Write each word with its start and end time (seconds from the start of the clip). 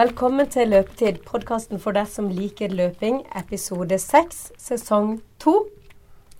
Velkommen 0.00 0.48
til 0.48 0.70
Løpetid, 0.72 1.18
podkasten 1.28 1.76
for 1.82 1.92
deg 1.92 2.06
som 2.08 2.30
liker 2.32 2.72
løping, 2.72 3.18
episode 3.36 3.98
seks, 4.00 4.46
sesong 4.56 5.18
to. 5.42 5.52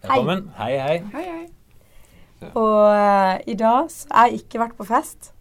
Velkommen. 0.00 0.46
Hei, 0.56 0.78
hei. 0.80 0.94
Hei, 1.12 1.24
hei. 1.26 2.46
Og 2.54 2.86
uh, 2.88 3.34
i 3.44 3.58
dag 3.60 3.90
så 3.92 4.08
har 4.14 4.30
jeg 4.30 4.40
ikke 4.46 4.62
vært 4.62 4.78
på 4.78 4.86
fest. 4.88 5.34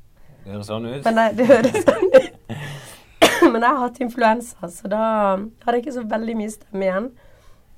Det 0.43 0.51
høres 0.51 0.67
sånn 0.67 0.89
ut. 0.89 1.07
Men 1.07 1.21
jeg, 1.21 1.37
det 1.37 1.47
høres 1.53 1.79
sånn 1.87 2.11
ut. 2.17 2.59
Men 3.53 3.61
jeg 3.61 3.69
har 3.69 3.79
hatt 3.85 4.03
influensa, 4.03 4.73
så 4.75 4.91
da 4.91 5.05
har 5.63 5.77
jeg 5.77 5.85
ikke 5.85 5.95
så 6.01 6.03
veldig 6.17 6.37
mye 6.41 6.55
stemme 6.57 6.89
igjen. 6.89 7.09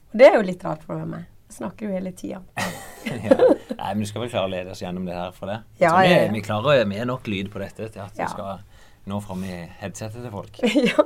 Og 0.10 0.20
det 0.24 0.32
er 0.32 0.40
jo 0.40 0.44
litt 0.50 0.66
rart 0.66 0.90
for 0.90 1.06
meg. 1.06 1.30
Jeg 1.52 1.60
snakker 1.60 1.86
jo 1.86 2.00
hele 2.00 2.16
tida. 2.18 2.42
ja. 3.28 3.38
Nei, 3.38 3.94
men 3.94 4.02
du 4.02 4.10
skal 4.10 4.26
vel 4.26 4.34
klare 4.34 4.50
å 4.50 4.56
lede 4.58 4.74
oss 4.74 4.82
gjennom 4.82 5.06
det 5.06 5.22
her 5.22 5.38
for 5.38 5.54
det? 5.54 5.62
Ja, 5.78 5.94
Så 5.94 6.02
vi, 6.02 6.10
ja, 6.16 6.20
ja. 6.26 6.34
vi 6.34 6.42
klarer 6.50 6.82
vi 6.90 6.98
er 6.98 7.14
nok 7.14 7.30
lyd 7.30 7.54
på 7.54 7.62
dette 7.62 7.94
til 7.94 8.02
at 8.02 8.18
Ja. 8.18 8.26
vi 8.26 8.34
skal 8.34 8.71
nå 9.10 9.18
fram 9.26 9.44
i 9.44 9.56
headsetet 9.82 10.22
til 10.22 10.32
folk. 10.34 10.60
ja. 10.92 11.06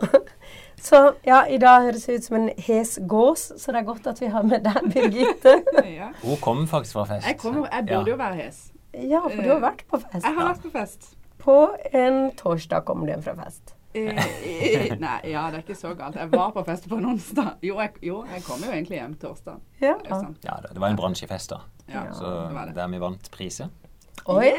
Så 0.81 0.99
ja, 1.25 1.43
i 1.49 1.57
dag 1.61 1.85
høres 1.87 2.05
det 2.05 2.17
ut 2.19 2.25
som 2.27 2.37
en 2.41 2.49
hes 2.67 2.97
gås, 3.07 3.45
så 3.61 3.71
det 3.71 3.81
er 3.81 3.87
godt 3.87 4.07
at 4.11 4.19
vi 4.21 4.29
har 4.33 4.43
med 4.45 4.65
deg, 4.67 4.89
Birgitte. 4.93 5.59
Ja. 5.95 6.09
Hun 6.23 6.37
kommer 6.43 6.67
faktisk 6.67 6.97
fra 6.97 7.05
fest. 7.13 7.27
Jeg, 7.27 7.37
kommer, 7.39 7.69
jeg 7.71 7.87
burde 7.87 8.11
jo 8.11 8.17
være 8.19 8.35
hes. 8.41 8.65
Ja, 8.95 9.21
for 9.23 9.39
du 9.43 9.49
har 9.53 9.63
vært 9.63 9.85
på 9.91 9.99
fest. 10.01 10.25
Jeg 10.25 10.35
har 10.35 10.49
vært 10.49 10.65
på 10.65 10.71
fest. 10.73 11.09
På 11.45 11.55
en 11.93 12.29
torsdag 12.39 12.85
kommer 12.87 13.07
du 13.07 13.13
hjem 13.13 13.23
fra 13.23 13.35
fest. 13.43 13.75
Eh, 13.95 14.11
eh, 14.43 14.91
nei, 14.99 15.19
ja, 15.31 15.45
det 15.53 15.61
er 15.61 15.63
ikke 15.63 15.77
så 15.79 15.93
galt. 15.95 16.17
Jeg 16.19 16.27
var 16.33 16.51
på 16.51 16.63
fest 16.67 16.87
på 16.91 16.97
en 16.99 17.05
onsdag. 17.13 17.53
Jo, 17.63 17.77
jeg, 17.79 17.93
jo, 18.03 18.17
jeg 18.27 18.43
kom 18.43 18.63
jo 18.65 18.73
egentlig 18.73 18.99
hjem 18.99 19.13
torsdag. 19.21 19.61
Ja. 19.79 19.93
Det. 20.03 20.19
Ja, 20.43 20.57
det 20.67 20.81
var 20.83 20.91
en 20.91 20.99
bransjefest, 20.99 21.53
da. 21.55 21.61
Ja, 21.87 22.07
Så 22.11 22.27
det 22.27 22.55
var 22.57 22.71
det. 22.71 22.75
der 22.75 22.91
vi 22.91 22.99
vant 22.99 23.31
priser. 23.31 23.71
Oi. 24.31 24.51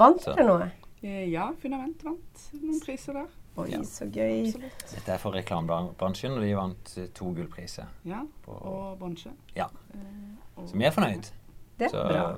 Vant 0.00 0.24
du 0.24 0.30
dere 0.30 0.46
noe? 0.46 0.70
Eh, 1.02 1.24
Ja, 1.32 1.50
Fundament 1.62 2.02
vant 2.04 2.42
noen 2.60 2.80
priser 2.84 3.12
der. 3.16 3.26
Oi, 3.56 3.68
Ja. 3.70 3.78
så 3.82 4.06
gøy. 4.10 4.46
Absolutt. 4.48 4.84
Dette 4.94 5.12
er 5.12 5.18
for 5.18 5.32
reklamebransjen, 5.32 6.32
og 6.36 6.42
de 6.44 6.54
vant 6.54 6.94
eh, 6.98 7.06
to 7.14 7.32
gullpriser. 7.34 7.86
Ja, 8.04 8.22
og 8.46 8.98
bronse. 8.98 9.30
ja. 9.56 9.66
Eh, 9.94 10.64
Så 10.66 10.76
vi 10.76 10.84
er 10.84 10.90
fornøyd. 10.92 11.30
Det 11.78 11.86
er 11.86 11.88
Så 11.88 12.02
bra. 12.08 12.36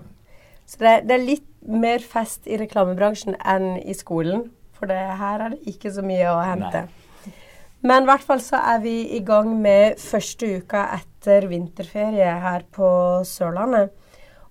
Så 0.66 0.78
det, 0.78 1.08
det 1.08 1.14
er 1.20 1.24
litt 1.26 1.48
mer 1.66 1.98
fest 1.98 2.46
i 2.46 2.56
reklamebransjen 2.56 3.34
enn 3.44 3.80
i 3.84 3.92
skolen. 3.94 4.50
For 4.72 4.86
det, 4.86 4.96
her 5.18 5.40
er 5.40 5.48
det 5.50 5.64
ikke 5.66 5.90
så 5.92 6.02
mye 6.02 6.26
å 6.30 6.42
hente. 6.44 6.88
Men 7.82 8.04
i 8.04 8.06
hvert 8.06 8.22
fall 8.22 8.38
så 8.38 8.60
er 8.62 8.78
vi 8.80 9.16
i 9.16 9.18
gang 9.26 9.60
med 9.60 9.96
første 9.98 10.46
uka 10.62 10.84
etter 11.00 11.48
vinterferie 11.50 12.40
her 12.40 12.62
på 12.70 12.86
Sørlandet. 13.26 13.90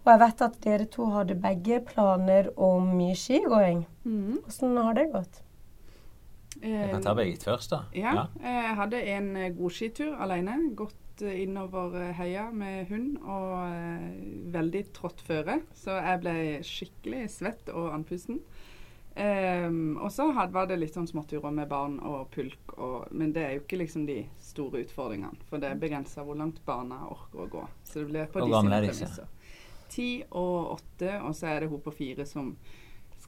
Og 0.04 0.12
jeg 0.12 0.20
vet 0.20 0.42
at 0.42 0.60
dere 0.62 0.86
to 0.92 1.06
hadde 1.12 1.36
begge 1.40 1.80
planer 1.86 2.50
om 2.58 2.92
mye 2.98 3.16
skigåing. 3.16 3.86
Mhm. 4.04 4.42
Hvordan 4.48 4.78
har 4.86 4.94
det 4.98 5.08
gått? 5.14 5.42
Jeg 6.62 6.90
kan 6.92 7.04
ta 7.04 7.14
begge 7.18 7.40
først, 7.42 7.72
da. 7.72 7.86
Ja, 7.96 8.26
jeg 8.44 8.76
hadde 8.78 9.00
en 9.16 9.30
eh, 9.40 9.54
god 9.56 9.74
skitur 9.74 10.18
alene. 10.22 10.58
Gått 10.78 11.24
eh, 11.24 11.44
innover 11.46 11.96
eh, 12.02 12.12
heia 12.18 12.50
med 12.54 12.92
hund 12.92 13.16
og 13.24 14.52
veldig 14.54 14.84
trått 14.94 15.24
føre. 15.26 15.62
Så 15.78 15.96
jeg 15.96 16.22
ble 16.22 16.36
skikkelig 16.68 17.24
svett 17.34 17.72
og 17.74 17.94
andpusten. 17.96 18.42
Um, 19.12 19.98
og 20.00 20.08
så 20.16 20.30
var 20.32 20.70
det 20.70 20.78
litt 20.80 20.96
sånn 20.96 21.10
småturer 21.10 21.52
med 21.52 21.68
barn 21.68 21.98
og 22.00 22.30
pulk, 22.32 22.78
og, 22.78 23.10
men 23.12 23.34
det 23.36 23.42
er 23.44 23.58
jo 23.58 23.64
ikke 23.66 23.82
liksom 23.82 24.06
de 24.08 24.22
store 24.40 24.86
utfordringene. 24.86 25.36
For 25.50 25.60
det 25.60 25.68
er 25.68 25.82
begrensa 25.82 26.24
hvor 26.24 26.40
langt 26.40 26.62
barna 26.64 27.02
orker 27.12 27.44
å 27.44 27.50
gå. 27.52 27.66
Så 27.84 28.00
det 28.00 28.06
blir 28.08 28.30
på 28.32 28.46
de 28.46 28.54
sine 28.54 28.78
er 28.78 28.88
premisser. 28.88 29.34
Ti 29.92 30.08
og 30.30 30.78
åtte, 30.78 31.18
og 31.20 31.36
så 31.36 31.52
er 31.52 31.66
det 31.66 31.72
hun 31.74 31.84
på 31.84 31.92
fire 31.92 32.24
som 32.30 32.54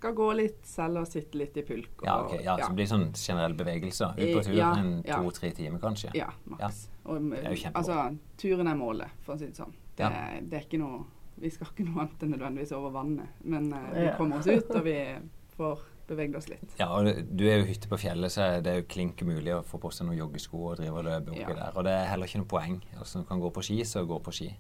skal 0.04 0.16
gå 0.18 0.28
litt 0.38 0.60
selv 0.68 1.02
og 1.04 1.08
sitte 1.10 1.40
litt 1.40 1.58
i 1.58 1.64
pulk. 1.68 1.94
Og, 2.02 2.06
Ja, 2.08 2.18
okay, 2.26 2.42
Ja, 2.44 2.58
så 2.60 2.70
det 2.70 2.76
blir 2.82 2.90
sånn 2.92 3.06
generelle 3.16 3.56
bevegelser. 3.60 4.14
Ut 4.20 4.36
på 4.38 4.44
tur 4.46 4.54
Ja, 4.58 4.74
en 4.80 4.94
ja. 5.08 5.18
to-tre 5.24 5.52
timer, 5.56 5.80
kanskje. 5.84 6.12
Ja, 6.20 6.30
maks. 6.46 6.90
Og, 7.06 7.22
Det 7.32 7.40
er 7.44 7.50
jo 7.56 7.62
kjempebra. 7.64 7.82
altså, 7.82 8.18
turen 8.38 8.68
er 8.68 8.76
målet, 8.76 9.10
for 9.24 9.36
å 9.36 9.40
si 9.40 9.48
det 9.48 9.56
sånn. 9.58 9.74
Det, 9.96 10.04
Ja. 10.04 10.40
det 10.42 10.54
er 10.60 10.66
ikke 10.68 10.80
noe 10.80 11.06
Vi 11.40 11.50
skal 11.50 11.66
ikke 11.68 11.84
noe 11.88 12.04
annet 12.04 12.22
enn 12.24 12.30
nødvendigvis 12.36 12.72
over 12.78 12.92
vannet. 12.94 13.28
Men 13.44 13.72
uh, 13.74 13.90
vi 13.92 14.10
kommer 14.18 14.38
oss 14.38 14.46
ut, 14.48 14.70
og 14.76 14.84
vi 14.86 15.16
får 15.58 15.80
beveget 16.08 16.36
oss 16.38 16.48
litt. 16.48 16.76
Ja, 16.80 16.88
og 16.94 17.06
du 17.36 17.44
er 17.50 17.58
jo 17.58 17.66
hytte 17.66 17.90
på 17.90 17.98
fjellet, 17.98 18.32
så 18.32 18.62
det 18.62 18.68
er 18.70 18.82
jo 18.82 18.86
klink 18.88 19.18
umulig 19.26 19.50
å 19.52 19.64
få 19.66 19.80
på 19.82 19.92
seg 19.92 20.06
noen 20.08 20.20
joggesko 20.20 20.62
og 20.70 20.78
drive 20.78 20.94
og 21.02 21.06
løpe 21.08 21.32
oppi 21.34 21.40
Ja. 21.42 21.54
der. 21.58 21.72
Og 21.76 21.84
det 21.88 21.92
er 21.92 22.06
heller 22.06 22.28
ikke 22.30 22.38
noe 22.44 22.52
poeng. 22.54 22.82
Altså, 23.00 23.20
du 23.24 23.26
kan 23.26 23.42
gå 23.42 23.50
på 23.52 23.64
ski, 23.66 23.80
så 23.84 24.06
gå 24.06 24.20
på 24.22 24.32
ski. 24.32 24.56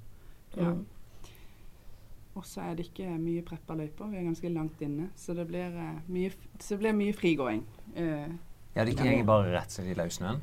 Ja. 0.57 0.63
Mm. 0.73 0.85
Og 2.35 2.45
så 2.49 2.61
er 2.65 2.73
det 2.79 2.87
ikke 2.89 3.11
mye 3.21 3.43
preppa 3.45 3.75
løyper. 3.77 4.09
Vi 4.09 4.17
er 4.17 4.25
ganske 4.25 4.49
langt 4.49 4.81
inne. 4.81 5.11
Så 5.15 5.35
det 5.37 5.45
blir, 5.51 5.69
uh, 5.75 5.99
mye, 6.09 6.31
så 6.59 6.73
det 6.73 6.79
blir 6.85 6.97
mye 6.97 7.13
frigåing. 7.13 7.61
Uh, 7.97 8.33
Ja, 8.73 8.85
det 8.85 8.95
går 8.97 9.21
bare 9.29 9.51
rett 9.53 9.71
slett 9.71 9.91
i 9.91 9.93
løssnøen. 9.93 10.39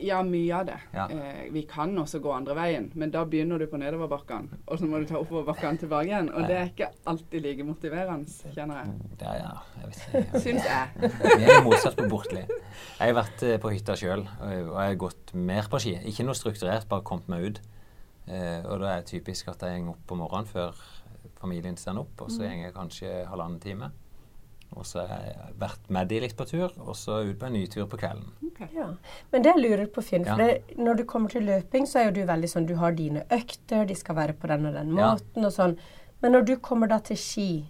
ja, 0.00 0.22
mye 0.24 0.54
av 0.56 0.62
det. 0.66 0.76
Ja. 0.94 1.02
Eh, 1.12 1.52
vi 1.52 1.62
kan 1.68 1.90
også 2.00 2.18
gå 2.24 2.30
andre 2.32 2.54
veien, 2.56 2.86
men 2.94 3.10
da 3.12 3.26
begynner 3.28 3.60
du 3.60 3.66
på 3.68 3.76
nedoverbakkene. 3.76 4.56
Og 4.66 4.78
så 4.80 4.86
må 4.88 5.02
du 5.02 5.04
ta 5.04 5.18
oppoverbakkene 5.20 5.76
tilbake 5.82 6.08
igjen. 6.08 6.30
Og 6.32 6.46
det 6.48 6.56
er 6.56 6.70
ikke 6.70 6.88
alltid 7.12 7.44
like 7.44 7.66
motiverende, 7.68 8.32
kjenner 8.54 8.78
jeg. 8.80 8.94
Er, 9.20 9.34
ja, 9.42 9.52
jeg 9.82 9.90
vet 9.90 10.00
ikke. 10.06 10.40
Syns 10.46 10.70
jeg. 10.70 11.12
Vi 11.42 11.50
er 11.52 11.60
motsatt 11.66 12.00
på 12.00 12.08
Bortli. 12.08 12.46
Jeg 12.46 13.04
har 13.10 13.16
vært 13.20 13.44
eh, 13.44 13.58
på 13.60 13.74
hytta 13.74 13.98
sjøl, 14.00 14.24
og 14.24 14.54
jeg 14.56 14.72
har 14.72 15.00
gått 15.04 15.34
mer 15.36 15.68
på 15.68 15.82
ski. 15.84 15.98
Ikke 16.08 16.24
noe 16.24 16.38
strukturert, 16.40 16.88
bare 16.88 17.04
kommet 17.04 17.28
meg 17.28 17.44
ut. 17.50 17.60
Eh, 18.32 18.64
og 18.64 18.80
da 18.80 18.94
er 18.94 19.04
det 19.04 19.10
typisk 19.12 19.52
at 19.52 19.60
jeg 19.68 19.84
går 19.84 19.92
opp 19.92 20.06
på 20.08 20.16
morgenen 20.18 20.48
før 20.48 20.80
familien 21.40 21.76
står 21.76 21.98
opp, 22.02 22.20
og 22.26 22.30
så 22.30 22.42
går 22.46 22.64
jeg 22.66 22.74
kanskje 22.74 23.26
halvannen 23.30 23.60
time. 23.60 23.90
Og 24.76 24.84
så 24.84 25.04
har 25.06 25.20
jeg 25.22 25.52
vært 25.60 25.90
med 25.94 26.08
de 26.10 26.18
litt 26.20 26.34
på 26.36 26.44
tur, 26.48 26.72
og 26.82 26.96
så 26.98 27.20
ut 27.28 27.38
på 27.38 27.46
en 27.46 27.52
ny 27.54 27.66
tur 27.70 27.86
på 27.86 27.96
kvelden. 28.00 28.32
Okay. 28.48 28.66
Ja. 28.74 28.88
Men 29.32 29.42
det 29.44 29.52
jeg 29.54 29.62
lurer 29.62 29.86
på, 29.86 30.02
Finn, 30.02 30.24
for 30.26 30.40
Ja. 30.42 30.46
det, 30.48 30.76
når 30.76 30.96
du 30.96 31.04
kommer 31.04 31.30
til 31.30 31.42
løping, 31.46 31.86
så 31.86 32.00
er 32.00 32.04
jo 32.06 32.10
du 32.16 32.26
veldig 32.26 32.48
sånn 32.50 32.66
Du 32.66 32.74
har 32.76 32.92
dine 32.92 33.22
økter, 33.30 33.86
de 33.86 33.94
skal 33.94 34.16
være 34.16 34.32
på 34.34 34.48
den 34.48 34.66
og 34.66 34.74
den 34.74 34.96
Ja. 34.96 35.14
måten 35.14 35.44
og 35.46 35.52
sånn. 35.52 35.78
Men 36.20 36.32
når 36.32 36.44
du 36.46 36.56
kommer 36.56 36.88
da 36.88 36.98
til 36.98 37.16
ski 37.16 37.66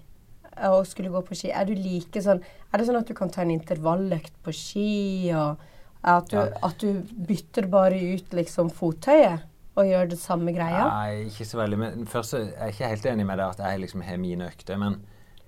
eh, 0.56 0.70
og 0.70 0.86
skulle 0.86 1.10
gå 1.10 1.20
på 1.26 1.34
ski, 1.36 1.50
er 1.52 1.64
du 1.66 1.74
like 1.74 2.22
sånn 2.22 2.40
Er 2.72 2.78
det 2.78 2.86
sånn 2.88 2.96
at 2.98 3.06
du 3.06 3.14
kan 3.14 3.28
ta 3.30 3.42
en 3.42 3.50
intervalløkt 3.50 4.32
på 4.42 4.52
ski, 4.54 5.30
og 5.34 5.58
at 6.02 6.28
du, 6.30 6.36
Ja. 6.36 6.48
at 6.62 6.78
du 6.78 7.02
bytter 7.02 7.66
bare 7.68 7.94
ut 8.14 8.30
liksom 8.30 8.70
fottøyet 8.70 9.42
og 9.76 9.90
gjør 9.90 10.08
det 10.08 10.18
samme 10.20 10.54
greia? 10.56 10.86
Nei, 10.88 11.26
ikke 11.28 11.46
så 11.48 11.60
veldig. 11.60 11.78
Men 11.82 12.08
først 12.08 12.38
er 12.38 12.46
jeg 12.48 12.74
ikke 12.74 12.90
helt 12.94 13.08
enig 13.12 13.26
med 13.28 13.40
deg 13.40 13.52
at 13.52 13.60
jeg 13.60 13.82
liksom 13.82 14.04
har 14.06 14.20
mine 14.20 14.48
økter. 14.48 14.80
Men 14.80 14.98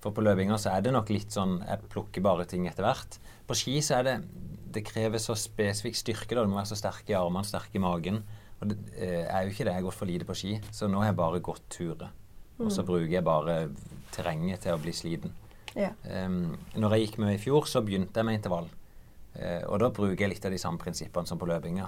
for 0.02 0.14
på 0.14 0.24
løpinga 0.24 0.58
så 0.60 0.74
er 0.74 0.84
det 0.84 0.92
nok 0.94 1.08
litt 1.14 1.32
sånn 1.34 1.58
jeg 1.64 1.88
plukker 1.92 2.24
bare 2.24 2.46
ting 2.48 2.68
etter 2.68 2.84
hvert. 2.86 3.18
På 3.48 3.56
ski 3.56 3.78
så 3.84 4.00
er 4.00 4.08
det 4.10 4.20
Det 4.68 4.82
krever 4.84 5.16
så 5.16 5.32
spesifikk 5.32 5.96
styrke. 5.96 6.34
da, 6.36 6.42
Du 6.44 6.50
må 6.52 6.58
være 6.58 6.68
så 6.68 6.76
sterk 6.76 7.08
i 7.08 7.16
armene, 7.16 7.44
sterk 7.48 7.72
i 7.72 7.80
magen. 7.80 8.20
Og 8.60 8.68
det 8.68 8.76
eh, 9.00 9.24
er 9.24 9.46
jo 9.46 9.54
ikke 9.54 9.64
det. 9.64 9.72
Jeg 9.72 9.80
har 9.80 9.86
gått 9.86 9.96
for 9.96 10.10
lite 10.10 10.26
på 10.28 10.36
ski. 10.36 10.58
Så 10.70 10.90
nå 10.92 11.00
har 11.00 11.08
jeg 11.08 11.16
bare 11.16 11.40
gått 11.40 11.64
turer. 11.72 12.10
Og 12.58 12.72
så 12.74 12.82
bruker 12.82 13.14
jeg 13.14 13.24
bare 13.24 13.70
terrenget 14.12 14.66
til 14.66 14.74
å 14.74 14.82
bli 14.82 14.92
sliten. 14.92 15.32
Ja. 15.78 15.92
Um, 16.04 16.56
når 16.74 16.96
jeg 16.96 17.06
gikk 17.06 17.18
med 17.22 17.36
i 17.36 17.40
fjor, 17.40 17.68
så 17.70 17.80
begynte 17.86 18.18
jeg 18.18 18.26
med 18.26 18.40
intervall. 18.40 18.68
Uh, 19.38 19.62
og 19.70 19.78
da 19.80 19.90
bruker 19.94 20.24
jeg 20.24 20.34
litt 20.34 20.46
av 20.48 20.52
de 20.52 20.60
samme 20.60 20.80
prinsippene 20.82 21.30
som 21.30 21.40
på 21.40 21.48
løpinga. 21.48 21.86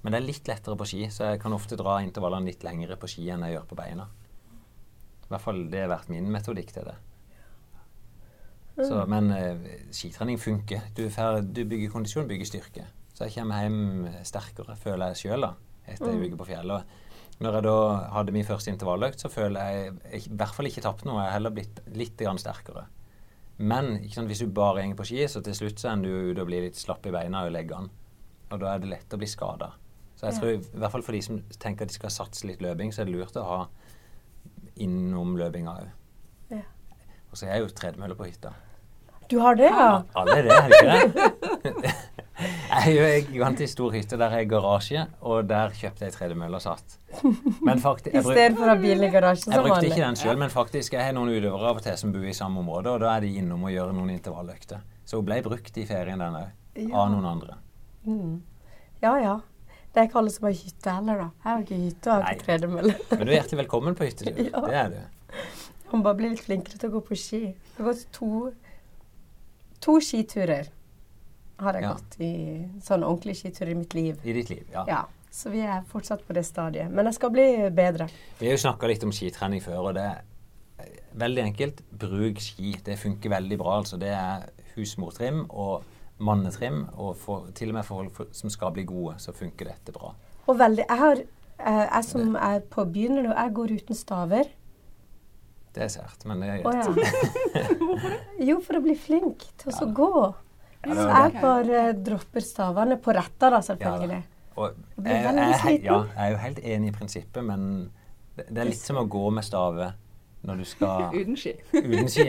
Men 0.00 0.14
det 0.14 0.20
er 0.20 0.26
litt 0.26 0.48
lettere 0.48 0.78
på 0.80 0.88
ski, 0.88 1.04
så 1.12 1.32
jeg 1.32 1.42
kan 1.42 1.52
ofte 1.52 1.76
dra 1.76 1.98
intervallene 2.00 2.48
litt 2.48 2.64
lengre 2.64 2.96
på 3.00 3.08
ski 3.10 3.26
enn 3.32 3.44
jeg 3.44 3.58
gjør 3.58 3.68
på 3.68 3.78
beina. 3.78 4.06
I 5.20 5.32
hvert 5.32 5.44
fall 5.44 5.60
det 5.70 5.84
har 5.84 5.92
vært 5.92 6.08
min 6.10 6.30
metodikk 6.32 6.72
til 6.74 6.88
det. 6.88 6.96
Så, 8.80 9.02
men 9.10 9.28
eh, 9.34 9.66
skitrening 9.92 10.38
funker. 10.40 10.86
Du, 10.96 11.04
fer, 11.12 11.42
du 11.44 11.62
bygger 11.68 11.92
kondisjon, 11.92 12.28
bygger 12.30 12.48
styrke. 12.48 12.86
Så 13.12 13.26
jeg 13.26 13.36
kommer 13.36 13.66
hjem 13.66 14.08
sterkere, 14.24 14.76
føler 14.80 15.12
jeg 15.12 15.20
sjøl, 15.26 15.50
etter 15.84 16.08
ei 16.08 16.22
uke 16.24 16.38
på 16.40 16.48
fjellet. 16.48 16.96
Når 17.40 17.56
jeg 17.56 17.64
da 17.66 17.76
hadde 18.14 18.32
min 18.36 18.46
første 18.48 18.72
intervalløkt, 18.72 19.20
så 19.20 19.30
føler 19.32 19.60
jeg 19.60 19.92
jeg 20.12 20.24
i 20.28 20.32
hvert 20.40 20.56
fall 20.56 20.68
ikke 20.68 20.84
tapt 20.84 21.04
noe. 21.08 21.18
Jeg 21.20 21.28
har 21.28 21.36
heller 21.38 21.54
blitt 21.56 21.82
litt 21.96 22.16
grann 22.20 22.40
sterkere. 22.40 22.86
Men 23.60 23.92
sant, 24.12 24.28
hvis 24.28 24.40
du 24.40 24.48
bare 24.56 24.86
går 24.88 24.96
på 24.96 25.08
ski, 25.10 25.20
så 25.28 25.44
til 25.44 25.56
slutt 25.56 25.80
så 25.82 25.92
ender 25.92 26.08
du 26.08 26.32
ute 26.32 26.44
og 26.44 26.48
blir 26.48 26.64
litt 26.64 26.80
slapp 26.80 27.04
i 27.08 27.12
beina 27.12 27.44
og 27.44 27.52
legger 27.52 27.82
an. 27.82 27.90
Og 28.50 28.60
da 28.62 28.72
er 28.72 28.82
det 28.82 28.92
lett 28.94 29.16
å 29.16 29.20
bli 29.20 29.28
skada. 29.28 29.74
Så 30.20 30.28
jeg 30.28 30.36
tror, 30.36 30.50
i 30.52 30.80
hvert 30.82 30.92
fall 30.92 31.04
for 31.06 31.16
de 31.16 31.22
som 31.24 31.38
tenker 31.62 31.86
at 31.86 31.92
de 31.92 31.96
skal 31.96 32.12
satse 32.12 32.44
litt 32.44 32.60
løping, 32.60 32.92
så 32.92 33.00
er 33.00 33.08
det 33.08 33.14
lurt 33.16 33.38
å 33.40 33.44
ha 33.48 33.60
innom 34.84 35.32
løpinga 35.40 35.76
òg. 35.80 35.86
Ja. 36.52 36.64
Og 37.30 37.40
så 37.40 37.46
er 37.46 37.54
jeg 37.56 37.64
jo 37.64 37.70
tredemølle 37.78 38.18
på 38.18 38.28
hytta. 38.28 38.52
Du 39.30 39.38
har 39.40 39.56
det, 39.56 39.70
ja? 39.70 40.02
Alle 40.18 40.36
er 40.40 40.48
det, 40.48 40.56
er 40.58 40.68
det 40.68 40.78
ikke 40.80 41.74
det? 41.80 41.94
Jeg 42.40 42.86
er 42.86 42.94
jo 42.94 43.02
en 43.04 43.32
gigantisk 43.34 43.72
stor 43.74 43.92
hytte 43.92 44.16
der 44.16 44.32
jeg 44.32 44.46
har 44.46 44.48
garasje, 44.48 45.00
og 45.28 45.48
der 45.50 45.74
kjøpte 45.76 46.06
jeg 46.06 46.14
tredemølle 46.14 46.56
og 46.56 46.62
satt. 46.64 46.94
Men 47.66 47.82
faktisk, 47.82 48.14
I 48.16 48.22
stedet 48.24 48.54
for 48.56 48.64
å 48.64 48.70
ha 48.70 48.76
bilen 48.80 49.04
i 49.04 49.10
garasjen 49.12 49.52
jeg 49.52 49.64
brukte 49.66 49.90
ikke 49.90 50.00
den 50.00 50.16
sjøl, 50.16 50.38
men 50.40 50.52
faktisk 50.54 50.96
jeg 50.96 51.04
har 51.04 51.12
noen 51.18 51.34
utøvere 51.34 51.68
av 51.68 51.82
og 51.82 51.84
til 51.84 51.98
som 52.00 52.14
bor 52.14 52.24
i 52.24 52.32
samme 52.36 52.62
område, 52.62 52.94
og 52.94 53.02
da 53.04 53.10
er 53.18 53.26
de 53.26 53.34
innom 53.42 53.66
og 53.68 53.74
gjør 53.74 53.92
noen 53.92 54.14
intervalløkter. 54.14 54.80
Så 55.04 55.20
hun 55.20 55.28
ble 55.28 55.42
brukt 55.44 55.82
i 55.82 55.84
ferien, 55.90 56.22
den 56.24 56.38
òg. 56.40 56.56
Av 56.88 57.12
noen 57.12 57.28
andre. 57.28 57.58
Mm. 58.08 58.38
Ja, 59.04 59.12
ja. 59.20 59.36
Det 59.94 60.00
er 60.00 60.06
ikke 60.06 60.18
alle 60.20 60.30
som 60.30 60.44
har 60.46 60.52
hytte 60.54 60.92
heller, 60.94 61.16
da. 61.24 61.28
Jeg 61.44 61.50
har 61.50 61.62
ikke 61.64 61.78
hytte 61.84 62.10
og 62.14 62.22
har 62.24 62.34
ikke 62.36 62.44
tredemølle. 62.46 62.94
Men 63.10 63.22
du 63.26 63.30
er 63.32 63.36
hjertelig 63.40 63.58
velkommen 63.64 63.96
på 63.98 64.06
hyttetur. 64.06 64.42
Ja. 64.50 64.60
Det 64.66 64.76
er 64.82 64.88
du. 64.92 65.00
Jeg 65.90 65.98
må 65.98 66.02
bare 66.06 66.18
bli 66.20 66.28
litt 66.30 66.42
flinkere 66.46 66.78
til 66.78 66.90
å 66.90 66.92
gå 66.94 67.00
på 67.08 67.16
ski. 67.18 67.40
Jeg 67.50 67.80
har 67.80 67.88
gått 67.88 68.04
to, 68.14 68.28
to 69.82 69.96
skiturer 70.00 70.68
har 71.60 71.74
jeg 71.76 71.82
Ja. 71.82 71.92
gått 71.96 72.14
i 72.22 72.30
sånn 72.86 73.02
ordentlig 73.04 73.34
skitur 73.40 73.68
i 73.68 73.74
mitt 73.74 73.94
liv. 73.98 74.20
I 74.24 74.32
ditt 74.32 74.48
liv. 74.54 74.62
Ja. 74.72 74.84
Ja. 74.88 75.00
Så 75.30 75.50
vi 75.52 75.60
er 75.62 75.82
fortsatt 75.90 76.22
på 76.26 76.34
det 76.34 76.42
stadiet. 76.46 76.90
Men 76.90 77.04
jeg 77.06 77.14
skal 77.18 77.30
bli 77.30 77.44
bedre. 77.70 78.08
Vi 78.40 78.46
har 78.48 78.56
jo 78.56 78.62
snakka 78.64 78.88
litt 78.90 79.04
om 79.06 79.12
skitrening 79.14 79.60
før, 79.62 79.90
og 79.90 79.94
det 79.98 80.06
er 80.06 80.22
veldig 81.20 81.42
enkelt. 81.50 81.82
Bruk 81.98 82.40
ski. 82.42 82.72
Det 82.86 82.96
funker 82.98 83.30
veldig 83.30 83.58
bra. 83.60 83.76
altså. 83.82 83.98
Det 83.98 84.08
er 84.14 84.46
husmortrim 84.76 85.44
og 85.50 85.84
mannetrim, 86.20 86.82
og 87.00 87.14
for, 87.16 87.46
til 87.56 87.72
og 87.72 87.78
med 87.78 87.84
for 87.88 88.02
folk 88.02 88.14
for- 88.16 88.32
som 88.36 88.50
skal 88.52 88.72
bli 88.76 88.84
gode, 88.88 89.16
så 89.22 89.32
funker 89.36 89.70
dette 89.72 89.92
bra. 89.96 90.12
Og 90.48 90.56
veldig 90.58 90.84
Jeg 90.88 90.98
har 90.98 91.16
eh, 91.20 91.86
Jeg 91.92 92.04
som 92.04 92.36
er 92.36 92.60
på 92.60 92.84
begynner 92.92 93.22
nå, 93.26 93.34
jeg 93.36 93.54
går 93.56 93.74
uten 93.80 93.94
staver. 93.98 94.50
Det 95.74 95.84
er 95.84 95.88
sært, 95.92 96.24
men 96.26 96.40
det 96.42 96.48
er 96.50 96.62
greit. 96.64 96.86
Oh, 97.80 97.98
ja. 98.02 98.16
Jo, 98.50 98.60
for 98.64 98.78
å 98.78 98.82
bli 98.84 98.94
flink 98.98 99.44
til 99.60 99.70
å 99.70 99.76
så 99.76 99.86
gå. 99.94 100.08
Ja, 100.86 100.94
Så 100.96 101.06
jeg 101.10 101.40
bare 101.42 101.80
dropper 101.94 102.40
stavene 102.44 102.96
på 103.02 103.12
retta, 103.14 103.50
da, 103.52 103.60
selvfølgelig. 103.62 104.22
Og 104.56 104.70
Jeg 104.70 105.04
blir 105.04 105.12
jeg, 105.14 105.60
jeg, 105.64 105.82
ja, 105.84 105.98
jeg 106.16 106.24
er 106.26 106.30
jo 106.34 106.38
helt 106.42 106.58
enig 106.74 106.88
i 106.90 106.94
prinsippet, 106.96 107.44
men 107.46 107.66
det, 108.36 108.46
det 108.50 108.62
er 108.64 108.70
litt 108.72 108.80
som 108.82 108.98
å 109.00 109.04
gå 109.08 109.26
med 109.36 109.44
stave 109.46 109.92
når 110.42 110.56
du 110.56 110.64
skal 110.64 111.10
Uten 111.20 111.36
ski. 111.36 111.52
uten 111.74 112.08
ski. 112.08 112.24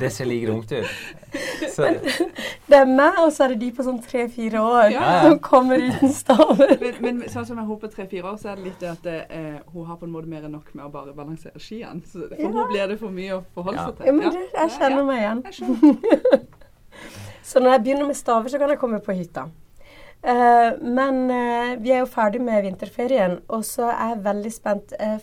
Det 0.00 0.08
ser 0.12 0.24
like 0.30 0.46
dumt 0.48 0.72
ut. 0.72 0.86
Så, 1.72 1.88
Det 2.68 2.76
er 2.78 2.86
meg, 2.88 3.18
og 3.20 3.32
så 3.32 3.44
er 3.44 3.52
det 3.52 3.58
de 3.60 3.68
på 3.76 3.84
sånn 3.84 3.98
tre-fire 4.04 4.60
år 4.60 4.92
Ja, 4.94 5.08
som 5.26 5.38
kommer 5.44 5.80
uten 5.80 6.12
staver. 6.16 6.72
Men, 6.82 7.18
men 7.20 7.20
sånn 7.32 7.44
som 7.48 7.60
jeg 7.60 7.68
håper 7.68 7.92
tre-fire 7.92 8.30
år, 8.32 8.38
så 8.40 8.52
er 8.52 8.56
det 8.60 8.64
litt 8.70 8.80
det 8.80 8.90
at 8.94 9.06
eh, 9.12 9.58
hun 9.74 9.86
har 9.90 9.98
på 10.00 10.08
en 10.08 10.14
måte 10.14 10.30
mer 10.32 10.46
enn 10.48 10.54
nok 10.56 10.72
med 10.76 10.86
å 10.86 10.90
bare 10.92 11.12
balansere 11.16 11.60
skiene. 11.60 12.00
Så 12.08 12.24
for 12.28 12.40
Ja. 12.40 12.48
hun 12.52 12.72
blir 12.72 12.88
det 12.94 12.98
for 13.00 13.12
mye 13.12 13.36
å 13.36 13.42
forholde 13.56 13.80
Ja. 13.80 13.86
seg 13.90 13.96
til. 14.00 14.06
Ja, 14.06 14.12
men 14.12 14.36
det, 14.38 14.46
jeg 14.56 14.74
kjenner 14.78 15.04
meg 15.08 15.18
igjen. 15.22 16.46
Så 17.42 17.60
når 17.60 17.74
jeg 17.76 17.82
begynner 17.84 18.06
med 18.06 18.16
staver, 18.16 18.48
så 18.48 18.58
kan 18.60 18.70
jeg 18.70 18.78
komme 18.80 19.00
på 19.02 19.12
hytta. 19.18 19.48
Uh, 20.22 20.78
men 20.86 21.16
uh, 21.28 21.72
vi 21.82 21.90
er 21.90 22.04
jo 22.04 22.06
ferdig 22.08 22.40
med 22.40 22.62
vinterferien, 22.62 23.40
og 23.50 23.64
så 23.66 23.88
er 23.90 24.12
jeg 24.14 24.20
veldig 24.24 24.52
spent. 24.54 24.92
Uh, 25.00 25.18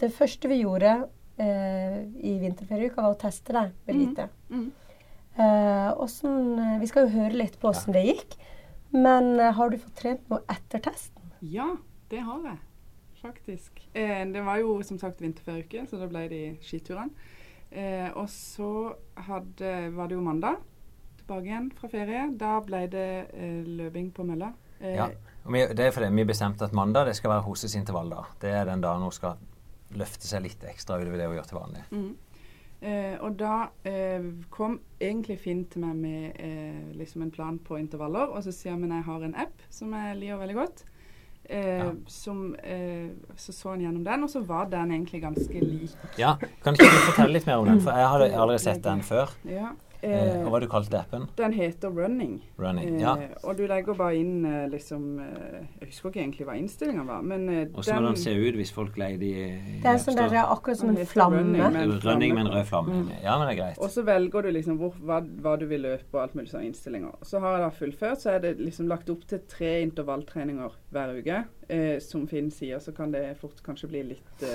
det 0.00 0.08
første 0.16 0.48
vi 0.48 0.62
gjorde 0.62 0.94
eh, 1.40 1.98
i 2.20 2.36
vinterferieuka, 2.42 3.00
var 3.00 3.16
å 3.16 3.20
teste 3.20 3.56
deg, 3.56 3.74
Birgitte. 3.88 4.28
Mm. 4.52 4.70
Eh, 5.40 5.90
hvordan, 5.96 6.40
eh, 6.58 6.78
vi 6.82 6.88
skal 6.90 7.06
jo 7.06 7.14
høre 7.16 7.38
litt 7.40 7.58
på 7.60 7.70
åssen 7.70 7.96
det 7.96 8.04
gikk. 8.08 8.38
Men 8.92 9.38
eh, 9.38 9.52
har 9.56 9.70
du 9.70 9.78
fått 9.78 9.96
trent 10.02 10.26
noe 10.32 10.42
etter 10.50 10.82
testen? 10.84 11.32
Ja, 11.40 11.72
det 12.10 12.24
har 12.26 12.42
jeg. 12.44 12.58
Faktisk. 13.20 13.84
Eh, 13.92 14.24
det 14.32 14.42
var 14.44 14.60
jo 14.62 14.80
som 14.86 14.98
sagt 14.98 15.20
vinterferieuke, 15.22 15.84
så 15.88 16.00
da 16.00 16.08
ble 16.10 16.26
det 16.32 16.44
skiturene. 16.66 17.12
Eh, 17.70 18.08
og 18.18 18.26
så 18.32 18.90
hadde, 19.28 19.90
var 19.94 20.10
det 20.10 20.16
jo 20.16 20.24
mandag, 20.24 20.58
tilbake 21.20 21.46
igjen 21.46 21.68
fra 21.78 21.90
ferie. 21.92 22.24
Da 22.40 22.56
ble 22.66 22.86
det 22.90 23.10
eh, 23.30 23.60
løping 23.80 24.10
på 24.16 24.26
mølla. 24.26 24.50
Eh, 24.80 24.96
ja. 24.96 25.10
Og 25.44 25.54
vi, 25.54 25.62
det 25.76 25.86
er 25.86 25.94
fordi 25.94 26.10
vi 26.16 26.26
bestemte 26.28 26.66
at 26.66 26.74
mandag 26.76 27.06
det 27.08 27.14
skal 27.16 27.36
være 27.36 27.46
hosesintervall. 27.46 28.10
intervalldag. 28.10 28.40
Det 28.42 28.50
er 28.50 28.66
den 28.68 28.82
dagen 28.82 29.06
hun 29.06 29.14
skal 29.14 29.38
løfte 29.96 30.26
seg 30.26 30.42
litt 30.42 30.64
ekstra 30.64 30.98
utover 31.00 31.18
det 31.18 31.26
hun 31.26 31.36
gjør 31.38 31.48
til 31.50 31.58
vanlig. 31.58 31.82
Mm. 31.90 32.10
Eh, 32.80 33.16
og 33.20 33.34
da 33.36 33.68
eh, 33.84 34.22
kom 34.48 34.78
egentlig 35.00 35.38
Finn 35.42 35.64
til 35.68 35.82
meg 35.84 35.96
med 36.00 36.38
eh, 36.40 36.94
liksom 36.96 37.22
en 37.26 37.30
plan 37.34 37.58
på 37.58 37.76
intervaller, 37.76 38.30
og 38.32 38.42
så 38.46 38.52
sier 38.56 38.72
han 38.72 38.84
at 38.88 38.94
jeg 39.00 39.04
har 39.10 39.26
en 39.26 39.34
app 39.36 39.66
som 39.68 39.92
jeg 39.92 40.16
liker 40.22 40.40
veldig 40.40 40.54
godt. 40.62 40.84
Eh, 41.50 41.80
Ja. 41.80 41.90
som, 42.06 42.54
eh, 42.62 43.10
så 43.36 43.52
så 43.52 43.70
han 43.72 43.80
gjennom 43.82 44.04
den, 44.04 44.22
og 44.22 44.30
så 44.30 44.40
var 44.46 44.66
den 44.70 44.92
egentlig 44.92 45.20
ganske 45.22 45.60
lik. 45.60 45.90
Ja, 46.18 46.36
Kan 46.62 46.74
ikke 46.74 46.86
du 46.86 47.00
fortelle 47.10 47.32
litt 47.32 47.46
mer 47.46 47.58
om 47.58 47.66
den? 47.66 47.80
For 47.80 47.90
jeg 47.90 48.08
hadde 48.08 48.28
aldri 48.38 48.58
sett 48.58 48.82
den 48.84 49.00
før. 49.02 49.32
Ja. 49.44 49.72
Eh, 50.02 50.40
og 50.44 50.50
hva 50.54 50.60
du 50.62 50.66
kalte 50.70 50.96
appen? 50.98 51.26
den 51.36 51.52
heter 51.52 51.90
Running. 51.92 52.38
Running. 52.58 52.94
Eh, 52.96 53.00
Ja. 53.00 53.14
Og 53.44 53.56
du 53.58 53.66
legger 53.66 53.94
bare 53.94 54.16
inn 54.16 54.44
eh, 54.48 54.68
liksom 54.72 55.18
eh, 55.20 55.60
Jeg 55.80 55.88
husker 55.90 56.08
ikke 56.10 56.20
egentlig 56.22 56.46
hva 56.48 56.54
innstillinga 56.56 57.04
var, 57.04 57.22
men 57.22 57.48
eh, 57.48 57.66
Hvordan 57.74 58.02
må 58.02 58.12
den 58.14 58.16
se 58.22 58.32
ut 58.32 58.56
hvis 58.56 58.72
folk 58.72 58.96
leier 59.00 59.18
de 59.20 59.30
i 59.30 59.48
Det 59.82 59.90
er 59.92 59.98
sånn 60.00 60.16
der, 60.16 60.36
akkurat 60.42 60.78
som 60.80 60.90
en 60.94 61.06
flamme. 61.06 61.42
running, 61.42 62.34
med 62.34 62.46
en 62.46 62.52
rød 62.52 62.64
flamme. 62.70 62.94
Mm. 63.02 63.10
Ja, 63.22 63.38
men 63.38 63.46
det 63.48 63.56
er 63.56 63.60
greit. 63.62 63.78
Og 63.78 63.90
så 63.90 64.04
velger 64.08 64.42
du 64.42 64.50
liksom 64.56 64.78
hvor, 64.80 64.94
hva, 65.04 65.20
hva 65.20 65.56
du 65.60 65.66
vil 65.70 65.84
løpe 65.84 66.16
og 66.16 66.22
alt 66.22 66.34
mulig 66.38 66.48
sånne 66.52 66.70
innstillinger. 66.70 67.16
Så 67.22 67.40
har 67.44 67.58
jeg 67.58 67.66
da 67.66 67.70
fullført, 67.80 68.22
så 68.24 68.36
er 68.36 68.44
det 68.46 68.54
liksom 68.60 68.88
lagt 68.88 69.10
opp 69.12 69.26
til 69.28 69.42
tre 69.48 69.80
intervalltreninger 69.82 70.78
hver 70.90 71.16
uke. 71.20 71.42
Eh, 71.68 71.98
som 72.00 72.24
Finn 72.30 72.50
sier, 72.50 72.80
så 72.80 72.92
kan 72.96 73.12
det 73.12 73.36
fort 73.40 73.60
kanskje 73.66 73.88
bli 73.92 74.02
litt 74.14 74.46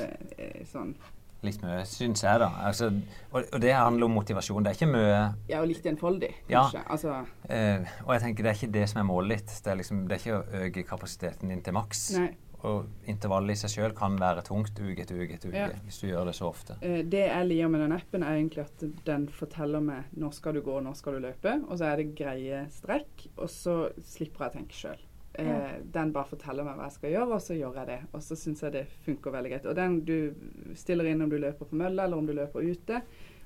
sånn 0.71 0.95
Litt 1.43 1.61
mye, 1.61 1.83
syns 1.85 2.23
jeg, 2.23 2.39
da. 2.39 2.47
Altså, 2.65 2.87
og, 3.31 3.43
og 3.53 3.59
det 3.61 3.73
handler 3.75 4.05
om 4.07 4.15
motivasjon. 4.17 4.63
Det 4.63 4.71
er 4.71 4.77
ikke 4.79 4.93
mye 4.93 5.19
Ja, 5.49 5.59
og 5.61 5.67
litt 5.67 5.85
enfoldig, 5.85 6.31
Ja. 6.49 6.63
Altså 6.87 7.25
eh, 7.49 7.83
Og 8.05 8.13
jeg 8.15 8.21
tenker 8.23 8.43
det 8.43 8.51
er 8.53 8.57
ikke 8.61 8.71
det 8.73 8.87
som 8.89 9.01
er 9.03 9.05
målet 9.11 9.37
ditt. 9.43 9.59
Det 9.63 9.71
er, 9.71 9.75
liksom, 9.83 10.07
det 10.07 10.15
er 10.15 10.23
ikke 10.23 10.39
å 10.39 10.65
øke 10.65 10.83
kapasiteten 10.89 11.49
din 11.53 11.61
til 11.61 11.73
maks. 11.77 12.07
Nei. 12.17 12.31
Og 12.65 12.87
intervallet 13.05 13.53
i 13.53 13.59
seg 13.61 13.69
sjøl 13.75 13.93
kan 13.93 14.15
være 14.17 14.41
tungt 14.47 14.79
uke 14.79 15.03
etter 15.03 15.19
uke 15.21 15.35
etter 15.35 15.51
uke 15.51 15.59
Ja. 15.59 15.67
hvis 15.85 15.99
du 16.01 16.07
gjør 16.07 16.25
det 16.31 16.33
så 16.39 16.47
ofte. 16.49 16.79
Eh, 16.81 17.03
Det 17.03 17.27
jeg 17.27 17.45
liker 17.51 17.69
med 17.69 17.81
den 17.81 17.91
appen, 17.99 18.23
er 18.23 18.39
egentlig 18.39 18.63
at 18.65 18.85
den 19.05 19.27
forteller 19.29 19.83
meg 19.85 20.05
når 20.17 20.33
skal 20.33 20.53
du 20.57 20.61
gå, 20.65 20.79
når 20.81 20.95
skal 20.97 21.13
du 21.19 21.27
løpe. 21.27 21.59
Og 21.69 21.77
så 21.77 21.91
er 21.91 21.97
det 22.01 22.15
greie 22.17 22.63
strekk, 22.73 23.27
og 23.37 23.49
så 23.53 23.91
slipper 24.01 24.47
jeg 24.47 24.49
å 24.49 24.57
tenke 24.57 24.73
sjøl. 24.73 24.97
Eh, 25.37 25.71
den 25.93 26.13
bare 26.15 26.29
forteller 26.29 26.63
meg 26.63 26.77
hva 26.77 26.87
jeg 26.87 26.95
skal 26.95 27.11
gjøre, 27.11 27.37
og 27.37 27.41
så 27.43 27.57
gjør 27.57 27.79
jeg 27.81 27.89
det. 27.89 27.99
Og 28.15 28.23
så 28.23 28.37
syns 28.39 28.63
jeg 28.63 28.75
det 28.75 28.83
funker 29.05 29.33
veldig 29.35 29.51
greit. 29.51 29.65
Og 29.67 29.75
den 29.75 29.97
du 30.07 30.75
stiller 30.79 31.09
inn 31.11 31.25
om 31.25 31.31
du 31.31 31.37
løper 31.41 31.67
på 31.67 31.79
mølla, 31.79 32.05
eller 32.05 32.21
om 32.21 32.29
du 32.29 32.35
løper 32.35 32.63
ute. 32.63 33.01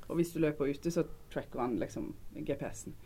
Og 0.09 0.19
hvis 0.19 0.33
du 0.33 0.41
løper 0.43 0.69
ute, 0.69 0.91
så 0.93 1.05
tracker 1.33 1.63
han 1.63 1.79
liksom 1.81 2.11
GPS-en. 2.35 2.97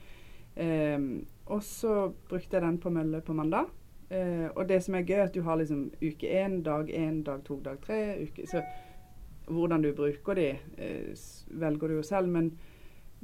Eh, 0.56 1.00
og 1.46 1.64
så 1.64 2.12
brukte 2.30 2.58
jeg 2.58 2.66
den 2.66 2.82
på 2.84 2.92
mølle 2.94 3.24
på 3.24 3.36
mandag. 3.38 3.72
Eh, 4.10 4.50
og 4.52 4.68
det 4.70 4.84
som 4.84 4.96
er 4.96 5.08
gøy, 5.08 5.18
er 5.18 5.28
at 5.28 5.36
du 5.36 5.42
har 5.42 5.58
liksom 5.60 5.88
uke 6.02 6.30
én, 6.44 6.62
dag 6.64 6.90
én, 6.92 7.24
dag 7.24 7.44
to, 7.48 7.60
dag 7.64 7.80
tre. 7.82 8.02
Uke, 8.24 8.48
så 8.48 8.62
hvordan 9.48 9.82
du 9.84 9.94
bruker 9.96 10.34
de, 10.34 10.50
eh, 10.78 11.16
velger 11.48 11.88
du 11.88 11.96
jo 11.96 12.04
selv, 12.04 12.28
men, 12.28 12.54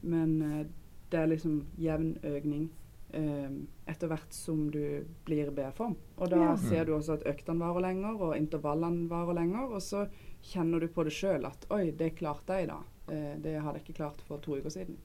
men 0.01 0.41
eh, 0.41 0.65
det 1.11 1.19
er 1.19 1.31
liksom 1.31 1.65
jevn 1.77 2.17
økning 2.23 2.69
etter 3.11 4.07
hvert 4.07 4.33
som 4.33 4.69
du 4.71 5.05
blir 5.25 5.47
i 5.47 5.51
B-form. 5.55 5.95
Og 6.17 6.29
da 6.29 6.37
Ja. 6.37 6.55
ser 6.55 6.85
du 6.85 6.93
også 6.93 7.13
at 7.13 7.23
øktene 7.25 7.59
varer 7.59 7.81
lenger, 7.81 8.21
og 8.21 8.35
intervallene 8.37 9.09
varer 9.09 9.33
lenger. 9.33 9.71
Og 9.73 9.81
så 9.81 10.07
kjenner 10.43 10.79
du 10.79 10.87
på 10.87 11.03
det 11.03 11.13
sjøl 11.13 11.45
at 11.45 11.65
oi, 11.71 11.91
det 11.91 12.15
klarte 12.15 12.47
jeg 12.59 12.67
da. 12.67 12.77
Eh, 13.09 13.35
det 13.41 13.61
hadde 13.61 13.79
jeg 13.79 13.83
ikke 13.87 13.97
klart 13.97 14.21
for 14.27 14.37
to 14.37 14.55
uker 14.57 14.69
siden. 14.69 14.97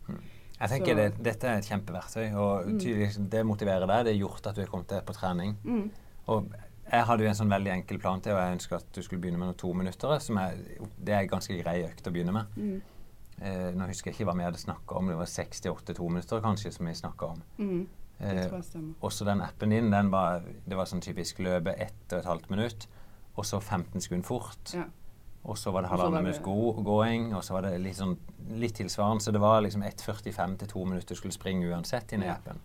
Jeg 0.60 0.68
tenker 0.70 0.86
Så- 0.86 0.96
det, 0.96 1.22
Dette 1.22 1.44
er 1.48 1.56
et 1.58 1.64
kjempeverktøy, 1.64 2.34
og 2.36 2.66
Mm. 2.66 2.78
tydelig, 2.78 3.30
det 3.30 3.44
motiverer 3.46 3.86
deg. 3.86 4.04
Det 4.04 4.14
har 4.20 4.28
gjort 4.28 4.46
at 4.46 4.54
du 4.54 4.60
er 4.60 4.66
kommet 4.66 4.86
deg 4.88 5.04
på 5.06 5.12
trening. 5.14 5.56
Mm. 5.64 5.90
Og 6.28 6.48
jeg 6.92 7.04
hadde 7.04 7.20
jo 7.22 7.28
en 7.28 7.34
sånn 7.34 7.48
veldig 7.50 7.72
enkel 7.72 7.98
plan 7.98 8.20
til, 8.20 8.32
og 8.32 8.38
jeg 8.38 8.58
ønska 8.58 8.76
at 8.76 8.92
du 8.92 9.00
skulle 9.02 9.20
begynne 9.20 9.38
med 9.38 9.48
noen 9.48 9.56
tominuttere. 9.56 10.20
som 10.20 10.36
er- 10.38 10.54
Det 11.02 11.08
er 11.14 11.20
en 11.20 11.28
ganske 11.28 11.62
grei 11.64 11.82
økt 11.82 12.02
å 12.02 12.12
begynne 12.12 12.32
med. 12.32 12.82
Mm. 13.38 13.46
Eh, 13.46 13.70
nå 13.74 13.86
husker 13.90 14.10
jeg 14.10 14.14
ikke 14.18 14.26
hva 14.30 14.36
vi 14.38 14.44
hadde 14.46 14.58
snakka 14.62 14.96
om. 14.96 15.06
Det 15.08 15.16
var 15.16 15.26
68 15.26 15.94
tominutter 15.94 16.40
kanskje 16.44 16.72
som 16.72 16.86
vi 16.86 16.94
snakka 16.94 17.26
om. 17.26 17.42
Mm. 17.58 17.86
Eh, 18.20 18.50
også 19.02 19.24
den 19.26 19.40
appen 19.42 19.70
din, 19.70 19.90
den 19.90 20.10
var, 20.10 20.42
det 20.66 20.76
var 20.78 20.86
sånn 20.86 21.02
typisk 21.02 21.38
løpe 21.42 21.74
ett 21.78 22.12
og 22.12 22.18
et 22.20 22.24
halvt 22.30 22.50
minutt, 22.50 22.86
og 23.36 23.44
så 23.44 23.58
15 23.60 24.00
sekunder 24.00 24.24
fort. 24.26 24.74
Ja. 24.74 24.84
Og 25.44 25.58
så 25.58 25.72
var 25.74 25.82
det 25.84 25.90
halvannen 25.90 26.32
så 26.32 26.40
minutt 26.40 26.84
gåing, 26.86 27.34
og 27.36 27.42
så 27.44 27.52
var 27.58 27.66
det 27.66 27.74
litt, 27.82 27.96
sånn, 27.98 28.14
litt 28.56 28.78
tilsvarende. 28.78 29.20
Så 29.20 29.32
det 29.34 29.40
var 29.42 29.60
liksom 29.60 29.82
1,45 29.84 30.56
til 30.62 30.68
2 30.68 30.84
minutter 30.88 31.08
du 31.14 31.20
skulle 31.20 31.34
springe 31.36 31.68
uansett 31.68 32.12
inn 32.16 32.22
i 32.22 32.26
Ja. 32.26 32.38
appen. 32.38 32.60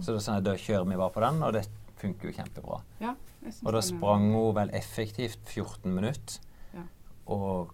Så 0.00 0.12
det 0.12 0.20
er 0.20 0.26
sånn 0.30 0.42
da 0.44 0.54
kjører 0.54 0.86
vi 0.86 0.96
bare 0.96 1.10
på 1.10 1.20
den, 1.24 1.42
og 1.42 1.52
det 1.52 1.66
funker 1.96 2.30
jo 2.30 2.36
kjempebra. 2.36 2.80
Ja, 3.00 3.14
Og 3.64 3.72
da 3.72 3.80
sprang 3.80 4.32
hun 4.32 4.54
vel 4.54 4.70
effektivt 4.70 5.40
14 5.48 5.92
minutter, 5.94 6.38
Ja. 6.74 6.82
og 7.26 7.72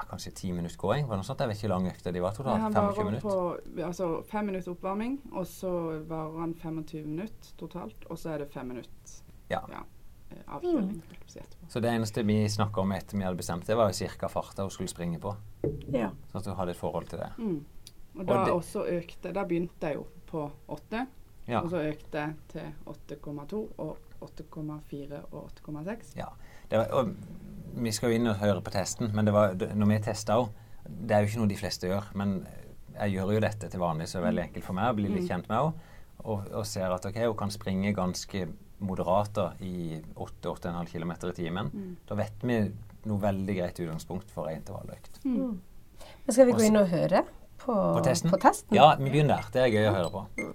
ja, 0.00 0.06
kanskje 0.08 0.32
ti 0.34 0.52
minutter 0.52 0.76
gåing. 0.80 1.06
Var 1.06 1.16
det 1.16 1.20
noe 1.20 1.28
sånt? 1.28 1.40
Jeg 1.44 1.48
vet 1.52 1.60
ikke 1.60 1.68
lang 1.74 1.86
økta 1.90 2.12
de 2.12 2.20
var 2.24 2.32
totalt. 2.36 2.60
han 2.60 2.72
25 2.72 2.96
varer 2.96 3.04
minutter. 3.10 3.28
på 3.28 3.84
altså, 3.84 4.10
fem 4.30 4.46
minutter 4.46 4.72
oppvarming, 4.72 5.18
og 5.32 5.46
så 5.46 5.72
varer 6.08 6.40
han 6.40 6.54
25 6.54 7.06
minutter 7.06 7.56
totalt. 7.60 8.06
Og 8.10 8.18
så 8.18 8.30
er 8.34 8.38
det 8.44 8.50
fem 8.52 8.66
minutter 8.72 9.18
Ja. 9.50 9.60
ja 9.68 9.82
avkjøling. 10.46 11.02
å 11.02 11.30
si 11.30 11.38
etterpå. 11.40 11.68
Så 11.68 11.80
det 11.82 11.90
eneste 11.90 12.22
vi 12.26 12.44
snakka 12.48 12.80
om 12.80 12.92
etter 12.92 13.18
vi 13.18 13.24
hadde 13.24 13.36
bestemt 13.36 13.66
det, 13.66 13.76
var 13.76 13.90
jo 13.90 14.08
ca. 14.18 14.28
farta 14.28 14.62
hun 14.62 14.70
skulle 14.70 14.88
springe 14.88 15.18
på. 15.20 15.36
Ja. 15.92 16.10
Sånn 16.32 16.40
at 16.40 16.46
hun 16.46 16.56
hadde 16.56 16.70
et 16.70 16.76
forhold 16.76 17.08
til 17.08 17.18
det. 17.18 17.30
Mm. 17.38 17.64
Og 18.14 18.20
Og 18.20 18.26
da 18.26 18.44
det- 18.44 18.52
også 18.54 18.84
økte 18.86 19.32
Da 19.32 19.44
begynte 19.44 19.80
jeg 19.86 19.94
jo 19.96 20.06
på 20.26 20.50
åtte. 20.68 21.06
Ja. 21.48 21.60
og 21.62 21.70
så 21.70 21.76
økte 21.82 22.12
jeg 22.12 22.34
til 22.48 22.72
8,2 22.86 23.68
og 23.78 23.96
8,4 24.20 25.24
og 25.32 25.50
8,6. 25.50 26.16
ja. 26.16 26.26
Det 26.70 26.78
var, 26.78 26.86
og 26.92 27.14
vi 27.74 27.92
skal 27.92 28.10
jo 28.10 28.16
inn 28.20 28.26
og 28.30 28.36
høre 28.40 28.60
på 28.64 28.70
testen, 28.74 29.10
men 29.14 29.24
det 29.28 29.32
var, 29.34 29.54
når 29.54 29.86
vi 29.92 29.98
testa 30.04 30.36
òg 30.40 30.48
Det 30.90 31.14
er 31.14 31.20
jo 31.22 31.28
ikke 31.28 31.38
noe 31.42 31.48
de 31.50 31.56
fleste 31.60 31.86
gjør, 31.86 32.06
men 32.18 32.46
jeg 32.96 33.12
gjør 33.14 33.32
jo 33.34 33.40
dette 33.40 33.68
til 33.70 33.80
vanlig, 33.80 34.08
så 34.08 34.18
det 34.18 34.22
er 34.24 34.28
veldig 34.30 34.42
enkelt 34.48 34.64
for 34.64 34.74
meg 34.74 34.90
å 34.90 34.96
bli 34.96 35.08
litt 35.08 35.22
Mm. 35.22 35.28
kjent 35.28 35.48
med 35.48 35.56
henne. 35.58 35.72
Og, 36.24 36.48
og 36.52 36.66
ser 36.66 36.90
at 36.92 37.06
ok, 37.06 37.16
hun 37.28 37.36
kan 37.36 37.50
springe 37.50 37.92
ganske 37.94 38.48
moderat 38.80 39.32
da, 39.34 39.52
i 39.60 40.00
8-8,5 40.16 40.90
km 40.92 41.12
i 41.28 41.32
timen. 41.36 41.70
Mm. 41.72 41.96
Da 42.08 42.14
vet 42.18 42.42
vi 42.42 42.58
noe 43.06 43.20
veldig 43.22 43.56
greit 43.56 43.78
utgangspunkt 43.80 44.30
for 44.30 44.48
ei 44.48 44.56
intervalløkt. 44.56 45.20
Mm. 45.24 45.60
Men 46.26 46.34
skal 46.34 46.46
vi 46.46 46.52
gå 46.52 46.66
inn 46.66 46.76
og 46.80 46.88
høre 46.88 47.22
på, 47.60 47.72
På 47.72 48.02
testen? 48.04 48.30
På 48.32 48.40
testen? 48.40 48.74
Ja, 48.76 48.94
vi 48.96 49.10
begynner 49.10 49.36
der. 49.36 49.50
Det 49.52 49.62
er 49.62 49.72
gøy 49.76 49.88
å 49.88 49.94
høre 49.94 50.10
på. 50.10 50.52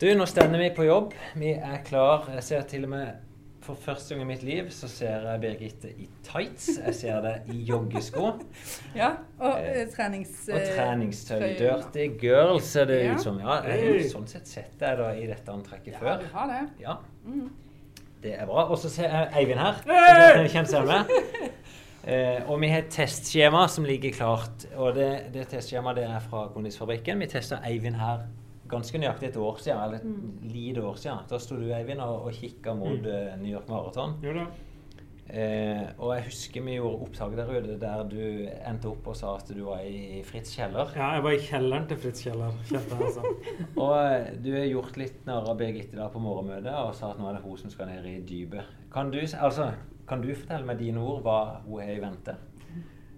Du, 0.00 0.08
nå 0.18 0.26
stender 0.26 0.58
vi 0.58 0.70
på 0.74 0.84
jobb. 0.88 1.12
Vi 1.38 1.52
er 1.54 1.82
klar. 1.86 2.26
Jeg 2.34 2.42
ser 2.42 2.62
til 2.68 2.84
og 2.88 2.90
med 2.90 3.14
for 3.62 3.74
første 3.78 4.14
gang 4.14 4.22
i 4.24 4.26
mitt 4.32 4.42
liv 4.42 4.68
så 4.74 4.88
ser 4.90 5.22
jeg 5.30 5.40
Birgitte 5.40 5.90
i 6.02 6.08
tights. 6.26 6.68
Jeg 6.86 6.94
ser 6.98 7.20
det 7.24 7.34
i 7.54 7.60
joggesko. 7.68 8.32
Ja, 8.98 9.12
og 9.38 9.58
Eh, 9.60 9.80
eh, 9.82 9.88
trenings... 9.96 10.48
Og 10.52 10.58
eh, 10.58 10.68
treningstøy. 10.76 11.40
Dirty 11.58 12.08
girl 12.20 12.60
ser 12.60 12.84
det 12.90 13.00
Ja. 13.04 13.14
ut 13.14 13.22
som. 13.22 13.38
Ja, 13.40 13.60
jeg 13.68 14.10
sånn 14.10 14.26
sett 14.28 14.46
setter 14.48 14.88
jeg 14.88 14.98
da 14.98 15.10
i 15.14 15.26
dette 15.30 15.52
antrekket 15.52 15.92
Ja, 15.94 15.98
før. 15.98 16.18
du 16.20 16.26
har 16.34 16.46
det. 16.52 16.62
Ja, 16.82 16.96
Mm. 17.24 17.50
det 18.22 18.34
er 18.40 18.46
bra. 18.46 18.64
Og 18.70 18.78
så 18.78 18.88
ser 18.90 19.08
jeg 19.08 19.28
Eivind 19.36 19.58
her. 19.60 19.82
Hey! 19.86 20.48
Kjent 20.54 20.68
seg 20.68 20.86
med. 20.86 21.10
Eh, 22.04 22.42
og 22.50 22.60
vi 22.60 22.68
har 22.68 22.78
et 22.82 22.90
testskjema 22.90 23.68
som 23.70 23.84
ligger 23.84 24.10
klart. 24.12 24.66
Og 24.74 24.94
det, 24.96 25.10
det 25.34 25.48
testskjemaet 25.48 25.98
er 26.02 26.20
fra 26.30 26.48
Kondisfabrikken. 26.54 27.20
Vi 27.22 27.26
tester 27.30 27.62
Eivind 27.64 27.94
her 27.96 28.24
ganske 28.72 29.00
nøyaktig 29.00 29.30
et 29.30 29.38
år 29.40 29.62
siden, 29.62 29.80
eller 29.84 30.00
et 30.00 30.50
lite 30.52 30.84
år 30.88 30.98
siden. 31.00 31.24
Da 31.30 31.40
sto 31.40 31.60
du, 31.60 31.68
Eivind, 31.76 32.02
og, 32.02 32.28
og 32.28 32.36
kikka 32.36 32.74
mot 32.78 33.00
mm. 33.00 33.40
New 33.44 33.52
York 33.52 33.70
Marathon. 33.72 34.18
Jo 34.24 34.36
da. 34.40 34.50
Eh, 35.32 35.84
og 36.02 36.10
jeg 36.12 36.24
husker 36.26 36.64
vi 36.66 36.74
gjorde 36.74 37.06
opptak 37.06 37.36
der 37.38 37.48
ute 37.48 37.76
der 37.80 38.02
du 38.04 38.18
endte 38.68 38.90
opp 38.90 39.06
og 39.08 39.14
sa 39.16 39.30
at 39.38 39.48
du 39.54 39.62
var 39.64 39.80
i 39.86 40.20
Fritz 40.28 40.52
kjeller. 40.58 40.90
Ja, 40.98 41.12
jeg 41.16 41.24
var 41.24 41.36
i 41.36 41.40
kjelleren 41.46 41.86
til 41.88 42.00
Fritz 42.02 42.24
Kjeller. 42.26 42.58
Kjente 42.68 42.98
altså. 42.98 43.22
Og 43.84 43.94
eh, 43.96 44.28
du 44.44 44.50
har 44.58 44.68
gjort 44.68 44.98
litt 45.00 45.22
narr 45.28 45.48
av 45.48 45.56
Birgitte 45.60 45.96
da 45.96 46.10
på 46.12 46.20
morgenmøtet 46.20 46.74
og 46.74 46.92
sa 46.98 47.14
at 47.14 47.22
nå 47.22 47.30
er 47.30 47.38
det 47.38 47.46
hun 47.46 47.62
som 47.62 47.72
skal 47.72 47.88
ned 47.88 48.10
i 48.10 48.18
dypet. 48.28 48.76
Kan 48.92 49.14
du, 49.14 49.22
altså, 49.22 49.70
kan 50.08 50.20
du 50.20 50.34
fortelle 50.34 50.68
med 50.68 50.82
dine 50.82 51.00
ord 51.00 51.22
hva 51.24 51.38
hun 51.64 51.80
har 51.80 51.94
i 51.94 52.02
vente? 52.02 52.36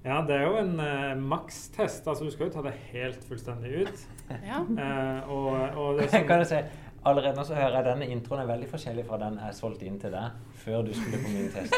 Ja, 0.05 0.19
det 0.29 0.35
er 0.37 0.43
jo 0.45 0.57
en 0.61 0.75
eh, 0.85 1.15
makstest. 1.17 2.07
Altså, 2.09 2.25
du 2.27 2.31
skal 2.35 2.51
jo 2.51 2.53
ta 2.59 2.63
det 2.67 2.75
helt 2.93 3.23
fullstendig 3.29 3.85
ut. 3.87 4.03
Ja. 4.51 4.61
Eh, 4.65 5.31
og, 5.31 5.47
og 5.77 5.99
det 6.01 6.11
som, 6.13 6.27
kan 6.29 6.41
du 6.41 6.49
si, 6.49 6.61
Allerede 7.05 7.37
nå 7.37 7.43
så 7.45 7.53
hører 7.59 7.75
jeg 7.77 7.85
denne 7.85 8.07
introen 8.09 8.41
er 8.41 8.47
veldig 8.49 8.69
forskjellig 8.71 9.03
fra 9.05 9.19
den 9.21 9.35
jeg 9.43 9.57
solgte 9.59 9.85
inn 9.85 9.99
til 10.01 10.15
deg 10.15 10.39
før 10.63 10.87
du 10.87 10.95
skulle 10.97 11.19
på 11.21 11.33
min 11.35 11.51
test. 11.53 11.75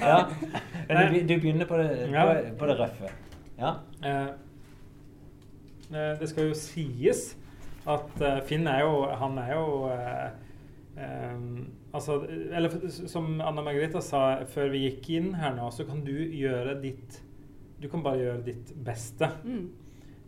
ja. 0.00 0.22
Men 0.88 1.12
du, 1.12 1.18
du 1.28 1.34
begynner 1.34 1.68
på 1.68 1.76
det, 1.76 1.90
på, 2.14 2.24
på 2.62 2.70
det 2.70 2.76
røffe. 2.78 3.10
Ja. 3.60 3.74
eh, 4.08 4.30
eh, 5.92 6.14
Det 6.22 6.30
skal 6.32 6.48
jo 6.48 6.56
sies 6.56 7.20
at 7.84 8.24
eh, 8.24 8.40
Finn 8.48 8.64
er 8.70 8.80
jo 8.86 8.94
Han 9.20 9.36
er 9.42 9.52
jo 9.52 9.66
eh, 10.96 11.44
Altså, 11.92 12.18
eller 12.52 12.88
som 12.88 13.40
Anna 13.40 13.62
Margarita 13.62 14.00
sa 14.04 14.22
før 14.48 14.72
vi 14.72 14.86
gikk 14.86 15.10
inn 15.18 15.34
her 15.36 15.54
nå, 15.56 15.68
så 15.74 15.84
kan 15.88 16.00
du 16.06 16.14
gjøre 16.14 16.78
ditt 16.82 17.20
Du 17.82 17.88
kan 17.90 18.02
bare 18.04 18.20
gjøre 18.22 18.44
ditt 18.46 18.72
beste. 18.86 19.28
Mm. 19.44 19.70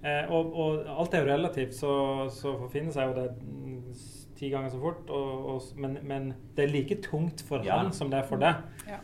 Uh, 0.04 0.32
og, 0.36 0.56
og 0.60 0.88
alt 1.00 1.14
er 1.16 1.22
jo 1.22 1.28
relativt, 1.30 1.74
så, 1.78 1.92
så 2.28 2.50
forfinner 2.60 2.92
seg 2.92 3.08
jo 3.08 3.14
det 3.16 3.28
mm, 3.40 3.92
ti 4.36 4.50
ganger 4.52 4.74
så 4.74 4.80
fort. 4.82 5.08
Og, 5.08 5.46
og, 5.54 5.68
men, 5.80 5.94
men 6.04 6.26
det 6.56 6.66
er 6.66 6.72
like 6.74 6.98
tungt 7.06 7.40
for 7.48 7.64
Ja. 7.64 7.78
han 7.78 7.92
som 7.96 8.10
det 8.12 8.18
er 8.20 8.26
for 8.28 8.42
deg. 8.42 8.66
Ja. 8.90 8.98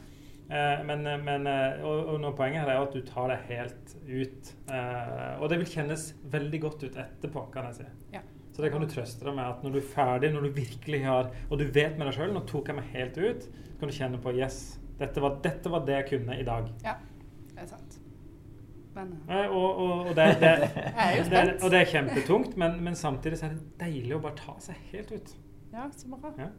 Uh, 0.50 0.82
men, 0.84 1.06
men 1.24 1.46
eh, 1.46 1.78
og, 1.86 2.08
og 2.10 2.20
nå 2.24 2.32
poenget 2.34 2.64
her 2.64 2.72
er 2.74 2.82
at 2.82 2.92
du 2.92 3.04
tar 3.06 3.30
det 3.30 3.38
helt 3.46 3.92
ut. 4.10 4.52
Uh, 4.66 5.38
og 5.38 5.46
det 5.52 5.60
vil 5.62 5.72
kjennes 5.78 6.08
veldig 6.32 6.60
godt 6.66 6.82
ut 6.88 6.96
etterpå, 6.98 7.46
kan 7.54 7.70
jeg 7.70 7.78
si. 7.78 7.86
Ja. 8.16 8.24
Så 8.50 8.62
det 8.64 8.72
kan 8.72 8.82
du 8.82 8.88
trøste 8.90 9.24
deg 9.24 9.36
med 9.36 9.46
at 9.46 9.62
når 9.64 9.76
du 9.76 9.78
er 9.80 9.88
ferdig, 9.92 10.32
når 10.34 10.48
du 10.48 10.50
virkelig 10.56 11.04
har 11.04 11.30
Og 11.48 11.58
du 11.60 11.64
vet 11.70 11.96
med 11.98 12.08
deg 12.08 12.16
sjøl 12.16 12.32
nå 12.34 12.42
tok 12.50 12.68
jeg 12.68 12.78
meg 12.80 12.92
helt 12.96 13.18
ut, 13.18 13.46
så 13.46 13.78
kan 13.80 13.92
du 13.92 13.96
kjenne 13.96 14.20
på 14.22 14.34
Yes, 14.36 14.60
dette 15.00 15.22
var, 15.22 15.38
dette 15.44 15.72
var 15.72 15.84
det 15.86 15.98
jeg 16.00 16.08
kunne 16.12 16.38
i 16.40 16.46
dag. 16.46 16.70
ja, 16.84 16.96
det 17.54 17.62
er 17.64 17.70
sant. 17.70 18.00
Men 18.94 19.12
eh, 19.28 19.44
Eh, 19.44 19.52
og, 19.54 19.78
og, 19.78 20.08
og, 20.08 20.16
det, 20.16 20.26
det, 20.40 20.50
det, 21.30 21.44
og 21.62 21.70
det 21.70 21.80
er 21.80 21.92
kjempetungt, 21.92 22.56
men, 22.58 22.80
men 22.84 22.98
samtidig 22.98 23.38
så 23.38 23.46
er 23.46 23.54
det 23.54 23.62
deilig 23.80 24.16
å 24.18 24.22
bare 24.24 24.36
ta 24.36 24.56
seg 24.60 24.76
helt 24.90 25.12
ut. 25.14 25.34
Ja, 25.72 25.86
så 25.94 26.10
bra. 26.10 26.32
Ja. 26.38 26.50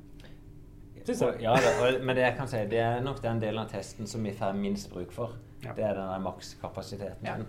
Ja, 1.42 1.56
det, 1.58 1.70
og, 1.82 2.04
men 2.06 2.16
det 2.16 2.24
jeg 2.28 2.36
kan 2.38 2.50
si, 2.50 2.60
det 2.70 2.80
er 2.80 3.00
nok 3.02 3.24
den 3.24 3.40
delen 3.42 3.64
av 3.64 3.72
testen 3.72 4.08
som 4.08 4.24
vi 4.24 4.34
får 4.38 4.54
minst 4.54 4.92
bruk 4.94 5.12
for. 5.16 5.34
Ja. 5.64 5.74
Det 5.78 5.84
er 5.86 5.98
den 5.98 6.08
der 6.08 6.22
makskapasiteten. 6.22 7.26
Ja. 7.26 7.40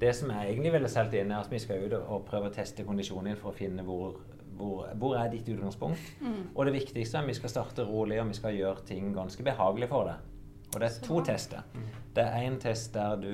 Det 0.00 0.14
som 0.16 0.30
jeg 0.32 0.52
egentlig 0.54 0.72
ville 0.72 0.88
solgt 0.88 1.14
inn, 1.18 1.30
er 1.30 1.42
at 1.44 1.50
vi 1.52 1.58
skal 1.60 1.82
ut 1.84 1.92
og 2.00 2.24
prøve 2.28 2.48
å 2.48 2.54
teste 2.54 2.84
kondisjonen 2.88 3.30
din 3.32 3.36
for 3.40 3.50
å 3.52 3.56
finne 3.56 3.82
hvor, 3.84 4.14
hvor, 4.56 4.86
hvor 4.96 5.16
er 5.20 5.28
ditt 5.32 5.48
utgangspunkt. 5.52 6.00
Mm. 6.24 6.38
Og 6.54 6.66
det 6.66 6.72
viktigste 6.78 7.18
er 7.18 7.26
at 7.26 7.28
vi 7.28 7.34
skal 7.36 7.52
starte 7.52 7.84
rolig, 7.88 8.20
og 8.22 8.30
vi 8.32 8.38
skal 8.38 8.56
gjøre 8.56 8.86
ting 8.88 9.12
ganske 9.16 9.44
behagelig 9.44 9.88
for 9.92 10.08
deg. 10.08 10.26
Og 10.70 10.78
det 10.80 10.86
er 10.88 11.00
to 11.04 11.18
Så. 11.18 11.24
tester. 11.26 11.62
Det 12.14 12.24
er 12.24 12.46
en 12.46 12.58
test 12.62 12.94
der 12.94 13.16
du 13.20 13.32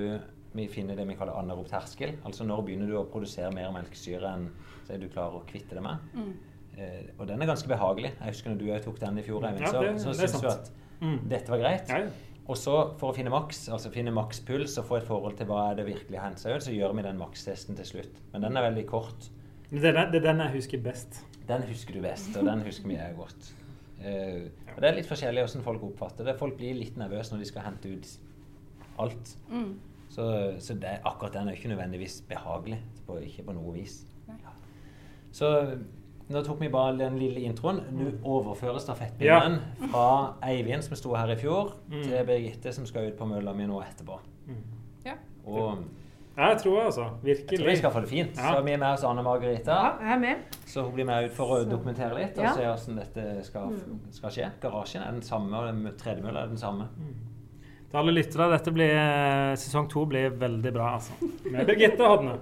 vi 0.56 0.64
finner 0.72 0.96
det 0.96 1.04
vi 1.06 1.14
kaller 1.14 1.36
anarob 1.36 1.66
terskel. 1.68 2.14
Altså 2.24 2.44
når 2.48 2.62
begynner 2.64 2.88
du 2.88 2.94
å 2.96 3.04
produsere 3.12 3.50
mer 3.52 3.70
melkesyre 3.74 4.30
enn 4.34 4.46
så 4.86 4.94
er 4.94 5.02
du 5.02 5.08
klarer 5.12 5.36
å 5.36 5.44
kvitte 5.46 5.76
det 5.76 5.82
med. 5.84 5.98
Mm. 6.14 6.30
Eh, 6.78 7.02
og 7.18 7.26
den 7.28 7.42
er 7.42 7.46
ganske 7.50 7.68
behagelig. 7.68 8.14
Jeg 8.20 8.32
husker 8.32 8.50
når 8.54 8.58
du 8.62 8.64
òg 8.72 8.82
tok 8.86 8.98
den 9.02 9.18
i 9.20 9.22
fjor, 9.26 9.44
Eivind, 9.44 9.66
Ja, 9.66 9.72
så, 9.98 10.12
så 10.14 10.14
syns 10.16 10.40
du 10.40 10.48
at 10.48 10.70
Mm. 10.96 11.18
dette 11.28 11.50
var 11.52 11.58
greit. 11.60 11.88
Ja, 11.92 11.98
ja. 11.98 12.08
Og 12.46 12.54
så 12.58 12.74
for 13.00 13.10
å 13.10 13.14
finne 13.16 13.30
maks, 13.32 13.64
altså 13.74 13.90
finne 13.90 14.12
makspuls 14.14 14.76
og 14.78 14.86
få 14.86 15.00
et 15.00 15.06
forhold 15.08 15.34
til 15.38 15.48
hva 15.50 15.64
er 15.72 15.80
det 15.80 15.86
virkelig 15.88 16.20
seg 16.38 16.54
ut, 16.56 16.62
så 16.62 16.74
gjør 16.74 16.92
vi 16.94 17.02
den 17.02 17.18
makstesten 17.18 17.74
til 17.78 17.88
slutt. 17.88 18.20
Men 18.32 18.46
den 18.46 18.56
er 18.56 18.68
veldig 18.68 18.84
kort. 18.86 19.30
Det 19.70 19.82
er, 19.84 19.96
den- 19.96 20.12
det 20.12 20.20
er 20.22 20.28
den 20.32 20.44
jeg 20.44 20.52
husker 20.60 20.82
best. 20.84 21.24
Den 21.48 21.62
husker 21.66 21.94
du 21.94 22.00
best, 22.02 22.36
og 22.36 22.46
den 22.46 22.62
husker 22.62 22.86
vi 22.86 22.94
jeg 22.94 23.16
godt. 23.18 23.52
Uh, 23.96 24.46
og 24.76 24.80
det 24.82 24.88
er 24.90 24.94
litt 24.98 25.08
forskjellig 25.08 25.42
hvordan 25.42 25.64
folk 25.64 25.82
oppfatter 25.88 26.24
det. 26.28 26.36
Folk 26.38 26.56
blir 26.58 26.74
litt 26.78 26.96
nervøse 27.00 27.32
når 27.34 27.42
de 27.42 27.48
skal 27.50 27.64
hente 27.66 27.90
ut 27.96 28.10
alt. 29.02 29.32
Mm. 29.50 29.72
Så, 30.12 30.26
så 30.62 30.74
det, 30.78 31.00
akkurat 31.04 31.34
den 31.34 31.48
er 31.48 31.56
ikke 31.58 31.72
nødvendigvis 31.72 32.20
behagelig. 32.28 32.78
På, 33.06 33.18
ikke 33.22 33.42
på 33.46 33.54
noe 33.56 33.74
vis. 33.74 34.04
Ja. 34.28 34.52
Så 35.34 35.50
nå 36.30 36.42
tok 36.44 36.60
vi 36.60 36.68
bare 36.68 36.96
den 36.98 37.18
lille 37.18 37.40
introen. 37.46 37.80
Nå 37.92 38.10
overfører 38.24 38.78
stafettpinnen 38.82 39.60
fra 39.92 40.34
Eivind, 40.42 40.82
som 40.82 40.96
sto 40.96 41.14
her 41.14 41.30
i 41.32 41.36
fjor, 41.36 41.74
Mm. 41.90 42.02
til 42.02 42.24
Birgitte, 42.26 42.72
som 42.74 42.86
skal 42.86 43.08
ut 43.08 43.18
på 43.18 43.26
mølla 43.28 43.52
mi 43.54 43.66
nå 43.66 43.80
etterpå. 43.82 44.18
Mm. 44.48 44.64
Ja. 45.04 45.14
Og 45.46 45.78
jeg 46.36 46.58
tror 46.58 46.80
altså. 46.84 47.04
jeg 47.24 47.46
tror 47.46 47.66
vi 47.70 47.76
skal 47.76 47.90
få 47.90 48.00
det 48.00 48.08
fint. 48.08 48.36
Ja. 48.36 48.54
Så 48.56 48.62
vi 48.64 48.72
er 48.72 48.76
med 48.78 48.88
hos 48.90 49.04
Anne 49.04 49.22
Margarita. 49.22 49.70
Ja, 49.72 49.92
jeg 50.02 50.12
er 50.16 50.18
med. 50.18 50.36
Så 50.66 50.82
hun 50.84 50.92
blir 50.94 51.06
med 51.06 51.24
ut 51.30 51.32
for 51.32 51.46
å 51.46 51.64
dokumentere 51.64 52.14
litt 52.18 52.36
og 52.38 52.44
Ja. 52.44 52.52
se 52.54 52.62
hvordan 52.62 52.96
dette 52.98 53.44
skal, 53.44 53.68
Mm. 53.70 54.00
skal 54.10 54.30
skje. 54.30 54.50
Garasjen 54.60 55.02
er 55.06 55.12
den 55.12 55.22
samme, 55.22 55.54
og 55.56 55.96
tredemølla 55.96 56.42
er 56.42 56.46
den 56.48 56.56
samme. 56.58 56.88
Til 57.88 57.98
alle 57.98 58.12
lyttere, 58.12 58.50
dette 58.50 58.72
blir, 58.74 58.90
eh, 58.90 59.54
sesong 59.54 59.88
to 59.88 60.04
blir 60.06 60.30
veldig 60.30 60.72
bra, 60.74 60.94
altså. 60.98 61.12
Med 61.52 61.66
Birgitte 61.66 61.98
Hodne. 62.04 62.38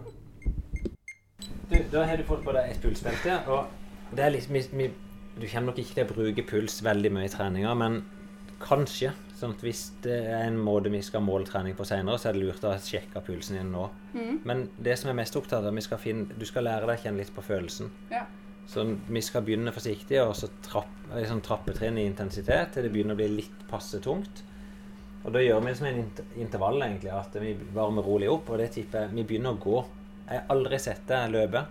Du, 1.71 1.79
da 1.93 2.05
har 2.09 2.21
du 2.21 2.27
fått 2.29 2.45
på 2.45 2.55
deg 2.57 2.71
et 2.73 2.83
pulsbelte. 2.83 3.39
Og 3.53 4.15
det 4.17 4.25
er 4.27 4.35
litt, 4.35 4.49
vi, 4.51 4.89
du 5.35 5.47
kommer 5.47 5.73
nok 5.73 5.81
ikke 5.83 5.99
til 5.99 6.07
å 6.07 6.13
bruke 6.13 6.47
puls 6.49 6.81
veldig 6.85 7.13
mye 7.15 7.29
i 7.29 7.33
treninga, 7.33 7.75
men 7.79 8.03
kanskje. 8.63 9.13
Sånn 9.35 9.57
at 9.57 9.65
hvis 9.67 9.89
det 10.05 10.21
er 10.31 10.47
en 10.47 10.61
måte 10.63 10.93
vi 10.93 11.01
skal 11.03 11.25
måle 11.25 11.47
trening 11.49 11.75
på 11.77 11.87
senere, 11.89 12.21
så 12.21 12.31
er 12.31 12.37
det 12.37 12.45
lurt 12.45 12.65
å 12.65 12.77
sjekke 12.79 13.23
pulsen 13.27 13.59
din 13.59 13.73
nå. 13.75 13.89
Mm. 14.15 14.39
Men 14.47 14.65
det 14.79 14.95
som 15.01 15.11
er 15.11 15.19
mest 15.19 15.37
opptatt 15.37 15.67
av, 15.67 15.75
vi 15.75 15.85
skal 15.85 16.01
finne, 16.01 16.39
du 16.39 16.47
skal 16.49 16.69
lære 16.69 16.87
deg 16.87 17.01
å 17.01 17.05
kjenne 17.09 17.21
litt 17.21 17.35
på 17.35 17.45
følelsen. 17.45 17.91
Ja. 18.13 18.23
Så 18.71 18.87
vi 18.87 19.21
skal 19.21 19.45
begynne 19.45 19.75
forsiktig 19.75 20.23
og 20.23 20.33
så 20.39 20.49
trapp, 20.65 20.93
liksom 21.11 21.43
trappetrinn 21.45 21.99
i 22.01 22.07
intensitet 22.09 22.73
til 22.73 22.87
det 22.87 22.93
begynner 22.95 23.17
å 23.17 23.21
bli 23.21 23.29
litt 23.43 23.67
passe 23.69 24.01
tungt. 24.05 24.45
Og 25.25 25.33
da 25.33 25.41
gjør 25.41 25.61
vi 25.61 25.73
det 25.73 25.77
som 25.79 25.89
en 25.89 26.01
intervall, 26.41 26.83
egentlig. 26.85 27.13
At 27.17 27.37
vi 27.41 27.55
varmer 27.75 28.05
rolig 28.05 28.29
opp. 28.29 28.51
Og 28.53 28.61
det 28.61 28.71
tipper 28.75 29.13
Vi 29.13 29.25
begynner 29.25 29.57
å 29.57 29.61
gå. 29.61 29.79
Jeg 30.25 30.41
har 30.41 30.53
aldri 30.55 30.79
sett 30.81 31.03
deg 31.09 31.33
løpe. 31.35 31.65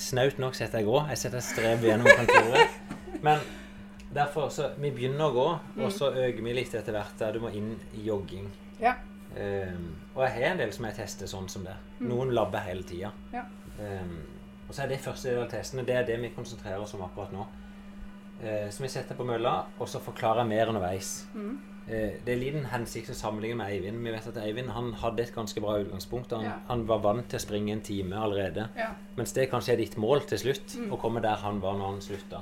Snaut 0.00 0.38
nok 0.40 0.56
setter 0.56 0.80
jeg 0.80 0.88
gå. 0.88 0.98
Jeg 1.12 1.20
setter 1.20 1.44
strev 1.44 1.84
gjennom 1.84 2.08
kontoret. 2.08 2.78
Men 3.22 3.42
derfor 4.14 4.48
så 4.52 4.72
Vi 4.80 4.90
begynner 4.90 5.28
å 5.28 5.34
gå, 5.36 5.48
og 5.84 5.92
så 5.92 6.10
øker 6.12 6.42
vi 6.44 6.54
litt 6.56 6.74
etter 6.74 6.96
hvert 6.96 7.18
der 7.20 7.36
du 7.36 7.42
må 7.44 7.52
inn 7.54 7.74
i 7.96 8.06
jogging. 8.08 8.48
Ja. 8.82 8.96
Um, 9.32 9.94
og 10.14 10.26
jeg 10.26 10.32
har 10.34 10.50
en 10.50 10.60
del 10.60 10.72
som 10.76 10.84
jeg 10.88 10.98
tester 10.98 11.30
sånn 11.30 11.48
som 11.48 11.64
det. 11.64 11.74
Noen 12.04 12.34
labber 12.36 12.64
hele 12.66 12.84
tida. 12.88 13.12
Ja. 13.32 13.46
Um, 13.78 14.18
og 14.66 14.74
så 14.74 14.84
er 14.84 14.92
det 14.92 15.00
første 15.04 15.30
del 15.30 15.40
av 15.44 15.50
testene. 15.52 15.84
Det 15.88 15.96
er 15.96 16.08
det 16.08 16.18
vi 16.20 16.32
konsentrerer 16.34 16.82
oss 16.82 16.92
om 16.96 17.04
akkurat 17.06 17.32
nå. 17.32 17.46
Uh, 18.42 18.68
så 18.72 18.84
vi 18.84 18.90
setter 18.92 19.16
på 19.16 19.24
mølla, 19.28 19.54
og 19.78 19.88
så 19.88 20.02
forklarer 20.04 20.42
jeg 20.42 20.52
mer 20.52 20.72
underveis. 20.72 21.14
Mm. 21.32 21.54
Eh, 21.88 22.12
det 22.24 22.28
er 22.28 22.36
liten 22.38 22.64
hensikt 22.70 23.10
å 23.10 23.14
sammenligne 23.14 23.56
med 23.58 23.66
Eivind. 23.72 24.04
Vi 24.04 24.10
vet 24.14 24.26
at 24.30 24.36
Eivind 24.38 24.70
han 24.70 24.92
hadde 24.94 25.22
et 25.24 25.32
ganske 25.34 25.60
bra 25.60 25.78
utgangspunkt. 25.82 26.30
Han, 26.30 26.44
Ja. 26.44 26.52
han 26.68 26.86
var 26.86 26.98
vant 27.02 27.28
til 27.28 27.38
å 27.38 27.42
springe 27.42 27.72
en 27.72 27.80
time 27.80 28.12
allerede. 28.16 28.68
Ja. 28.76 28.90
Mens 29.16 29.32
det 29.32 29.50
kanskje 29.50 29.72
er 29.72 29.76
ditt 29.76 29.96
mål 29.98 30.20
til 30.26 30.38
slutt, 30.38 30.76
Mm. 30.78 30.92
å 30.92 30.98
komme 31.00 31.20
der 31.22 31.34
han 31.36 31.60
var 31.60 31.74
når 31.74 31.86
han 31.90 32.00
slutta. 32.00 32.40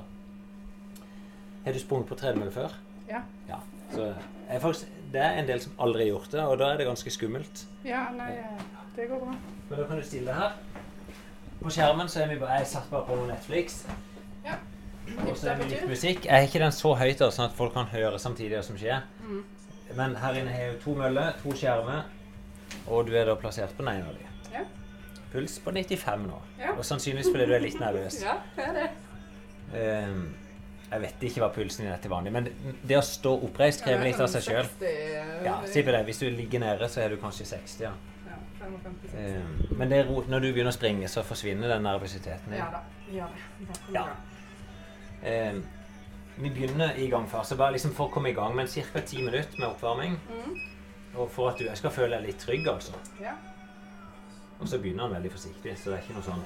Har 1.65 1.73
du 1.73 1.79
sprunget 1.79 2.07
på 2.09 2.15
tredemølle 2.15 2.51
før? 2.51 2.71
Ja. 3.09 3.21
Ja. 3.49 3.57
Så 3.91 4.13
er 4.49 4.59
faktisk, 4.59 4.87
det 5.11 5.21
er 5.21 5.39
en 5.41 5.47
del 5.47 5.59
som 5.59 5.73
aldri 5.79 6.03
har 6.07 6.13
gjort 6.19 6.31
det, 6.31 6.39
og 6.47 6.57
da 6.59 6.71
er 6.73 6.77
det 6.77 6.87
ganske 6.87 7.09
skummelt. 7.11 7.65
ja, 7.85 8.05
nei, 8.11 8.31
eh, 8.31 8.61
det 8.95 9.09
går 9.09 9.19
bra. 9.19 9.35
Men 9.69 9.79
da 9.79 9.85
kan 9.87 9.97
du 9.97 10.03
stille 10.03 10.25
deg 10.25 10.35
her. 10.35 10.51
På 11.61 11.69
skjermen 11.69 12.07
så 12.09 12.21
er 12.23 12.27
vi 12.27 12.39
bare, 12.39 12.57
jeg 12.59 12.67
satt 12.67 12.89
bare 12.89 13.05
på 13.05 13.27
Netflix. 13.27 13.85
Ja. 14.45 14.55
Og 15.27 15.35
så 15.37 15.49
er 15.51 15.55
det 15.61 15.69
litt 15.71 15.87
musikk. 15.89 16.25
Jeg 16.25 16.31
er 16.37 16.47
ikke 16.47 16.59
den 16.63 16.71
så 16.75 16.93
høyt, 16.95 17.17
da, 17.19 17.29
sånn 17.33 17.49
at 17.49 17.55
folk 17.57 17.73
kan 17.75 17.89
høre 17.91 18.19
samtidig 18.21 18.55
hva 18.57 18.63
som 18.63 18.77
skjer. 18.79 19.01
Mm. 19.25 19.41
Men 19.97 20.15
her 20.15 20.37
inne 20.39 20.51
har 20.53 20.61
jeg 20.65 20.73
jo 20.75 20.79
to 20.85 20.93
møller, 20.95 21.33
to 21.43 21.51
skjermer, 21.57 22.03
og 22.87 23.07
du 23.09 23.15
er 23.19 23.25
da 23.27 23.35
plassert 23.35 23.73
på 23.75 23.83
den 23.83 23.95
ene 23.97 24.07
av 24.07 24.15
dem. 24.19 24.27
Ja. 24.53 24.63
puls 25.31 25.57
på 25.63 25.71
95 25.71 26.25
nå. 26.27 26.37
Ja. 26.59 26.73
Og 26.75 26.83
sannsynligvis 26.85 27.29
fordi 27.31 27.45
du 27.47 27.53
er 27.55 27.63
litt 27.63 27.79
nervøs. 27.79 28.21
Ja, 28.27 28.37
det 28.55 28.65
er 28.67 28.73
det. 28.79 28.89
Um, 29.71 30.23
jeg 30.91 31.01
vet 31.05 31.21
ikke 31.23 31.39
hva 31.39 31.47
pulsen 31.55 31.85
din 31.85 31.91
er 31.93 31.99
til 32.03 32.11
vanlig, 32.11 32.31
men 32.35 32.49
det- 32.83 32.97
å 32.97 33.03
stå 33.05 33.31
oppreist 33.47 33.83
krever 33.85 34.03
litt 34.09 34.19
av 34.19 34.27
seg 34.27 34.43
sjøl. 34.43 34.67
60, 34.79 35.45
Ja, 35.45 35.53
si 35.65 35.83
på 35.87 35.91
det. 35.95 36.01
Hvis 36.09 36.19
du 36.19 36.25
ligger 36.29 36.59
nede, 36.59 36.89
så 36.91 36.99
er 37.05 37.09
du 37.09 37.17
kanskje 37.21 37.45
60, 37.47 37.85
ja. 37.85 37.93
Ja, 38.27 38.35
55, 38.59 38.97
60. 39.05 39.21
Ehm, 39.21 39.77
men 39.79 39.89
når 40.27 40.41
du 40.43 40.49
begynner 40.51 40.71
å 40.73 40.75
springe, 40.75 41.07
så 41.07 41.23
forsvinner 41.23 41.71
den 41.71 41.83
nervøsiteten. 41.87 42.57
Ja 42.59 42.67
da, 42.75 42.83
Ja, 43.11 43.27
det. 43.59 43.79
Ja. 43.95 44.03
Ehm, 45.23 45.63
vi 46.35 46.49
begynner 46.49 46.97
i 46.97 47.07
gang 47.09 47.29
først. 47.29 47.49
Så 47.49 47.55
bare 47.55 47.75
liksom 47.75 47.93
for 47.93 48.09
å 48.09 48.13
komme 48.13 48.31
i 48.31 48.33
gang 48.33 48.55
med 48.55 48.69
ca. 48.69 48.99
ti 49.05 49.21
minutter 49.21 49.59
med 49.59 49.67
oppvarming. 49.69 50.19
Mm. 50.29 50.59
Og 51.15 51.29
for 51.31 51.49
at 51.49 51.59
du 51.59 51.65
jeg 51.65 51.77
skal 51.77 51.91
føle 51.91 52.17
deg 52.17 52.27
litt 52.31 52.39
trygg, 52.39 52.67
altså. 52.67 52.93
Ja. 53.21 53.35
Og 54.61 54.67
så 54.69 54.77
begynner 54.77 55.07
han 55.07 55.15
veldig 55.15 55.31
forsiktig, 55.33 55.73
så 55.77 55.89
det 55.89 55.97
er 55.97 56.03
ikke 56.03 56.13
noe 56.13 56.25
sånn 56.27 56.41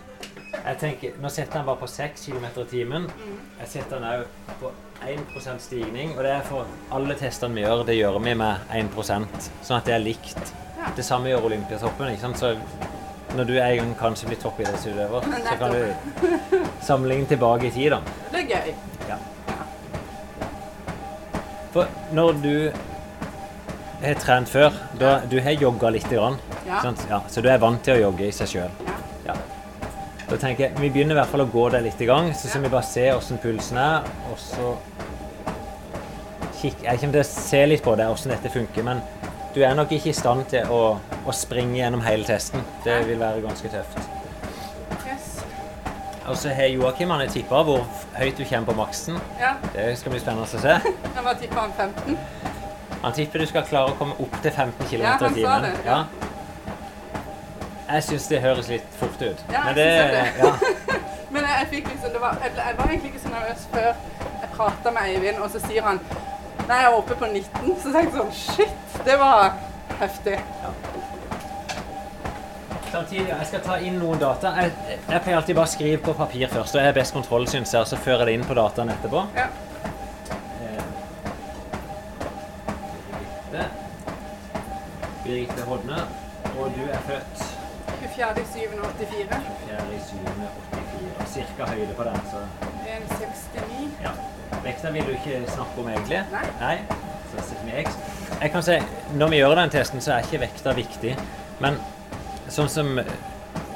Jeg 0.56 0.78
tenker, 0.80 1.18
Nå 1.20 1.30
setter 1.30 1.60
han 1.60 1.66
bare 1.68 1.82
på 1.82 1.88
6 1.92 2.26
km 2.26 2.46
i 2.62 2.66
timen. 2.72 3.08
Mm. 3.12 3.40
Jeg 3.60 3.68
setter 3.74 4.00
han 4.00 4.22
òg 4.22 4.54
på 4.62 4.72
1% 5.04 5.60
stigning. 5.60 6.14
Og 6.18 6.24
det 6.24 6.32
er 6.32 6.46
for 6.48 6.68
alle 6.96 7.18
testene 7.20 7.60
vi 7.60 7.66
gjør, 7.66 7.84
det 7.86 7.98
gjør 8.00 8.20
vi 8.24 8.36
med 8.40 8.72
1 8.72 8.96
sånn 9.04 9.78
at 9.78 9.86
det 9.86 9.98
er 9.98 10.04
likt. 10.04 10.54
Ja. 10.78 10.94
Det 10.96 11.06
samme 11.06 11.30
gjør 11.30 11.50
Olympiatoppen. 11.52 12.14
ikke 12.14 12.22
sant? 12.22 12.40
Så 12.40 12.56
når 13.36 13.48
du 13.50 13.54
en 13.60 13.78
gang 13.78 13.94
kanskje 14.00 14.28
blir 14.30 14.40
toppidrettsutøver, 14.42 15.22
så 15.50 15.56
kan 15.60 15.72
du 15.72 16.58
sammenligne 16.82 17.28
tilbake 17.30 17.68
i 17.68 17.72
tid, 17.76 17.92
da. 17.92 18.00
Det 18.32 18.44
er 18.44 18.48
gøy. 18.56 18.74
Ja. 19.10 19.18
For 21.74 21.88
når 22.16 22.38
du 22.44 22.72
har 24.06 24.20
trent 24.22 24.50
før, 24.52 24.76
da 25.00 25.18
du 25.32 25.40
har 25.44 25.52
jogga 25.60 25.90
lite 25.96 26.16
grann, 26.16 26.38
Ja. 26.66 26.82
sant? 26.82 27.06
Ja, 27.10 27.20
så 27.30 27.42
du 27.42 27.50
er 27.50 27.58
vant 27.62 27.84
til 27.84 27.96
å 27.96 28.02
jogge 28.08 28.28
i 28.28 28.32
seg 28.32 28.48
sjøl. 28.48 28.72
Ja. 29.26 29.34
Da 30.30 30.38
tenker 30.42 30.64
jeg, 30.70 30.80
Vi 30.80 30.90
begynner 30.90 31.12
i 31.16 31.20
hvert 31.20 31.30
fall 31.30 31.42
å 31.42 31.52
gå 31.52 31.70
det 31.72 31.84
litt 31.84 32.02
i 32.02 32.06
gang, 32.06 32.32
så 32.34 32.48
skal 32.50 32.62
vi 32.62 32.70
bare 32.70 32.84
se 32.84 33.04
hvordan 33.12 33.38
pulsen 33.44 33.78
er. 33.78 34.02
Og 34.32 34.38
så 34.42 34.76
kikk, 36.62 36.82
Jeg 36.84 37.00
kommer 37.00 37.12
til 37.14 37.22
å 37.22 37.30
se 37.30 37.66
litt 37.66 37.84
på 37.84 37.96
det, 37.96 38.06
hvordan 38.08 38.30
dette 38.34 38.50
funker. 38.54 38.84
Men 38.84 39.02
du 39.56 39.62
er 39.64 39.74
nok 39.78 39.92
ikke 39.96 40.10
i 40.12 40.14
stand 40.16 40.46
til 40.52 40.68
å, 40.72 40.82
å 41.26 41.32
springe 41.36 41.78
gjennom 41.80 42.02
hele 42.04 42.28
testen. 42.28 42.64
Det 42.84 43.00
vil 43.08 43.20
være 43.22 43.42
ganske 43.46 43.72
tøft. 43.72 44.00
Og 46.26 46.38
så 46.42 46.50
har 46.58 46.66
Joakim 46.74 47.12
han 47.14 47.20
har 47.22 47.30
tippa 47.30 47.60
hvor 47.68 47.84
høyt 48.18 48.40
du 48.40 48.46
kommer 48.50 48.66
på 48.72 48.74
maksen. 48.80 49.18
Ja, 49.40 49.52
Det 49.76 49.92
skal 50.00 50.12
bli 50.16 50.20
spennende 50.24 50.48
å 50.48 50.62
se. 50.62 50.74
Han 51.16 51.28
var 51.28 51.36
tippa 51.38 51.68
han 51.68 51.74
15. 51.78 52.18
Han 53.04 53.14
tipper 53.14 53.44
du 53.44 53.46
skal 53.52 53.66
klare 53.70 53.92
å 53.94 53.98
komme 54.00 54.16
opp 54.24 54.40
til 54.42 54.50
15 54.52 54.88
km 54.90 55.04
Ja, 55.06 55.12
han 55.22 55.38
i 55.38 55.44
sa 55.46 55.58
timen. 55.60 55.68
det, 55.68 55.74
ja. 55.86 56.00
Jeg 57.92 58.04
syns 58.08 58.26
det 58.32 58.40
høres 58.42 58.72
litt 58.74 58.88
fort 58.98 59.22
ut. 59.22 59.44
Ja, 59.54 59.60
jeg 59.60 59.66
Men 59.68 59.76
det, 59.78 59.86
synes 60.00 60.16
det. 60.16 60.24
ja. 60.42 60.52
Men 61.36 61.44
jeg, 61.52 61.68
fikk 61.76 61.92
liksom, 61.94 62.14
det 62.16 62.22
var, 62.24 62.38
jeg, 62.42 62.52
jeg 62.58 62.78
var 62.80 62.90
egentlig 62.90 63.12
ikke 63.14 63.22
så 63.28 63.34
nervøs 63.36 63.68
før 63.76 63.88
jeg 64.42 64.50
prata 64.56 64.94
med 64.98 65.12
Eivind, 65.12 65.38
og 65.46 65.52
så 65.54 65.62
sier 65.68 65.86
han 65.86 66.02
Nei, 66.66 66.78
jeg 66.82 66.88
er 66.90 66.96
oppe 66.98 67.14
på 67.20 67.28
19. 67.30 67.76
Så 67.84 67.92
tenkte 67.94 68.02
jeg 68.02 68.16
sånn 68.18 68.34
Shit, 68.34 68.85
det 69.06 69.18
var 69.22 69.54
heftig. 70.00 70.40
Samtidig, 72.92 73.28
jeg 73.28 73.48
skal 73.50 73.62
ta 73.66 73.78
inn 73.84 73.98
noen 74.00 74.20
data. 74.22 74.54
Jeg, 74.62 74.72
jeg 75.10 75.22
pleier 75.26 75.38
alltid 75.42 75.58
bare 75.58 75.68
å 75.68 75.72
skrive 75.74 75.98
på 76.06 76.14
papir 76.16 76.48
først. 76.52 76.76
og 76.76 76.80
jeg 76.80 76.88
har 76.88 76.96
best 76.96 77.14
kontroll, 77.16 77.48
syns 77.52 77.74
jeg, 77.74 77.82
og 77.84 77.90
så 77.90 78.00
fører 78.00 78.24
jeg 78.24 78.30
det 78.30 78.36
inn 78.40 78.46
på 78.48 78.56
dataen 78.56 78.92
etterpå. 78.94 79.24
Ja. 79.36 79.48
Eh, 80.64 80.86
Birgitte. 83.10 83.66
Birgitte 85.26 85.68
Hodne. 85.68 86.06
Og 86.56 86.72
du 86.78 86.86
er 86.88 87.02
født 87.10 87.44
24.7.84. 88.16 89.42
4.7.84. 89.68 91.28
Cirka 91.34 91.68
høyde 91.74 91.94
på 91.98 92.04
den, 92.08 92.22
så 92.32 92.46
1,69. 92.86 93.90
ja. 94.06 94.16
Vekta 94.64 94.92
vil 94.96 95.04
du 95.10 95.12
ikke 95.18 95.42
snakke 95.52 95.84
om, 95.84 95.90
egentlig? 95.92 96.24
Nei. 96.62 96.78
Så 96.88 97.15
X. 97.40 97.96
Jeg 98.42 98.52
kan 98.52 98.64
si, 98.64 98.80
Når 99.16 99.32
vi 99.32 99.38
gjør 99.38 99.56
den 99.56 99.70
testen, 99.70 100.02
så 100.02 100.16
er 100.16 100.26
ikke 100.26 100.44
vekta 100.46 100.74
viktig. 100.76 101.16
Men 101.64 101.80
sånn 102.52 102.70
som 102.70 103.00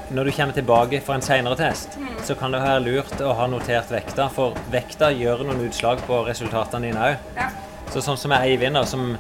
når 0.10 0.26
du 0.26 0.32
kommer 0.34 0.54
tilbake 0.58 1.02
for 1.06 1.14
en 1.14 1.22
senere 1.22 1.56
test, 1.58 1.98
så 2.26 2.36
kan 2.38 2.54
det 2.54 2.62
være 2.64 2.82
lurt 2.82 3.22
å 3.22 3.34
ha 3.38 3.46
notert 3.50 3.92
vekta, 3.94 4.26
for 4.34 4.58
vekta 4.74 5.12
gjør 5.14 5.44
noen 5.46 5.68
utslag 5.68 6.02
på 6.08 6.24
resultatene 6.26 6.90
dine 6.90 7.12
òg. 7.12 7.28
Ja. 7.38 7.50
Så 7.94 8.02
sånn 8.06 8.18
som 8.18 8.34
Eivind, 8.38 8.80
som 8.88 9.18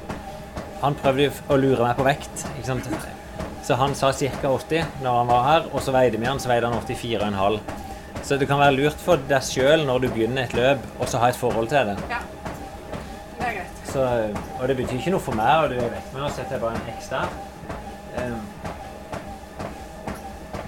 Han 0.79 0.95
prøvde 0.95 1.25
å 1.51 1.57
lure 1.59 1.83
meg 1.83 1.97
på 1.97 2.05
vekt. 2.07 2.45
ikke 2.55 2.65
sant? 2.65 2.85
Så 3.67 3.75
han 3.75 3.93
sa 3.95 4.13
ca. 4.13 4.47
80 4.47 5.03
når 5.03 5.17
han 5.17 5.27
var 5.27 5.43
her, 5.43 5.65
og 5.73 5.81
så 5.83 5.91
veide 5.91 6.17
vi 6.17 6.25
han, 6.25 6.39
så 6.39 6.47
veide 6.47 6.69
han 6.71 6.79
84,5. 6.79 7.59
Så 8.23 8.37
det 8.39 8.47
kan 8.47 8.59
være 8.59 8.77
lurt 8.77 8.95
for 9.03 9.19
deg 9.27 9.43
sjøl 9.43 9.83
når 9.85 9.99
du 9.99 10.07
begynner 10.07 10.47
et 10.47 10.55
løp, 10.55 10.85
og 10.99 11.09
så 11.11 11.19
ha 11.19 11.27
et 11.29 11.35
forhold 11.35 11.67
til 11.67 11.91
det. 11.91 11.97
ja. 12.09 12.21
Er. 13.89 14.33
Så, 14.35 14.61
og 14.61 14.67
det 14.69 14.75
betyr 14.77 14.97
ikke 14.99 15.11
noe 15.15 15.23
for 15.23 15.33
meg, 15.39 15.63
og 15.63 15.69
du 15.73 15.79
er 15.81 15.89
vekk 15.95 16.11
men 16.13 16.21
nå 16.25 16.29
setter 16.35 16.57
jeg 16.57 16.61
bare 16.61 16.77
en 16.77 16.91
X 16.97 17.09
der. 17.09 17.27
Ehm, 18.19 18.41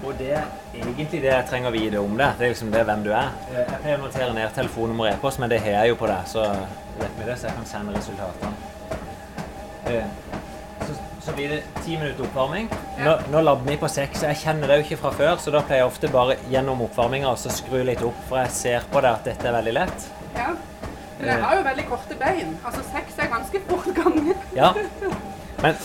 og 0.02 0.14
det 0.18 0.32
er 0.34 0.48
egentlig 0.74 1.20
det 1.22 1.30
jeg 1.30 1.46
trenger 1.46 1.70
å 1.70 1.74
vite 1.76 2.00
om 2.02 2.16
det. 2.18 2.26
Det 2.38 2.46
er 2.48 2.50
liksom 2.54 2.72
det 2.74 2.82
hvem 2.88 3.04
du 3.04 3.12
er. 3.14 3.28
Eh, 3.52 3.60
Jeg 3.60 3.80
pleier 3.84 4.00
å 4.00 4.02
notere 4.02 4.32
ned 4.34 4.54
telefonnummer 4.56 5.06
og 5.06 5.12
e-post, 5.14 5.38
men 5.38 5.50
det 5.52 5.60
har 5.62 5.76
jeg 5.76 5.92
jo 5.92 5.98
på 6.00 6.08
deg, 6.10 6.26
så 6.26 6.48
vet 6.98 7.14
vi 7.20 7.28
det, 7.28 7.36
så 7.38 7.46
jeg 7.46 7.54
kan 7.60 7.68
sende 7.70 7.94
resultatene. 7.94 8.52
Eh, 9.86 10.04
Så, 10.82 10.96
så 11.22 11.32
blir 11.36 11.48
det 11.52 11.60
ti 11.84 11.94
minutter 11.96 12.24
oppvarming. 12.26 12.66
Nå, 12.98 13.12
nå 13.30 13.40
labber 13.46 13.68
vi 13.70 13.76
på 13.78 13.86
seks, 13.88 14.24
jeg 14.26 14.36
kjenner 14.40 14.66
det 14.66 14.80
jo 14.80 14.86
ikke 14.88 14.96
fra 15.04 15.12
før, 15.14 15.36
så 15.38 15.52
da 15.54 15.60
pleier 15.62 15.84
jeg 15.84 15.92
ofte 15.92 16.08
bare 16.10 16.34
gjennom 16.50 16.82
oppvarminga 16.88 17.30
å 17.30 17.36
skru 17.38 17.84
litt 17.86 18.02
opp, 18.02 18.18
for 18.26 18.42
jeg 18.42 18.50
ser 18.56 18.88
på 18.90 19.00
det 19.04 19.12
at 19.12 19.22
dette 19.30 19.46
er 19.46 19.54
veldig 19.60 19.74
lett. 19.78 20.08
Ja. 20.34 20.48
Men 21.22 21.30
jeg 21.30 21.42
har 21.44 21.56
jo 21.56 21.62
veldig 21.62 21.82
korte 21.86 22.16
bein. 22.18 22.48
Altså 22.66 22.80
seks 22.88 23.18
er 23.22 23.28
ganske 23.30 23.60
fort 23.68 23.90
gange. 23.94 24.34
Ja. 24.56 24.72
Men 25.62 25.76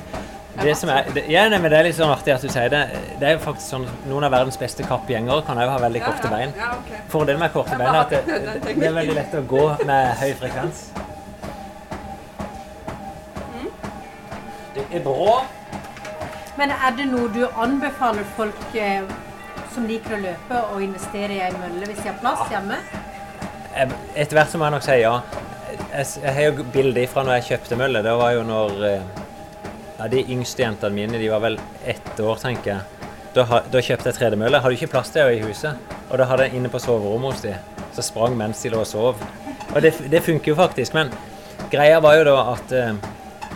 det 0.66 0.74
som 0.76 0.90
er 0.90 1.06
det, 1.14 1.22
ja, 1.30 1.44
men 1.54 1.70
det 1.70 1.78
er 1.78 1.86
litt 1.86 1.94
sånn 2.00 2.10
artig 2.10 2.34
at 2.34 2.42
du 2.42 2.50
sier 2.50 2.72
det. 2.72 2.80
Det 3.20 3.28
er 3.28 3.36
jo 3.36 3.44
faktisk 3.44 3.76
sånn 3.76 3.86
Noen 4.10 4.26
av 4.26 4.34
verdens 4.34 4.58
beste 4.58 4.82
kappgjengere 4.88 5.46
kan 5.46 5.60
òg 5.62 5.70
ha 5.70 5.78
veldig 5.84 6.02
korte 6.02 6.26
ja, 6.26 6.32
bein. 6.34 6.54
Ja, 6.58 6.72
ok. 6.80 6.90
Fordelen 7.14 7.44
med 7.44 7.54
korte 7.54 7.78
bein 7.78 7.94
er 7.94 8.00
at 8.00 8.10
det, 8.16 8.74
det 8.74 8.88
er 8.90 8.98
veldig 8.98 9.16
lett 9.20 9.38
å 9.38 9.44
gå 9.54 9.64
med 9.86 10.10
høy 10.24 10.34
frekvens. 10.42 10.82
Det 14.74 14.88
er 14.90 15.04
bra. 15.04 15.44
Men 16.58 16.74
er 16.74 16.98
det 16.98 17.06
noe 17.12 17.30
du 17.30 17.44
anbefaler 17.60 18.26
folk 18.34 18.74
eh, 18.74 19.06
som 19.72 19.86
liker 19.86 20.16
å 20.16 20.20
løpe, 20.26 20.58
å 20.74 20.82
investere 20.82 21.38
i 21.38 21.42
ei 21.46 21.54
mølle 21.54 21.86
hvis 21.86 22.02
de 22.02 22.10
har 22.10 22.18
plass 22.18 22.42
hjemme? 22.50 22.80
Etter 23.72 24.36
hvert 24.36 24.52
så 24.52 24.60
må 24.60 24.68
jeg 24.68 24.76
nok 24.76 24.84
si 24.84 24.98
ja. 25.00 25.16
Jeg, 25.92 26.32
har 26.36 26.42
jo 26.50 26.64
bilde 26.72 27.04
fra 27.08 27.24
når 27.24 27.38
jeg 27.38 27.48
kjøpte 27.52 27.78
mølle. 27.80 28.02
Det 28.04 28.12
var 28.20 28.34
jo 28.36 28.42
når 28.44 28.82
eh, 28.88 29.22
ja, 29.98 30.08
De 30.12 30.24
yngste 30.34 30.64
jentene 30.64 30.96
mine 30.96 31.20
de 31.20 31.30
var 31.32 31.42
vel 31.44 31.58
ett 31.88 32.20
år, 32.20 32.40
tenker 32.40 32.74
jeg. 32.74 33.08
Da, 33.32 33.62
da 33.72 33.80
kjøpte 33.80 34.10
jeg 34.10 34.18
tredemølle. 34.18 34.60
Hadde 34.60 34.76
jo 34.76 34.82
ikke 34.82 34.92
plass 34.92 35.12
til 35.12 35.24
det 35.24 35.38
i 35.38 35.44
huset. 35.46 35.92
Og 36.10 36.18
da 36.20 36.28
hadde 36.28 36.48
jeg 36.48 36.60
inne 36.60 36.72
på 36.72 36.80
soverommet 36.82 37.32
hos 37.32 37.44
de. 37.46 37.54
Så 37.96 38.04
sprang 38.04 38.36
mens 38.36 38.60
de 38.64 38.72
lå 38.72 38.82
og 38.84 38.88
sov. 38.88 39.22
Og 39.72 39.78
det, 39.84 39.94
det 40.12 40.24
funker 40.24 40.52
jo 40.52 40.58
faktisk. 40.58 40.96
Men 40.96 41.12
greia 41.72 42.00
var 42.04 42.18
jo 42.18 42.26
da 42.28 42.36
at 42.52 42.74
eh, 42.76 42.92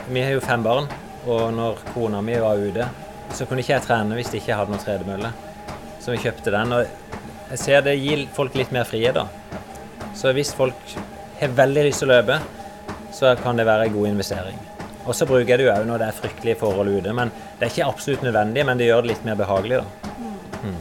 vi 0.08 0.22
har 0.24 0.32
jo 0.36 0.44
fem 0.44 0.64
barn. 0.64 0.88
Og 1.26 1.50
når 1.52 1.82
kona 1.92 2.22
mi 2.24 2.38
var 2.40 2.60
ute, 2.62 2.88
så 3.34 3.44
kunne 3.44 3.60
ikke 3.60 3.74
jeg 3.74 3.84
trene 3.84 4.16
hvis 4.16 4.30
de 4.32 4.40
ikke 4.40 4.56
hadde 4.56 4.72
noen 4.72 4.84
tredemølle. 4.84 5.32
Så 6.00 6.14
vi 6.14 6.22
kjøpte 6.22 6.54
den. 6.54 6.72
Og 6.72 7.50
jeg 7.50 7.62
ser 7.62 7.84
det 7.84 7.98
gir 8.00 8.24
folk 8.34 8.56
litt 8.56 8.72
mer 8.74 8.86
frihet, 8.88 9.18
da. 9.18 9.26
Så 10.16 10.32
hvis 10.32 10.54
folk 10.56 10.96
har 11.40 11.52
veldig 11.58 11.84
lyst 11.88 12.00
til 12.02 12.08
å 12.08 12.14
løpe, 12.16 12.40
så 13.12 13.34
kan 13.42 13.58
det 13.60 13.66
være 13.68 13.88
en 13.88 13.94
god 13.96 14.08
investering. 14.14 14.58
Og 15.06 15.14
så 15.14 15.26
bruker 15.28 15.52
jeg 15.52 15.60
det 15.60 15.66
jo 15.68 15.72
òg 15.74 15.84
når 15.86 16.02
det 16.02 16.08
er 16.08 16.16
fryktelige 16.16 16.58
forhold 16.60 16.90
ute. 16.96 17.12
Men 17.14 17.30
det 17.58 17.66
er 17.68 17.72
ikke 17.74 17.88
absolutt 17.90 18.24
nødvendig, 18.26 18.64
men 18.66 18.80
det 18.80 18.88
gjør 18.88 19.04
det 19.04 19.12
litt 19.12 19.26
mer 19.28 19.38
behagelig, 19.38 19.82
da. 19.82 20.12
Mm. 20.64 20.80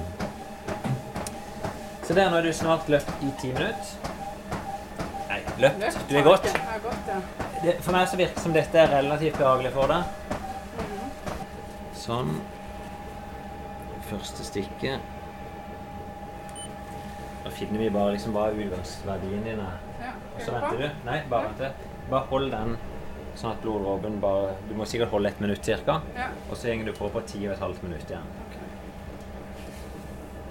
Så 2.07 2.13
der 2.17 2.29
nå 2.31 2.39
er 2.39 2.47
du 2.47 2.53
snart 2.53 2.89
løpt 2.89 3.23
i 3.25 3.31
ti 3.41 3.51
minutter. 3.53 3.93
Nei, 5.29 5.39
løpt. 5.61 5.79
Løpt, 5.83 6.03
Du 6.09 6.17
er 6.17 6.25
godt. 6.25 6.45
er 6.55 6.81
godt, 6.83 7.11
ja. 7.11 7.19
Det, 7.63 7.77
for 7.81 7.95
meg 7.95 8.09
så 8.09 8.19
virker 8.19 8.37
det 8.37 8.43
som 8.43 8.53
dette 8.55 8.81
er 8.81 8.91
relativt 8.93 9.39
behagelig 9.41 9.71
for 9.73 9.93
deg. 9.93 10.03
Sånn. 11.97 12.35
Første 14.09 14.45
stikket. 14.45 15.14
Da 17.45 17.51
finner 17.53 17.79
vi 17.79 17.89
bare 17.93 18.15
liksom 18.15 18.33
hva 18.33 18.47
utgangsverdien 18.49 19.43
din 19.45 19.59
er. 19.61 19.77
ja. 20.01 20.11
Og 20.35 20.41
så 20.41 20.51
venter 20.55 20.79
du. 20.81 20.87
Nei, 21.05 21.19
bare 21.29 21.51
vent. 21.59 21.83
Bare 22.09 22.25
hold 22.31 22.51
den 22.51 22.75
sånn 23.35 23.51
at 23.51 23.61
bloddråpen 23.61 24.17
bare 24.23 24.55
Du 24.69 24.73
må 24.79 24.85
sikkert 24.87 25.11
holde 25.13 25.29
et 25.29 25.41
minutt 25.43 25.69
ca. 25.85 25.99
Ja. 26.17 26.27
Og 26.49 26.57
så 26.57 26.73
går 26.73 26.89
du 26.89 26.93
på 26.97 27.09
på 27.13 27.21
ti 27.29 27.45
og 27.45 27.53
et 27.53 27.61
halvt 27.61 27.83
minutt 27.85 28.09
igjen. 28.09 28.27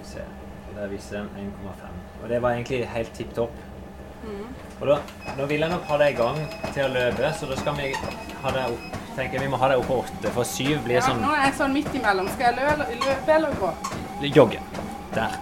Se. 0.06 0.22
Der 0.76 0.90
viser 0.90 1.18
den 1.18 1.50
1,5. 1.50 1.94
Og 2.22 2.28
det 2.30 2.42
var 2.42 2.54
egentlig 2.54 2.84
helt 2.94 3.12
tipp 3.14 3.34
topp. 3.34 3.56
Mm. 4.24 4.46
Og 4.80 4.86
da, 4.88 4.98
da 5.38 5.46
vil 5.50 5.60
jeg 5.66 5.70
nok 5.74 5.88
ha 5.90 5.98
deg 6.00 6.14
i 6.14 6.20
gang 6.22 6.38
til 6.72 6.84
å 6.86 6.92
løpe, 6.94 7.32
så 7.36 7.50
da 7.50 7.58
skal 7.60 7.76
vi 7.76 7.90
ha 8.44 8.54
deg 8.54 8.70
opp 8.76 9.00
tenker 9.14 9.38
jeg 9.38 9.44
vi 9.44 9.50
må 9.52 9.58
ha 9.62 9.68
det 9.70 9.76
opp 9.78 9.86
på 9.86 9.98
åtte, 10.02 10.30
for 10.34 10.48
syv 10.48 10.80
blir 10.86 10.98
Ja, 10.98 11.04
sånn 11.06 11.20
nå 11.22 11.30
er 11.34 11.44
jeg 11.46 11.58
sånn 11.60 11.74
midt 11.76 11.92
imellom. 11.94 12.30
Skal 12.34 12.50
jeg 12.50 12.56
lø 12.58 12.86
løpe 13.04 13.36
eller 13.36 13.58
gå? 13.60 13.72
jogge. 14.34 14.62
Der. 15.14 15.36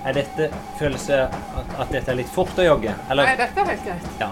Er 0.00 0.16
dette 0.16 0.48
følelse 0.78 1.16
at, 1.28 1.72
at 1.82 1.90
dette 1.92 2.12
er 2.12 2.16
litt 2.22 2.30
fort 2.32 2.56
å 2.58 2.64
jogge? 2.64 2.94
Eller? 3.12 3.28
Nei, 3.28 3.36
dette 3.36 3.60
er 3.60 3.68
helt 3.68 3.84
greit. 3.84 4.06
Ja. 4.20 4.30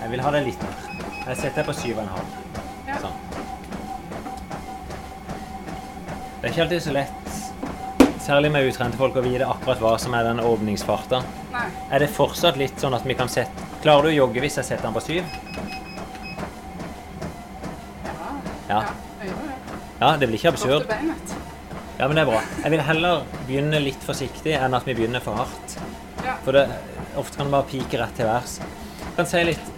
Jeg 0.00 0.10
vil 0.10 0.22
ha 0.24 0.32
det 0.34 0.42
litt 0.46 0.64
mer. 0.66 0.82
Jeg 1.26 1.38
setter 1.38 1.60
deg 1.60 1.68
på 1.68 1.74
syv 1.74 2.00
og 2.00 2.02
en 2.04 2.10
halv. 2.16 2.34
Ja. 2.86 2.98
Sånn. 3.04 3.16
Det 6.40 6.50
er 6.50 6.52
ikke 6.52 6.64
alltid 6.66 6.82
så 6.82 6.92
lett, 6.94 7.38
særlig 8.22 8.50
med 8.54 8.68
utrente 8.68 8.98
folk, 9.00 9.16
å 9.18 9.24
vite 9.24 9.46
akkurat 9.50 9.82
hva 9.82 9.94
som 10.02 10.14
er 10.18 10.26
den 10.28 10.42
åpningsfarta. 10.42 11.22
Nei. 11.54 11.66
Er 11.90 12.02
det 12.02 12.10
fortsatt 12.14 12.58
litt 12.60 12.78
sånn 12.82 12.94
at 12.98 13.06
vi 13.06 13.16
kan 13.18 13.30
sette 13.32 13.64
Klarer 13.82 14.08
du 14.08 14.08
å 14.08 14.14
jogge 14.16 14.42
hvis 14.42 14.56
jeg 14.58 14.66
setter 14.66 14.88
den 14.88 14.94
på 14.96 15.02
syv? 15.04 15.22
Ja. 18.66 18.80
Ja. 18.80 18.80
Ja, 20.00 20.08
det 20.18 20.26
blir 20.26 20.38
ikke 20.40 20.50
absurd. 20.50 20.90
Ja, 21.96 22.06
men 22.06 22.18
det 22.18 22.26
er 22.26 22.28
bra. 22.28 22.42
Jeg 22.60 22.72
vil 22.74 22.82
heller 22.84 23.22
begynne 23.46 23.78
litt 23.80 24.02
forsiktig 24.04 24.52
enn 24.58 24.76
at 24.76 24.84
vi 24.84 24.94
begynner 24.98 25.22
for 25.24 25.40
hardt. 25.40 25.76
For 26.44 26.52
det, 26.52 26.66
ofte 27.16 27.38
kan 27.38 27.48
det 27.48 27.54
bare 27.54 27.68
pike 27.70 28.00
rett 28.02 28.18
til 28.18 28.28
værs. 28.28 28.58
Jeg 29.00 29.14
kan 29.16 29.30
si 29.30 29.44
litt 29.48 29.70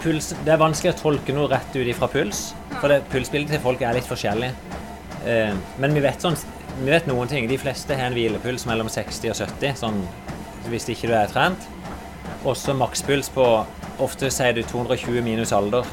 puls. 0.00 0.30
Det 0.46 0.54
er 0.54 0.62
vanskelig 0.62 0.94
å 0.94 0.98
tolke 1.02 1.34
noe 1.36 1.50
rett 1.52 1.76
ut 1.76 1.84
ifra 1.84 2.08
puls, 2.08 2.52
for 2.78 2.88
det, 2.88 3.02
pulsbildet 3.12 3.52
til 3.56 3.64
folk 3.66 3.84
er 3.84 3.98
litt 3.98 4.08
forskjellig. 4.08 4.48
Eh, 5.28 5.52
men 5.82 5.96
vi 5.96 6.04
vet, 6.04 6.24
sånn, 6.24 6.38
vi 6.78 6.88
vet 6.88 7.10
noen 7.10 7.28
ting. 7.28 7.50
De 7.50 7.60
fleste 7.60 7.98
har 7.98 8.08
en 8.08 8.16
hvilepuls 8.16 8.64
mellom 8.70 8.88
60 8.88 9.34
og 9.34 9.36
70, 9.42 9.76
sånn, 9.82 10.00
hvis 10.72 10.88
ikke 10.94 11.12
du 11.12 11.16
er 11.18 11.28
trent. 11.34 11.68
Også 12.48 12.76
makspuls 12.78 13.28
på 13.34 13.44
Ofte 13.98 14.28
sier 14.30 14.52
du 14.54 14.60
220 14.62 15.24
minus 15.26 15.50
alder. 15.50 15.86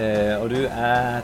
Eh, 0.00 0.32
og 0.38 0.46
du 0.48 0.62
er 0.64 1.20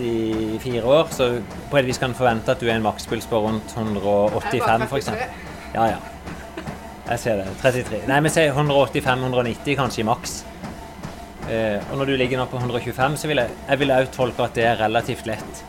34 0.00 0.84
år, 0.84 1.08
så 1.14 1.28
på 1.70 1.80
et 1.80 1.88
vis 1.88 1.98
kan 2.00 2.12
du 2.12 2.18
forvente 2.18 2.52
at 2.52 2.60
du 2.60 2.68
er 2.68 2.76
en 2.78 2.84
makspuls 2.84 3.28
på 3.30 3.40
rundt 3.44 3.74
185 3.76 4.86
f.eks. 4.88 5.10
Ja, 5.74 5.86
ja. 5.92 5.98
Jeg 7.10 7.18
ser 7.18 7.40
det. 7.40 7.48
33. 7.62 8.04
Nei, 8.06 8.20
vi 8.22 8.30
sier 8.30 8.54
185-190 8.54 9.76
kanskje 9.78 10.04
i 10.04 10.06
maks. 10.06 10.36
Eh, 11.50 11.82
og 11.90 11.98
når 11.98 12.12
du 12.12 12.14
ligger 12.20 12.38
nå 12.38 12.46
på 12.50 12.60
125, 12.60 13.16
så 13.18 13.30
vil 13.30 13.42
jeg, 13.42 13.56
jeg 13.66 13.80
vil 13.80 13.94
også 13.96 14.14
tolke 14.14 14.46
at 14.46 14.54
det 14.54 14.66
er 14.68 14.78
relativt 14.84 15.26
lett. 15.26 15.62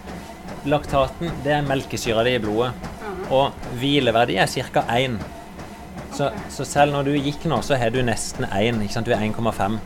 Laktaten, 0.70 1.32
det 1.42 1.56
er 1.56 1.66
melkesyra 1.66 2.26
di 2.28 2.36
i 2.38 2.42
blodet. 2.44 2.76
Og 3.34 3.56
hvileverdi 3.80 4.38
er 4.38 4.52
ca. 4.52 4.86
1. 4.94 5.18
Så, 6.14 6.30
så 6.54 6.68
selv 6.68 6.94
når 6.94 7.08
du 7.10 7.16
gikk 7.16 7.48
nå, 7.50 7.62
så 7.66 7.80
har 7.80 7.90
du 7.90 8.02
nesten 8.06 8.46
1. 8.46 8.84
Ikke 8.84 8.94
sant? 8.94 9.10
Du 9.10 9.16
er 9.16 9.26
1,5. 9.26 9.80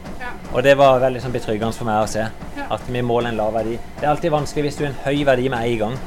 Og 0.51 0.63
det 0.65 0.75
var 0.79 0.99
veldig 1.03 1.23
sånn 1.23 1.35
betryggende 1.35 1.77
for 1.77 1.87
meg 1.87 2.03
å 2.03 2.09
se. 2.09 2.27
At 2.71 2.81
vi 2.89 3.01
måler 3.05 3.29
en 3.29 3.37
lav 3.37 3.53
verdi. 3.53 3.75
Det 3.99 4.05
er 4.05 4.11
alltid 4.11 4.33
vanskelig 4.33 4.63
hvis 4.65 4.79
du 4.79 4.85
har 4.85 4.91
en 4.93 5.01
høy 5.05 5.25
verdi 5.27 5.49
med 5.53 5.69
en 5.69 5.77
gang. 5.83 5.97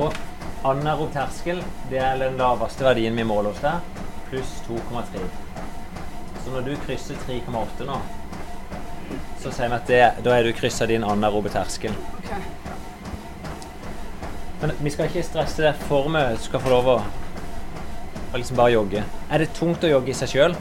Og 0.00 0.16
anaerob 0.64 1.12
terskel, 1.12 1.60
det 1.90 2.00
er 2.00 2.16
den 2.22 2.38
laveste 2.40 2.86
verdien 2.86 3.16
vi 3.18 3.26
måler 3.28 3.52
hos 3.52 3.60
deg, 3.64 4.00
pluss 4.30 4.54
2,3. 4.68 5.26
Så 6.42 6.54
når 6.54 6.66
du 6.66 6.72
krysser 6.86 7.18
3,8 7.26 7.86
nå, 7.86 7.98
så 9.42 9.50
sier 9.52 9.68
vi 9.68 9.76
at 9.76 9.90
det, 9.90 10.02
da 10.24 10.36
er 10.36 10.46
du 10.46 10.54
kryssa 10.56 10.86
din 10.88 11.04
anaerobe 11.04 11.52
terskel. 11.52 11.94
Men 14.62 14.72
vi 14.78 14.92
skal 14.94 15.10
ikke 15.10 15.24
stresse 15.26 15.64
det 15.64 15.72
for 15.88 16.06
mye. 16.12 16.36
Du 16.38 16.44
skal 16.44 16.62
få 16.62 16.70
lov 16.70 16.88
å 16.92 16.96
liksom 18.38 18.56
bare 18.56 18.76
jogge. 18.76 19.02
Er 19.28 19.42
det 19.42 19.50
tungt 19.58 19.84
å 19.84 19.90
jogge 19.90 20.12
i 20.12 20.16
seg 20.16 20.30
sjøl? 20.30 20.54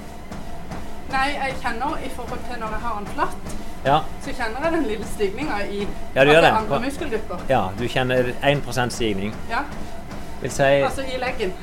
Nei, 1.12 1.28
jeg 1.36 1.60
kjenner 1.62 2.00
i 2.02 2.10
forhold 2.16 2.42
til 2.48 2.58
når 2.64 2.74
jeg 2.74 2.84
har 2.88 2.98
den 2.98 3.12
flatt, 3.14 3.54
Ja. 3.86 4.04
så 4.22 4.30
kjenner 4.38 4.62
jeg 4.64 4.72
den 4.74 4.84
lille 4.88 5.06
stigninga 5.10 5.56
i 5.66 5.88
Ja, 6.16 6.22
andre 6.52 6.80
muskelgrupper. 6.84 7.40
ja. 7.50 7.62
Du 7.80 7.88
kjenner 7.88 8.34
1% 8.42 8.90
stigning. 8.94 9.34
Ja, 9.50 9.64
Vil 10.42 10.52
si 10.52 10.64
altså 10.64 11.02
i 11.02 11.18
leggen. 11.22 11.54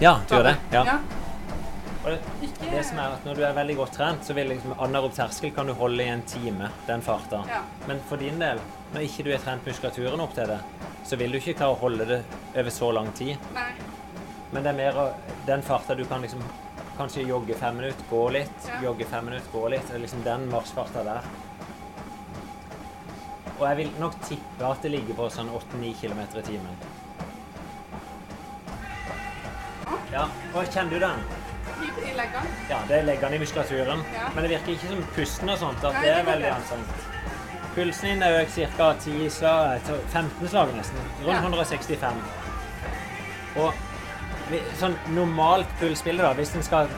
Ja, 0.00 0.16
du 0.28 0.34
gjør 0.34 0.42
det? 0.50 0.56
Ja. 0.72 0.84
ja. 0.84 0.98
Det, 2.04 2.18
det 2.72 2.84
som 2.84 2.98
er 2.98 3.12
at 3.14 3.24
Når 3.24 3.34
du 3.38 3.42
er 3.46 3.52
veldig 3.54 3.76
godt 3.78 3.92
trent, 3.92 4.24
så 4.26 4.34
vil 4.34 4.48
liksom 4.50 4.72
anaerob 4.82 5.12
terskel 5.14 5.52
kan 5.54 5.66
du 5.66 5.72
holde 5.78 6.02
i 6.02 6.08
en 6.08 6.22
time. 6.26 6.68
den 6.86 7.02
farta. 7.02 7.44
Ja. 7.48 7.60
Men 7.86 8.00
for 8.08 8.16
din 8.16 8.40
del, 8.40 8.58
når 8.94 9.00
ikke 9.06 9.22
du 9.24 9.30
har 9.30 9.38
trent 9.44 9.66
muskulaturen 9.66 10.20
opp 10.20 10.34
til 10.34 10.46
det, 10.50 10.58
så 11.06 11.16
vil 11.16 11.30
du 11.32 11.38
ikke 11.38 11.54
klare 11.54 11.76
å 11.76 11.78
holde 11.80 12.04
det 12.08 12.22
over 12.56 12.70
så 12.70 12.90
lang 12.92 13.12
tid. 13.12 13.36
Nei. 13.54 13.70
Men 14.52 14.62
det 14.62 14.72
er 14.72 14.76
mer 14.76 15.14
den 15.46 15.62
farta 15.62 15.94
du 15.94 16.04
kan 16.04 16.20
liksom 16.20 16.42
kanskje 16.98 17.22
jogge 17.28 17.54
fem 17.58 17.76
minutter, 17.76 18.04
gå 18.10 18.22
litt, 18.34 18.68
jogge 18.82 19.04
fem 19.08 19.24
minutter, 19.28 19.48
gå 19.52 19.68
litt. 19.72 19.86
Det 19.88 19.94
er 19.98 20.04
liksom 20.04 20.22
den 20.26 20.48
marsjfarta 20.52 21.04
der. 21.06 21.28
Og 23.58 23.68
jeg 23.68 23.76
vil 23.78 23.92
nok 24.00 24.16
tippe 24.26 24.66
at 24.66 24.82
det 24.82 24.90
ligger 24.96 25.14
på 25.14 25.28
sånn 25.30 25.50
8-9 25.54 25.92
km 26.00 26.20
i 26.40 26.42
timen. 26.48 26.82
Ja, 30.12 30.26
og 30.52 30.66
kjenner 30.68 30.90
du 30.92 30.98
den? 31.06 31.22
I, 31.82 32.12
leggene. 32.16 32.50
Ja, 32.68 32.80
det 32.88 32.98
er 32.98 33.06
leggene 33.06 33.38
i 33.38 33.40
muskulaturen. 33.42 34.02
Ja. 34.14 34.26
Men 34.34 34.44
det 34.44 34.50
virker 34.56 34.74
ikke 34.74 34.90
som 34.90 35.04
pusten 35.16 35.52
og 35.52 35.58
sånt, 35.62 35.84
at 35.84 35.96
Nei, 35.96 36.02
det 36.04 36.12
er 36.18 36.26
veldig 36.26 36.50
ansomt. 36.52 36.90
anstrengt. 36.90 37.08
Pulsen 37.72 38.10
din 38.10 38.22
er 38.26 38.34
økt 38.42 38.58
ca. 38.76 38.88
10 39.00 39.30
slag, 39.32 39.86
15 40.12 40.48
slag 40.52 40.74
nesten. 40.76 40.98
Rundt 41.22 41.32
Ja. 41.32 41.40
165. 41.40 42.20
Og 43.56 43.72
sånn 44.80 44.96
normalt 45.16 45.70
pulsbilde, 45.80 46.24
da, 46.24 46.32
hvis 46.38 46.54
en 46.56 46.66
skal 46.66 46.90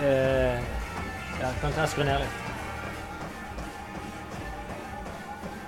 uh, 0.00 0.56
Ja, 1.40 1.50
kan 1.60 1.74
jeg 1.76 1.90
skru 1.92 2.04
ned 2.06 2.22
litt? 2.22 2.40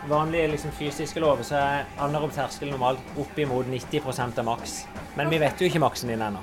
Vanlige 0.07 0.53
liksom, 0.53 0.71
fysiske 0.71 1.21
lover 1.21 1.42
så 1.47 1.59
er 1.59 1.88
anaerob 1.99 2.31
terskel 2.35 2.71
normalt 2.71 3.19
oppimot 3.19 3.66
90% 3.66 4.38
av 4.38 4.47
maks. 4.47 4.77
Men 5.19 5.33
vi 5.33 5.40
vet 5.42 5.59
jo 5.61 5.66
ikke 5.66 5.83
maksen 5.83 6.12
din 6.12 6.23
ennå. 6.23 6.42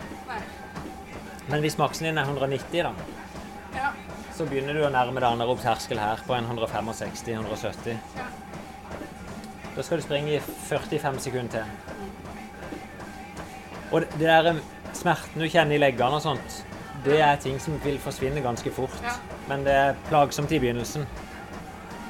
Men 1.47 1.63
hvis 1.63 1.79
maksen 1.79 2.09
din 2.09 2.19
er 2.19 2.27
190, 2.27 2.83
da, 2.83 2.91
Ja. 3.77 3.91
så 4.35 4.45
begynner 4.45 4.73
du 4.75 4.83
å 4.83 4.91
nærme 4.91 5.19
deg 5.19 5.29
anaerob 5.31 5.61
terskel 5.63 5.99
her 5.99 6.19
på 6.27 6.35
en 6.35 6.45
165-170. 6.45 7.97
ja. 8.17 8.27
Da 9.75 9.81
skal 9.81 9.97
du 9.97 10.03
springe 10.03 10.35
i 10.35 10.39
45 10.39 11.19
sekunder 11.19 11.51
til. 11.51 12.02
Og 13.93 14.01
det 14.01 14.25
der 14.25 14.55
smerten 14.97 15.43
du 15.43 15.45
kjenner 15.45 15.77
i 15.77 15.81
leggene 15.81 16.17
og 16.17 16.23
sånt, 16.25 16.63
det 17.05 17.19
er 17.21 17.37
ting 17.41 17.59
som 17.61 17.75
vil 17.83 17.99
forsvinne 18.01 18.41
ganske 18.41 18.71
fort. 18.73 18.95
Ja. 19.03 19.13
Men 19.49 19.65
det 19.67 19.75
er 19.75 19.99
plagsomt 20.07 20.51
i 20.51 20.59
begynnelsen. 20.59 21.05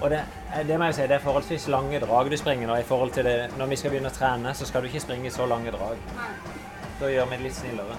Og 0.04 0.10
det, 0.12 0.22
det 0.67 0.78
må 0.80 0.88
jeg 0.89 0.96
si, 0.96 1.08
det 1.08 1.17
er 1.17 1.24
forholdsvis 1.24 1.67
lange 1.72 2.00
drag 2.04 2.32
du 2.32 2.38
springer 2.39 2.69
nå 2.69 2.78
i 2.80 2.88
forhold 2.88 3.12
til 3.15 3.28
det. 3.28 3.38
Når 3.58 3.72
vi 3.72 3.80
skal 3.80 3.93
begynne 3.93 4.12
å 4.12 4.15
trene, 4.15 4.54
så 4.56 4.67
skal 4.69 4.84
du 4.84 4.89
ikke 4.89 5.04
springe 5.04 5.32
så 5.32 5.48
lange 5.50 5.72
drag. 5.76 6.00
Nei. 6.17 6.30
Da 7.00 7.10
gjør 7.12 7.32
vi 7.32 7.39
det 7.39 7.48
litt 7.48 7.58
snillere. 7.58 7.98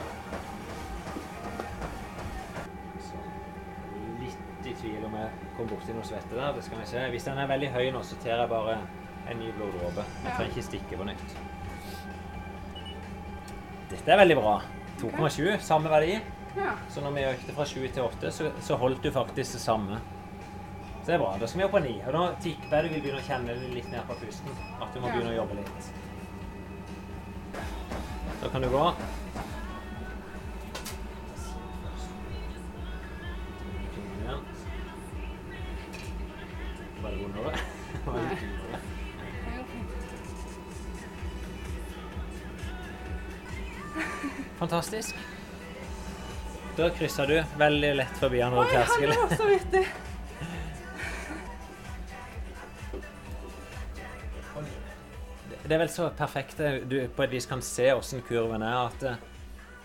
Litt 4.21 4.71
i 4.71 4.77
tvil 4.81 5.09
om 5.09 5.19
jeg 5.19 5.51
kom 5.59 5.69
borti 5.73 5.97
noe 5.97 6.07
svette 6.09 6.39
der. 6.39 6.55
Det 6.57 6.65
skal 6.65 6.81
vi 6.81 6.89
se. 6.93 7.09
Hvis 7.13 7.29
den 7.29 7.43
er 7.43 7.51
veldig 7.53 7.73
høy 7.75 7.91
nå, 7.97 8.05
så 8.07 8.21
tar 8.23 8.45
jeg 8.45 8.53
bare 8.53 8.79
en 9.29 9.41
ny 9.41 9.53
bloddråpe. 9.59 10.07
Jeg 10.25 10.39
trenger 10.39 10.55
ikke 10.55 10.67
stikke 10.71 11.01
på 11.03 11.11
nytt. 11.11 11.37
Dette 13.95 14.11
er 14.15 14.19
veldig 14.21 14.37
bra. 14.41 14.55
2,7, 15.01 15.59
samme 15.63 15.91
verdi. 15.93 16.17
Ja. 16.57 16.73
Så 16.93 17.03
når 17.03 17.15
vi 17.17 17.25
økte 17.29 17.55
fra 17.57 17.65
7 17.67 17.79
til 17.95 18.03
8, 18.05 18.31
så, 18.35 18.51
så 18.63 18.77
holdt 18.79 19.03
du 19.03 19.11
faktisk 19.15 19.57
det 19.57 19.63
samme. 19.63 19.99
Så 21.03 21.07
det 21.11 21.15
er 21.17 21.23
bra. 21.23 21.33
Da 21.41 21.47
skal 21.51 21.61
vi 21.61 21.67
opp 21.67 21.75
på 21.77 21.83
9. 21.85 21.95
Og 22.09 22.15
nå 22.17 22.23
tipper 22.45 22.77
jeg 22.77 22.85
du 22.85 22.95
vil 22.95 23.03
begynne 23.05 23.21
å 23.23 23.27
kjenne 23.27 23.57
det 23.61 23.73
litt 23.75 23.91
ned 23.93 24.07
på 24.09 24.17
pusten. 24.23 24.55
At 24.81 24.95
du 24.95 25.01
må 25.03 25.09
Ja. 25.11 25.15
begynne 25.17 25.35
å 25.35 25.39
jobbe 25.41 25.59
litt. 25.61 25.91
Da 28.43 28.49
kan 28.53 28.63
du 28.65 28.69
gå. 28.73 28.85
Fantastisk. 44.65 45.15
Da 46.79 46.89
krysser 46.97 47.29
du 47.29 47.37
veldig 47.61 47.91
lett 48.01 48.17
forbi 48.19 48.41
han 48.41 48.55
over 48.57 48.71
terskelen. 48.73 49.13
Oi, 49.13 49.21
han 49.21 49.29
var 49.31 49.37
så 49.37 49.49
vittig. 49.51 49.85
Det 55.65 55.73
er 55.73 55.81
vel 55.81 55.89
så 55.93 56.11
perfekt 56.17 56.59
eh, 56.61 56.83
du 56.85 56.97
på 57.17 57.25
et 57.25 57.33
vis 57.33 57.47
kan 57.49 57.63
se 57.65 57.87
hvordan 57.89 58.25
kurven 58.29 58.65
er, 58.67 58.91
at 58.91 59.07
eh, 59.09 59.23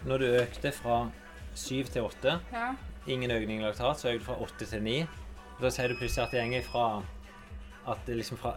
når 0.09 0.21
du 0.23 0.25
økte 0.41 0.71
fra 0.75 0.97
7 1.55 1.87
til 1.93 2.03
8, 2.07 2.33
Ja. 2.51 2.65
ingen 3.07 3.31
økning 3.31 3.61
i 3.61 3.63
laktat, 3.63 3.99
så 3.99 4.09
økte 4.11 4.19
du 4.19 4.27
fra 4.27 4.39
8 4.43 4.65
til 4.73 4.83
9. 4.83 4.97
Da 5.61 5.71
sier 5.71 5.87
du 5.91 5.95
plutselig 5.99 6.25
at 6.25 6.35
det 6.35 6.43
går 6.51 6.67
fra 6.67 6.85
at 7.89 8.07
liksom 8.11 8.37
fra, 8.37 8.53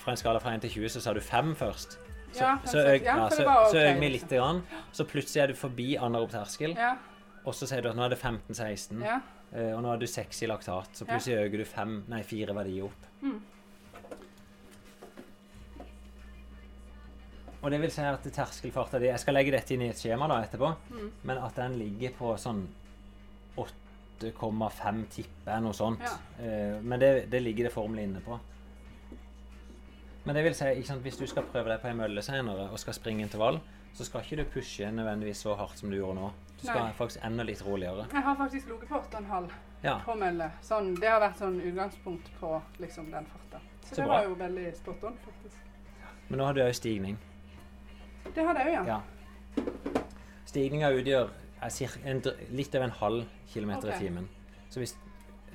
fra 0.00 0.14
en 0.14 0.16
skala 0.20 0.38
fra 0.42 0.54
1 0.54 0.62
til 0.66 0.70
20, 0.82 0.88
så 0.94 1.00
sa 1.02 1.12
du 1.14 1.20
5 1.20 1.54
først. 1.58 1.98
Så, 2.32 2.40
Ja, 2.40 2.58
så, 2.64 2.78
øk, 2.94 3.02
ja, 3.04 3.16
så, 3.28 3.36
det 3.36 3.46
så 3.46 3.82
ok, 3.92 4.00
vi 4.00 4.08
litt, 4.08 4.28
grann. 4.30 4.62
Så 4.92 5.04
plutselig 5.04 5.42
er 5.42 5.46
du 5.52 5.54
forbi 5.54 5.96
anaerob 5.98 6.30
terskel, 6.32 6.74
Ja. 6.76 6.94
og 7.44 7.54
så 7.54 7.66
sier 7.68 7.82
du 7.82 7.88
at 7.90 7.96
nå 7.96 8.04
er 8.06 8.08
det 8.14 8.18
15-16. 8.18 9.02
Ja. 9.04 9.20
Eh, 9.52 9.72
og 9.76 9.82
nå 9.84 9.92
er 9.92 9.98
du 10.00 10.06
6 10.06 10.42
i 10.42 10.46
laktat, 10.48 10.88
så 10.96 11.04
plutselig 11.04 11.42
øker 11.46 11.58
du 11.58 11.64
fem, 11.68 12.04
nei, 12.08 12.22
fire 12.22 12.54
verdier 12.56 12.84
opp. 12.88 13.08
Mm. 13.22 13.40
Og 17.62 17.70
det 17.70 17.78
vil 17.80 17.92
si 17.94 18.02
at 18.02 18.24
terskelfarta 18.34 18.98
di 18.98 19.06
Jeg 19.06 19.20
skal 19.22 19.34
legge 19.36 19.52
dette 19.54 19.74
inn 19.76 19.82
i 19.86 19.90
et 19.92 20.00
skjema 20.00 20.26
da 20.30 20.40
etterpå, 20.42 20.72
Mm. 20.90 21.10
men 21.22 21.38
at 21.38 21.54
den 21.54 21.76
ligger 21.78 22.10
på 22.18 22.32
sånn 22.36 22.64
8,5 23.56 25.04
tipper, 25.10 25.60
noe 25.60 25.72
sånt. 25.72 26.02
Eh, 26.40 26.80
men 26.82 26.98
det, 26.98 27.30
det 27.30 27.42
ligger 27.42 27.64
det 27.68 27.72
formelig 27.72 28.04
inne 28.08 28.20
på. 28.24 28.38
Men 30.24 30.36
det 30.38 30.44
vil 30.44 30.54
si, 30.54 30.82
sant, 30.86 31.02
hvis 31.02 31.16
du 31.18 31.26
skal 31.26 31.46
prøve 31.50 31.72
deg 31.72 31.80
på 31.82 31.88
ei 31.90 31.96
mølle 31.98 32.22
senere 32.22 32.68
og 32.70 32.78
skal 32.78 32.94
springe 32.94 33.24
intervall, 33.26 33.58
så 33.92 34.06
skal 34.06 34.22
ikke 34.22 34.38
du 34.40 34.44
pushe 34.54 34.90
nødvendigvis 34.94 35.42
så 35.44 35.56
hardt 35.58 35.78
som 35.78 35.90
du 35.90 35.96
gjorde 35.96 36.20
nå. 36.20 36.30
Du 36.60 36.66
skal 36.66 36.86
Nei. 36.86 36.92
faktisk 36.96 37.24
enda 37.26 37.44
litt 37.44 37.64
roligere. 37.66 38.06
Jeg 38.12 38.22
har 38.22 38.36
faktisk 38.38 38.70
ligget 38.70 38.88
på 38.88 39.00
8,5 39.00 39.50
Ja. 39.82 39.98
på 40.06 40.14
mølle. 40.14 40.50
Sånn, 40.62 40.94
det 41.00 41.08
har 41.10 41.20
vært 41.20 41.42
sånn 41.42 41.58
utgangspunkt 41.60 42.30
på 42.40 42.62
liksom, 42.78 43.10
den 43.10 43.26
farta. 43.26 43.60
Så, 43.82 43.88
Så 43.88 43.94
det 43.96 44.04
bra. 44.04 44.14
var 44.14 44.24
jo 44.28 44.34
veldig 44.34 44.76
spot 44.76 45.04
on, 45.04 45.18
faktisk. 45.24 45.56
Men 46.28 46.38
nå 46.38 46.44
har 46.44 46.54
du 46.54 46.60
òg 46.62 46.74
stigning. 46.74 47.18
Det 48.34 48.44
har 48.46 48.54
jeg 48.54 48.78
òg, 48.78 48.86
ja. 48.86 49.00
Ja. 49.56 49.62
Stigninga 50.46 50.92
utgjør 50.92 51.30
litt 52.50 52.74
over 52.74 52.84
en 52.84 52.90
halv 52.90 53.24
kilometer 53.48 53.88
okay. 53.88 53.98
i 53.98 54.08
timen. 54.08 54.28
Så 54.70 54.80
hvis, 54.80 54.96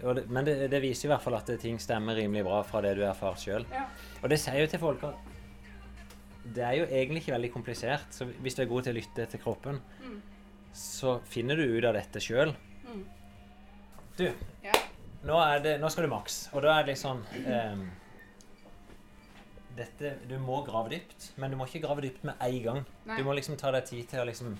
det, 0.01 0.23
men 0.29 0.45
det, 0.45 0.55
det 0.71 0.81
viser 0.81 1.07
i 1.07 1.11
hvert 1.11 1.21
fall 1.23 1.35
at 1.35 1.45
det, 1.49 1.59
ting 1.59 1.79
stemmer 1.81 2.15
rimelig 2.15 2.43
bra 2.45 2.61
fra 2.63 2.81
det 2.85 2.95
du 2.97 3.01
erfarer 3.07 3.35
sjøl. 3.41 3.65
ja. 3.73 3.85
Og 4.23 4.29
det 4.29 4.37
sier 4.39 4.59
jo 4.61 4.67
til 4.67 4.79
folk 4.79 5.03
at 5.03 5.15
det 6.53 6.63
er 6.63 6.73
jo 6.77 6.85
egentlig 6.85 7.21
ikke 7.23 7.33
veldig 7.33 7.51
komplisert. 7.53 8.05
Så 8.13 8.25
hvis 8.41 8.55
du 8.55 8.61
er 8.63 8.69
god 8.69 8.83
til 8.85 8.93
å 8.95 8.99
lytte 8.99 9.25
til 9.29 9.39
kroppen, 9.43 9.81
Mm. 10.03 10.21
så 10.73 11.17
finner 11.25 11.55
du 11.55 11.63
ut 11.77 11.83
av 11.85 11.93
dette 11.97 12.19
sjøl. 12.23 12.53
Mm. 12.87 13.03
Du, 14.17 14.23
Ja. 14.63 14.71
nå, 15.25 15.39
er 15.41 15.59
det, 15.59 15.79
nå 15.81 15.89
skal 15.91 16.03
du 16.07 16.09
maks, 16.13 16.49
og 16.53 16.61
da 16.61 16.77
er 16.79 16.83
det 16.85 16.93
litt 16.95 17.01
sånn 17.03 17.23
ehm, 17.45 17.89
dette, 19.77 20.13
Du 20.29 20.37
må 20.39 20.61
grave 20.65 20.89
dypt, 20.89 21.31
men 21.37 21.51
du 21.51 21.57
må 21.57 21.67
ikke 21.67 21.83
grave 21.85 22.01
dypt 22.01 22.23
med 22.23 22.35
en 22.41 22.63
gang. 22.63 22.85
Nei. 23.05 23.17
Du 23.17 23.23
må 23.27 23.35
liksom 23.37 23.57
ta 23.59 23.71
deg 23.75 23.85
tid 23.85 24.07
til 24.09 24.19
å 24.23 24.25
liksom 24.29 24.55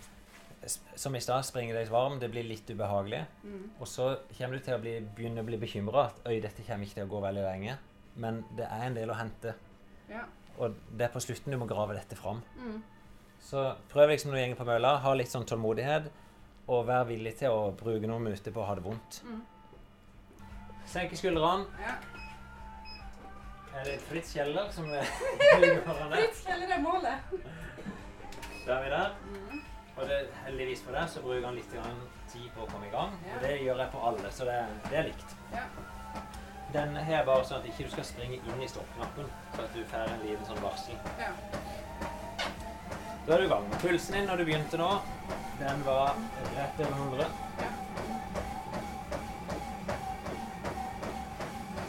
Som 0.97 1.15
i 1.15 1.21
stad, 1.21 1.45
springer 1.45 1.77
deg 1.77 1.89
varm. 1.93 2.17
Det 2.19 2.29
blir 2.33 2.43
litt 2.43 2.69
ubehagelig. 2.69 3.21
Mm. 3.43 3.69
Og 3.79 3.87
så 3.87 4.07
kommer 4.37 4.57
du 4.57 4.63
til 4.65 4.73
å 4.75 4.81
bli, 4.81 4.95
begynne 5.15 5.43
å 5.43 5.47
bli 5.47 5.57
bekymra 5.61 6.07
at 6.09 6.19
Øy, 6.27 6.39
dette 6.43 6.65
kommer 6.67 6.85
ikke 6.87 6.97
til 7.01 7.05
å 7.07 7.11
gå 7.13 7.21
veldig 7.23 7.43
lenge. 7.45 7.77
Men 8.17 8.41
det 8.57 8.65
er 8.65 8.87
en 8.87 8.95
del 8.97 9.09
å 9.13 9.17
hente. 9.19 9.53
ja. 10.09 10.25
Og 10.57 10.73
det 10.97 11.05
er 11.05 11.11
på 11.13 11.19
slutten 11.21 11.53
du 11.53 11.57
må 11.61 11.67
grave 11.69 11.93
dette 11.93 12.15
fram. 12.17 12.39
Mm. 12.57 12.79
Så 13.45 13.75
prøv 13.91 14.09
liksom 14.09 14.31
når 14.31 14.39
du 14.39 14.47
går 14.55 14.57
på 14.57 14.65
mølla, 14.65 14.95
ha 15.03 15.11
litt 15.13 15.29
sånn 15.29 15.45
tålmodighet. 15.45 16.07
Og 16.67 16.87
vær 16.87 17.03
villig 17.05 17.35
til 17.37 17.53
å 17.53 17.67
bruke 17.77 18.09
noen 18.09 18.23
minutter 18.25 18.51
på 18.51 18.63
å 18.63 18.65
ha 18.65 18.73
det 18.75 18.81
vondt. 18.83 19.19
Mm. 19.29 19.43
Senke 20.89 21.15
skuldrene. 21.19 21.67
ja. 21.83 21.93
Er 23.77 23.83
det 23.85 23.99
Fritz 24.07 24.31
Kjeller 24.33 24.71
som 24.73 24.87
er? 24.97 25.05
Fritz 25.05 26.41
Kjeller 26.47 26.71
er 26.73 26.81
målet. 26.81 27.37
Da 28.65 28.79
er 28.79 28.83
vi 28.83 28.89
der. 28.89 29.11
Og 29.97 30.03
det, 30.05 30.17
heldigvis 30.45 30.83
for 30.85 30.93
deg 30.93 31.09
så 31.09 31.21
bruker 31.25 31.47
han 31.47 31.57
litt 31.57 31.71
grann 31.73 32.01
tid 32.31 32.49
på 32.55 32.65
å 32.65 32.69
komme 32.69 32.85
i 32.89 32.93
gang. 32.93 33.15
Og 33.33 33.39
det 33.45 33.55
gjør 33.63 33.81
jeg 33.81 33.93
på 33.93 34.03
alle, 34.09 34.31
så 34.31 34.45
det, 34.49 34.57
det 34.89 34.99
er 34.99 35.07
likt. 35.09 35.37
Ja. 35.53 35.63
Den 36.73 36.97
her 36.99 37.21
er 37.21 37.25
bare 37.25 37.47
sånn 37.47 37.61
at 37.63 37.69
ikke 37.69 37.87
du 37.87 37.93
skal 37.95 38.05
springe 38.05 38.37
inn 38.37 38.61
i 38.61 38.69
stoppknappen, 38.69 39.29
så 39.55 39.63
at 39.65 39.73
du 39.73 39.81
får 39.89 40.11
en 40.13 40.23
liten 40.25 40.45
sånn 40.49 40.61
varsel. 40.61 40.99
ja. 41.21 41.31
Da 43.27 43.33
er 43.35 43.41
du 43.41 43.43
i 43.43 43.49
gang. 43.51 43.65
Pulsen 43.81 44.15
din 44.15 44.29
når 44.29 44.39
du 44.39 44.45
begynte 44.47 44.77
nå, 44.79 44.87
den 45.59 45.81
var 45.83 46.13
rett 46.55 46.77
over 46.79 46.93
100. 46.95 47.25
Ja. 47.59 47.71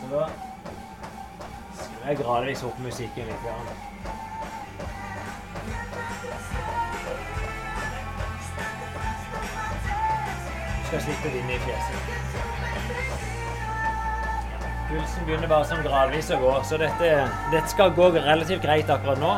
Så 0.01 0.09
da 0.11 0.25
skrur 1.79 2.09
jeg 2.09 2.19
gradvis 2.25 2.65
opp 2.67 2.83
musikken 2.83 3.31
litt. 3.31 3.45
Grann. 3.45 3.88
Skal 10.89 11.01
slippe 11.05 11.29
vind 11.35 11.51
i 11.53 11.59
fjeset. 11.67 12.03
Pulsen 14.89 15.27
begynner 15.29 15.51
bare 15.51 15.67
sånn 15.69 15.83
gradvis 15.85 16.31
å 16.33 16.39
gå, 16.41 16.53
så 16.65 16.79
dette, 16.81 17.09
dette 17.53 17.69
skal 17.69 17.91
gå 17.93 18.07
relativt 18.15 18.63
greit 18.65 18.89
akkurat 18.89 19.21
nå. 19.21 19.35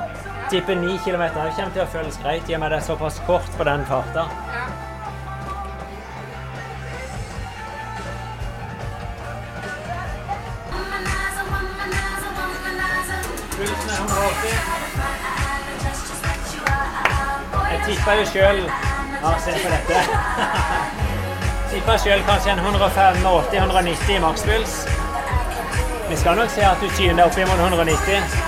Tipper 0.52 0.78
9 0.78 1.00
km. 1.02 1.24
Kommer 1.34 1.74
til 1.74 1.82
å 1.82 1.88
føles 1.90 2.20
greit 2.22 2.46
i 2.46 2.54
og 2.54 2.62
med 2.62 2.70
det 2.70 2.78
er 2.78 2.86
såpass 2.86 3.18
kort 3.26 3.50
på 3.58 3.66
den 3.66 3.82
farta. 3.90 4.28
Pulsen 13.56 13.90
er 13.90 13.98
180. 14.06 14.80
Jeg 17.70 17.78
tippa 17.90 18.10
jo 18.20 18.24
sjøl 18.30 18.64
Ja, 19.20 19.36
se 19.42 19.52
på 19.58 19.68
dette. 19.74 20.96
tippa 21.70 21.94
sjøl 21.98 22.22
kanskje 22.26 22.50
en 22.56 22.62
185-190 22.66 24.16
i 24.16 24.20
makspuls. 24.22 24.76
Vi 26.11 26.16
skal 26.18 26.37
nok 26.37 26.50
se 26.50 26.64
at 26.66 26.83
du 26.83 26.88
tyner 26.96 27.20
deg 27.20 27.26
opp 27.28 27.38
imot 27.38 27.62
190. 27.62 28.39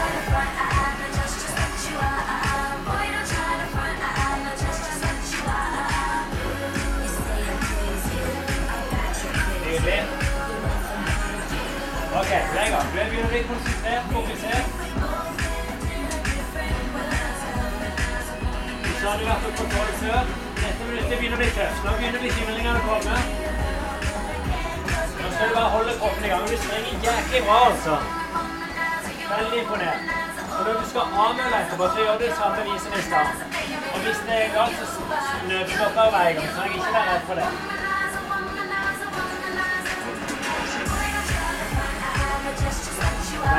Og 33.95 33.99
hvis 34.05 34.19
det 34.27 34.37
er 34.45 34.49
galt, 34.57 34.77
så 34.79 35.01
nødstopper 35.49 36.03
jeg 36.03 36.11
hver 36.15 36.33
gang, 36.37 36.49
så 36.55 36.63
jeg 36.63 36.75
ikke 36.75 36.93
vær 36.97 37.05
redd 37.11 37.25
for 37.27 37.35
det. 37.35 37.47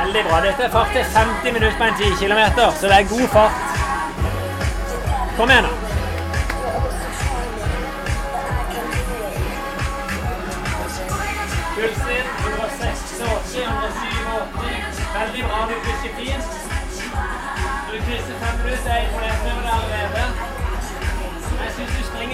Veldig 0.04 0.22
bra. 0.28 0.36
Dette 0.46 0.62
er 0.62 0.70
fart 0.70 0.90
til 0.92 1.04
50 1.04 1.52
minutter 1.56 1.76
på 1.78 1.84
en 1.84 1.94
10 1.94 2.04
km, 2.20 2.42
så 2.80 2.84
det 2.90 2.96
er 2.98 3.08
god 3.14 3.28
fart. 3.36 3.56
Kom 5.36 5.50
igjen, 5.50 5.64
da. 5.64 5.73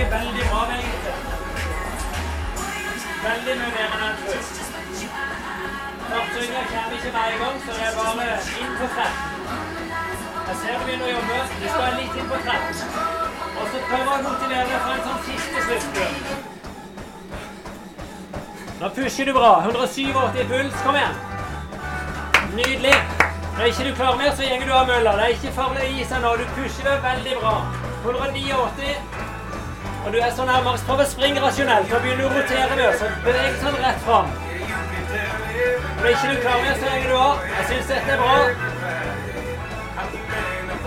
Springer 0.01 0.19
veldig 0.19 0.45
bra, 0.51 0.61
egentlig. 0.75 1.15
Veldig 3.25 3.55
mye 3.61 3.73
mer 3.77 3.89
enn 3.95 4.03
jeg 4.05 4.15
tror. 4.21 4.43
Fartsøynger 6.11 6.65
kommer 6.71 6.95
ikke 6.97 7.11
hver 7.17 7.33
gang, 7.43 7.57
så 7.65 7.71
det 7.77 7.85
er 7.89 7.93
bare 7.99 8.25
inn 8.61 8.75
på 8.81 8.87
13. 8.95 9.07
Jeg 10.49 10.57
ser 10.61 10.73
du 10.79 10.83
begynner 10.87 11.07
å 11.07 11.13
jobbe. 11.17 11.37
Du 11.61 11.67
skal 11.75 11.93
litt 11.99 12.15
inn 12.17 12.29
på 12.33 12.39
13. 12.47 12.57
Og 13.61 13.65
så 13.73 13.77
prøver 13.91 14.11
jeg 14.11 14.17
å 14.17 14.27
motivere 14.29 14.67
deg 14.71 14.81
for 14.87 14.93
en 14.95 15.05
sånn 15.07 15.23
siste 15.29 15.59
sluttspurt. 15.67 16.25
Nå 18.81 18.87
pusher 18.97 19.25
du 19.29 19.33
bra. 19.37 19.53
187 19.69 20.41
i 20.41 20.47
puls. 20.55 20.77
Kom 20.87 20.97
igjen. 20.97 21.17
Nydelig. 22.57 22.99
Når 23.59 23.65
ikke 23.69 23.85
du 23.91 23.93
klarer 24.01 24.19
mer, 24.23 24.33
så 24.33 24.43
gjenger 24.49 24.67
du 24.67 24.75
av 24.75 24.89
mølla. 24.89 25.13
Det 25.21 25.25
er 25.27 25.37
ikke 25.37 25.59
farlig 25.61 25.85
å 25.85 25.93
gi 25.93 26.09
seg 26.09 26.25
nå. 26.25 26.31
Du 26.41 26.47
pusher 26.57 26.89
det 26.89 26.97
veldig 27.05 27.35
bra. 27.45 27.55
189. 28.09 29.30
Og 30.07 30.13
du 30.13 30.19
er 30.19 30.31
så 30.37 30.45
nærmest. 30.49 30.87
Prøv 30.89 31.03
å 31.05 31.07
springe 31.09 31.43
rasjonelt. 31.45 31.91
Nå 31.93 31.99
begynner 32.05 32.25
du 32.25 32.29
å 32.29 32.33
rotere 32.39 32.77
med 32.79 32.87
oss. 32.89 33.03
Beveg 33.27 33.59
sånn 33.61 33.79
rett 33.85 34.01
fram. 34.07 34.31
Når 36.01 36.09
ikke 36.15 36.31
du 36.31 36.41
klarer 36.41 36.65
det, 36.65 36.75
så 36.81 36.87
går 36.95 37.09
du 37.11 37.17
av. 37.19 37.45
Jeg 37.57 37.65
syns 37.71 37.87
dette 37.93 38.11
er 38.15 38.21
bra. 38.23 38.35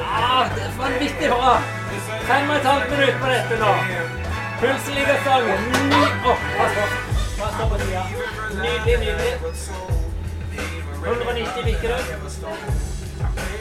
Ah, 0.03 0.43
det 0.55 0.63
er 0.65 0.71
vanvittig 0.79 1.29
bra. 1.29 1.53
Fem 2.27 2.49
og 2.49 2.55
et 2.55 2.67
halvt 2.71 2.89
minutt 2.95 3.17
på 3.21 3.31
dette 3.33 3.59
nå. 3.61 3.73
Pulsen 4.63 4.93
ligger 4.97 5.21
stang. 5.21 5.45
Oh, 6.23 6.37
pass 6.57 6.73
på. 6.79 6.85
Pass 7.37 7.53
på 7.59 7.69
på 7.69 7.79
sida. 7.83 8.03
Nydelig, 8.63 8.97
nydelig. 9.05 9.33
190 11.03 11.63
bikker 11.63 11.89
du. 11.89 11.97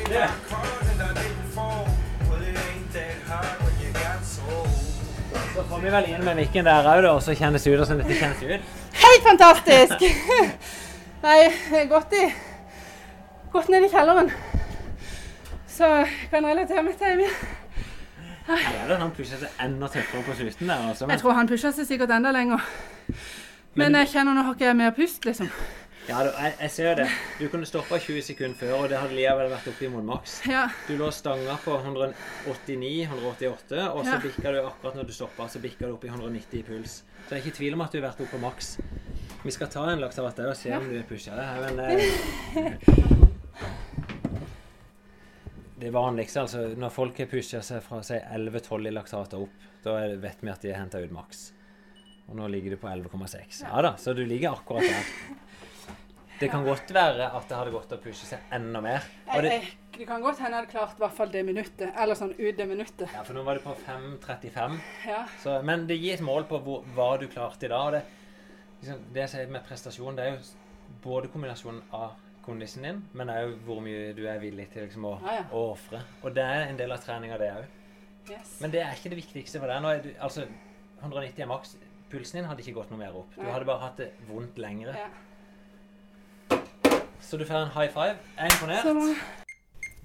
Du. 0.09 1.42
Så 5.55 5.63
får 5.69 5.81
vi 5.81 5.91
vel 5.93 6.07
inn 6.09 6.23
med 6.25 6.39
mikken 6.39 6.65
der 6.65 6.87
òg, 6.89 7.05
og 7.11 7.19
så 7.23 7.35
kjennes 7.37 7.65
det 7.65 7.75
ut 7.77 7.87
som 7.87 7.99
dette 8.01 8.15
kjennes 8.17 8.41
ut. 8.43 8.71
helt 9.03 9.27
fantastisk! 9.27 10.05
Nei, 11.27 11.85
gått 11.91 12.17
i 12.19 12.23
Godt 13.53 13.69
ned 13.69 13.85
i 13.85 13.89
kjelleren. 13.93 14.31
Så 15.69 15.85
jeg 15.85 16.31
kan 16.31 16.47
relatere 16.49 16.83
meg 16.87 16.97
til 16.97 17.11
Emil. 17.11 17.35
Ja, 18.49 18.87
det 18.89 18.97
han 18.97 19.13
pusher 19.13 19.43
seg 19.43 19.61
enda 19.61 19.91
tøffere 19.93 20.25
på 20.25 20.37
slutten 20.39 20.73
der. 20.73 20.87
Altså. 20.89 21.09
Jeg 21.11 21.21
tror 21.21 21.37
han 21.37 21.51
pusher 21.51 21.75
seg 21.77 21.87
sikkert 21.91 22.15
enda 22.17 22.33
lenger. 22.33 22.65
Men 23.77 24.01
jeg 24.01 24.09
kjenner 24.15 24.37
nå 24.37 24.47
har 24.47 24.57
ikke 24.57 24.71
jeg 24.71 24.79
mer 24.81 24.97
pust, 24.97 25.29
liksom. 25.29 25.53
Ja, 26.09 26.25
du, 26.27 26.31
jeg, 26.35 26.55
jeg 26.59 26.71
ser 26.75 26.97
det. 26.99 27.05
Du 27.39 27.45
kunne 27.53 27.67
stoppa 27.69 27.95
20 28.03 28.23
sekunder 28.27 28.59
før, 28.59 28.73
og 28.81 28.89
det 28.91 28.99
hadde 28.99 29.15
likevel 29.15 29.51
vært 29.53 29.69
oppe 29.71 29.89
mot 29.93 30.03
maks. 30.09 30.41
Ja. 30.51 30.65
Du 30.89 30.97
lå 30.99 31.07
stanga 31.15 31.55
på 31.63 31.77
189-188, 31.79 33.79
og 33.93 34.03
så 34.03 34.11
Ja. 34.11 34.19
bikka 34.25 34.49
du 34.53 34.59
akkurat 34.67 34.95
når 34.99 35.07
du 35.07 35.13
stoppa, 35.15 35.47
så 35.49 35.59
bikka 35.63 35.87
du 35.87 35.93
opp 35.95 36.05
i 36.05 36.09
190 36.11 36.59
i 36.59 36.63
puls. 36.67 36.93
Så 37.23 37.29
det 37.31 37.37
er 37.39 37.43
ikke 37.47 37.57
tvil 37.61 37.75
om 37.79 37.85
at 37.87 37.93
du 37.95 37.99
har 38.01 38.09
vært 38.11 38.21
oppe 38.25 38.35
på 38.35 38.43
maks. 38.43 38.67
Vi 39.45 39.51
skal 39.55 39.69
ta 39.71 39.87
en 39.93 40.01
laktat 40.03 40.39
òg 40.43 40.51
og 40.51 40.57
se 40.59 40.75
om 40.75 40.89
du 40.91 40.99
er 40.99 41.07
pusha 41.07 41.37
det 41.39 41.47
her, 41.47 41.59
men 41.71 41.79
eh, 41.87 42.83
Det 45.83 45.91
vanligste, 45.91 46.41
altså 46.45 46.61
når 46.79 46.93
folk 46.95 47.17
har 47.19 47.27
pusha 47.31 47.59
seg 47.67 47.81
fra 47.83 47.99
si 48.07 48.15
11-12 48.15 48.87
i 48.87 48.93
laktater 48.95 49.41
opp, 49.43 49.65
da 49.83 49.97
vet 50.23 50.39
vi 50.45 50.51
at 50.53 50.63
de 50.63 50.71
har 50.71 50.79
henta 50.85 51.01
ut 51.03 51.11
maks. 51.15 51.49
Og 52.31 52.37
nå 52.39 52.47
ligger 52.53 52.71
du 52.75 52.79
på 52.79 52.87
11,6. 52.91 53.65
Ja 53.67 53.81
da, 53.83 53.91
så 53.99 54.15
du 54.15 54.23
ligger 54.27 54.55
akkurat 54.55 54.87
der. 54.87 55.05
Det 56.43 56.49
kan 56.51 56.65
godt 56.67 56.91
være 56.95 57.29
at 57.39 57.45
det 57.49 57.59
hadde 57.59 57.73
gått 57.75 57.93
å 57.95 57.99
pushe 58.03 58.27
seg 58.27 58.55
enda 58.57 58.81
mer. 58.83 59.05
Og 59.31 59.45
det, 59.47 59.53
det 59.95 60.07
kan 60.09 60.25
godt 60.25 60.41
hende 60.43 60.57
jeg 60.57 60.65
hadde 60.65 60.73
klart 60.73 60.97
i 60.99 61.03
hvert 61.05 61.15
fall 61.21 61.31
det 61.31 61.43
minuttet. 61.47 61.93
Eller 62.03 62.19
sånn 62.19 62.33
ut 62.35 62.57
det 62.59 62.67
minuttet. 62.67 63.07
ja, 63.07 63.23
for 63.23 63.37
nå 63.39 63.45
var 63.47 63.61
du 63.61 63.63
på 63.67 63.77
5,35. 63.87 64.75
Ja. 65.07 65.21
Så, 65.43 65.55
men 65.69 65.87
det 65.91 66.01
gir 66.01 66.17
et 66.17 66.25
mål 66.27 66.49
på 66.51 66.59
hvor, 66.65 66.83
hva 66.97 67.13
du 67.21 67.29
klarte 67.31 67.69
i 67.69 67.73
dag. 67.73 67.87
Og 67.87 67.95
det, 67.95 68.03
liksom, 68.81 69.07
det 69.15 69.25
jeg 69.25 69.33
sier 69.37 69.55
med 69.55 69.65
prestasjon, 69.69 70.19
det 70.19 70.27
er 70.27 70.35
jo 70.35 70.99
både 71.05 71.31
kombinasjonen 71.33 71.83
av 71.95 72.19
kondisen 72.43 72.83
din, 72.89 72.99
men 73.15 73.31
òg 73.31 73.53
hvor 73.63 73.79
mye 73.85 74.11
du 74.19 74.25
er 74.27 74.41
villig 74.43 74.67
til 74.73 74.89
liksom, 74.89 75.07
å, 75.07 75.15
Ja, 75.23 75.39
ja. 75.39 75.47
å 75.55 75.63
ofre. 75.77 76.03
Og 76.25 76.35
det 76.35 76.43
er 76.43 76.67
en 76.67 76.81
del 76.81 76.91
av 76.91 77.05
treninga, 77.05 77.39
det 77.39 77.53
òg. 77.55 77.79
Yes. 78.33 78.57
Men 78.63 78.75
det 78.75 78.83
er 78.83 78.99
ikke 78.99 79.13
det 79.15 79.19
viktigste 79.23 79.63
for 79.63 79.71
deg. 79.71 79.83
Nå 79.83 79.95
er 79.95 80.03
du, 80.03 80.11
altså, 80.23 80.49
190 81.03 81.43
er 81.47 81.51
maks. 81.51 81.77
Pulsen 82.11 82.41
din 82.41 82.49
hadde 82.51 82.63
ikke 82.67 82.75
gått 82.81 82.91
noe 82.93 83.01
mer 83.01 83.15
opp. 83.23 83.31
Du 83.39 83.47
hadde 83.47 83.67
bare 83.67 83.87
hatt 83.87 84.03
det 84.03 84.11
vondt 84.29 84.59
lengre. 84.63 84.95
Ja. 84.99 85.07
Så 87.23 87.39
du 87.39 87.47
får 87.47 87.63
en 87.63 87.73
high 87.77 87.93
five. 87.93 88.19
Jeg 88.37 88.49
er 88.49 88.53
imponert. 88.53 88.83
Så. 88.83 89.41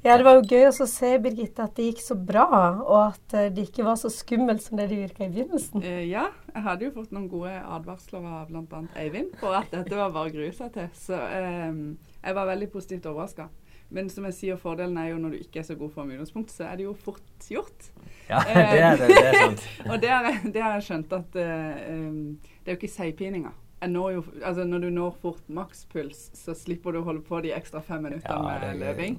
Ja, 0.06 0.16
det 0.18 0.24
var 0.24 0.38
jo 0.38 0.44
gøy 0.46 0.68
også 0.70 0.86
å 0.86 0.90
se, 0.90 1.10
Birgitte, 1.20 1.66
at 1.66 1.74
det 1.76 1.88
gikk 1.90 2.02
så 2.06 2.16
bra, 2.16 2.46
og 2.86 3.00
at 3.02 3.34
eh, 3.36 3.50
det 3.52 3.66
ikke 3.68 3.84
var 3.84 3.98
så 4.00 4.12
skummelt 4.14 4.62
som 4.64 4.78
det 4.78 4.86
det 4.92 5.00
virka 5.02 5.26
i 5.26 5.32
begynnelsen. 5.34 5.82
Eh, 5.82 6.06
ja, 6.08 6.28
jeg 6.54 6.64
hadde 6.64 6.86
jo 6.88 6.94
fått 7.00 7.16
noen 7.16 7.26
gode 7.32 7.52
advarsler 7.52 8.24
av 8.24 8.52
bl.a. 8.52 8.84
Eivind 9.02 9.34
på 9.42 9.52
at 9.58 9.74
dette 9.74 9.98
var 9.98 10.14
bare 10.16 10.30
å 10.30 10.36
grue 10.38 10.54
seg 10.56 10.72
til. 10.78 10.88
Så 10.96 11.18
eh, 11.18 11.82
jeg 12.22 12.38
var 12.38 12.52
veldig 12.54 12.70
positivt 12.78 13.10
overraska. 13.10 13.50
Men 13.90 14.10
som 14.12 14.26
jeg 14.28 14.36
sier, 14.36 14.60
fordelen 14.60 14.98
er 15.00 15.14
jo 15.14 15.20
når 15.22 15.34
du 15.34 15.42
ikke 15.42 15.62
er 15.62 15.68
så 15.68 15.76
god 15.80 15.94
for 15.96 16.08
utgangspunkt, 16.08 16.52
så 16.54 16.68
er 16.68 16.80
det 16.80 16.88
jo 16.88 16.96
fort 17.02 17.52
gjort. 17.52 17.92
Ja, 18.30 18.42
det 18.48 18.64
er, 18.64 18.98
det, 19.00 19.08
det 19.12 19.22
er 19.24 19.40
sant. 19.42 19.70
Og 19.92 20.02
det 20.04 20.12
har 20.12 20.28
jeg, 20.28 20.52
det 20.56 20.64
har 20.64 20.76
jeg 20.78 20.88
skjønt 20.90 21.16
at 21.20 21.40
eh, 21.42 21.86
um, 21.96 22.20
det 22.62 22.70
er 22.70 22.76
jo 22.76 22.82
ikke 22.82 22.96
seigpininga. 22.96 23.54
Jeg 23.82 23.90
når 23.94 24.12
jo, 24.16 24.24
altså 24.44 24.64
Når 24.66 24.80
du 24.82 24.90
når 24.90 25.12
fort 25.22 25.50
makspuls, 25.50 26.32
så 26.34 26.56
slipper 26.58 26.92
du 26.96 27.00
å 27.02 27.04
holde 27.06 27.22
på 27.22 27.42
de 27.44 27.52
ekstra 27.54 27.82
fem 27.86 28.02
minuttene 28.04 28.34
Ja, 28.34 28.60
med 28.60 28.62
gøy. 28.74 28.80
løping. 28.86 29.18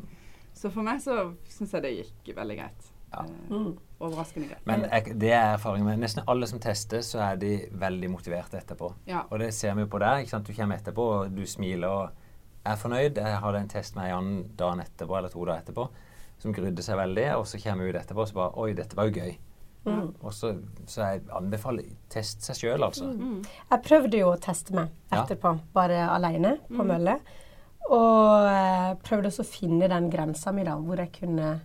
Så 0.55 0.71
for 0.75 0.83
meg 0.83 0.99
så 1.01 1.35
syns 1.49 1.73
jeg 1.73 1.83
det 1.83 1.93
gikk 1.97 2.37
veldig 2.37 2.57
greit. 2.59 2.89
Ja. 3.13 3.23
Eh, 3.23 3.51
Mm. 3.55 3.77
overraskende 4.01 4.49
greit. 4.49 4.67
Men 4.67 4.83
jeg, 4.91 5.19
det 5.19 5.31
er 5.33 5.55
erfaringen 5.57 5.87
med 5.87 5.99
nesten 6.01 6.25
alle 6.27 6.47
som 6.47 6.59
tester, 6.59 6.99
så 7.01 7.19
er 7.33 7.37
de 7.37 7.69
veldig 7.73 8.11
motiverte 8.11 8.59
etterpå. 8.59 8.93
Ja. 9.07 9.23
Og 9.31 9.39
det 9.39 9.53
ser 9.55 9.75
vi 9.75 9.81
jo 9.83 9.87
på 9.87 9.99
der. 10.01 10.19
ikke 10.19 10.31
sant? 10.31 10.47
Du 10.47 10.53
kommer 10.53 10.77
etterpå, 10.77 10.99
og 11.23 11.35
du 11.35 11.47
smiler 11.47 11.89
og 11.89 12.11
er 12.67 12.77
fornøyd. 12.77 13.15
Jeg 13.17 13.39
hadde 13.41 13.59
en 13.61 13.69
test 13.69 13.97
med 13.97 14.09
Jan 14.11 14.49
dagen 14.57 14.81
etterpå, 14.81 15.17
eller 15.17 15.29
to 15.29 15.45
dager 15.45 15.63
etterpå, 15.63 15.89
som 16.39 16.53
grudde 16.53 16.83
seg 16.83 16.97
veldig. 16.99 17.37
Og 17.39 17.47
så 17.47 17.59
kommer 17.63 17.85
vi 17.85 17.91
ut 17.91 18.03
etterpå 18.03 18.21
og 18.21 18.29
så 18.29 18.35
bare 18.35 18.59
Oi, 18.59 18.73
dette 18.75 18.97
var 18.97 19.05
jo 19.09 19.21
gøy. 19.23 19.37
Mm. 19.89 20.15
Og 20.23 20.33
så, 20.33 20.53
så 20.87 21.01
jeg 21.07 21.23
anbefaler 21.37 21.89
test 22.13 22.43
seg 22.47 22.57
sjøl, 22.61 22.85
altså. 22.87 23.09
Mm. 23.11 23.43
Jeg 23.71 23.83
prøvde 23.89 24.19
jo 24.23 24.31
å 24.33 24.39
teste 24.41 24.75
meg 24.77 24.89
Ja. 25.13 25.23
etterpå, 25.25 25.55
bare 25.73 26.09
alene 26.13 26.59
på 26.69 26.83
Mm. 26.83 26.87
mølle. 26.93 27.19
Og 27.91 28.49
eh, 28.49 28.95
prøvde 29.05 29.31
også 29.31 29.45
å 29.47 29.49
finne 29.49 29.89
den 29.89 30.11
grensa 30.13 30.53
mi, 30.53 30.65
da, 30.65 30.75
hvor 30.77 30.97
jeg 31.01 31.13
kunne 31.21 31.61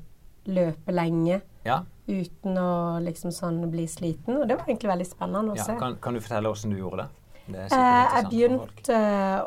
løpe 0.47 0.91
lenge 0.91 1.41
Ja, 1.65 1.81
uten 2.07 2.57
å 2.59 2.99
liksom 3.03 3.31
sånn 3.31 3.61
bli 3.71 3.85
sliten. 3.87 4.37
Og 4.41 4.47
det 4.47 4.57
var 4.57 4.65
egentlig 4.67 4.91
veldig 4.91 5.07
spennende 5.07 5.53
å 5.53 5.57
ja. 5.59 5.63
se. 5.63 5.75
Kan, 5.79 5.97
kan 6.03 6.13
du 6.13 6.19
fortelle 6.23 6.49
åssen 6.51 6.71
du 6.71 6.77
gjorde 6.79 7.05
det? 7.05 7.09
Det 7.53 7.65
Eh, 7.75 8.15
jeg 8.15 8.25
begynte 8.31 8.99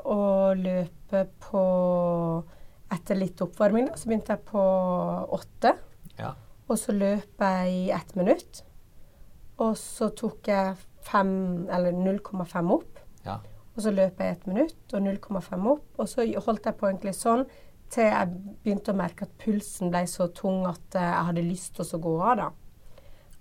å 0.05 0.53
løpe 0.55 1.27
på 1.41 2.45
Etter 2.93 3.17
litt 3.19 3.41
oppvarming, 3.43 3.89
da, 3.89 3.97
så 3.99 4.07
begynte 4.07 4.31
jeg 4.37 4.45
på 4.47 4.61
åtte. 5.35 5.73
Ja. 6.21 6.35
Og 6.71 6.77
så 6.79 6.93
løp 6.95 7.43
jeg 7.43 7.73
i 7.73 7.91
ett 7.91 8.13
minutt. 8.15 8.61
Og 9.65 9.77
så 9.81 10.11
tok 10.15 10.51
jeg 10.51 10.75
0,5 11.07 12.73
opp. 12.75 12.99
Ja. 13.25 13.39
Og 13.77 13.83
så 13.85 13.93
løp 13.93 14.21
jeg 14.21 14.33
et 14.33 14.39
ett 14.39 14.47
minutt 14.49 14.95
og 14.97 15.03
0,5 15.05 15.71
opp. 15.73 15.87
Og 15.99 16.09
så 16.09 16.27
holdt 16.47 16.69
jeg 16.69 16.77
på 16.81 16.89
egentlig 16.91 17.15
sånn 17.17 17.47
til 17.93 18.09
jeg 18.09 18.31
begynte 18.65 18.93
å 18.93 18.99
merke 18.99 19.27
at 19.29 19.35
pulsen 19.39 19.93
ble 19.93 20.07
så 20.11 20.27
tung 20.35 20.65
at 20.67 20.97
eh, 20.99 21.05
jeg 21.07 21.27
hadde 21.29 21.45
lyst 21.47 21.77
til 21.77 21.87
å 21.87 22.01
gå 22.03 22.15
av, 22.19 22.41
da. 22.41 22.49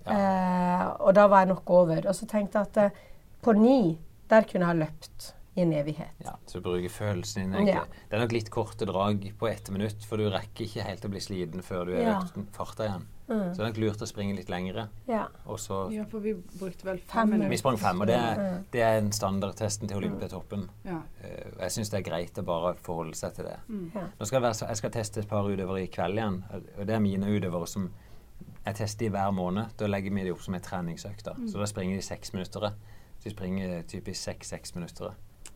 Eh, 0.06 0.84
og 1.02 1.16
da 1.18 1.24
var 1.26 1.42
jeg 1.42 1.50
nok 1.50 1.72
over. 1.74 2.06
Og 2.06 2.14
så 2.14 2.28
tenkte 2.30 2.60
jeg 2.62 2.70
at 2.70 2.78
eh, 2.84 3.00
på 3.42 3.56
ni, 3.58 3.96
der 4.30 4.46
kunne 4.46 4.68
jeg 4.68 4.70
ha 4.74 4.78
løpt 4.84 5.32
i 5.56 5.64
en 5.64 5.72
evighet. 5.72 6.14
Ja, 6.22 6.36
så 6.46 6.60
du 6.60 6.66
bruker 6.68 6.92
følelsen 6.92 7.42
din. 7.42 7.54
egentlig. 7.56 7.74
Ja. 7.74 8.06
Det 8.10 8.18
er 8.18 8.22
nok 8.26 8.36
litt 8.36 8.50
korte 8.52 8.86
drag 8.88 9.24
på 9.40 9.48
ett 9.48 9.70
minutt, 9.72 10.04
for 10.04 10.20
du 10.20 10.28
rekker 10.30 10.66
ikke 10.68 10.84
helt 10.86 11.06
å 11.08 11.12
bli 11.12 11.22
sliten 11.24 11.64
før 11.64 11.88
du 11.88 11.94
har 11.96 12.02
Ja. 12.04 12.16
økt 12.20 12.54
farta 12.54 12.86
igjen. 12.86 13.06
Mm. 13.28 13.54
Så 13.54 13.56
det 13.56 13.60
er 13.64 13.68
nok 13.72 13.78
lurt 13.82 14.02
å 14.02 14.06
springe 14.06 14.36
litt 14.36 14.48
lengre. 14.48 14.88
Ja. 15.08 15.26
Og 15.46 15.58
så 15.58 15.90
Ja, 15.92 16.04
for 16.04 16.20
vi 16.20 16.34
brukte 16.34 16.84
vel 16.84 16.98
Fem 16.98 17.30
minutter. 17.30 17.50
Vi 17.50 17.56
sprang 17.56 17.76
fem, 17.78 18.00
og 18.00 18.06
det 18.06 18.14
er, 18.16 18.36
Mm. 18.36 18.64
det 18.70 18.80
er 18.82 18.98
en 18.98 19.10
standardtesten 19.12 19.88
til 19.88 19.96
Olympiatoppen. 19.96 20.68
Ja. 20.84 21.00
Eh, 21.24 21.50
Jeg 21.58 21.70
syns 21.70 21.90
det 21.90 22.06
er 22.06 22.10
greit 22.10 22.34
å 22.38 22.44
bare 22.44 22.74
forholde 22.74 23.14
seg 23.14 23.34
til 23.34 23.44
det. 23.44 23.56
Mm. 23.68 23.90
Ja. 23.94 24.00
Nå 24.20 24.26
skal 24.26 24.40
jeg, 24.42 24.42
være, 24.42 24.68
jeg 24.68 24.76
skal 24.76 24.90
teste 24.90 25.18
et 25.20 25.28
par 25.28 25.42
utøvere 25.44 25.82
i 25.82 25.86
kveld 25.88 26.14
igjen, 26.14 26.44
og 26.78 26.86
det 26.86 26.94
er 26.94 27.00
mine 27.00 27.26
utøvere 27.26 27.66
som 27.68 27.90
jeg 28.66 28.74
tester 28.76 29.06
i 29.06 29.08
hver 29.10 29.32
måned. 29.32 29.76
Da 29.76 29.86
legger 29.86 30.12
vi 30.14 30.24
dem 30.24 30.34
opp 30.34 30.42
som 30.42 30.54
en 30.54 30.60
treningsøkt. 30.60 31.24
Mm. 31.36 31.48
Så 31.48 31.58
da 31.58 31.64
springer 31.66 31.96
de 31.96 32.02
seks 32.02 32.32
minutter. 32.32 32.60
Så 33.18 33.24
de 33.24 33.30
springer 33.30 33.82
typisk 33.82 34.22
seks-seks 34.22 34.74
minutter. 34.74 35.14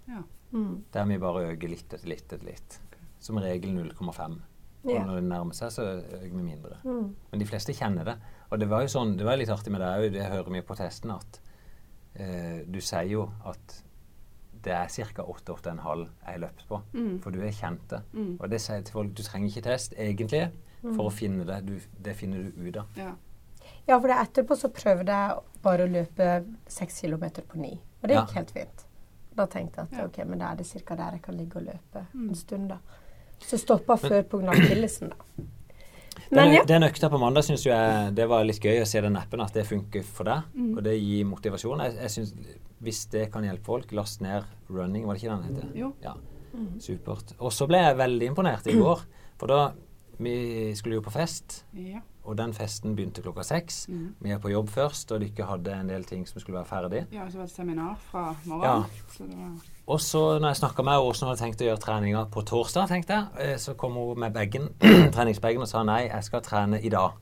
Ja. 0.09 0.23
Mm. 0.53 0.83
Der 0.93 1.05
vi 1.05 1.19
bare 1.19 1.53
øker 1.55 1.69
litt 1.69 1.93
etter 1.95 2.09
litt 2.09 2.33
etter 2.33 2.45
litt. 2.45 2.79
Som 3.21 3.37
regel 3.37 3.71
0,5. 3.71 4.41
Og 4.85 4.91
Ja. 4.95 5.05
når 5.05 5.15
det 5.21 5.25
nærmer 5.25 5.53
seg, 5.55 5.71
så 5.71 5.83
øker 6.01 6.37
vi 6.37 6.43
mindre. 6.43 6.77
Mm. 6.85 7.15
Men 7.31 7.41
de 7.41 7.47
fleste 7.47 7.73
kjenner 7.75 8.05
det. 8.05 8.17
Og 8.51 8.59
det 8.59 8.69
var 8.69 8.81
jo 8.81 8.87
sånn, 8.89 9.17
det 9.17 9.25
var 9.27 9.37
litt 9.37 9.49
artig 9.51 9.71
med 9.71 9.81
deg 9.81 10.01
òg, 10.01 10.13
det 10.13 10.25
hører 10.31 10.51
vi 10.51 10.61
på 10.63 10.77
testen, 10.77 11.11
at 11.15 11.41
eh, 12.17 12.65
du 12.67 12.81
sier 12.81 13.07
jo 13.09 13.31
at 13.45 13.83
det 14.63 14.73
er 14.73 14.89
ca. 14.89 15.23
8-8,5 15.23 16.09
jeg 16.09 16.27
har 16.27 16.39
løpt 16.39 16.67
på. 16.69 16.83
Mm. 16.93 17.21
For 17.23 17.31
du 17.31 17.41
er 17.41 17.51
kjent 17.53 17.87
det. 17.89 18.03
Mm. 18.13 18.37
Og 18.41 18.51
det 18.51 18.61
sier 18.61 18.77
jeg 18.77 18.85
til 18.85 18.93
folk, 18.93 19.15
du 19.15 19.23
trenger 19.23 19.49
ikke 19.49 19.63
test 19.69 19.95
egentlig 19.97 20.51
for 20.83 21.07
å 21.09 21.13
finne 21.13 21.45
det. 21.49 21.61
Du, 21.67 21.79
det 22.01 22.17
finner 22.17 22.43
du 22.51 22.69
ut 22.69 22.77
av. 22.77 22.87
Ja. 22.97 23.15
Ja, 23.89 23.99
for 23.99 24.09
det 24.09 24.17
etterpå 24.17 24.57
så 24.57 24.69
prøvde 24.73 25.07
jeg 25.13 25.63
bare 25.63 25.87
å 25.87 25.91
løpe 25.91 26.45
6 26.69 27.01
kilometer 27.03 27.43
på 27.49 27.57
9. 27.61 27.73
Og 28.03 28.09
det 28.09 28.15
Ja. 28.17 28.25
gikk 28.25 28.35
helt 28.35 28.51
fint. 28.51 28.87
Da 29.37 29.47
tenkte 29.47 29.77
jeg 29.77 29.93
at 29.93 29.99
Ja. 29.99 30.05
ok, 30.07 30.19
men 30.29 30.39
da 30.39 30.53
er 30.53 30.57
det 30.57 30.67
ca. 30.67 30.95
der 30.97 31.11
jeg 31.13 31.23
kan 31.23 31.35
ligge 31.37 31.57
og 31.57 31.63
løpe 31.65 32.07
Mm. 32.15 32.29
en 32.29 32.35
stund, 32.35 32.69
da. 32.69 32.79
Så 33.41 33.59
stoppa 33.59 33.97
før 33.97 34.23
pga. 34.23 34.51
akillesen, 34.55 35.09
da. 35.11 35.17
Den, 36.31 36.37
Men 36.39 36.53
ja. 36.55 36.65
den 36.65 36.83
økta 36.87 37.09
på 37.11 37.19
mandag 37.19 37.43
syns 37.43 37.65
jeg 37.67 38.15
det 38.15 38.29
var 38.31 38.45
litt 38.47 38.61
gøy 38.63 38.83
å 38.83 38.87
se 38.87 39.01
den 39.03 39.17
appen, 39.19 39.41
at 39.43 39.53
det 39.57 39.65
funker 39.67 40.05
for 40.07 40.25
deg. 40.25 40.43
Mm. 40.55 40.77
Og 40.77 40.83
det 40.85 40.93
gir 41.01 41.25
motivasjon. 41.27 41.81
Jeg, 41.87 41.97
jeg 42.03 42.11
synes, 42.11 42.35
Hvis 42.81 43.07
det 43.13 43.27
kan 43.33 43.43
hjelpe 43.45 43.65
folk, 43.67 43.91
last 43.93 44.21
ned 44.25 44.45
Running, 44.71 45.05
var 45.07 45.15
det 45.15 45.23
ikke 45.23 45.35
den 45.37 45.55
heter? 45.57 45.73
Jo. 45.77 45.95
Ja, 46.03 46.15
Mm. 46.53 46.81
Supert. 46.83 47.35
Og 47.39 47.53
så 47.55 47.67
ble 47.71 47.79
jeg 47.79 47.97
veldig 47.97 48.27
imponert 48.27 48.67
i 48.67 48.73
går. 48.75 49.05
For 49.39 49.47
da 49.47 49.73
Vi 50.19 50.75
skulle 50.75 50.97
jo 50.97 51.01
på 51.01 51.13
fest, 51.13 51.65
Ja. 51.73 52.01
og 52.27 52.37
den 52.37 52.53
festen 52.53 52.97
begynte 52.97 53.23
klokka 53.23 53.43
seks. 53.45 53.87
Mm. 53.89 54.15
Vi 54.21 54.31
er 54.31 54.39
på 54.39 54.51
jobb 54.51 54.69
først, 54.69 55.13
og 55.13 55.21
dere 55.21 55.47
hadde 55.47 55.69
en 55.73 55.87
del 55.89 56.03
ting 56.05 56.27
som 56.27 56.41
skulle 56.41 56.59
være 56.59 56.67
ferdig. 56.67 57.07
ja, 57.13 57.25
så 57.31 57.37
var 57.39 57.47
det 57.47 57.53
seminar 57.55 57.97
fra 58.11 58.35
Ja. 58.45 58.51
morgenen. 58.51 58.85
Så 59.17 59.27
det 59.29 59.37
var 59.39 59.51
Og 59.91 59.99
så 60.05 60.21
når 60.39 60.53
jeg 60.53 60.59
snakka 60.61 60.85
med 60.87 60.95
henne 60.95 61.05
hvordan 61.07 61.25
hun 61.27 61.31
hadde 61.33 61.43
tenkt 61.43 61.63
å 61.65 61.67
gjøre 61.67 61.83
treninga 61.83 62.21
på 62.31 62.45
torsdag, 62.47 62.89
tenkte 62.93 63.17
jeg, 63.17 63.27
eh, 63.43 63.57
så 63.59 63.75
kom 63.81 63.97
hun 63.99 64.21
med 64.23 64.35
bagen, 64.37 64.69
treningsbagen 65.17 65.65
og 65.65 65.71
sa 65.71 65.83
nei, 65.87 66.05
jeg 66.09 66.27
skal 66.29 66.45
trene 66.47 66.79
i 66.81 66.93
dag. 66.93 67.17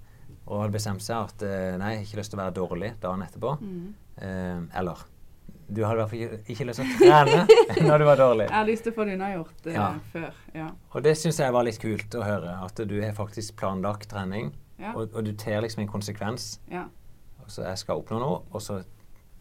Og 0.48 0.62
hadde 0.62 0.74
bestemt 0.76 1.04
seg 1.04 1.16
at 1.30 1.44
eh, 1.44 1.76
nei, 1.80 1.94
jeg 1.94 2.02
har 2.02 2.04
ikke 2.08 2.20
lyst 2.20 2.32
til 2.34 2.38
å 2.40 2.42
være 2.42 2.56
dårlig 2.60 2.90
dagen 3.04 3.24
etterpå. 3.28 3.54
mm. 3.62 3.88
Eh, 4.18 4.60
eller 4.80 5.04
du 5.68 5.82
hadde 5.84 5.94
i 5.94 6.00
hvert 6.00 6.10
fall 6.10 6.22
ikke, 6.24 6.38
ikke 6.54 6.64
lyst 6.66 6.80
til 6.80 6.88
å 6.88 6.98
trene 6.98 7.58
når 7.88 8.00
du 8.02 8.04
var 8.08 8.18
dårlig. 8.18 8.46
Jeg 8.48 8.56
har 8.56 8.66
lyst 8.66 8.86
til 8.86 8.92
å 8.94 8.96
få 8.96 9.04
det 9.08 9.16
unnagjort 9.18 9.66
eh, 9.68 9.74
Ja. 9.76 9.88
før. 10.12 10.38
Ja. 10.56 10.68
Og 10.96 11.04
det 11.04 11.12
syns 11.20 11.38
jeg 11.40 11.54
var 11.54 11.66
litt 11.68 11.78
kult 11.82 12.16
å 12.18 12.22
høre. 12.24 12.54
At 12.64 12.80
du 12.88 12.94
har 13.04 13.12
faktisk 13.16 13.56
planlagt 13.60 14.08
trening, 14.10 14.52
Ja. 14.80 14.94
og, 14.96 15.12
og 15.14 15.24
du 15.26 15.32
ter 15.38 15.60
liksom 15.64 15.84
en 15.84 15.90
konsekvens. 15.92 16.58
ja. 16.72 16.86
Så 17.48 17.62
jeg 17.64 17.78
skal 17.80 18.00
oppnå 18.02 18.18
noe, 18.20 18.42
og 18.52 18.60
så 18.60 18.74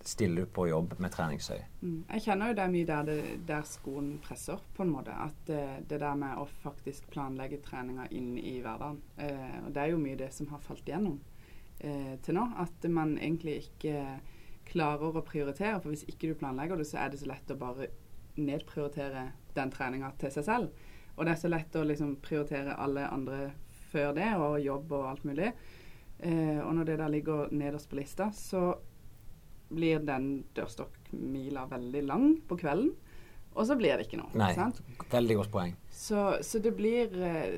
stiller 0.07 0.41
du 0.41 0.45
på 0.45 0.67
jobb 0.69 0.93
med 1.03 1.11
treningsøy? 1.11 1.59
Mm. 1.81 1.97
Jeg 2.13 2.23
kjenner 2.23 2.51
jo 2.51 2.55
det 2.55 2.67
mye 2.71 2.87
der, 2.87 3.07
det, 3.09 3.17
der 3.49 3.65
skoen 3.67 4.13
presser, 4.23 4.61
på 4.75 4.85
en 4.85 4.93
måte. 4.93 5.11
At 5.11 5.41
det, 5.49 5.63
det 5.91 5.99
der 5.99 6.15
med 6.19 6.39
å 6.39 6.45
faktisk 6.63 7.09
planlegge 7.11 7.59
treninga 7.65 8.07
inn 8.15 8.37
i 8.39 8.57
hverdagen. 8.63 9.01
Uh, 9.19 9.57
og 9.65 9.73
det 9.75 9.83
er 9.83 9.91
jo 9.91 9.99
mye 10.01 10.19
det 10.19 10.31
som 10.35 10.47
har 10.53 10.63
falt 10.63 10.87
igjennom 10.87 11.19
uh, 11.83 12.15
til 12.23 12.39
nå. 12.39 12.45
At 12.63 12.87
man 12.87 13.17
egentlig 13.17 13.57
ikke 13.65 14.05
klarer 14.71 15.19
å 15.19 15.25
prioritere. 15.27 15.81
For 15.83 15.91
hvis 15.91 16.07
ikke 16.07 16.31
du 16.31 16.39
planlegger 16.39 16.79
det, 16.79 16.87
så 16.87 17.03
er 17.03 17.11
det 17.11 17.19
så 17.19 17.31
lett 17.33 17.51
å 17.51 17.59
bare 17.59 17.91
nedprioritere 18.39 19.29
den 19.57 19.75
treninga 19.75 20.13
til 20.21 20.31
seg 20.37 20.47
selv. 20.47 20.87
Og 21.17 21.25
det 21.25 21.33
er 21.33 21.43
så 21.43 21.51
lett 21.51 21.75
å 21.75 21.83
liksom 21.83 22.19
prioritere 22.23 22.79
alle 22.79 23.09
andre 23.11 23.49
før 23.91 24.13
det, 24.15 24.31
og 24.39 24.59
jobb 24.61 24.91
og 24.93 25.07
alt 25.09 25.23
mulig. 25.25 25.47
Og 26.19 26.69
når 26.75 26.85
det 26.85 26.97
der 26.99 27.09
ligger 27.09 27.53
nederst 27.53 27.89
på 27.89 27.97
lista, 27.97 28.27
så 28.35 28.75
blir 29.70 29.99
den 30.05 30.30
dørstokkmila 30.55 31.68
veldig 31.72 32.03
lang 32.07 32.26
på 32.47 32.57
kvelden. 32.59 32.93
Og 33.57 33.65
så 33.65 33.78
blir 33.78 33.97
det 33.97 34.05
ikke 34.07 34.20
noe. 34.20 34.30
Nei, 34.38 34.51
sant? 34.57 34.82
veldig 35.11 35.39
godt 35.39 35.53
poeng. 35.53 35.74
Så, 35.89 36.28
så 36.45 36.61
det 36.61 36.76
blir 36.78 37.13
eh, 37.26 37.57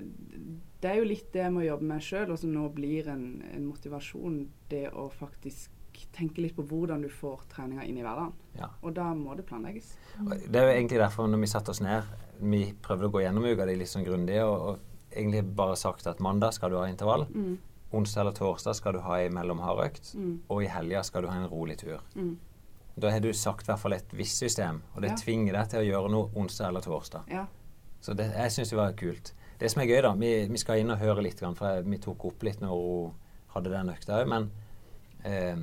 Det 0.79 0.93
er 0.93 1.01
jo 1.01 1.09
litt 1.09 1.27
det 1.33 1.43
jeg 1.43 1.51
må 1.51 1.65
jobbe 1.65 1.89
med 1.89 2.05
sjøl, 2.05 2.31
og 2.31 2.39
som 2.39 2.53
nå 2.53 2.69
blir 2.71 3.09
en, 3.11 3.25
en, 3.49 3.65
motivasjon. 3.67 4.45
Det 4.71 4.85
å 4.95 5.09
faktisk 5.11 5.75
tenke 6.15 6.39
litt 6.39 6.55
på 6.55 6.63
hvordan 6.63 7.03
du 7.03 7.09
får 7.11 7.43
treninga 7.51 7.83
inn 7.83 7.97
i 7.99 8.05
hverdagen. 8.05 8.31
Ja. 8.55 8.69
Og 8.79 8.95
da 8.95 9.09
må 9.17 9.35
det 9.35 9.43
planlegges. 9.49 9.91
Det 10.23 10.55
er 10.55 10.69
jo 10.69 10.77
egentlig 10.77 11.01
derfor 11.01 11.27
når 11.27 11.43
vi 11.43 11.51
satte 11.51 11.73
oss 11.75 11.83
ned, 11.83 12.07
vi 12.39 12.69
prøvde 12.79 13.09
å 13.09 13.11
gå 13.11 13.25
gjennom 13.25 13.49
uka 13.49 13.67
di 13.67 13.75
litt 13.81 13.91
sånn 13.91 14.07
grundig, 14.07 14.39
og, 14.45 14.55
og 14.69 15.11
egentlig 15.11 15.43
bare 15.57 15.75
sagt 15.79 16.07
at 16.07 16.23
mandag 16.23 16.55
skal 16.55 16.71
du 16.71 16.79
ha 16.79 16.87
intervall. 16.87 17.27
Mm. 17.33 17.57
Onsdag 17.91 18.21
eller 18.21 18.31
torsdag 18.37 18.75
skal 18.75 18.93
du 18.93 18.99
ha 19.01 19.15
ei 19.17 19.29
mellomhardøkt, 19.33 20.13
Mm. 20.15 20.41
og 20.49 20.63
i 20.63 20.67
helga 20.67 21.01
skal 21.03 21.21
du 21.23 21.27
ha 21.27 21.35
en 21.39 21.47
rolig 21.49 21.77
tur. 21.77 21.99
Mm. 22.15 22.37
Da 22.99 23.09
har 23.11 23.19
du 23.19 23.31
sagt 23.33 23.63
i 23.63 23.71
hvert 23.71 23.79
fall 23.79 23.93
et 23.93 24.11
visst 24.13 24.37
system, 24.37 24.81
og 24.95 25.01
det 25.01 25.09
Ja. 25.11 25.15
tvinger 25.15 25.53
deg 25.53 25.69
til 25.69 25.79
å 25.79 25.87
gjøre 25.87 26.11
noe 26.11 26.29
onsdag 26.35 26.67
eller 26.67 26.81
torsdag. 26.81 27.23
Ja. 27.31 27.45
Så 28.01 28.13
det, 28.15 28.31
jeg 28.35 28.51
syns 28.51 28.69
det 28.69 28.77
var 28.77 28.91
kult. 28.93 29.33
Det 29.59 29.71
som 29.71 29.81
er 29.81 29.87
gøy, 29.87 30.01
da 30.01 30.13
Vi, 30.13 30.47
vi 30.47 30.57
skal 30.57 30.77
inn 30.79 30.91
og 30.91 30.99
høre 30.99 31.21
litt, 31.23 31.39
for 31.39 31.67
jeg, 31.75 31.85
vi 31.85 31.97
tok 31.97 32.25
opp 32.25 32.43
litt 32.43 32.59
når 32.61 32.69
hun 32.69 33.13
hadde 33.55 33.69
den 33.71 33.89
økta 33.89 34.21
òg, 34.23 34.27
men 34.27 34.51
eh, 35.25 35.55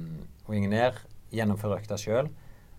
ned, 0.48 0.94
gjennomfører 1.32 1.80
økta 1.80 1.96
sjøl, 1.96 2.28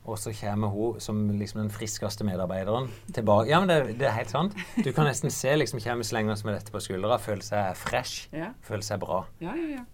og 0.08 0.18
så 0.20 0.32
kommer 0.32 0.72
hun 0.72 1.00
som 1.04 1.18
liksom 1.36 1.62
den 1.66 1.70
friskeste 1.74 2.24
medarbeideren 2.24 2.88
tilbake. 3.14 3.50
Ja, 3.52 3.60
men 3.60 3.70
det, 3.70 3.98
det 4.00 4.08
er 4.08 4.16
helt 4.16 4.32
sant. 4.32 4.56
Du 4.84 4.92
kan 4.96 5.06
nesten 5.10 5.30
se 5.34 5.52
liksom 5.60 5.82
kommer 5.84 6.08
slengende 6.08 6.40
med 6.48 6.56
dette 6.56 6.72
på 6.72 6.80
skuldra, 6.80 7.18
føler 7.20 7.44
seg 7.44 7.76
fresh, 7.78 8.30
Ja. 8.34 8.54
føler 8.64 8.88
seg 8.88 9.00
bra. 9.04 9.26
ja, 9.44 9.54
ja. 9.56 9.70
ja. 9.78 9.86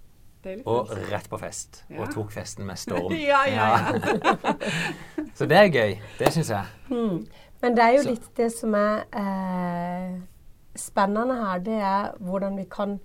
Deilig. 0.44 0.66
Og 0.68 0.90
rett 1.08 1.30
på 1.32 1.38
fest. 1.40 1.86
Ja. 1.90 2.02
Og 2.04 2.10
tok 2.12 2.32
festen 2.36 2.66
med 2.68 2.76
storm. 2.76 3.14
ja, 3.32 3.46
ja, 3.48 3.68
ja. 3.80 4.56
Så 5.40 5.46
det 5.48 5.56
er 5.58 5.70
gøy. 5.72 5.94
Det 6.20 6.34
syns 6.36 6.50
jeg. 6.52 6.66
Mm. 6.92 7.22
Men 7.64 7.78
det 7.78 7.84
er 7.86 7.94
jo 7.96 8.02
Så- 8.04 8.10
litt 8.10 8.26
det 8.36 8.50
som 8.52 8.76
er 8.76 9.06
eh, 9.16 10.18
spennende 10.76 11.38
her, 11.40 11.60
det 11.64 11.78
er 11.80 12.12
hvordan 12.20 12.58
vi 12.60 12.66
kan 12.72 12.98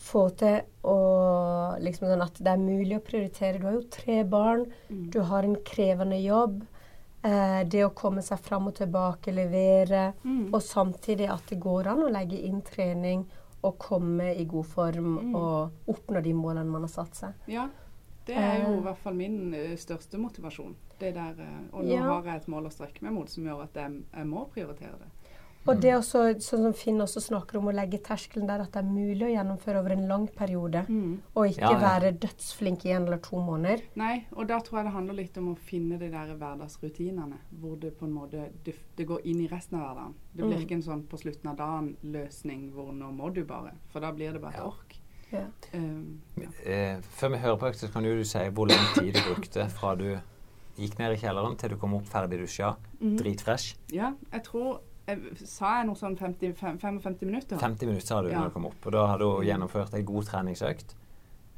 få 0.00 0.22
til 0.40 0.62
å 0.88 0.94
liksom 1.80 2.08
sånn 2.08 2.22
at 2.24 2.38
det 2.40 2.52
er 2.54 2.60
mulig 2.62 2.96
å 2.96 3.04
prioritere. 3.04 3.58
Du 3.60 3.66
har 3.66 3.74
jo 3.76 3.82
tre 3.92 4.22
barn, 4.24 4.66
Mm. 4.90 5.10
du 5.10 5.20
har 5.22 5.42
en 5.44 5.56
krevende 5.56 6.18
jobb. 6.24 6.62
Eh, 7.22 7.64
det 7.64 7.84
å 7.84 7.92
komme 7.94 8.22
seg 8.22 8.38
fram 8.40 8.66
og 8.68 8.74
tilbake, 8.74 9.32
levere, 9.34 10.14
Mm. 10.24 10.54
og 10.54 10.60
samtidig 10.62 11.28
at 11.30 11.46
det 11.48 11.60
går 11.60 11.86
an 11.86 11.98
å 12.02 12.10
legge 12.10 12.42
inn 12.42 12.62
trening 12.62 13.26
og 13.62 13.78
komme 13.78 14.34
i 14.34 14.44
god 14.44 14.64
form 14.66 15.18
Mm. 15.18 15.34
og 15.36 15.70
oppnå 15.86 16.22
de 16.22 16.32
målene 16.32 16.70
man 16.70 16.80
har 16.82 16.88
satt 16.88 17.12
seg. 17.14 17.34
Ja, 17.46 17.68
det 18.24 18.36
er 18.36 18.62
jo 18.62 18.72
Eh. 18.72 18.78
i 18.78 18.82
hvert 18.82 18.96
fall 18.96 19.14
min 19.14 19.52
eh, 19.54 19.76
største 19.76 20.16
motivasjon. 20.18 20.74
Det 20.98 21.12
der, 21.14 21.34
eh, 21.38 21.76
og 21.76 21.84
nå 21.84 21.92
Ja. 21.92 22.02
har 22.02 22.22
jeg 22.22 22.36
et 22.36 22.46
mål 22.48 22.64
å 22.66 22.72
strekke 22.72 23.02
meg 23.02 23.12
mot 23.12 23.28
som 23.28 23.44
gjør 23.44 23.62
at 23.64 23.74
jeg, 23.74 24.02
jeg 24.16 24.26
må 24.26 24.48
prioritere 24.48 24.98
det. 24.98 25.08
Og 25.68 25.76
det 25.80 25.92
også, 25.94 26.22
sånn 26.40 26.62
som 26.64 26.72
Finn 26.72 26.98
også 27.04 27.20
snakker 27.20 27.58
om, 27.58 27.66
å 27.68 27.74
legge 27.74 27.98
terskelen 28.02 28.46
der 28.48 28.62
at 28.64 28.72
det 28.72 28.80
er 28.80 28.88
mulig 28.88 29.26
å 29.26 29.30
gjennomføre 29.30 29.78
over 29.82 29.92
en 29.92 30.06
lang 30.08 30.26
periode. 30.34 30.86
Og 31.36 31.46
ikke 31.50 31.60
Ja, 31.60 31.72
ja. 31.72 31.78
være 31.78 32.12
dødsflink 32.18 32.86
i 32.86 32.90
en 32.96 33.04
eller 33.06 33.18
to 33.18 33.36
måneder. 33.36 33.82
Nei, 33.94 34.24
og 34.32 34.48
da 34.48 34.58
tror 34.60 34.78
jeg 34.80 34.86
det 34.86 34.92
handler 34.94 35.14
litt 35.14 35.36
om 35.38 35.52
å 35.52 35.58
finne 35.58 35.98
de 36.00 36.08
der 36.10 36.32
hverdagsrutinene. 36.34 37.38
Hvor 37.60 37.76
det 37.78 37.92
på 37.98 38.06
en 38.06 38.12
måte 38.16 38.48
det, 38.64 38.74
det 38.96 39.06
går 39.06 39.20
inn 39.24 39.40
i 39.44 39.48
resten 39.52 39.78
av 39.78 39.84
hverdagen. 39.94 40.14
Det 40.34 40.42
blir 40.44 40.56
Mm. 40.56 40.64
ikke 40.66 40.72
en 40.78 40.82
sånn 40.82 41.02
på 41.06 41.18
slutten 41.20 41.50
av 41.50 41.56
dagen-løsning 41.56 42.72
hvor 42.72 42.92
nå 42.92 43.12
må 43.12 43.32
du 43.32 43.44
bare. 43.44 43.72
For 43.92 44.00
da 44.00 44.12
blir 44.12 44.32
det 44.32 44.40
bare 44.40 44.54
et 44.54 44.60
Ja. 44.60 44.66
ork. 44.66 44.96
Ja. 45.32 45.44
Um, 45.74 46.20
ja. 46.36 46.48
Eh, 46.64 47.00
før 47.02 47.30
vi 47.30 47.38
hører 47.38 47.56
på 47.58 47.70
økta, 47.70 47.92
kan 47.92 48.02
du 48.02 48.24
si 48.24 48.38
hvor 48.38 48.66
lang 48.66 48.94
tid 48.94 49.14
du 49.14 49.20
brukte 49.20 49.68
fra 49.70 49.94
du 49.94 50.18
gikk 50.76 50.98
ned 50.98 51.12
i 51.12 51.16
kjelleren 51.20 51.56
til 51.58 51.68
du 51.70 51.76
kom 51.76 51.94
opp 51.94 52.04
ferdig 52.06 52.40
dusja, 52.40 52.76
mm. 53.00 53.16
dritfresh. 53.18 53.74
ja, 53.92 54.14
jeg 54.32 54.42
tror 54.44 54.80
Sa 55.44 55.76
jeg 55.78 55.88
noe 55.88 55.98
sånn 55.98 56.16
50, 56.18 56.54
55 56.58 57.26
minutter? 57.26 57.58
50 57.58 57.86
minutter 57.86 58.06
sa 58.06 58.22
du 58.22 58.30
Ja. 58.30 58.38
når 58.40 58.50
du 58.50 58.54
kom 58.54 58.66
opp. 58.66 58.86
Og 58.86 58.92
da 58.92 59.06
hadde 59.06 59.26
du 59.26 59.46
gjennomført 59.46 59.94
ei 59.94 60.02
god 60.02 60.24
treningsøkt. 60.30 60.94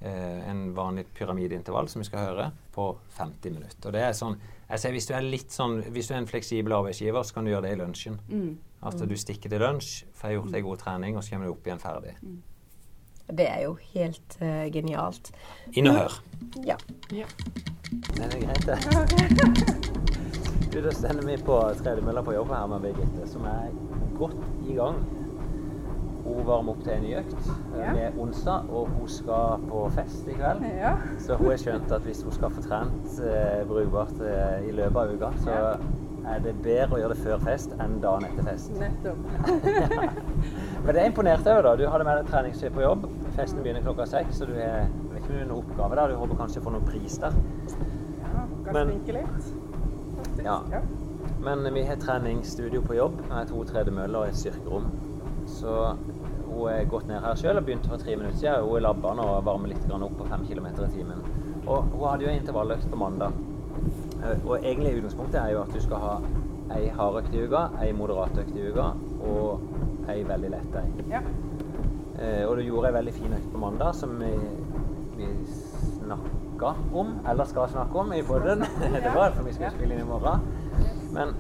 Eh, 0.03 0.51
en 0.51 0.75
vanlig 0.75 1.07
pyramideintervall 1.15 1.89
som 1.89 2.01
vi 2.01 2.09
skal 2.09 2.27
høre, 2.27 2.53
på 2.75 2.97
50 3.19 3.55
minutter. 3.55 3.87
Og 3.87 3.93
det 3.93 4.03
er 4.03 4.13
sånn 4.19 4.37
jeg 4.73 4.81
sier, 4.81 4.93
hvis 4.97 5.07
du 5.07 5.13
er 5.13 5.25
litt 5.27 5.53
sånn, 5.53 5.83
hvis 5.93 6.09
du 6.09 6.15
er 6.15 6.23
en 6.23 6.27
fleksibel 6.27 6.73
arbeidsgiver, 6.73 7.27
så 7.29 7.35
kan 7.37 7.45
du 7.45 7.51
gjøre 7.53 7.67
det 7.67 7.73
i 7.75 7.81
lunsjen. 7.83 8.17
Mm. 8.31 8.55
At 8.89 8.97
du 8.97 9.15
stikker 9.21 9.53
til 9.53 9.61
lunsj, 9.61 10.07
får 10.17 10.33
gjort 10.39 10.57
ei 10.57 10.63
god 10.65 10.81
trening, 10.81 11.19
og 11.19 11.23
så 11.27 11.35
kommer 11.35 11.51
du 11.51 11.53
opp 11.53 11.69
igjen 11.69 11.83
ferdig. 11.83 12.15
Det 13.29 13.49
er 13.51 13.61
jo 13.67 13.77
helt 13.93 14.39
uh, 14.41 14.65
genialt. 14.73 15.31
Inn 15.77 15.93
og 15.93 16.01
hør. 16.01 16.19
Ja. 16.65 16.79
Ja. 17.13 17.29
Det 18.17 18.31
er 18.31 18.41
greit, 18.41 18.67
det. 18.67 20.09
Du, 20.73 20.81
Da 20.81 20.91
stender 20.91 21.27
vi 21.27 21.37
på 21.45 21.57
tredemølla 21.83 22.23
på 22.25 22.33
jobb 22.35 22.53
her 22.55 22.67
med 22.71 22.81
Birgitte, 22.87 23.27
som 23.29 23.45
er 23.49 23.69
godt 24.19 24.37
i 24.69 24.75
gang. 24.79 25.01
Hun 26.25 26.45
varmer 26.47 26.73
opp 26.73 26.85
til 26.85 26.93
en 26.95 27.03
ny 27.05 27.11
økt. 27.19 27.49
Ja. 27.77 27.93
Det 27.97 28.05
er 28.07 28.19
onsdag, 28.23 28.69
og 28.73 28.89
hun 28.95 29.09
skal 29.11 29.65
på 29.69 29.83
fest 29.97 30.29
i 30.31 30.37
kveld. 30.39 30.63
ja. 30.79 30.95
Så 31.25 31.37
hun 31.37 31.51
har 31.51 31.59
skjønt 31.61 31.93
at 31.93 32.07
hvis 32.07 32.23
hun 32.25 32.33
skal 32.33 32.55
få 32.55 32.63
trent 32.65 33.19
eh, 33.27 33.65
brukbart 33.69 34.15
eh, 34.23 34.69
i 34.69 34.73
løpet 34.73 35.01
av 35.03 35.13
uka, 35.17 35.33
så 35.45 35.51
Ja. 35.59 35.73
er 36.33 36.39
det 36.45 36.55
bedre 36.63 36.95
å 36.97 37.01
gjøre 37.03 37.17
det 37.17 37.25
før 37.25 37.43
fest 37.43 37.75
enn 37.83 37.99
dagen 38.01 38.25
etter 38.31 38.47
fest. 38.47 38.71
Nettopp. 38.79 39.19
Men 40.85 40.95
det 40.95 41.01
er 41.03 41.09
imponert 41.11 41.47
over, 41.51 41.63
da. 41.67 41.75
Du 41.77 41.85
hadde 41.91 42.07
med 42.07 42.21
deg 42.23 42.31
treningstøy 42.31 42.71
på 42.77 42.85
jobb. 42.87 43.09
Festen 43.37 43.61
begynner 43.65 43.83
klokka 43.85 44.07
seks, 44.07 44.39
så 44.39 44.47
du 44.49 44.55
har 44.57 44.87
ikke 45.19 45.35
noen 45.43 45.57
oppgave 45.59 45.99
der. 45.99 46.15
Du 46.15 46.23
håper 46.23 46.39
kanskje 46.45 46.63
å 46.63 46.69
få 46.69 46.75
noen 46.77 46.87
pris 46.87 47.19
der. 47.19 47.35
Ja, 48.23 48.47
kanskje 48.65 48.73
Men- 48.79 48.95
litt. 49.19 49.53
Ja. 50.45 50.59
Men 51.43 51.75
vi 51.75 51.83
har 51.85 51.97
treningsstudio 51.97 52.83
på 52.83 52.95
jobb. 52.95 53.21
Vi 53.29 53.35
har 53.35 53.45
to 53.51 53.65
tredemøller 53.65 54.19
og 54.19 54.29
et 54.29 54.37
styrkerom. 54.39 54.87
Så 55.47 55.97
hun 56.47 56.69
er 56.71 56.85
gått 56.91 57.09
ned 57.09 57.21
her 57.25 57.39
sjøl 57.39 57.59
og 57.59 57.67
begynte 57.67 57.91
for 57.91 58.03
tre 58.03 58.17
minutter 58.17 58.39
siden. 58.39 58.67
Hun 58.67 58.77
er 58.79 58.85
labba 58.87 59.15
nå 59.19 59.27
og 59.37 59.45
varmer 59.47 59.73
litt 59.73 59.91
opp 59.91 60.19
på 60.19 60.29
fem 60.31 60.47
km 60.49 60.69
i 60.71 60.91
timen. 60.97 61.25
Og 61.67 61.83
hun 61.93 62.07
hadde 62.09 62.27
jo 62.27 62.31
en 62.31 62.41
intervalløkt 62.41 62.91
på 62.91 63.01
mandag. 63.01 63.33
Eh, 64.23 64.47
Og 64.47 64.59
egentlig 64.59 64.97
utgangspunktet 64.99 65.41
er 65.41 65.53
jo 65.57 65.63
at 65.63 65.75
du 65.75 65.81
skal 65.83 66.03
ha 66.03 66.15
ei 66.77 66.89
hardøkt 66.89 67.35
i 67.35 67.43
uka, 67.47 67.65
ei 67.83 67.93
moderatøkt 67.93 68.55
i 68.57 68.69
uka 68.71 68.93
og 69.27 70.09
ei 70.09 70.23
veldig 70.29 70.51
lett 70.51 70.79
ei. 70.79 70.87
Ja. 71.11 71.21
Eh, 72.19 72.45
og 72.47 72.57
du 72.57 72.63
gjorde 72.63 72.89
ei 72.93 72.97
veldig 73.01 73.15
fin 73.19 73.35
økt 73.35 73.51
på 73.53 73.59
mandag 73.59 73.95
som 73.99 74.15
vi, 74.21 74.31
vi 75.17 75.29
snakka 75.99 76.42
om, 76.65 77.17
eller 77.29 77.49
skal 77.51 77.69
snakke 77.73 77.99
om, 77.99 78.13
i 78.13 78.23
podden. 78.27 78.65
det 78.95 79.13
var 79.15 79.35
for 79.37 79.47
vi 79.47 79.55
skal 79.57 79.75
spille 79.75 79.97
inn 79.97 80.05
i 80.05 80.09
morgen. 80.09 80.47
Men 81.13 81.35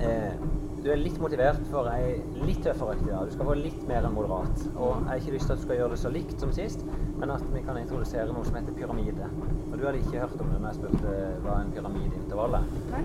eh, 0.00 0.34
du 0.80 0.88
er 0.88 1.00
litt 1.00 1.18
motivert 1.20 1.60
for 1.70 1.88
ei 1.92 2.14
litt 2.40 2.62
tøffere 2.64 2.94
økt 2.96 3.04
i 3.04 3.10
dag. 3.10 3.26
Du 3.28 3.34
skal 3.34 3.50
få 3.50 3.56
litt 3.58 3.80
mer 3.88 4.06
enn 4.06 4.14
moderat. 4.16 4.62
Og 4.76 4.94
jeg 4.94 5.08
har 5.10 5.20
ikke 5.20 5.34
lyst 5.36 5.50
til 5.50 5.56
at 5.56 5.60
du 5.60 5.66
skal 5.66 5.80
gjøre 5.80 5.94
det 5.94 6.00
så 6.02 6.12
likt 6.14 6.44
som 6.44 6.54
sist, 6.56 6.86
men 7.20 7.34
at 7.34 7.44
vi 7.52 7.64
kan 7.66 7.80
introdusere 7.80 8.30
noe 8.32 8.46
som 8.48 8.56
heter 8.60 8.76
pyramide. 8.78 9.28
Og 9.70 9.74
du 9.76 9.84
hadde 9.84 10.00
ikke 10.00 10.22
hørt 10.22 10.38
om 10.40 10.54
det 10.54 10.62
når 10.62 10.70
jeg 10.70 10.80
spurte 10.80 11.18
hva 11.44 11.58
en 11.60 11.74
pyramideintervall 11.76 12.60
er. 12.60 12.70
Nei. 12.94 13.04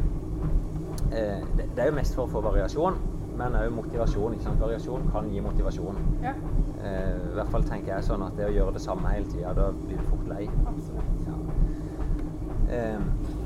Eh, 1.11 1.43
det, 1.57 1.67
det 1.75 1.83
er 1.83 1.91
jo 1.91 1.99
mest 1.99 2.15
for 2.17 2.25
å 2.25 2.31
få 2.31 2.41
variasjon, 2.45 2.97
men 3.37 3.53
òg 3.59 3.71
motivasjon. 3.75 4.33
Ikke 4.37 4.43
sant? 4.49 4.59
Variasjon 4.61 5.09
kan 5.11 5.29
gi 5.31 5.41
motivasjon. 5.41 5.97
Ja, 6.23 6.33
Eh, 6.85 7.15
I 7.31 7.33
hvert 7.33 7.49
fall 7.49 7.63
tenker 7.65 7.95
jeg 7.95 8.03
sånn 8.05 8.21
at 8.21 8.35
det 8.37 8.45
å 8.45 8.51
gjøre 8.53 8.73
det 8.75 8.81
samme 8.83 9.09
hele 9.09 9.25
tida, 9.25 9.53
da 9.57 9.71
blir 9.71 9.97
du 9.97 10.03
fort 10.05 10.27
lei. 10.29 10.43
absolutt. 10.67 11.25
Ja. 11.25 11.33
Eh, 12.75 12.99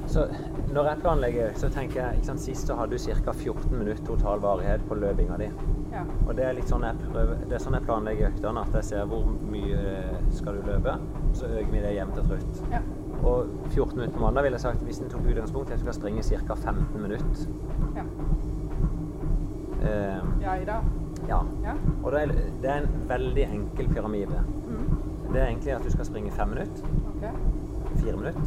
så 0.08 0.26
når 0.74 0.90
jeg 0.90 1.00
planlegger, 1.04 1.54
så 1.56 1.70
tenker 1.72 2.02
jeg 2.02 2.18
ikke 2.20 2.26
sant, 2.26 2.40
Sist 2.44 2.68
så 2.68 2.76
hadde 2.76 2.98
du 2.98 3.14
ca. 3.24 3.32
14 3.32 3.78
minutter 3.78 4.04
total 4.06 4.40
varighet 4.44 4.82
på 4.90 4.96
løpinga 5.00 5.38
di. 5.38 5.50
Ja. 5.94 6.04
Og 6.28 6.36
det 6.36 6.46
er 6.46 6.54
litt 6.54 6.68
sånn 6.70 6.84
jeg 6.84 6.96
prøver, 7.14 7.36
det 7.48 7.56
er 7.56 7.64
sånn 7.64 7.74
jeg 7.80 7.84
planlegger 7.88 8.30
øktene, 8.34 8.62
at 8.68 8.74
jeg 8.74 8.84
ser 8.90 9.06
hvor 9.06 9.24
mye 9.52 9.80
eh, 9.96 10.20
skal 10.32 10.60
du 10.60 10.62
løpe, 10.68 10.98
så 11.34 11.46
øker 11.46 11.72
vi 11.72 11.80
det 11.86 11.96
jevnt 11.96 12.18
og 12.18 12.28
trutt. 12.34 12.62
Ja. 12.72 12.82
Og 13.24 13.48
14 13.72 13.98
minutter 13.98 14.18
på 14.18 14.22
mandag 14.26 14.44
ville 14.44 14.56
jeg 14.60 14.62
sagt 14.68 14.84
hvis 14.84 15.00
en 15.04 15.10
tok 15.10 15.26
utgangspunkt 15.32 15.70
i 15.70 15.74
at 15.74 15.80
du 15.80 15.86
skal 15.86 15.94
springe 16.02 16.24
ca. 16.24 16.56
15 16.56 17.02
minutter. 17.02 17.48
Ja. 17.96 18.04
Eh, 19.82 20.18
ja. 21.28 21.42
Og 22.04 22.12
det 22.12 22.22
er, 22.22 22.34
det 22.62 22.72
er 22.72 22.82
en 22.84 23.06
veldig 23.10 23.46
enkel 23.46 23.90
pyramide. 23.94 24.44
Mm. 24.68 24.98
Det 25.34 25.42
er 25.42 25.46
egentlig 25.48 25.76
at 25.76 25.86
du 25.86 25.92
skal 25.94 26.06
springe 26.06 26.32
fem 26.32 26.48
minutter, 26.48 26.84
fire 28.00 28.16
minutter, 28.18 28.42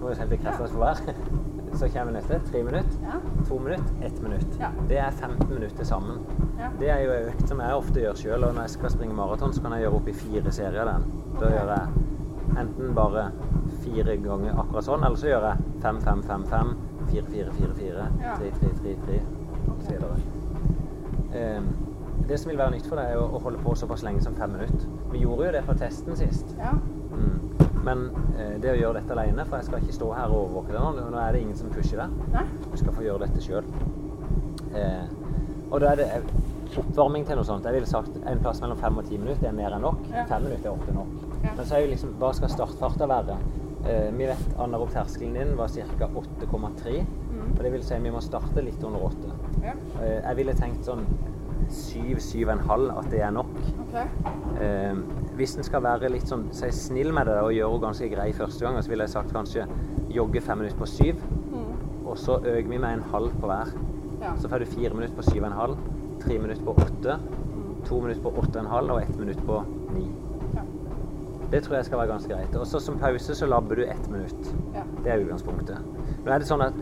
må 0.00 0.12
jeg 0.14 0.28
bekrefte 0.30 0.64
oss 0.64 0.72
for 0.72 0.84
hver. 0.84 1.14
Så 1.78 1.88
kommer 1.92 2.12
neste. 2.12 2.40
Tre 2.50 2.62
minutter. 2.64 2.94
Ja. 3.02 3.18
To 3.48 3.58
minutter. 3.58 3.84
Ett 4.02 4.22
minutt. 4.22 4.46
Det 4.88 4.98
er 4.98 5.10
15 5.10 5.54
minutter 5.54 5.84
sammen. 5.84 6.18
Ja. 6.58 6.70
Det 6.80 6.90
er 6.90 7.02
jo 7.04 7.12
en 7.12 7.28
økt 7.28 7.48
som 7.48 7.60
jeg 7.60 7.74
ofte 7.74 8.00
gjør 8.00 8.16
sjøl. 8.16 8.44
Og 8.44 8.54
når 8.54 8.66
jeg 8.66 8.70
skal 8.70 8.94
springe 8.94 9.14
maraton, 9.14 9.52
så 9.52 9.62
kan 9.62 9.76
jeg 9.76 9.84
gjøre 9.84 10.00
opp 10.00 10.08
i 10.08 10.14
fire 10.16 10.52
serier 10.52 10.80
av 10.80 10.88
den. 10.94 11.20
Da 11.40 11.50
gjør 11.52 11.72
jeg 11.74 12.06
enten 12.58 12.94
bare 12.96 13.28
fire 13.84 14.16
ganger 14.24 14.58
akkurat 14.58 14.86
sånn, 14.88 15.04
eller 15.04 15.20
så 15.20 15.28
gjør 15.28 15.46
jeg 15.50 15.66
fem, 15.84 16.00
fem, 16.02 16.22
fem, 16.30 16.46
fem, 16.50 16.72
fire, 17.10 17.26
fire, 17.28 17.52
fire, 17.58 17.74
fire, 17.78 18.06
tre, 18.38 18.50
tre, 18.58 18.70
tre, 18.80 18.94
tre, 19.04 19.20
og 19.96 20.18
så. 20.18 20.38
Ehm, 21.38 21.68
det 22.28 22.38
som 22.40 22.50
vil 22.50 22.58
være 22.58 22.70
nytt 22.76 22.88
for 22.88 23.00
deg, 23.00 23.14
er 23.14 23.20
å 23.22 23.40
holde 23.42 23.60
på 23.64 23.74
såpass 23.78 24.02
lenge 24.04 24.22
som 24.22 24.36
fem 24.36 24.50
minutter. 24.50 24.88
Vi 25.12 25.22
gjorde 25.24 25.46
jo 25.46 25.52
det 25.52 25.64
på 25.66 25.76
testen 25.80 26.16
sist. 26.16 26.54
Ja. 26.58 26.74
Mm. 27.12 27.38
Men 27.84 28.10
eh, 28.38 28.56
det 28.60 28.72
å 28.74 28.76
gjøre 28.76 29.00
dette 29.00 29.14
alene, 29.14 29.46
for 29.48 29.56
jeg 29.56 29.68
skal 29.70 29.84
ikke 29.84 29.96
stå 29.96 30.10
her 30.16 30.34
og 30.34 30.42
overvåke 30.42 30.74
deg 30.74 30.82
nå, 30.82 31.06
nå 31.14 31.22
er 31.22 31.32
det 31.32 31.44
ingen 31.44 31.56
som 31.56 31.70
pusher 31.72 32.02
deg. 32.02 32.44
Du 32.68 32.76
skal 32.76 32.94
få 32.96 33.06
gjøre 33.06 33.28
dette 33.28 33.44
sjøl. 33.44 33.64
Eh, 34.76 35.06
og 35.70 35.80
da 35.80 35.92
er 35.92 36.00
det 36.00 36.08
eh, 36.18 36.28
oppvarming 36.78 37.24
til 37.28 37.38
noe 37.38 37.48
sånt. 37.48 37.64
Jeg 37.64 37.78
ville 37.78 37.88
sagt 37.88 38.18
en 38.18 38.42
plass 38.42 38.60
mellom 38.64 38.80
fem 38.80 39.00
og 39.00 39.08
ti 39.08 39.16
minutter 39.20 39.48
er 39.48 39.56
mer 39.56 39.76
enn 39.76 39.84
nok. 39.84 40.04
Ja. 40.12 40.26
Fem 40.28 40.44
minutter 40.44 40.70
er 40.70 40.74
ofte 40.74 40.96
nok. 40.96 41.14
Ja. 41.44 41.54
Men 41.54 41.64
så 41.64 41.78
er 41.78 41.84
jo 41.84 41.94
liksom, 41.94 42.14
hva 42.20 42.34
skal 42.36 42.52
startfarta 42.52 43.08
være? 43.08 43.38
Eh, 43.88 44.08
vi 44.12 44.28
vet 44.28 44.60
anarob 44.60 44.92
terskelen 44.92 45.36
din 45.38 45.56
var 45.58 45.72
ca. 45.72 46.10
8,3. 46.22 46.98
Mm. 47.58 47.60
Og 47.60 47.64
det 47.66 47.72
vil 47.72 47.82
si 47.82 47.98
vi 47.98 48.10
må 48.14 48.20
starte 48.22 48.62
litt 48.62 48.82
under 48.86 49.00
åtte. 49.08 49.32
Ja. 49.64 49.72
Eh, 50.02 50.20
jeg 50.22 50.36
ville 50.38 50.54
tenkt 50.54 50.84
sånn 50.86 51.02
7-7,5 51.68 52.98
at 52.98 53.08
det 53.10 53.20
er 53.24 53.32
nok. 53.34 53.50
OK. 53.84 53.96
Eh, 54.62 55.00
hvis 55.38 55.56
en 55.58 55.66
skal 55.66 55.82
være 55.84 56.10
litt 56.12 56.28
sånn 56.30 56.46
si, 56.56 56.70
snill 56.74 57.12
med 57.14 57.26
det 57.28 57.36
og 57.42 57.52
gjøre 57.54 57.80
ganske 57.82 58.08
grei 58.12 58.30
første 58.36 58.64
gang, 58.64 58.78
så 58.82 58.92
ville 58.92 59.04
jeg 59.06 59.14
sagt 59.16 59.34
kanskje 59.34 59.66
jogge 60.14 60.40
fem 60.42 60.58
minutter 60.62 60.78
på 60.78 60.86
syv, 60.88 61.20
Mm. 61.48 62.06
og 62.06 62.16
så 62.18 62.38
øker 62.44 62.68
vi 62.68 62.78
med 62.78 62.92
en 62.92 63.02
halv 63.12 63.30
på 63.40 63.46
hver. 63.46 63.72
Ja. 64.22 64.32
Så 64.36 64.48
får 64.48 64.58
du 64.58 64.66
fire 64.66 64.94
minutter 64.94 65.14
på 65.16 65.22
syv 65.22 65.42
og 65.42 65.46
en 65.50 65.58
halv, 65.58 65.76
tre 66.20 66.38
minutter 66.38 66.62
på 66.64 66.74
åtte, 66.74 67.18
to 67.84 68.00
minutter 68.00 68.22
på 68.22 68.32
åtte 68.38 68.56
og 68.58 68.64
en 68.64 68.70
halv 68.70 68.90
og 68.90 69.02
ett 69.02 69.18
minutt 69.18 69.38
på 69.46 69.62
ni. 69.94 70.10
Ja. 70.54 70.62
Det 71.50 71.62
tror 71.62 71.76
jeg 71.76 71.84
skal 71.84 71.98
være 71.98 72.08
ganske 72.08 72.28
greit. 72.34 72.56
Og 72.56 72.66
så 72.66 72.80
som 72.80 72.98
pause 72.98 73.34
så 73.34 73.46
labber 73.46 73.74
du 73.76 73.82
ett 73.84 74.08
minutt. 74.10 74.54
Ja. 74.74 74.82
Det 75.04 75.12
er 75.12 75.24
utgangspunktet. 75.24 75.78
Nå 76.24 76.32
er 76.32 76.38
det 76.38 76.48
sånn 76.48 76.62
at 76.62 76.74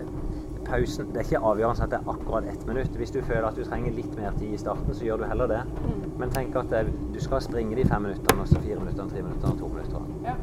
pausen 0.69 1.07
Det 1.13 1.17
er 1.17 1.29
ikke 1.29 1.39
avgjørende 1.51 1.83
at 1.83 1.91
det 1.91 1.99
er 1.99 2.11
akkurat 2.11 2.45
ett 2.51 2.67
minutt. 2.67 2.97
Hvis 2.97 3.11
du 3.11 3.23
føler 3.23 3.47
at 3.49 3.57
du 3.57 3.65
trenger 3.65 3.93
litt 3.93 4.17
mer 4.19 4.31
tid 4.39 4.55
i 4.55 4.59
starten, 4.59 4.95
så 4.95 5.05
gjør 5.05 5.17
du 5.17 5.25
heller 5.25 5.47
det. 5.47 5.63
Mm. 5.85 6.05
Men 6.19 6.31
tenk 6.31 6.57
at 6.57 6.71
det, 6.71 6.93
du 7.15 7.21
skal 7.21 7.43
springe 7.43 7.77
de 7.77 7.85
fem 7.89 8.03
minuttene, 8.03 8.41
og 8.41 8.49
så 8.49 8.61
fire 8.61 8.79
minutter, 8.81 9.09
tre 9.09 9.23
minutter 9.23 9.59
to 9.59 9.69
minutter. 9.69 10.01
Ja. 10.25 10.35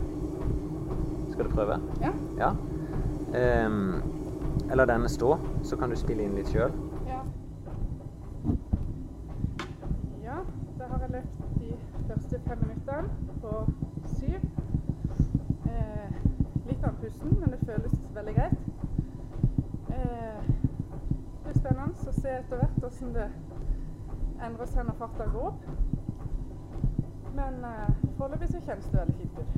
Skal 1.32 1.46
du 1.46 1.50
prøve? 1.50 1.80
Ja. 2.02 2.12
Ja. 2.38 2.52
Um, 3.68 4.04
eller 4.72 4.86
denne 4.86 5.10
stå, 5.10 5.38
så 5.64 5.78
kan 5.78 5.90
du 5.90 5.96
spille 5.96 6.24
inn 6.24 6.36
litt 6.38 6.52
sjøl. 6.54 6.72
Ja. 7.08 7.22
Ja, 10.24 10.38
da 10.80 10.92
har 10.92 11.02
jeg 11.02 11.16
løpt 11.18 11.58
de 11.60 11.76
første 12.08 12.40
fem 12.48 12.62
minuttene 12.62 13.10
på 13.42 13.66
syv. 14.18 14.40
Eh, 15.66 16.16
litt 16.68 16.86
andpusten, 16.86 17.38
men 17.40 17.52
det 17.52 17.60
føles 17.66 17.98
veldig 18.16 18.36
greit. 18.36 18.73
Eh, 19.94 20.44
det 20.48 21.44
blir 21.44 21.58
spennende 21.58 22.10
å 22.10 22.16
se 22.18 22.30
etter 22.40 22.58
hvert 22.58 22.80
hvordan 22.82 23.14
det 23.14 23.28
endrer 24.48 24.68
seg 24.72 24.88
når 24.88 24.98
farta 25.02 25.28
går 25.34 25.46
opp. 25.52 25.64
Men 27.36 27.54
eh, 27.66 27.90
foreløpig 28.18 28.50
så 28.52 28.60
kjennes 28.66 28.90
det 28.92 29.00
veldig 29.00 29.18
fint 29.22 29.38
ut. 29.40 29.54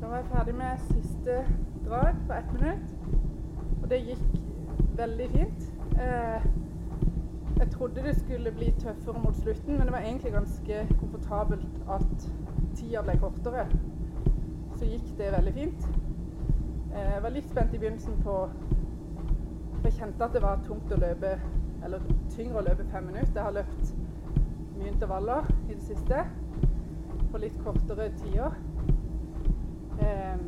Da 0.00 0.04
var 0.10 0.16
jeg 0.16 0.30
ferdig 0.32 0.54
med 0.54 0.78
siste 0.90 1.32
drag 1.86 2.14
på 2.26 2.32
ett 2.32 2.52
minutt. 2.52 2.86
Og 3.82 3.90
det 3.90 4.04
gikk 4.10 4.28
veldig 4.96 5.28
fint. 5.30 5.60
Eh, 6.00 6.46
jeg 7.58 7.70
trodde 7.70 8.02
det 8.02 8.16
skulle 8.20 8.52
bli 8.52 8.72
tøffere 8.80 9.22
mot 9.24 9.36
slutten, 9.36 9.76
men 9.76 9.86
det 9.86 9.92
var 9.92 9.98
egentlig 9.98 10.32
ganske 10.32 10.86
komfortabelt 11.00 11.66
at 11.90 12.28
tida 12.76 13.02
ble 13.02 13.18
kortere. 13.20 13.66
Så 14.78 14.84
gikk 14.84 15.18
det 15.18 15.32
veldig 15.32 15.52
fint. 15.54 15.88
Eh, 16.94 17.12
jeg 17.14 17.22
var 17.22 17.32
litt 17.32 17.48
spent 17.48 17.74
i 17.74 17.78
begynnelsen 17.78 18.18
på 18.24 18.34
For 19.76 19.86
jeg 19.88 19.92
kjente 19.92 20.24
at 20.24 20.34
det 20.34 20.42
var 20.42 20.60
tungt 20.66 20.92
å 20.92 20.98
løpe, 21.00 21.30
eller 21.84 22.02
tyngre 22.32 22.60
å 22.60 22.64
løpe 22.66 22.84
fem 22.90 23.06
minutter. 23.06 23.38
Jeg 23.38 23.44
har 23.44 23.54
løpt 23.56 23.92
mye 24.76 24.90
intervaller 24.90 25.48
i 25.68 25.74
det 25.74 25.82
siste 25.84 26.24
på 27.30 27.40
litt 27.40 27.56
kortere 27.64 28.08
tider. 28.18 28.56
Ehm, 30.02 30.44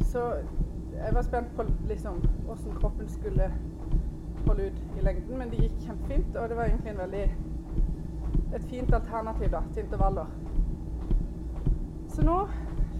så 0.00 0.24
jeg 0.94 1.14
var 1.14 1.22
spent 1.22 1.54
på 1.56 1.66
liksom 1.90 2.18
hvordan 2.46 2.78
kroppen 2.80 3.08
skulle 3.08 3.50
holde 4.46 4.66
ut 4.66 4.82
i 4.98 5.04
lengden, 5.04 5.38
men 5.38 5.50
det 5.50 5.62
gikk 5.62 5.78
kjempefint. 5.86 6.36
Og 6.36 6.48
det 6.48 6.56
var 6.56 6.64
egentlig 6.70 6.94
en 6.94 7.02
veldig 7.04 7.24
et 8.54 8.64
fint 8.70 8.94
alternativ 8.94 9.50
da, 9.50 9.62
til 9.74 9.84
intervaller. 9.84 10.26
Så 12.08 12.22
nå 12.26 12.38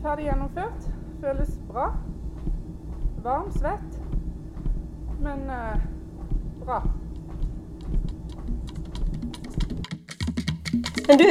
ferdig 0.03 0.27
gjennomført. 0.27 0.89
Føles 1.23 1.55
bra. 1.69 1.91
Varm, 3.23 3.51
svett. 3.55 3.99
Men 5.23 5.45
eh, 5.51 5.85
bra. 6.65 6.81
Men 11.07 11.19
du, 11.19 11.29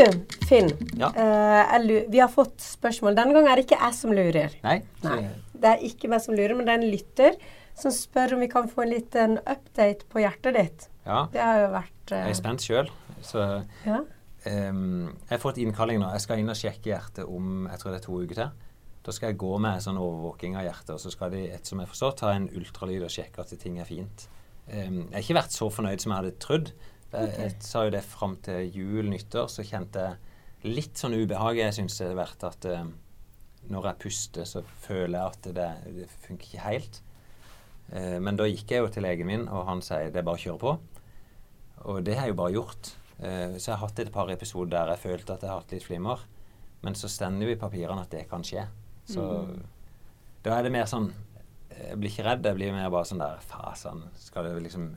Finn. 0.48 0.70
Ja. 1.00 1.12
eh, 1.16 1.80
jeg 1.82 2.06
vi 2.12 2.20
har 2.20 2.32
fått 2.32 2.60
spørsmål. 2.64 3.16
Denne 3.18 3.36
gangen 3.36 3.52
er 3.52 3.60
det 3.60 3.68
ikke 3.68 3.80
jeg 3.82 3.98
som 3.98 4.16
lurer. 4.16 4.56
Nei? 4.64 4.78
Nei. 5.04 5.20
Det 5.62 5.76
er 5.76 5.84
ikke 5.88 6.10
meg 6.12 6.24
som 6.24 6.36
lurer, 6.38 6.56
men 6.58 6.68
det 6.68 6.74
er 6.74 6.82
en 6.82 6.92
lytter 6.92 7.38
som 7.78 7.94
spør 7.94 8.36
om 8.36 8.42
vi 8.44 8.50
kan 8.52 8.68
få 8.70 8.84
en 8.86 8.92
liten 8.92 9.38
update 9.42 10.08
på 10.12 10.24
hjertet 10.24 10.58
ditt. 10.58 10.88
Ja. 11.06 11.26
Det 11.34 11.42
har 11.42 11.62
jo 11.64 11.70
vært 11.76 12.14
eh, 12.16 12.26
Jeg 12.28 12.36
er 12.36 12.40
spent 12.40 12.66
sjøl. 12.66 12.92
Så 13.26 13.46
ja. 13.86 14.02
Ehm, 14.50 15.08
jeg 15.28 15.34
har 15.36 15.42
fått 15.44 15.60
innkalling 15.62 16.02
nå. 16.02 16.10
Jeg 16.16 16.26
skal 16.26 16.42
inn 16.42 16.52
og 16.52 16.58
sjekke 16.58 16.94
hjertet 16.94 17.30
om 17.30 17.68
jeg 17.70 17.82
tror 17.82 17.94
det 17.94 18.00
er 18.02 18.06
to 18.06 18.20
uker 18.22 18.40
til. 18.40 18.70
Da 19.02 19.14
skal 19.16 19.32
jeg 19.32 19.42
gå 19.42 19.52
med 19.62 19.82
sånn 19.82 19.98
overvåking 19.98 20.56
av 20.60 20.68
hjertet, 20.68 20.94
og 20.94 21.02
så 21.02 21.12
skal 21.14 21.34
de 21.34 21.48
etter 21.50 21.74
som 21.74 21.82
jeg 21.82 21.90
forstår, 21.90 22.18
ta 22.20 22.34
en 22.36 22.50
ultralyd 22.54 23.06
og 23.08 23.14
sjekke 23.14 23.42
at 23.42 23.54
ting 23.62 23.80
er 23.82 23.90
fint. 23.90 24.28
Um, 24.68 25.08
jeg 25.08 25.16
har 25.16 25.24
ikke 25.24 25.40
vært 25.40 25.56
så 25.56 25.70
fornøyd 25.74 26.04
som 26.04 26.14
jeg 26.14 26.22
hadde 26.22 26.42
trodd. 26.44 26.74
Jeg, 27.12 27.32
jeg 27.40 27.56
sa 27.66 27.88
jo 27.88 27.94
det 27.96 28.04
fram 28.06 28.36
til 28.46 28.78
jul, 28.78 29.10
nyttår, 29.10 29.50
så 29.52 29.66
kjente 29.66 30.06
jeg 30.06 30.76
litt 30.78 31.02
sånn 31.02 31.18
ubehag. 31.18 31.64
Jeg 31.64 31.80
syns 31.80 31.98
det 31.98 32.12
har 32.12 32.20
vært 32.22 32.46
at 32.52 32.70
um, 32.78 32.94
når 33.74 33.90
jeg 33.90 34.02
puster, 34.06 34.48
så 34.48 34.62
føler 34.86 35.18
jeg 35.18 35.34
at 35.34 35.52
det, 35.58 35.70
det 35.98 36.08
funker 36.28 36.52
ikke 36.52 36.68
helt. 36.68 37.02
Uh, 37.90 38.20
men 38.22 38.38
da 38.38 38.46
gikk 38.46 38.76
jeg 38.76 38.86
jo 38.86 38.94
til 38.94 39.08
legen 39.10 39.32
min, 39.34 39.50
og 39.50 39.66
han 39.70 39.82
sier 39.86 40.14
det 40.14 40.22
er 40.22 40.30
bare 40.30 40.38
å 40.38 40.46
kjøre 40.46 40.62
på. 40.62 40.78
Og 41.90 42.04
det 42.06 42.20
har 42.20 42.30
jeg 42.30 42.36
jo 42.36 42.42
bare 42.44 42.54
gjort. 42.60 42.96
Eh, 43.22 43.58
så 43.58 43.72
jeg 43.72 43.76
har 43.78 43.84
hatt 43.88 44.00
et 44.00 44.12
par 44.12 44.30
episoder 44.34 44.72
der 44.74 44.94
jeg 44.96 45.04
følte 45.04 45.34
at 45.36 45.42
jeg 45.46 45.50
har 45.52 45.60
hatt 45.62 45.72
litt 45.76 45.84
flimmer. 45.86 46.24
Men 46.82 46.96
så 46.98 47.08
stender 47.12 47.46
jo 47.48 47.54
i 47.54 47.60
papirene 47.62 48.02
at 48.02 48.10
det 48.10 48.28
kan 48.30 48.42
skje. 48.44 48.64
Så 49.06 49.26
da 50.44 50.56
er 50.58 50.64
det 50.64 50.72
mer 50.72 50.86
sånn 50.90 51.12
Jeg 51.72 51.98
blir 51.98 52.12
ikke 52.12 52.24
redd, 52.28 52.46
jeg 52.46 52.56
blir 52.58 52.72
mer 52.76 52.90
bare 52.94 53.08
sånn 53.10 53.20
der 53.22 53.40
Fasan, 53.42 54.04
skal 54.16 54.44
det 54.46 54.62
liksom 54.64 54.92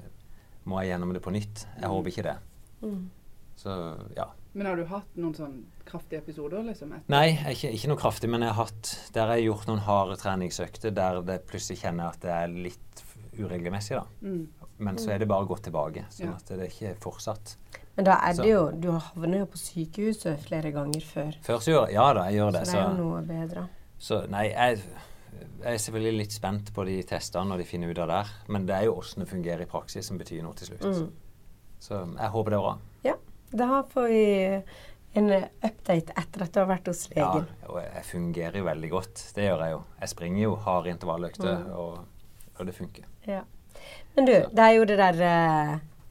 Må 0.68 0.80
jeg 0.82 0.90
gjennom 0.92 1.12
det 1.14 1.22
på 1.24 1.32
nytt? 1.32 1.66
Jeg 1.80 1.88
håper 1.88 2.10
ikke 2.10 2.24
det. 2.26 2.34
Mm. 2.82 3.10
Så 3.56 3.74
ja. 4.16 4.26
Men 4.54 4.66
har 4.66 4.76
du 4.76 4.84
hatt 4.86 5.16
noen 5.16 5.34
sånn 5.34 5.54
kraftige 5.86 6.20
episoder, 6.22 6.62
liksom? 6.66 6.92
etter- 6.92 7.10
Nei, 7.10 7.30
ikke, 7.52 7.70
ikke 7.74 7.88
noe 7.90 8.00
kraftig, 8.00 8.30
men 8.30 8.42
jeg 8.42 8.52
har 8.52 8.64
hatt 8.66 9.10
Der 9.14 9.20
jeg 9.26 9.30
har 9.34 9.44
gjort 9.54 9.66
noen 9.70 9.82
harde 9.86 10.16
treningsøkter 10.20 10.94
der 10.94 11.20
det 11.22 11.40
plutselig 11.48 11.80
kjenner 11.82 12.08
at 12.12 12.20
det 12.20 12.30
er 12.30 12.48
litt 12.48 13.04
uregelmessig, 13.38 13.96
da. 13.98 14.04
Mm. 14.22 14.48
Men 14.78 14.96
så 14.98 15.10
er 15.14 15.18
det 15.22 15.28
bare 15.30 15.46
gått 15.46 15.64
tilbake, 15.68 16.04
sånn 16.10 16.26
Ja. 16.30 16.34
at 16.36 16.46
det 16.46 16.60
er 16.60 16.70
ikke 16.70 16.96
fortsatt. 17.02 17.56
Men 17.96 18.04
da 18.08 18.16
er 18.26 18.32
det 18.34 18.46
jo 18.50 18.60
Du 18.74 18.88
havner 18.90 19.38
jo 19.38 19.46
på 19.46 19.58
sykehuset 19.60 20.40
flere 20.48 20.72
ganger 20.74 21.00
før. 21.06 21.34
Før 21.46 21.58
så 21.62 21.70
gjør 21.70 21.92
Ja 21.94 22.06
da, 22.16 22.24
jeg 22.30 22.40
gjør 22.40 22.50
det. 22.56 22.62
Så 22.66 22.72
det. 22.76 22.80
er 22.84 22.88
jo 22.88 23.02
noe 23.04 23.20
bedre. 23.28 23.66
Så 23.98 24.18
nei, 24.28 24.48
jeg, 24.50 24.80
jeg 25.62 25.74
er 25.74 25.78
selvfølgelig 25.84 26.18
litt 26.18 26.32
spent 26.34 26.72
på 26.74 26.84
de 26.88 26.96
testene 27.08 27.48
når 27.52 27.62
de 27.62 27.68
finner 27.68 27.92
ut 27.94 27.98
av 28.02 28.08
det. 28.10 28.16
her. 28.24 28.32
Men 28.48 28.66
det 28.66 28.74
er 28.80 28.88
jo 28.88 28.96
åssen 28.98 29.22
det 29.24 29.28
fungerer 29.30 29.62
i 29.62 29.70
praksis 29.70 30.06
som 30.10 30.18
betyr 30.18 30.42
noe 30.42 30.54
til 30.58 30.72
slutt. 30.72 30.82
Mm. 30.84 31.12
Så 31.84 32.00
jeg 32.18 32.30
håper 32.34 32.50
det 32.50 32.58
er 32.58 32.66
bra. 32.66 32.74
Ja. 33.04 33.14
Da 33.54 33.82
får 33.94 34.08
vi 34.10 34.24
en 35.14 35.30
update 35.62 36.10
etter 36.18 36.42
at 36.42 36.50
du 36.54 36.58
har 36.58 36.66
vært 36.72 36.88
hos 36.90 37.04
legen. 37.14 37.44
Ja, 37.62 37.68
og 37.70 37.78
jeg 37.84 38.04
fungerer 38.08 38.58
jo 38.58 38.64
veldig 38.66 38.90
godt. 38.90 39.22
Det 39.36 39.44
gjør 39.46 39.60
jeg 39.62 39.74
jo. 39.76 39.82
Jeg 40.00 40.08
springer 40.10 40.42
jo 40.42 40.54
harde 40.66 40.90
intervalløkter, 40.90 41.58
Mm. 41.60 41.70
og, 41.78 41.98
og 42.58 42.66
det 42.66 42.74
funker. 42.74 43.04
Ja. 43.30 43.42
Men 44.16 44.26
du, 44.26 44.32
det 44.32 44.58
er 44.64 44.72
jo 44.74 44.84
det 44.90 44.98
der 44.98 45.22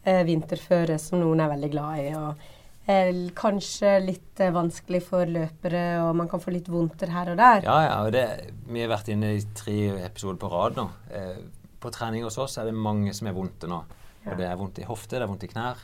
eh, 0.03 0.21
eh, 0.23 0.97
som 0.97 1.21
noen 1.21 1.43
er 1.43 1.53
veldig 1.53 1.71
glad 1.71 2.03
i. 2.03 2.09
og 2.19 2.45
eh, 2.87 3.11
Kanskje 3.35 3.95
litt 4.03 4.43
eh, 4.43 4.53
vanskelig 4.53 5.01
for 5.05 5.29
løpere, 5.29 5.85
og 6.03 6.15
man 6.19 6.29
kan 6.31 6.43
få 6.43 6.53
litt 6.55 6.69
vondter 6.71 7.11
her 7.13 7.33
og 7.33 7.41
der. 7.41 7.67
Ja, 7.67 7.79
ja. 7.87 7.97
og 8.03 8.13
det, 8.15 8.53
Vi 8.67 8.81
har 8.81 8.93
vært 8.93 9.11
inne 9.13 9.33
i 9.37 9.43
tre 9.55 9.77
episoder 10.03 10.39
på 10.41 10.51
rad 10.53 10.79
nå. 10.79 10.87
Eh, 11.11 11.43
på 11.83 11.91
trening 11.91 12.23
hos 12.23 12.39
oss 12.39 12.57
er 12.57 12.69
det 12.69 12.77
mange 12.79 13.11
som 13.15 13.27
er 13.27 13.35
vondte 13.35 13.67
nå. 13.67 13.83
Og 14.23 14.37
det 14.39 14.45
er 14.47 14.55
vondt 14.55 14.79
i 14.79 14.87
hofte, 14.87 15.17
det 15.17 15.25
er 15.25 15.31
vondt 15.31 15.43
i 15.43 15.51
knær. 15.51 15.81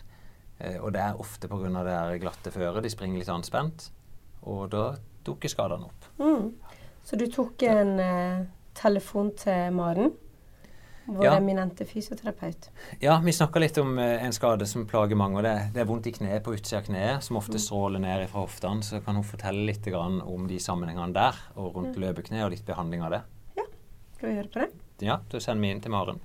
Eh, 0.59 0.77
og 0.79 0.93
det 0.95 1.01
er 1.03 1.19
ofte 1.19 1.47
pga. 1.51 1.83
det 1.83 1.95
her 1.95 2.17
glatte 2.21 2.51
føret. 2.51 2.83
De 2.83 2.91
springer 2.91 3.19
litt 3.19 3.31
anspent. 3.31 3.89
Og 4.47 4.69
da 4.71 4.93
dukker 5.27 5.51
skadene 5.51 5.89
opp. 5.89 6.07
Mm. 6.19 6.53
Så 7.03 7.19
du 7.19 7.25
tok 7.31 7.63
en 7.67 7.99
eh, 7.99 8.45
telefon 8.77 9.33
til 9.39 9.73
Maren, 9.75 10.13
vår 11.15 11.25
Ja. 11.25 11.33
eminente 11.37 11.85
fysioterapeut. 11.85 12.69
Ja, 13.01 13.19
vi 13.23 13.31
snakka 13.31 13.59
litt 13.59 13.77
om 13.77 13.97
eh, 13.99 14.23
en 14.25 14.33
skade 14.35 14.65
som 14.67 14.85
plager 14.85 15.15
mange. 15.15 15.37
og 15.37 15.43
Det, 15.43 15.73
det 15.73 15.81
er 15.81 15.85
vondt 15.89 16.07
i 16.07 16.11
kneet 16.11 16.43
på 16.43 16.53
utsida 16.55 16.79
av 16.81 16.85
kneet, 16.87 17.23
som 17.23 17.37
ofte 17.37 17.59
stråler 17.59 17.99
ned 17.99 18.27
fra 18.29 18.41
hoftene. 18.45 18.83
Så 18.83 19.01
kan 19.05 19.15
hun 19.15 19.23
fortelle 19.27 19.65
litt 19.65 19.85
grann 19.85 20.21
om 20.21 20.47
de 20.47 20.59
sammenhengene 20.59 21.13
der, 21.13 21.35
og 21.55 21.75
rundt 21.75 21.97
løpekne, 21.97 22.43
og 22.45 22.51
litt 22.51 22.65
behandling 22.65 23.01
av 23.03 23.11
det. 23.17 23.21
Ja, 23.57 23.63
Skal 24.17 24.29
vi 24.29 24.35
høre 24.35 24.47
på 24.53 24.59
det? 24.65 24.69
Ja, 25.01 25.19
da 25.31 25.39
sender 25.39 25.61
vi 25.61 25.71
inn 25.71 25.81
til 25.81 25.91
Maren. 25.91 26.19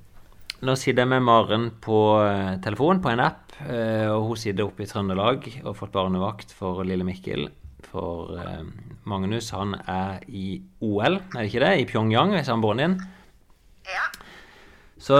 Nå 0.64 0.74
sitter 0.78 1.02
jeg 1.02 1.10
med 1.10 1.22
Maren 1.26 1.66
på 1.82 1.96
eh, 2.24 2.54
telefon 2.64 3.00
på 3.04 3.10
en 3.10 3.20
app, 3.20 3.52
eh, 3.66 4.06
og 4.08 4.30
hun 4.30 4.36
sitter 4.40 4.64
oppe 4.64 4.84
i 4.84 4.86
Trøndelag 4.88 5.44
og 5.60 5.66
har 5.72 5.76
fått 5.76 5.92
barnevakt 5.92 6.54
for 6.56 6.82
lille 6.86 7.04
Mikkel. 7.04 7.48
For 7.90 8.32
eh, 8.40 8.62
Magnus 9.04 9.50
han 9.52 9.74
er 9.84 10.22
i 10.30 10.62
OL, 10.80 11.18
er 11.18 11.42
det 11.42 11.50
ikke 11.50 11.64
det? 11.66 11.72
I 11.82 11.86
Pyongyang, 11.90 12.32
hvis 12.32 12.44
med 12.46 12.48
samboeren 12.48 12.80
din. 12.80 12.96
Ja. 13.90 14.06
Så 15.04 15.18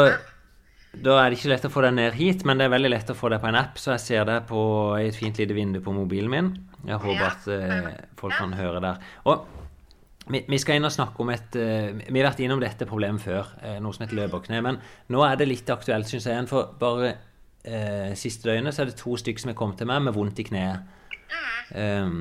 da 0.95 1.17
er 1.19 1.31
det 1.31 1.39
ikke 1.39 1.51
lett 1.51 1.67
å 1.67 1.73
få 1.73 1.83
deg 1.85 1.97
ned 1.97 2.15
hit, 2.17 2.45
men 2.47 2.61
det 2.61 2.69
er 2.69 2.73
veldig 2.73 2.93
lett 2.93 3.11
å 3.13 3.17
få 3.19 3.31
deg 3.33 3.43
på 3.43 3.51
en 3.51 3.59
app, 3.59 3.81
så 3.81 3.95
jeg 3.95 4.05
ser 4.05 4.29
deg 4.29 4.47
på 4.49 4.61
i 5.01 5.09
et 5.09 5.19
fint 5.19 5.41
lite 5.41 5.57
vindu 5.57 5.81
på 5.85 5.93
mobilen 5.97 6.33
min. 6.33 6.51
Jeg 6.87 7.01
håper 7.03 7.27
at 7.27 7.49
eh, 7.53 7.91
folk 8.21 8.37
kan 8.39 8.55
høre 8.57 8.81
der. 8.85 9.03
Og 9.31 9.45
vi, 10.31 10.41
vi 10.49 10.61
skal 10.61 10.79
inn 10.79 10.89
og 10.89 10.95
snakke 10.95 11.21
om 11.21 11.33
et 11.35 11.57
eh, 11.61 11.91
Vi 12.07 12.21
har 12.21 12.31
vært 12.31 12.41
innom 12.45 12.63
dette 12.63 12.89
problemet 12.89 13.25
før, 13.25 13.51
eh, 13.61 13.77
noe 13.83 13.97
som 13.97 14.07
heter 14.07 14.21
løperkne. 14.23 14.63
Men 14.65 14.81
nå 15.13 15.25
er 15.27 15.41
det 15.41 15.51
litt 15.51 15.73
aktuelt, 15.73 16.09
syns 16.09 16.29
jeg. 16.31 16.47
For 16.49 16.73
bare 16.81 17.11
eh, 17.65 18.15
siste 18.19 18.49
døgnet 18.49 18.77
så 18.77 18.85
er 18.85 18.93
det 18.93 18.99
to 19.01 19.19
stykker 19.21 19.45
som 19.45 19.53
er 19.53 19.59
kommet 19.59 19.81
til 19.83 19.91
meg 19.91 20.07
med 20.07 20.17
vondt 20.17 20.41
i 20.41 20.47
kneet. 20.49 21.03
Um, 21.75 22.19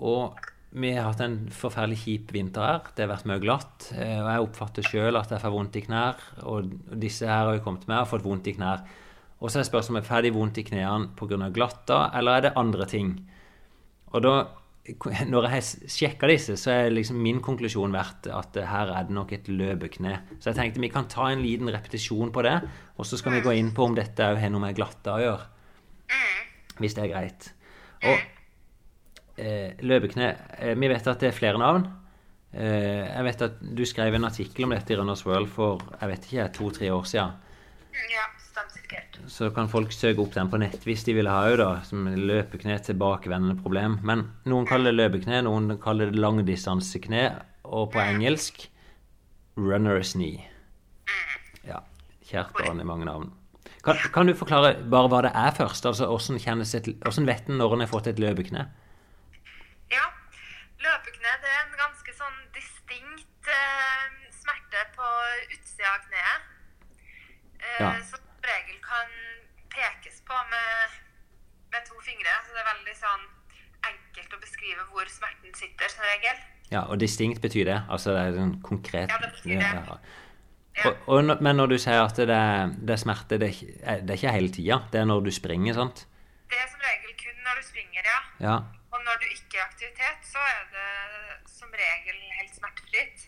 og 0.00 0.40
vi 0.72 0.90
har 0.96 1.06
hatt 1.08 1.22
en 1.24 1.38
forferdelig 1.54 1.98
kjip 2.02 2.32
vinter 2.34 2.64
her. 2.66 2.88
Det 2.96 3.06
har 3.06 3.12
vært 3.14 3.28
mye 3.30 3.40
glatt. 3.40 3.92
eh, 3.94 4.18
Og 4.20 4.28
jeg 4.28 4.44
oppfatter 4.48 4.82
sjøl 4.82 5.16
at 5.16 5.30
jeg 5.30 5.40
får 5.40 5.54
vondt 5.54 5.76
i 5.76 5.84
knær. 5.86 6.16
Og 6.42 6.70
disse 7.00 7.26
her 7.26 7.46
har 7.46 7.54
jo 7.54 7.64
kommet 7.64 7.86
med, 7.86 7.96
har 7.96 8.04
og 8.04 8.12
fått 8.12 8.26
vondt 8.26 8.46
i 8.50 8.56
knær. 8.58 8.82
Og 9.40 9.50
så 9.50 9.60
er 9.60 9.68
spørsmålet 9.68 10.06
får 10.08 10.22
de 10.22 10.30
vondt 10.32 10.58
i 10.58 10.64
knærne 10.64 11.10
pga. 11.16 11.50
glatta, 11.52 12.10
eller 12.14 12.36
er 12.36 12.40
det 12.40 12.52
andre 12.56 12.86
ting? 12.86 13.28
Og 14.12 14.22
da, 14.22 14.34
når 15.28 15.48
jeg 15.50 15.88
sjekka 15.92 16.26
disse, 16.26 16.56
så 16.56 16.70
er 16.72 16.90
liksom 16.90 17.16
min 17.20 17.40
konklusjon 17.40 17.92
vært 17.92 18.28
at 18.32 18.56
her 18.56 18.92
er 18.96 19.04
det 19.04 19.16
nok 19.16 19.32
et 19.32 19.48
løpekne. 19.48 20.14
Så 20.40 20.50
jeg 20.50 20.56
tenkte 20.56 20.80
vi 20.80 20.88
kan 20.88 21.08
ta 21.08 21.30
en 21.30 21.42
liten 21.44 21.68
repetisjon 21.68 22.32
på 22.32 22.42
det, 22.42 22.60
og 22.96 23.06
så 23.06 23.18
skal 23.20 23.36
vi 23.36 23.44
gå 23.44 23.52
inn 23.56 23.74
på 23.76 23.84
om 23.84 23.94
dette 23.94 24.24
òg 24.24 24.40
har 24.40 24.50
noe 24.50 24.60
med 24.60 24.76
glatta 24.76 25.16
å 25.16 25.20
gjøre. 25.20 25.52
Hvis 26.78 26.94
det 26.96 27.04
er 27.06 27.12
greit. 27.12 27.52
Og 28.04 28.12
eh, 28.12 28.35
løpekne 29.36 30.32
eh, 30.58 30.74
Vi 30.78 30.88
vet 30.88 31.06
at 31.06 31.20
det 31.22 31.30
er 31.30 31.36
flere 31.36 31.60
navn. 31.60 31.86
Eh, 32.56 33.04
jeg 33.04 33.26
vet 33.26 33.42
at 33.48 33.58
du 33.60 33.84
skrev 33.88 34.16
en 34.16 34.28
artikkel 34.28 34.64
om 34.64 34.72
dette 34.72 34.94
i 34.94 34.96
Runners 34.96 35.26
World 35.26 35.50
for 35.52 35.82
jeg 36.00 36.12
vet 36.12 36.28
ikke, 36.30 36.48
to-tre 36.56 36.90
år 36.94 37.04
siden. 37.08 37.34
Ja, 38.12 38.24
sikkert. 38.72 39.18
Så 39.30 39.50
kan 39.54 39.68
folk 39.68 39.92
søke 39.92 40.22
opp 40.22 40.34
den 40.36 40.50
på 40.52 40.60
nett 40.60 40.84
hvis 40.86 41.04
de 41.06 41.16
vil 41.16 41.28
ha 41.30 41.42
òg, 41.50 41.56
da. 41.60 41.70
Som 41.86 42.08
løpekne 42.08 42.78
tilbakevendende 42.84 43.58
problem. 43.60 43.98
Men 44.06 44.28
noen 44.48 44.68
kaller 44.68 44.92
det 44.92 45.00
løpekne, 45.00 45.42
noen 45.46 45.76
kaller 45.82 46.12
det 46.12 46.20
langdistansekne, 46.22 47.26
og 47.66 47.90
på 47.94 48.02
engelsk 48.02 48.68
runner's 49.56 50.14
knee. 50.14 50.44
Ja. 51.66 51.82
Kjært 52.26 52.56
barn 52.56 52.80
i 52.80 52.86
mange 52.86 53.08
navn. 53.08 53.32
Kan, 53.86 53.98
kan 54.12 54.26
du 54.26 54.34
forklare 54.34 54.74
bare 54.90 55.10
hva 55.10 55.22
det 55.26 55.30
er 55.34 55.52
først? 55.54 55.86
Altså 55.86 56.08
hvordan, 56.10 56.40
kjennes 56.42 56.74
et, 56.74 56.88
hvordan 57.02 57.28
vet 57.28 57.50
en 57.50 57.60
når 57.60 57.76
en 57.76 57.84
har 57.84 57.90
fått 57.90 58.10
et 58.10 58.22
løpekne? 58.22 58.66
Ja. 59.92 60.06
Løpekne 60.82 61.32
det 61.42 61.48
er 61.52 61.62
en 61.64 61.76
ganske 61.78 62.12
sånn 62.18 62.38
distinkt 62.54 63.48
eh, 63.48 64.16
smerte 64.36 64.82
på 64.96 65.06
utsida 65.56 65.94
av 65.94 66.02
kneet. 66.08 66.52
Eh, 67.60 67.80
Ja. 67.80 67.92
Som 68.04 68.20
regel 68.46 68.76
kan 68.84 69.08
pekes 69.72 70.20
på 70.28 70.36
med, 70.50 70.98
med 71.72 71.86
to 71.88 71.96
fingre. 72.04 72.34
Så 72.46 72.52
det 72.54 72.60
er 72.62 72.68
veldig 72.74 72.94
sånn 72.98 73.24
enkelt 73.88 74.36
å 74.36 74.42
beskrive 74.42 74.84
hvor 74.92 75.08
smerten 75.10 75.54
sitter, 75.54 75.88
som 75.92 76.04
regel. 76.04 76.44
Ja, 76.70 76.82
og 76.90 76.98
distinkt 76.98 77.40
betyr 77.42 77.64
det? 77.68 77.80
Altså 77.88 78.12
det 78.16 78.22
er 78.26 78.38
en 78.42 78.56
konkret 78.62 79.10
Ja, 79.12 79.18
det 79.22 79.32
betyr 79.36 79.60
det. 79.62 79.98
Ja. 80.76 80.90
Og, 80.90 80.96
og, 81.08 81.30
men 81.40 81.56
når 81.56 81.70
du 81.72 81.76
sier 81.80 82.02
at 82.02 82.18
det 82.20 82.26
det 82.28 82.92
er 82.92 83.00
smerte, 83.00 83.38
det 83.40 83.52
det 83.56 84.10
er 84.12 84.18
ikke 84.18 84.32
hele 84.34 84.50
tida? 84.52 84.80
Det 84.92 85.00
er 85.00 85.06
når 85.08 85.22
du 85.24 85.30
springer, 85.32 85.72
sant? 85.78 86.02
Det 86.50 86.58
er 86.60 86.66
som 86.68 86.82
regel 86.84 87.14
kun 87.22 87.38
når 87.46 87.60
du 87.62 87.68
springer, 87.70 88.02
ja. 88.10 88.18
Ja. 88.44 88.56
Når 89.06 89.20
du 89.22 89.26
ikke 89.30 89.58
er 89.58 89.62
i 89.62 89.66
aktivitet, 89.66 90.24
så 90.26 90.42
er 90.42 90.64
det 90.72 91.50
som 91.50 91.74
regel 91.82 92.18
helt 92.38 92.56
smertefritt. 92.56 93.26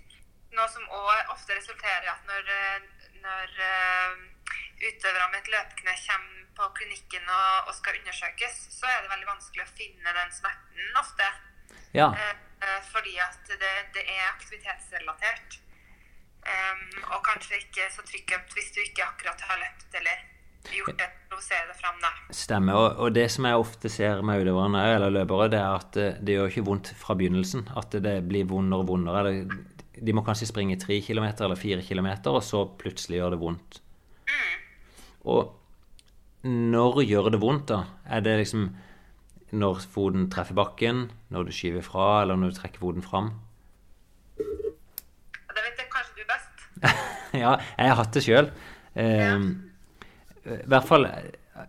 Noe 0.57 0.67
som 0.73 0.89
òg 0.97 1.33
ofte 1.35 1.55
resulterer 1.55 2.07
i 2.07 2.11
at 2.13 2.25
når, 2.27 2.51
når 3.23 3.61
eh, 3.69 4.25
utøvere 4.89 5.29
med 5.31 5.39
et 5.43 5.53
løpekne 5.55 5.95
kommer 6.07 6.39
på 6.59 6.69
klinikken 6.81 7.31
og, 7.31 7.69
og 7.69 7.77
skal 7.79 8.01
undersøkes, 8.01 8.59
så 8.75 8.91
er 8.91 9.05
det 9.05 9.13
veldig 9.13 9.31
vanskelig 9.31 9.65
å 9.65 9.77
finne 9.79 10.15
den 10.19 10.35
smerten 10.35 11.01
ofte. 11.03 11.31
ja. 11.95 12.11
Eh, 12.11 12.35
eh, 12.67 12.81
fordi 12.91 13.15
at 13.23 13.55
det, 13.63 13.75
det 13.95 14.05
er 14.05 14.33
aktivitetsrelatert. 14.33 15.61
Um, 16.49 17.03
og 17.13 17.25
kanskje 17.27 17.59
ikke 17.59 17.89
så 17.93 18.03
trykkømt 18.07 18.53
hvis 18.57 18.71
du 18.73 18.79
ikke 18.81 19.05
akkurat 19.05 19.43
har 19.51 19.59
løpt 19.61 19.97
eller 20.01 20.21
gjort 20.67 20.99
det, 20.99 21.09
provosere 21.31 21.69
det 21.71 21.77
fram, 21.79 21.99
da. 22.03 22.13
Stemmer. 22.35 22.79
Og, 22.79 23.03
og 23.05 23.17
det 23.17 23.27
som 23.33 23.49
jeg 23.49 23.63
ofte 23.63 23.91
ser 23.93 24.23
med 24.27 24.43
utøverne, 24.43 24.85
eller 24.95 25.15
løpere, 25.15 25.51
det 25.53 25.61
er 25.61 25.77
at 25.79 25.99
eh, 26.01 26.21
det 26.21 26.39
gjør 26.39 26.53
ikke 26.53 26.67
vondt 26.69 26.93
fra 26.99 27.17
begynnelsen. 27.19 27.69
At 27.79 27.95
det 27.95 28.17
blir 28.29 28.49
vondere 28.51 28.85
og 28.85 28.91
vondere. 28.91 29.23
Eller, 29.23 29.77
de 29.99 30.15
må 30.15 30.23
kanskje 30.27 30.51
springe 30.51 30.79
tre 30.81 31.01
kilometer 31.03 31.47
eller 31.47 31.59
fire 31.59 31.83
kilometer, 31.83 32.35
og 32.35 32.45
så 32.47 32.65
plutselig 32.79 33.21
gjør 33.21 33.35
det 33.35 33.41
vondt. 33.43 33.81
Og 35.29 35.55
når 36.49 37.03
gjør 37.03 37.33
det 37.35 37.41
vondt, 37.43 37.73
da? 37.73 37.83
Er 38.07 38.23
det 38.25 38.39
liksom 38.39 38.69
når 39.59 39.81
foten 39.91 40.29
treffer 40.31 40.57
bakken, 40.57 41.09
når 41.33 41.49
du 41.49 41.53
skyver 41.57 41.85
fra, 41.85 42.23
eller 42.23 42.39
når 42.39 42.53
du 42.53 42.59
trekker 42.61 42.83
foten 42.83 43.05
fram? 43.05 43.33
Det 44.39 45.65
vet 45.65 45.81
jeg 45.81 45.89
kanskje 45.93 46.15
du 46.15 46.29
best. 46.29 46.67
ja, 47.43 47.57
jeg 47.57 47.91
har 47.91 47.99
hatt 47.99 48.15
det 48.15 48.25
sjøl. 48.25 48.53
I 50.49 50.69
hvert 50.71 50.87
fall 50.89 51.05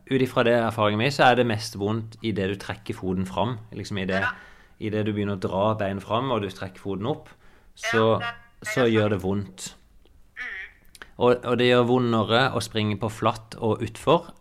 ut 0.09 0.21
ifra 0.21 0.43
det 0.45 0.53
erfaringen 0.59 1.01
min, 1.01 1.11
så 1.11 1.23
er 1.31 1.35
det 1.39 1.47
mest 1.49 1.75
vondt 1.79 2.17
idet 2.23 2.49
du 2.51 2.55
trekker 2.61 2.93
foten 2.95 3.25
fram. 3.27 3.57
Liksom 3.75 3.97
idet 4.03 4.21
Ja. 4.21 4.29
i 4.79 4.89
det 4.89 5.05
du 5.05 5.11
begynner 5.13 5.35
å 5.35 5.39
dra 5.43 5.75
beinet 5.75 6.03
fram, 6.03 6.31
og 6.31 6.41
du 6.41 6.49
trekker 6.49 6.79
foten 6.79 7.05
opp, 7.09 7.29
så, 7.75 8.21
Ja, 8.21 8.31
det- 8.61 8.67
så 8.69 8.85
gjør 8.87 9.09
det 9.09 9.21
vondt. 9.23 9.73
Og, 11.19 11.43
og 11.45 11.57
det 11.57 11.67
gjør 11.67 11.83
vondere 11.87 12.51
å 12.55 12.61
springe 12.63 12.95
på 12.99 13.09
flatt 13.11 13.55
og 13.59 13.81
utfor 13.81 14.31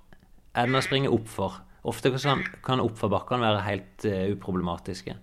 enn 0.54 0.74
å 0.78 0.82
springe 0.82 1.08
oppfor. 1.10 1.56
Ofte 1.84 2.10
kan, 2.14 2.44
kan 2.62 2.78
oppforbakkene 2.80 3.40
være 3.40 3.62
helt 3.66 4.04
uh, 4.06 4.30
uproblematiske. 4.36 5.16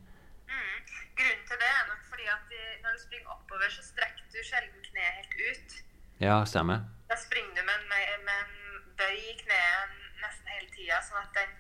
Grunnen 1.15 1.45
til 1.47 1.57
det 1.61 1.69
er 1.71 1.85
nok 1.87 2.03
fordi 2.11 2.27
at 2.27 2.43
de, 2.51 2.59
når 2.83 2.91
du 2.91 2.99
springer 3.05 3.31
oppover, 3.31 3.69
så 3.71 3.81
strekker 3.87 4.23
du 4.33 4.39
sjelden 4.43 4.81
kneet 4.89 5.13
helt 5.15 5.35
ut. 5.47 5.77
Ja, 6.19 6.43
stemmer. 6.43 6.83
Da 7.07 7.15
springer 7.15 7.55
du 7.55 7.61
med 7.63 7.75
en, 7.79 7.87
med, 7.87 8.03
med 8.27 8.37
en 8.43 8.83
bøy 8.99 9.15
i 9.15 9.35
kneet 9.39 9.95
tida, 10.95 11.01
sånn 11.03 11.23
at 11.23 11.33
den 11.35 11.51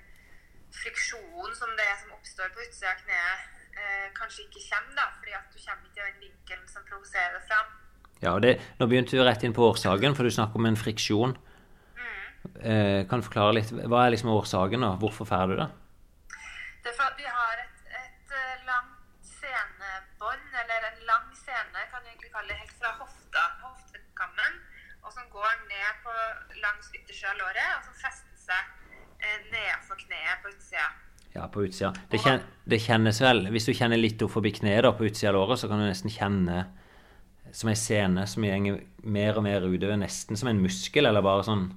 friksjonen 0.75 1.55
som 1.55 1.71
det 1.77 1.85
er 1.87 1.97
som 2.01 2.15
oppstår 2.15 2.51
på 2.53 2.63
utsida 2.65 2.91
av 2.91 3.01
kneet, 3.03 3.47
eh, 3.75 4.07
kanskje 4.15 4.45
ikke 4.45 4.63
kommer, 4.69 4.95
da, 4.95 5.07
fordi 5.19 5.33
at 5.35 5.51
du 5.51 5.59
kommer 5.59 5.89
ikke 5.89 6.01
i 6.01 6.11
den 6.11 6.21
vinkelen 6.23 6.67
som 6.67 6.83
provoserer 6.87 7.39
det 7.39 7.43
fram. 7.47 7.73
Ja, 8.21 8.33
og 8.33 8.41
det, 8.41 8.59
Nå 8.79 8.87
begynte 8.87 9.15
du 9.15 9.23
rett 9.23 9.43
inn 9.43 9.53
på 9.53 9.65
årsaken, 9.71 10.15
for 10.15 10.23
du 10.23 10.31
snakker 10.31 10.55
om 10.55 10.65
en 10.65 10.79
friksjon. 10.79 11.35
Eh, 12.61 13.07
kan 13.09 13.19
du 13.19 13.25
forklare 13.25 13.55
litt, 13.57 13.71
Hva 13.71 14.05
er 14.05 14.13
liksom 14.13 14.29
årsaken, 14.29 14.83
og 14.83 14.99
hvorfor 15.01 15.25
får 15.25 15.47
du 15.49 15.55
det? 15.57 15.69
Det 16.83 16.91
er 16.91 16.97
for 16.99 17.09
at 17.09 17.17
vi 17.17 17.25
har 17.25 17.63
et, 17.63 17.79
et 17.89 18.35
eh, 18.37 18.65
langt 18.69 19.25
senebånd, 19.25 20.45
eller 20.61 20.89
en 20.91 21.01
lang 21.09 21.27
sene, 21.33 21.87
kan 21.89 22.03
du 22.03 22.11
egentlig 22.11 22.31
kalle 22.31 22.53
det, 22.53 22.61
helt 22.61 22.77
fra 22.77 22.93
hofta, 23.01 23.43
hoftekammen, 23.65 24.61
og 25.01 25.13
som 25.13 25.25
går 25.33 25.53
ned 25.71 26.03
på 26.05 26.13
langs 26.61 26.93
yttersida 26.93 27.33
av 27.33 27.41
låret, 27.41 27.71
og 27.79 27.89
som 27.89 27.97
fester 28.03 28.37
seg 28.45 28.84
nedenfor 29.51 29.99
kneet 29.99 30.41
på 30.43 30.51
utsida. 30.53 30.87
Ja, 31.35 31.47
på 31.51 31.65
utsida. 31.65 31.91
Det, 32.11 32.21
kjen, 32.23 32.43
det 32.63 32.77
kjennes 32.79 33.17
vel 33.19 33.41
Hvis 33.51 33.65
du 33.67 33.73
kjenner 33.75 33.99
litt 33.99 34.21
opp 34.23 34.31
forbi 34.37 34.53
kneet 34.55 34.85
da, 34.85 34.93
på 34.95 35.07
utsida 35.09 35.33
av 35.33 35.35
låret, 35.35 35.59
så 35.59 35.67
kan 35.67 35.81
du 35.81 35.87
nesten 35.87 36.13
kjenne 36.13 36.61
som 37.55 37.71
ei 37.71 37.77
sene 37.79 38.25
som 38.27 38.43
går 38.43 38.79
mer 39.03 39.37
og 39.39 39.45
mer 39.45 39.63
utover, 39.63 39.97
nesten 39.99 40.39
som 40.39 40.49
en 40.51 40.61
muskel, 40.63 41.07
eller 41.07 41.23
bare 41.25 41.43
sånn 41.47 41.67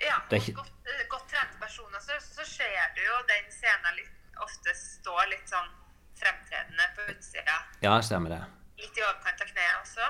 Ja, 0.00 0.20
Det 0.30 0.38
er 0.40 0.56
godt, 0.58 0.74
eh, 0.86 1.04
godt 1.12 1.26
trente 1.30 1.58
personer 1.60 2.02
så, 2.02 2.18
så 2.22 2.46
ser 2.46 2.94
du 2.96 3.02
jo 3.04 3.18
den 3.30 3.50
sena 3.54 3.94
ofte 4.44 4.74
står 4.76 5.26
litt 5.32 5.50
sånn 5.50 5.70
fremtredende 6.20 6.86
på 6.96 7.06
utsida. 7.12 7.56
Ja, 7.84 7.96
stemmer 8.04 8.34
det. 8.34 8.40
litt 8.80 8.96
i 8.96 9.04
overkant 9.04 9.42
av 9.44 9.50
kneet 9.50 9.76
også. 9.82 10.06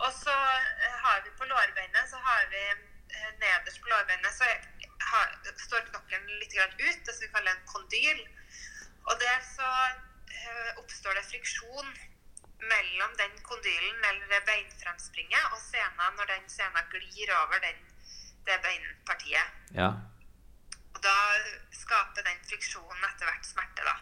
Og 0.00 0.12
så 0.16 0.34
eh, 0.34 0.96
har 1.04 1.20
vi 1.24 1.32
på 1.38 1.46
lårbeinet, 1.46 2.08
så 2.10 2.18
har 2.24 2.46
vi 2.52 2.62
eh, 2.70 3.30
nederst 3.42 3.82
på 3.82 3.92
lårbeinet 3.92 4.34
så 4.34 4.48
har, 5.12 5.32
står 5.66 5.88
knokkelen 5.88 6.38
litt 6.42 6.54
grann 6.54 6.76
ut, 6.78 7.00
det 7.06 7.14
som 7.14 7.24
vi 7.24 7.32
kaller 7.34 7.56
en 7.56 7.66
kondyl. 7.70 8.22
Og 9.08 9.14
der 9.22 9.38
så 9.46 9.70
eh, 9.88 10.70
oppstår 10.82 11.18
det 11.18 11.26
friksjon 11.30 11.90
mellom 12.60 13.16
den 13.22 13.34
kondylen 13.46 14.04
eller 14.10 14.44
beinfremspringet 14.48 15.54
og 15.54 15.60
sena 15.62 16.10
når 16.18 16.28
den 16.34 16.46
sena 16.52 16.84
glir 16.92 17.32
over 17.40 17.62
den, 17.64 17.78
det 18.46 18.58
beinpartiet. 18.64 19.58
Ja. 19.76 19.90
Og 20.94 21.02
da 21.04 21.16
skaper 21.72 22.26
den 22.26 22.40
friksjonen 22.48 23.06
etter 23.08 23.30
hvert 23.30 23.48
smerte, 23.48 23.86
da. 23.86 23.96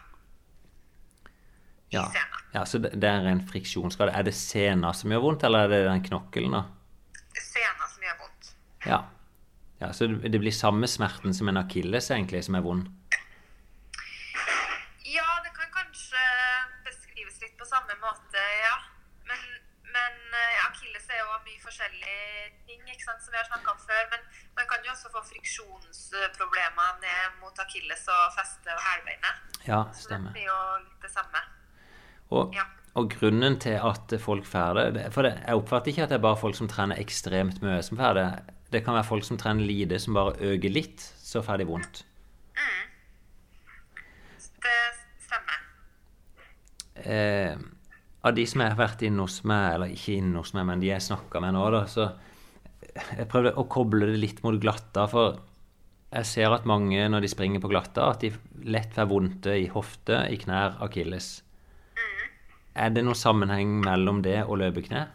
Ja. 1.89 2.03
I 2.03 2.11
sena. 2.13 2.41
ja, 2.53 2.65
så 2.69 2.77
det 2.77 3.07
er 3.09 3.27
en 3.31 3.41
friksjonsskade. 3.49 4.13
Er 4.13 4.27
det 4.27 4.35
sena 4.37 4.91
som 4.93 5.09
gjør 5.09 5.23
vondt, 5.23 5.45
eller 5.47 5.65
er 5.65 5.71
det 5.71 5.79
den 5.87 6.03
knokkelen, 6.05 6.53
da? 6.53 6.65
Sena 7.39 7.87
som 7.87 8.03
gjør 8.05 8.19
vondt. 8.19 8.51
Ja. 8.85 8.99
Ja 9.79 9.91
så 9.93 10.07
det 10.07 10.39
blir 10.39 10.51
samme 10.51 10.87
smerten 10.87 11.33
som 11.33 11.47
en 11.49 11.57
akilles, 11.57 12.09
egentlig, 12.11 12.43
som 12.43 12.55
er 12.55 12.61
vond? 12.65 12.87
Ja, 15.09 15.27
det 15.45 15.51
kan 15.57 15.69
kanskje 15.73 16.23
beskrives 16.85 17.39
litt 17.41 17.55
på 17.59 17.65
samme 17.67 17.95
måte, 18.03 18.41
ja. 18.63 18.75
Men, 19.29 19.45
men 19.95 20.17
eh, 20.37 20.59
akilles 20.67 21.07
er 21.09 21.21
jo 21.23 21.37
mye 21.45 21.61
forskjellige 21.63 22.49
ting, 22.69 22.81
ikke 22.85 23.05
sant, 23.07 23.23
som 23.23 23.33
vi 23.33 23.39
har 23.41 23.47
snakka 23.49 23.73
om 23.73 23.79
før. 23.85 24.03
Men 24.13 24.27
man 24.59 24.67
kan 24.69 24.85
jo 24.85 24.91
også 24.93 25.09
få 25.13 25.23
friksjonsproblemer 25.31 26.99
ned 27.05 27.39
mot 27.41 27.63
akilles 27.63 28.03
og 28.13 28.35
feste 28.37 28.75
og 28.75 28.83
hælbeinet. 28.85 29.63
Ja, 29.67 29.81
Så 29.93 30.09
stemmer. 30.09 30.33
det 30.33 30.41
blir 30.41 30.49
jo 30.51 30.59
litt 30.83 31.07
det 31.07 31.13
samme. 31.15 31.41
Og, 32.29 32.53
Ja. 32.53 32.67
og 32.95 33.09
grunnen 33.15 33.57
til 33.59 33.79
at 33.81 34.13
folk 34.21 34.45
får 34.45 34.73
det- 34.93 35.13
For 35.13 35.23
jeg 35.23 35.55
oppfatter 35.55 35.89
ikke 35.91 36.03
at 36.03 36.09
det 36.09 36.15
er 36.19 36.27
bare 36.27 36.37
folk 36.37 36.55
som 36.55 36.67
trener 36.67 36.95
ekstremt 37.01 37.61
mye, 37.61 37.81
som 37.83 37.97
får 37.97 38.13
det. 38.13 38.29
Det 38.69 38.83
kan 38.85 38.95
være 38.97 39.07
folk 39.07 39.25
som 39.25 39.39
trener 39.41 39.65
lite, 39.65 39.97
som 40.01 40.17
bare 40.17 40.37
øker 40.51 40.73
litt, 40.73 41.01
så 41.01 41.41
får 41.45 41.61
de 41.61 41.67
vondt. 41.69 42.03
Det 44.59 44.77
stemmer. 45.25 45.59
Eh, 47.01 47.57
av 48.21 48.35
de 48.35 48.45
som 48.47 48.61
jeg 48.61 48.73
har 48.73 48.79
vært 48.79 49.03
inne 49.07 49.23
hos 49.23 49.41
meg, 49.47 49.75
eller 49.75 49.93
ikke 49.95 50.17
inne 50.19 50.41
hos 50.41 50.51
meg, 50.55 50.67
men 50.67 50.81
de 50.83 50.91
jeg 50.91 51.05
snakka 51.05 51.41
med 51.43 51.55
nå, 51.55 51.65
da, 51.73 51.85
så 51.87 52.09
jeg 53.15 53.29
prøvde 53.31 53.55
å 53.55 53.67
koble 53.71 54.09
det 54.11 54.19
litt 54.19 54.41
mot 54.43 54.57
glatta, 54.59 55.05
for 55.11 55.39
jeg 56.09 56.27
ser 56.27 56.55
at 56.55 56.67
mange 56.67 57.05
når 57.11 57.23
de 57.23 57.29
springer 57.31 57.63
på 57.63 57.69
glatta, 57.71 58.09
at 58.11 58.25
de 58.25 58.33
lett 58.67 58.95
får 58.95 59.07
vondte 59.09 59.55
i 59.55 59.69
hofte, 59.71 60.25
i 60.33 60.39
knær, 60.41 60.79
akilles. 60.83 61.39
Er 62.79 62.91
det 62.95 63.03
noen 63.03 63.17
sammenheng 63.17 63.79
mellom 63.83 64.21
det 64.25 64.41
og 64.45 64.59
løpekne? 64.61 65.07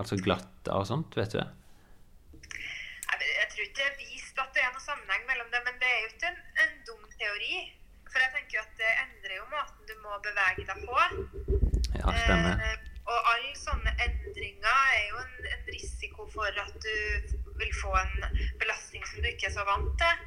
Altså 0.00 0.16
glatta 0.20 0.78
og 0.78 0.86
sånt, 0.88 1.16
vet 1.18 1.34
du? 1.34 1.40
Jeg, 1.40 3.32
jeg 3.36 3.48
tror 3.52 3.64
ikke 3.66 3.76
det 3.80 3.88
er 3.88 3.98
vist 3.98 4.40
at 4.40 4.54
det 4.56 4.64
er 4.64 4.72
noen 4.72 4.86
sammenheng 4.86 5.26
mellom 5.28 5.50
det, 5.52 5.60
men 5.66 5.76
det 5.82 5.90
er 5.90 6.00
jo 6.04 6.10
ikke 6.14 6.30
en, 6.30 6.40
en 6.64 6.78
dum 6.88 7.04
teori. 7.20 7.60
For 8.10 8.22
jeg 8.22 8.32
tenker 8.36 8.58
jo 8.58 8.62
at 8.64 8.80
det 8.80 8.92
endrer 9.04 9.36
jo 9.36 9.44
bevege 10.24 10.66
deg 10.68 10.86
på. 10.86 10.96
Ja, 11.98 12.14
stemmer. 12.24 12.62
Eh, 12.64 12.88
og 13.10 13.30
alle 13.32 13.52
sånne 13.58 13.92
endringer 14.06 14.82
er 14.94 15.06
jo 15.10 15.22
en, 15.24 15.48
en 15.54 15.70
risiko 15.74 16.26
for 16.34 16.60
at 16.64 16.76
du 16.84 16.96
vil 17.60 17.72
få 17.80 17.92
en 18.00 18.14
belastning 18.60 19.04
som 19.08 19.22
du 19.22 19.30
ikke 19.30 19.48
er 19.50 19.56
så 19.56 19.64
vant 19.68 19.90
til. 20.02 20.22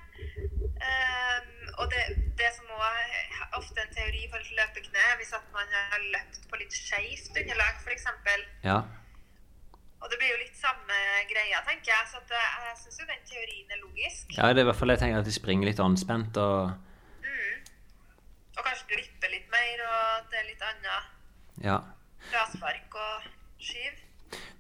Eh, 0.84 1.40
og 1.80 1.86
det, 1.94 2.04
det 2.40 2.50
som 2.58 2.74
også 2.76 2.90
er 3.06 3.56
ofte 3.60 3.86
en 3.86 3.96
teori 3.96 4.26
for 4.34 4.52
løpekne, 4.60 5.06
hvis 5.20 5.34
at 5.38 5.48
man 5.56 5.72
har 5.94 6.04
løpt 6.16 6.44
på 6.50 6.60
litt 6.62 6.76
skjevt 6.76 7.40
underlag 7.40 7.80
f.eks. 7.82 8.10
Ja. 8.66 8.82
Og 10.04 10.12
det 10.12 10.20
blir 10.20 10.34
jo 10.34 10.42
litt 10.42 10.58
samme 10.60 10.98
greia, 11.30 11.62
tenker 11.64 11.94
jeg. 11.94 12.08
Så 12.12 12.20
at 12.20 12.34
jeg, 12.36 12.48
jeg 12.68 12.80
syns 12.82 13.00
jo 13.00 13.06
den 13.08 13.28
teorien 13.30 13.76
er 13.76 13.84
logisk. 13.86 14.34
ja, 14.36 14.50
det 14.52 14.62
er 14.62 14.68
i 14.68 14.72
hvert 14.72 14.82
fall 14.82 14.94
jeg 14.94 15.04
tenker 15.06 15.24
at 15.24 15.30
de 15.30 15.36
springer 15.36 15.70
litt 15.70 15.80
anspent 15.84 16.40
og 16.44 16.74
Og 18.58 18.64
kanskje 18.66 18.90
glippe 18.94 19.30
litt 19.34 19.48
mer, 19.54 19.84
og 19.88 20.00
at 20.20 20.28
det 20.32 20.40
er 20.42 20.50
litt 20.52 20.66
annet 20.70 21.64
Ja. 21.66 21.78
fraspark 22.32 22.96
og 22.96 23.30
skyv. 23.62 24.02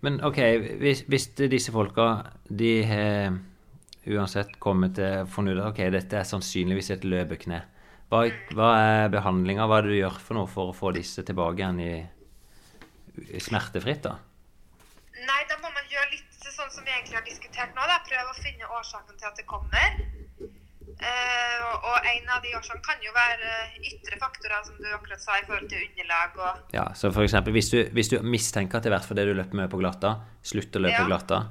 Men 0.02 0.20
ok, 0.26 0.40
hvis, 0.82 1.04
hvis 1.08 1.28
disse 1.50 1.72
folka 1.72 2.08
de 2.50 2.72
har 2.90 3.38
uansett 4.06 4.58
kommet 4.60 4.98
til 5.00 5.26
funnet 5.32 5.58
ut 5.58 5.70
ok, 5.70 5.80
dette 5.94 6.18
er 6.20 6.28
sannsynligvis 6.28 6.92
et 6.98 7.06
løpekne, 7.08 7.62
hva, 8.12 8.26
hva 8.54 8.72
er 8.78 9.14
behandlinga? 9.14 9.66
Hva 9.66 9.80
er 9.80 9.88
det 9.88 9.94
du 9.96 10.00
gjør 10.02 10.20
for 10.22 10.38
noe 10.38 10.50
for 10.52 10.70
å 10.70 10.76
få 10.78 10.92
disse 10.94 11.24
tilbake 11.26 11.64
igjen 11.64 11.80
i, 11.82 11.94
i 13.34 13.40
smertefritt? 13.42 14.04
da? 14.06 14.18
Nei, 15.24 15.40
da 15.50 15.58
må 15.64 15.72
man 15.72 15.88
gjøre 15.90 16.12
litt 16.12 16.44
sånn 16.44 16.70
som 16.70 16.84
vi 16.86 16.92
egentlig 16.94 17.18
har 17.18 17.26
diskutert 17.26 17.74
nå. 17.74 17.88
da. 17.90 17.98
Prøve 18.06 18.36
å 18.36 18.38
finne 18.44 18.70
årsaken 18.78 19.18
til 19.18 19.30
at 19.32 19.40
det 19.40 19.48
kommer. 19.50 19.98
Eh, 21.04 21.64
og, 21.68 21.84
og 21.90 22.06
en 22.08 22.30
av 22.32 22.44
de 22.46 22.54
årsakene 22.56 22.86
kan 22.86 23.02
jo 23.04 23.12
være 23.16 23.50
ytre 23.90 24.20
faktorer, 24.22 24.62
som 24.68 24.78
du 24.80 24.86
akkurat 24.96 25.20
sa, 25.24 25.36
i 25.42 25.44
forhold 25.48 25.68
til 25.72 25.82
underlag 25.90 26.38
og 26.40 26.76
Ja, 26.76 26.86
så 26.96 27.12
eksempel, 27.26 27.52
hvis 27.58 27.70
du, 27.74 27.80
hvis 27.98 28.12
du 28.14 28.22
mistenker 28.24 28.80
at 28.80 28.86
det 28.86 28.92
har 28.94 29.00
vært 29.00 29.10
fordi 29.10 29.26
du 29.28 29.34
løper 29.36 29.60
mye 29.60 29.72
på 29.74 29.82
glatta, 29.82 30.14
slutt 30.46 30.80
å 30.80 30.84
løpe 30.86 31.02
Ja. 31.02 31.08
glatta. 31.10 31.42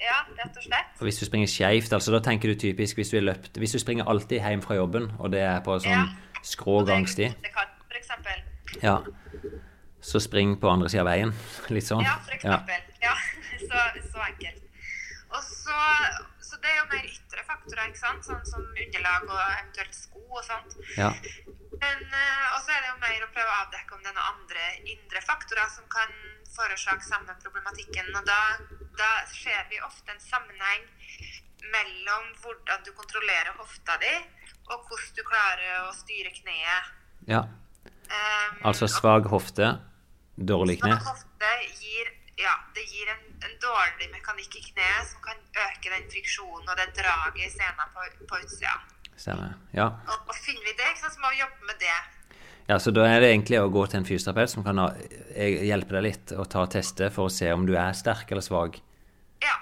Ja, 0.00 0.16
rett 0.36 0.56
og 0.56 0.62
slett. 0.64 0.96
Og 1.00 1.06
hvis 1.08 1.18
du 1.20 1.24
springer 1.28 1.48
skeivt, 1.48 1.92
altså 1.96 2.12
da 2.12 2.20
tenker 2.24 2.52
du 2.52 2.54
typisk 2.60 2.98
hvis 3.00 3.10
du 3.14 3.16
løpt 3.24 3.56
Hvis 3.56 3.72
du 3.72 3.78
springer 3.80 4.04
alltid 4.12 4.42
hjem 4.44 4.60
fra 4.64 4.76
jobben, 4.76 5.10
og 5.18 5.30
det 5.32 5.40
er 5.40 5.60
på 5.64 5.78
sånn 5.80 5.92
Ja. 5.92 6.06
skrå 6.44 6.82
det 6.84 6.92
gangsti, 6.92 7.30
Ja, 8.82 8.82
ja, 8.82 8.98
så 10.00 10.20
spring 10.20 10.56
på 10.60 10.68
andre 10.68 10.88
sida 10.88 11.00
av 11.00 11.08
veien. 11.08 11.32
Litt 11.74 11.84
sånn. 11.88 12.04
Ja, 12.04 12.16
for 12.24 12.32
eksempel. 12.36 12.80
Ja, 13.02 13.14
så, 13.68 13.84
så 14.12 14.20
enkelt. 14.28 14.62
Og 15.32 15.42
så 15.42 15.78
det 16.66 16.72
er 16.74 16.80
jo 16.80 16.86
mer 16.90 17.10
ytre 17.12 17.44
faktorer, 17.46 17.90
ikke 17.90 18.02
sant? 18.02 18.26
Sånn 18.26 18.46
som 18.48 18.64
underlag 18.66 19.28
og 19.30 19.42
eventuelt 19.44 19.94
sko 19.94 20.22
og 20.26 20.42
sånt. 20.46 20.74
Ja. 20.98 21.12
Men 21.76 22.02
uh, 22.10 22.46
også 22.56 22.72
er 22.74 22.80
det 22.82 22.90
jo 22.90 22.96
mer 23.04 23.26
å 23.26 23.32
prøve 23.34 23.52
å 23.52 23.60
avdekke 23.66 23.94
om 23.94 24.02
det 24.02 24.10
er 24.10 24.16
noen 24.16 24.32
andre 24.32 24.66
indre 24.94 25.22
faktorer 25.22 25.70
som 25.70 25.86
kan 25.92 26.14
forårsake 26.56 27.06
samme 27.06 27.36
problematikken. 27.42 28.10
Og 28.16 28.26
da, 28.26 28.40
da 28.98 29.10
ser 29.30 29.68
vi 29.70 29.78
ofte 29.86 30.14
en 30.14 30.22
sammenheng 30.24 30.88
mellom 31.72 32.32
hvordan 32.42 32.82
du 32.86 32.92
kontrollerer 32.96 33.54
hofta 33.60 33.96
di, 34.02 34.14
og 34.70 34.88
hvordan 34.88 35.14
du 35.18 35.22
klarer 35.26 35.86
å 35.86 35.94
styre 36.02 36.34
kneet. 36.40 36.92
ja. 37.30 37.46
Um, 38.06 38.60
Altså 38.70 38.86
svak 38.86 39.26
hofte, 39.32 39.66
dårlig 40.38 40.76
kne. 40.78 40.94
Svak 40.94 41.08
hofte 41.10 41.48
gir, 41.80 42.12
ja, 42.36 42.52
det 42.74 42.84
gir 42.84 43.08
en, 43.08 43.22
en 43.46 43.54
dårlig 43.62 44.10
mekanikk 44.12 44.58
i 44.58 44.62
kneet 44.66 45.08
som 45.08 45.22
kan 45.24 45.38
øke 45.40 45.92
den 45.92 46.04
friksjonen 46.12 46.68
og 46.68 46.76
det 46.76 46.90
draget 46.98 47.46
i 47.46 47.48
sena 47.54 47.88
på, 47.94 48.04
på 48.28 48.40
utsida. 48.44 48.74
Stemmer. 49.16 49.54
Ja. 49.72 49.86
Og, 50.04 50.28
og 50.28 50.36
finner 50.36 50.66
vi 50.68 50.74
det, 50.76 50.90
så 51.00 51.08
må 51.22 51.32
vi 51.32 51.40
jobbe 51.40 51.70
med 51.70 51.80
det. 51.80 51.96
ja, 52.68 52.78
så 52.82 52.92
da 52.92 53.06
er 53.08 53.22
det 53.22 53.30
egentlig 53.30 53.60
å 53.62 53.70
gå 53.72 53.86
til 53.86 54.02
en 54.02 54.08
fysioterapeut 54.08 54.52
som 54.52 54.66
kan 54.66 54.82
eh, 54.84 55.64
hjelpe 55.64 55.96
deg 55.96 56.04
litt 56.10 56.36
og 56.36 56.50
ta 56.52 56.66
tester 56.76 57.14
for 57.14 57.30
å 57.30 57.32
se 57.32 57.48
om 57.54 57.64
du 57.68 57.72
er 57.72 57.96
sterk 57.96 58.28
eller 58.34 58.44
svak. 58.44 58.76
Ja. 59.40 59.56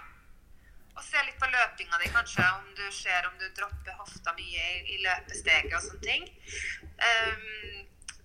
Og 0.99 1.07
se 1.07 1.23
litt 1.23 1.39
på 1.39 1.51
løpinga 1.55 2.03
di, 2.03 2.11
kanskje, 2.11 2.49
om 2.59 2.75
du 2.75 2.87
ser 2.91 3.31
om 3.31 3.39
du 3.39 3.47
dropper 3.55 4.03
hofta 4.03 4.35
mye 4.35 4.67
i, 4.75 4.97
i 4.97 5.03
løpesteget 5.07 5.79
og 5.79 5.87
sånne 5.87 6.07
ting. 6.11 6.27
Um, 6.99 7.85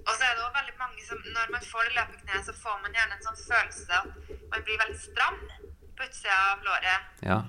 og 0.09 0.17
så 0.17 0.25
er 0.25 0.35
det 0.35 0.43
også 0.43 0.57
veldig 0.59 0.75
mange 0.79 1.05
som 1.05 1.23
Når 1.37 1.51
man 1.55 1.65
får 1.71 1.87
det 1.87 1.95
løpekneet, 1.99 2.45
så 2.45 2.53
får 2.63 2.77
man 2.83 2.95
gjerne 2.97 3.15
en 3.17 3.25
sånn 3.27 3.41
følelse 3.45 4.01
at 4.01 4.51
man 4.51 4.65
blir 4.65 4.81
veldig 4.83 4.99
stram 4.99 5.39
på 5.97 6.07
utsida 6.07 6.37
av 6.51 6.63
låret. 6.65 7.09
Ja. 7.29 7.39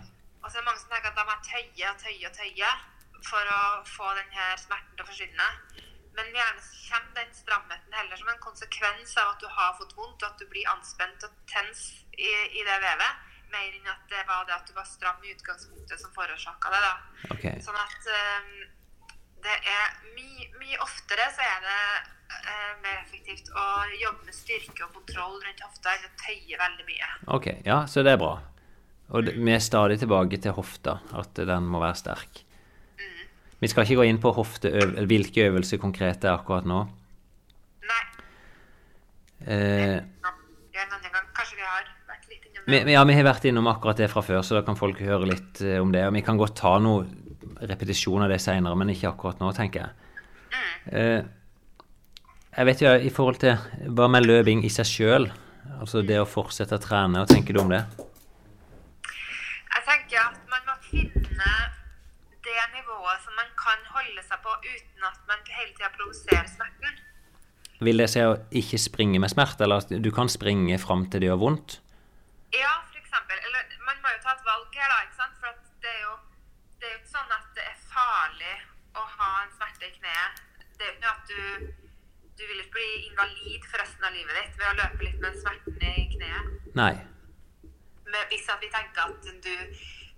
Og 0.40 0.46
så 0.48 0.56
er 0.56 0.62
det 0.62 0.68
mange 0.68 0.82
som 0.82 0.92
tenker 0.92 1.12
at 1.12 1.20
de 1.20 1.26
må 1.28 1.36
tøye 1.46 1.92
og 1.92 2.02
tøye 2.04 2.28
og 2.28 2.36
tøye 2.36 2.72
for 3.28 3.52
å 3.54 3.62
få 3.86 4.10
denne 4.18 4.50
smerten 4.60 4.96
til 4.96 5.04
å 5.04 5.08
forsvinne. 5.10 5.48
Men 6.16 6.32
gjerne 6.34 6.62
kommer 6.90 7.16
den 7.20 7.34
stramheten 7.36 7.96
heller 7.96 8.20
som 8.20 8.30
en 8.32 8.42
konsekvens 8.44 9.16
av 9.22 9.34
at 9.34 9.42
du 9.44 9.48
har 9.48 9.76
fått 9.78 9.94
vondt, 9.96 10.22
og 10.22 10.28
at 10.30 10.40
du 10.40 10.48
blir 10.50 10.68
anspent 10.72 11.26
og 11.28 11.36
tens 11.52 11.84
i, 12.16 12.30
i 12.30 12.64
det 12.66 12.78
vevet. 12.82 13.28
Mer 13.50 13.76
enn 13.76 13.92
at 13.92 14.02
det 14.10 14.24
var 14.28 14.44
det 14.48 14.56
at 14.56 14.68
du 14.68 14.74
var 14.76 14.88
stram 14.88 15.22
i 15.24 15.32
utgangspunktet 15.34 16.02
som 16.02 16.12
forårsaka 16.16 16.74
det. 16.74 16.80
da. 16.86 16.94
Okay. 17.36 17.62
Sånn 17.64 17.78
at 17.78 18.10
um, 18.10 18.50
det 19.44 19.56
er 19.56 19.86
mye, 20.16 20.50
mye 20.60 20.80
oftere 20.84 21.30
så 21.34 21.46
er 21.46 21.64
det 21.64 21.80
eh, 22.38 22.70
mer 22.82 23.00
effektivt 23.04 23.50
å 23.54 23.64
jobbe 24.02 24.28
med 24.28 24.34
styrke 24.36 24.84
og 24.86 24.94
kontroll 24.98 25.38
rundt 25.40 25.64
hofta 25.66 25.94
enn 25.96 26.06
å 26.06 26.12
tøye 26.22 26.60
veldig 26.60 26.86
mye. 26.90 27.10
Ok, 27.36 27.50
ja, 27.66 27.82
så 27.90 28.04
det 28.06 28.14
er 28.14 28.22
bra. 28.22 28.36
Og 29.10 29.24
det- 29.26 29.34
vi 29.36 29.52
er 29.52 29.58
stadig 29.58 29.98
tilbake 29.98 30.40
til 30.40 30.52
hofta, 30.52 31.00
at 31.12 31.34
den 31.34 31.66
må 31.66 31.80
være 31.82 31.96
sterk. 31.98 32.44
Vi 33.60 33.68
skal 33.68 33.84
ikke 33.84 33.96
gå 34.00 34.06
inn 34.08 34.18
på 34.22 34.32
hofteøv 34.32 34.94
hvilke 35.06 35.50
øvelser 35.50 35.78
konkret 35.82 36.20
det 36.22 36.30
er 36.30 36.38
akkurat 36.38 36.64
nå. 36.64 36.78
Nei. 37.90 38.04
Eh. 39.46 40.00
Kanskje 40.72 41.56
vi 41.56 41.64
har 41.64 41.84
vært 42.08 42.28
litt 42.30 42.46
innom 42.46 42.64
vi, 42.66 42.78
det. 42.84 42.92
ja, 42.94 43.04
vi 43.04 43.14
har 43.18 43.24
vært 43.24 43.44
innom 43.50 43.68
akkurat 43.68 43.96
det 44.00 44.08
fra 44.12 44.22
før, 44.24 44.40
så 44.46 44.56
da 44.56 44.62
kan 44.62 44.76
folk 44.76 44.98
høre 45.04 45.28
litt 45.28 45.60
eh, 45.60 45.78
om 45.80 45.92
det. 45.92 46.06
Og 46.06 46.14
vi 46.16 46.22
kan 46.22 46.38
godt 46.40 46.56
ta 46.56 46.78
noe 46.78 47.04
repetisjon 47.60 48.22
av 48.24 48.32
det 48.32 48.40
seinere, 48.40 48.76
men 48.80 48.88
ikke 48.94 49.10
akkurat 49.12 49.40
nå, 49.42 49.52
tenker 49.56 49.84
jeg. 49.84 49.90
Eh, 50.96 51.22
jeg 52.56 52.66
vet 52.66 52.82
jo 52.82 52.92
i 52.98 53.10
forhold 53.14 53.38
til 53.42 53.90
hva 53.94 54.08
med 54.10 54.26
løping 54.26 54.64
i 54.66 54.70
seg 54.72 54.88
sjøl, 54.88 55.28
altså 55.78 56.02
det 56.06 56.18
å 56.20 56.28
fortsette 56.28 56.74
å 56.74 56.82
trene, 56.82 57.22
hva 57.22 57.30
tenker 57.30 57.54
du 57.54 57.60
om 57.62 57.70
det? 57.70 57.82
Jeg 59.70 59.84
tenker 59.86 60.24
at 60.24 60.40
man 60.50 60.64
må 60.66 60.74
finne 60.88 61.52
det 62.46 62.64
nivået 62.74 63.22
som 63.22 63.36
man 63.38 63.52
kan 63.60 63.84
holde 63.94 64.24
seg 64.26 64.42
på 64.42 64.56
uten 64.66 65.06
at 65.06 65.20
man 65.30 65.46
hele 65.46 65.70
tida 65.76 65.92
provoserer 65.94 66.48
smerten. 66.50 66.98
Vil 67.80 68.02
det 68.02 68.10
si 68.12 68.24
å 68.26 68.34
ikke 68.60 68.80
springe 68.82 69.20
med 69.22 69.32
smerte, 69.32 69.64
eller 69.64 69.84
at 69.84 69.94
du 70.04 70.10
kan 70.12 70.28
springe 70.28 70.76
fram 70.82 71.06
til 71.08 71.22
det 71.22 71.30
gjør 71.30 71.40
vondt? 71.40 71.78
Ja, 72.52 72.74
eksempel. 72.98 73.38
Eller 73.46 73.70
man 73.86 74.02
må 74.02 74.10
jo 74.12 74.20
ta 74.26 74.34
et 74.34 74.42
valg 74.44 74.74
her, 74.74 74.90
da. 74.90 74.98
ikke 75.06 75.20
sant? 75.22 75.38
For 75.40 75.54
det 75.86 75.94
er 75.94 76.02
jo 76.02 76.18
det 76.80 76.88
er 76.88 76.92
jo 76.96 76.98
ikke 76.98 77.12
sånn 77.12 77.32
at 77.36 77.48
det 77.56 77.64
er 77.68 77.80
farlig 77.92 78.52
å 78.96 79.06
ha 79.14 79.30
en 79.44 79.54
smerte 79.54 79.88
i 79.88 79.94
kneet. 79.96 80.44
Det 80.76 80.84
er 80.84 80.90
jo 80.90 80.94
ikke 80.96 81.06
noe 81.06 81.14
at 81.14 81.30
du 81.30 81.89
Du 82.40 82.46
vil 82.48 82.60
ikke 82.62 82.78
bli 82.78 82.90
invalid 83.10 83.64
for 83.68 83.82
resten 83.82 84.06
av 84.08 84.14
livet 84.16 84.36
ditt 84.38 84.54
ved 84.56 84.68
å 84.70 84.76
løpe 84.78 85.04
litt 85.04 85.18
med 85.20 85.34
smertene 85.42 85.90
i 86.00 86.04
kneet. 86.14 86.52
Nei. 86.78 86.92
Men 88.10 88.30
hvis 88.30 88.46
at 88.48 88.62
vi 88.64 88.70
tenker 88.72 89.10
at 89.10 89.28
du 89.44 89.56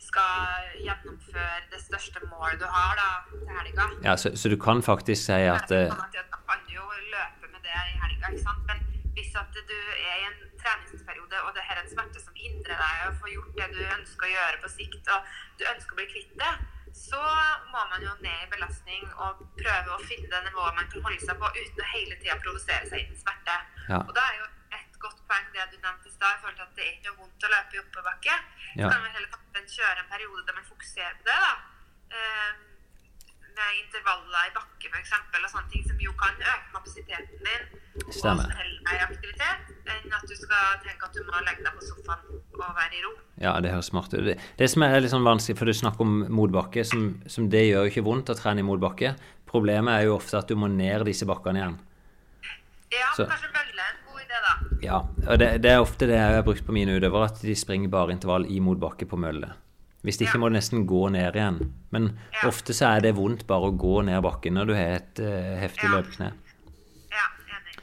skal 0.02 0.68
gjennomføre 0.82 1.58
det 1.72 1.80
største 1.82 2.22
målet 2.30 2.62
du 2.62 2.66
har 2.70 2.94
da, 2.98 3.08
til 3.32 3.50
helga 3.58 3.88
Ja, 4.06 4.14
så, 4.18 4.32
så 4.38 4.50
du 4.52 4.56
kan 4.60 4.82
faktisk 4.82 5.28
si 5.28 5.38
at 5.50 5.74
eh, 5.74 5.90
Da 5.90 6.24
kan 6.46 6.64
du 6.66 6.72
jo 6.74 6.86
løpe 7.12 7.50
med 7.50 7.60
det 7.66 7.74
i 7.74 7.98
helga, 8.04 8.32
ikke 8.32 8.44
sant? 8.46 8.64
Men 8.70 8.82
hvis 9.16 9.34
at 9.38 9.58
du 9.58 9.78
er 9.92 10.16
i 10.22 10.28
en 10.30 10.38
treningsperiode, 10.62 11.42
og 11.46 11.50
det 11.56 11.66
her 11.66 11.78
er 11.78 11.84
en 11.84 11.90
smerte 11.90 12.22
som 12.22 12.38
hindrer 12.38 12.78
deg 12.78 13.02
å 13.08 13.16
få 13.18 13.34
gjort 13.34 13.58
det 13.58 13.68
du 13.74 13.82
ønsker 13.98 14.28
å 14.28 14.32
gjøre 14.32 14.62
på 14.62 14.72
sikt, 14.76 15.10
og 15.14 15.34
du 15.58 15.66
ønsker 15.74 15.96
å 15.96 16.00
bli 16.00 16.08
kvitt 16.14 16.38
det, 16.40 16.52
så 16.92 17.20
må 17.72 17.84
man 17.90 18.04
jo 18.04 18.14
ned 18.24 18.46
i 18.46 18.50
belastning 18.52 19.04
og 19.16 19.44
prøve 19.58 19.94
å 19.94 20.02
finne 20.06 20.28
det 20.32 20.42
nivået 20.48 20.78
man 20.78 20.90
kan 20.92 21.06
holde 21.06 21.20
seg 21.24 21.38
på 21.40 21.52
uten 21.56 21.84
å 21.84 21.92
hele 21.92 22.18
tida 22.20 22.38
provosere 22.44 22.88
seg 22.90 23.04
inn 23.04 23.14
i 23.14 23.20
smerte. 23.20 23.56
Ja. 23.88 24.02
Og 24.02 24.12
da 24.16 24.26
er 24.28 24.40
jo 24.40 24.48
et 24.78 24.98
godt 25.02 25.22
poeng 25.28 25.48
det 25.54 25.68
du 25.72 25.78
nevnte 25.78 26.10
i 26.10 26.14
stad, 26.14 26.36
i 26.36 26.42
forhold 26.42 26.58
til 26.60 26.68
at 26.68 26.76
det 26.76 26.84
er 26.86 26.92
ikke 26.96 27.08
noe 27.10 27.22
vondt 27.24 27.48
å 27.48 27.52
løpe 27.54 27.76
i 27.78 27.82
oppoverbakke. 27.84 28.36
Ja. 28.76 28.84
Så 28.84 28.92
kan 28.92 29.04
man 29.06 29.16
heller 29.16 29.32
kjøre 29.72 30.02
en 30.02 30.10
periode 30.10 30.44
der 30.46 30.58
man 30.58 30.68
fokuserer 30.68 31.16
på 31.18 31.24
det. 31.28 31.38
da. 31.46 31.52
Eh, 32.12 32.71
med 33.58 33.78
intervaller 33.82 34.48
i 34.48 34.52
bakke 34.56 34.90
f.eks. 34.92 35.12
og 35.38 35.50
sånne 35.52 35.70
ting 35.72 35.84
som 35.88 36.00
jo 36.00 36.12
kan 36.20 36.34
øke 36.40 36.72
kapasiteten 36.74 37.46
din. 37.46 37.66
Stemmer. 38.12 38.48
Og 38.48 38.56
heller 38.62 38.94
er 38.96 39.04
aktivitet, 39.06 39.72
enn 39.92 40.14
at 40.16 40.24
du 40.28 40.34
skal 40.38 40.80
tenke 40.86 41.08
at 41.08 41.14
du 41.18 41.22
må 41.28 41.42
legge 41.44 41.64
deg 41.66 41.76
på 41.76 41.86
sofaen 41.90 42.40
og 42.62 42.74
være 42.78 42.98
i 42.98 43.02
ro. 43.04 43.12
Ja, 43.42 43.52
det 43.64 43.72
høres 43.74 43.90
smart 43.92 44.12
ut. 44.14 44.24
Det, 44.26 44.36
det 44.60 44.68
som 44.72 44.84
er 44.86 44.98
litt 45.02 45.12
sånn 45.12 45.26
vanskelig, 45.26 45.58
for 45.60 45.68
du 45.68 45.74
snakker 45.76 46.04
om 46.06 46.18
motbakke, 46.32 46.84
som, 46.88 47.08
som 47.26 47.48
det 47.52 47.66
gjør 47.68 47.86
jo 47.88 47.92
ikke 47.92 48.04
vondt 48.06 48.32
å 48.32 48.38
trene 48.38 48.62
i 48.64 48.66
motbakke. 48.66 49.14
Problemet 49.52 49.98
er 49.98 50.06
jo 50.08 50.16
ofte 50.16 50.38
at 50.40 50.48
du 50.48 50.56
må 50.56 50.70
ned 50.72 51.04
disse 51.08 51.28
bakkene 51.28 51.60
igjen. 51.60 51.78
Ja, 52.92 53.08
Så- 53.16 53.26
kanskje 53.28 53.48
mølle 53.52 53.82
er 53.82 53.92
en 53.92 54.00
god 54.08 54.20
idé, 54.20 54.38
da. 54.46 54.54
Ja, 54.84 54.98
og 55.32 55.38
det, 55.40 55.50
det 55.64 55.70
er 55.72 55.80
ofte 55.84 56.06
det 56.08 56.16
jeg 56.18 56.36
har 56.38 56.42
brukt 56.46 56.64
på 56.66 56.72
mine 56.76 56.96
utøvere, 56.98 57.28
at 57.32 57.40
de 57.44 57.54
springer 57.56 57.88
bare 57.92 58.12
intervall 58.16 58.46
i 58.52 58.60
motbakke 58.60 59.08
på 59.08 59.16
mølle. 59.20 59.52
Hvis 60.02 60.18
ikke 60.20 60.38
må 60.42 60.48
du 60.50 60.56
nesten 60.56 60.86
gå 60.86 61.04
ned 61.14 61.36
igjen. 61.38 61.60
Men 61.94 62.08
Ja. 62.32 62.48
ofte 62.48 62.74
så 62.74 62.88
er 62.96 63.00
det 63.04 63.14
vondt 63.14 63.46
bare 63.46 63.68
å 63.70 63.76
gå 63.78 64.00
ned 64.04 64.22
bakken 64.22 64.54
når 64.58 64.66
du 64.66 64.74
har 64.74 64.96
et 64.98 65.20
uh, 65.22 65.58
heftig 65.62 65.84
Ja. 65.86 65.92
løpekne. 66.00 66.32
Ja, 67.12 67.26
enig. 67.52 67.76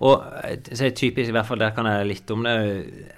Og 0.00 0.22
eh, 0.44 0.56
så 0.76 0.86
er 0.86 0.90
typisk, 0.94 1.28
i 1.28 1.32
hvert 1.34 1.46
fall 1.48 1.58
der 1.58 1.72
kan 1.74 1.86
jeg 1.90 2.06
litt 2.06 2.30
om 2.30 2.44
det, 2.44 2.54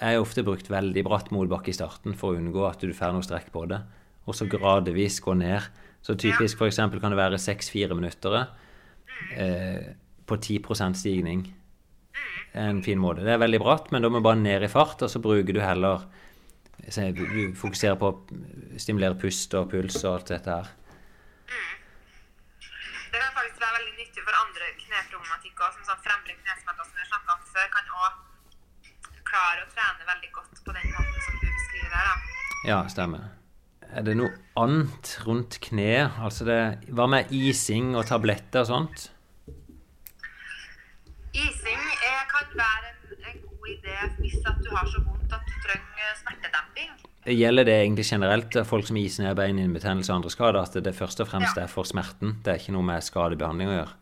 jeg 0.00 0.14
har 0.14 0.22
ofte 0.22 0.44
brukt 0.46 0.70
veldig 0.70 1.04
bratt 1.04 1.28
motbakke 1.30 1.68
i 1.68 1.76
starten 1.76 2.14
for 2.16 2.32
å 2.32 2.38
unngå 2.40 2.64
at 2.70 2.80
du 2.80 2.92
får 2.94 3.12
noe 3.12 3.26
strekk 3.26 3.52
på 3.52 3.66
det, 3.68 3.82
og 4.26 4.34
så 4.34 4.48
gradvis 4.48 5.20
gå 5.20 5.34
ned. 5.36 5.60
Så 6.00 6.14
typisk 6.16 6.56
for 6.56 6.68
eksempel 6.70 7.00
kan 7.02 7.10
det 7.12 7.18
være 7.18 7.36
6-4 7.42 7.94
minutter 7.98 8.46
eh, 9.36 9.92
på 10.26 10.36
10% 10.36 10.94
stigning. 10.96 11.52
En 12.54 12.80
fin 12.82 12.98
måte. 12.98 13.24
Det 13.26 13.34
er 13.34 13.42
veldig 13.42 13.60
bratt, 13.60 13.90
men 13.92 14.02
da 14.02 14.08
må 14.08 14.20
du 14.22 14.24
bare 14.24 14.40
ned 14.40 14.62
i 14.64 14.68
fart, 14.72 15.02
og 15.04 15.10
så 15.12 15.20
bruker 15.20 15.52
du 15.52 15.60
heller 15.60 16.06
Du 16.88 17.20
du 17.20 17.40
fokuserer 17.52 17.98
på 18.00 18.08
å 18.08 18.78
stimulere 18.80 19.18
pust 19.20 19.52
og 19.58 19.66
puls 19.72 19.98
og 20.04 20.14
alt 20.14 20.30
dette 20.32 20.54
her. 20.56 20.70
Det 23.12 23.20
kan 23.20 23.34
faktisk 23.36 23.60
være 23.60 23.74
veldig 23.76 23.94
nyttig 23.98 24.24
for 24.24 24.38
andre 24.38 24.70
kneproblematikk 24.78 25.60
òg, 25.60 25.74
som 25.76 25.84
sånn 25.90 26.00
fremre 26.06 26.36
knesmerter 26.38 26.88
som 26.88 26.94
vi 26.96 27.02
har 27.02 27.10
snakka 27.10 27.36
om 27.36 27.42
før, 27.52 27.68
kan 27.74 27.92
også 27.98 29.22
klare 29.28 29.66
å 29.66 29.68
trene 29.74 30.08
veldig 30.08 30.30
godt 30.38 30.62
på 30.64 30.76
den 30.78 30.94
måten 30.94 31.26
som 31.26 31.36
du 31.42 31.46
beskriver 31.50 31.92
der. 31.92 32.08
da. 32.08 32.16
Ja, 32.70 32.80
stemmer. 32.92 33.28
Er 33.88 34.04
det 34.04 34.16
noe 34.20 34.32
annet 34.60 35.14
rundt 35.28 35.60
kneet? 35.64 36.16
Altså 36.24 36.48
det, 36.48 36.58
hva 36.92 37.08
med 37.08 37.32
ising 37.32 37.94
og 37.96 38.08
tabletter 38.08 38.64
og 38.64 38.70
sånt? 38.72 39.08
Ising 41.36 41.84
er, 42.00 42.24
kan 42.32 42.52
være 42.56 42.92
en, 42.92 43.28
en 43.32 43.40
hvis 44.18 44.38
at 44.46 44.58
du 44.64 44.70
har 44.74 44.86
så 44.90 45.00
vondt 45.04 45.32
at 45.32 45.44
du 45.48 45.54
trenger 45.64 46.16
smertedemping. 46.22 46.90
Gjelder 47.28 47.64
det 47.68 47.74
egentlig 47.82 48.06
generelt 48.08 48.56
folk 48.66 48.86
som 48.88 48.96
iser 48.96 49.26
ned 49.26 49.72
betennelse 49.74 50.12
og 50.12 50.16
andre 50.20 50.30
skader, 50.32 50.60
at 50.62 50.76
det 50.84 50.94
først 50.96 51.20
og 51.20 51.28
fremst 51.28 51.56
Ja. 51.56 51.64
er 51.64 51.66
for 51.68 51.84
smerten? 51.84 52.38
Det 52.44 52.52
er 52.52 52.58
ikke 52.62 52.72
noe 52.72 52.86
med 52.86 53.02
skadebehandling 53.04 53.68
å 53.68 53.76
gjøre? 53.78 53.94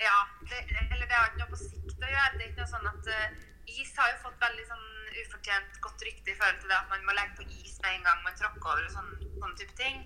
Ja, 0.00 0.16
det, 0.50 0.58
eller 0.92 1.06
det 1.06 1.14
har 1.14 1.28
ikke 1.30 1.42
noe 1.44 1.52
på 1.54 1.60
sikt 1.60 2.00
å 2.02 2.08
gjøre. 2.14 2.32
Det 2.38 2.42
er 2.42 2.48
ikke 2.50 2.62
noe 2.64 2.72
sånn 2.74 2.88
at 2.92 3.06
uh, 3.06 3.42
Is 3.74 3.92
har 3.98 4.08
jo 4.12 4.18
fått 4.26 4.38
veldig 4.42 4.64
sånn 4.70 4.86
ufortjent 5.22 5.78
godt 5.80 6.02
rykte 6.06 6.30
i 6.30 6.36
forhold 6.38 6.60
til 6.62 6.68
det 6.70 6.76
at 6.78 6.88
man 6.90 7.06
må 7.06 7.14
legge 7.16 7.34
på 7.38 7.46
is 7.62 7.78
med 7.82 7.90
en 7.98 8.04
gang 8.08 8.18
man 8.26 8.36
tråkker 8.38 8.70
over 8.70 8.84
og 8.86 8.92
sånn, 8.96 9.12
sånne 9.40 9.56
type 9.60 9.74
ting. 9.78 9.96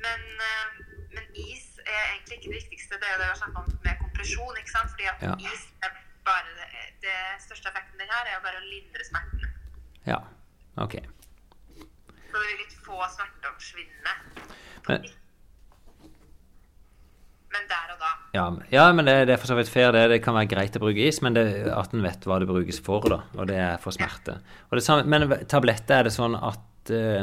Men, 0.00 0.20
uh, 0.40 0.66
men 1.14 1.24
is 1.34 1.66
er 1.84 2.02
egentlig 2.14 2.40
ikke 2.40 2.50
det 2.52 2.58
viktigste. 2.62 2.98
Det 3.00 3.08
er 3.10 3.18
det 3.20 3.26
vi 3.28 3.32
har 3.34 3.40
snakket 3.42 3.60
om 3.60 3.78
med 3.84 4.00
kompresjon. 4.00 4.56
ikke 4.60 4.74
sant? 4.76 4.90
Fordi 4.94 5.06
at 5.12 5.22
Ja. 5.28 5.34
is 5.52 5.62
er 5.84 5.90
bare 6.26 6.54
det, 6.58 6.84
det 7.04 7.16
største 7.44 7.68
effekten 7.72 8.00
den 8.00 8.10
har, 8.12 8.24
er 8.30 8.38
jo 8.38 8.44
bare 8.46 8.60
å 8.62 8.68
lindre 8.68 9.04
smerten. 9.06 9.50
Ja, 10.08 10.18
ok. 10.80 10.96
Så 12.30 12.40
det 12.40 12.46
vil 12.50 12.64
ikke 12.64 12.80
få 12.88 12.96
smerte 13.14 13.50
å 13.50 13.54
forsvinne. 13.58 14.14
Men, 14.88 15.04
Men 17.54 17.68
der 17.70 17.92
og 17.94 18.00
da. 18.02 18.08
ja, 18.34 18.44
ja, 18.74 18.84
men 18.92 19.06
det, 19.06 19.12
det 19.28 19.36
er 19.36 19.38
for 19.38 19.46
så 19.52 19.54
vidt 19.54 19.68
fair, 19.70 19.92
det. 19.94 20.08
Det 20.10 20.16
kan 20.24 20.34
være 20.34 20.50
greit 20.50 20.74
å 20.74 20.82
bruke 20.82 21.04
is, 21.06 21.20
men 21.22 21.36
det, 21.36 21.44
at 21.70 21.92
en 21.94 22.02
vet 22.02 22.24
hva 22.26 22.40
det 22.42 22.48
brukes 22.50 22.80
for, 22.82 23.06
da. 23.12 23.20
Og 23.38 23.46
det 23.46 23.60
er 23.62 23.76
for 23.82 23.94
smerte. 23.94 24.40
Og 24.70 24.74
det 24.80 24.82
samme, 24.82 25.06
men 25.06 25.28
tabletter, 25.50 26.00
er 26.00 26.08
det 26.08 26.14
sånn 26.16 26.34
at 26.40 26.90
uh, 26.90 27.22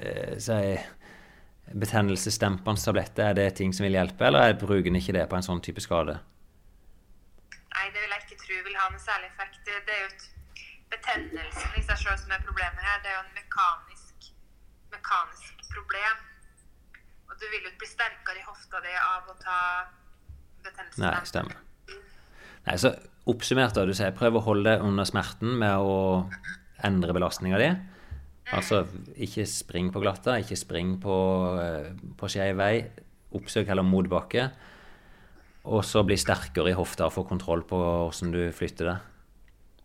uh, 0.00 0.36
si, 0.40 0.60
Betennelsesdempende 1.74 2.80
tabletter, 2.80 3.30
er 3.34 3.36
det 3.36 3.50
ting 3.60 3.76
som 3.76 3.84
vil 3.84 3.98
hjelpe, 3.98 4.24
eller 4.30 4.48
er- 4.54 4.58
bruker 4.60 4.88
en 4.88 4.96
ikke 5.02 5.14
det 5.16 5.26
på 5.28 5.36
en 5.36 5.44
sånn 5.44 5.60
type 5.64 5.84
skade? 5.84 6.16
Nei, 7.74 7.88
det 7.90 8.04
vil 8.04 8.14
jeg 8.14 8.24
ikke 8.24 8.40
tro 8.42 8.60
vil 8.66 8.78
ha 8.78 8.86
noen 8.90 9.02
særlig 9.02 9.30
effekt. 9.32 9.60
Det, 9.66 9.94
er 9.96 10.04
jo 10.04 10.10
et 10.12 10.26
betennelsen 10.94 11.78
i 11.78 11.82
seg 11.86 12.00
sjøl 12.02 12.18
som 12.20 12.34
er 12.34 12.44
problemet 12.46 12.86
her. 12.86 13.00
Det 13.02 13.10
er 13.10 13.16
jo 13.18 13.24
en 13.24 13.34
mekanisk, 13.36 14.28
mekanisk 14.94 15.64
problem. 15.72 16.22
Og 17.30 17.40
du 17.40 17.46
vil 17.48 17.64
jo 17.64 17.72
ikke 17.72 17.82
bli 17.82 17.90
sterkere 17.90 18.42
i 18.42 18.46
hofta 18.46 18.82
di 18.84 18.94
av 19.00 19.32
å 19.32 19.36
ta 19.40 19.58
betennelsen. 20.66 21.02
Nei, 21.02 21.16
stemmer. 21.28 21.58
Nei, 22.64 22.76
så 22.80 22.94
oppsummert, 23.30 23.74
da. 23.76 23.86
Du 23.88 23.94
sier 23.96 24.14
prøv 24.16 24.38
å 24.38 24.44
holde 24.46 24.70
deg 24.70 24.84
under 24.84 25.08
smerten 25.08 25.56
med 25.60 25.82
å 25.82 25.98
endre 26.84 27.16
belastninga 27.16 27.60
di. 27.60 27.72
Altså 28.54 28.82
ikke 29.24 29.46
spring 29.48 29.88
på 29.92 30.02
glatta, 30.04 30.36
ikke 30.42 30.58
spring 30.60 30.98
på, 31.02 31.16
eh, 31.62 31.90
på 32.18 32.30
skeiv 32.30 32.58
vei. 32.60 32.74
Oppsøk 33.34 33.66
heller 33.72 33.86
motbakke. 33.86 34.50
Og 35.64 35.84
så 35.84 36.02
bli 36.04 36.16
sterkere 36.20 36.72
i 36.72 36.76
hofta 36.76 37.06
og 37.08 37.14
få 37.14 37.24
kontroll 37.28 37.62
på 37.68 37.78
hvordan 37.80 38.32
du 38.34 38.42
flytter 38.52 38.90
det. 38.90 38.96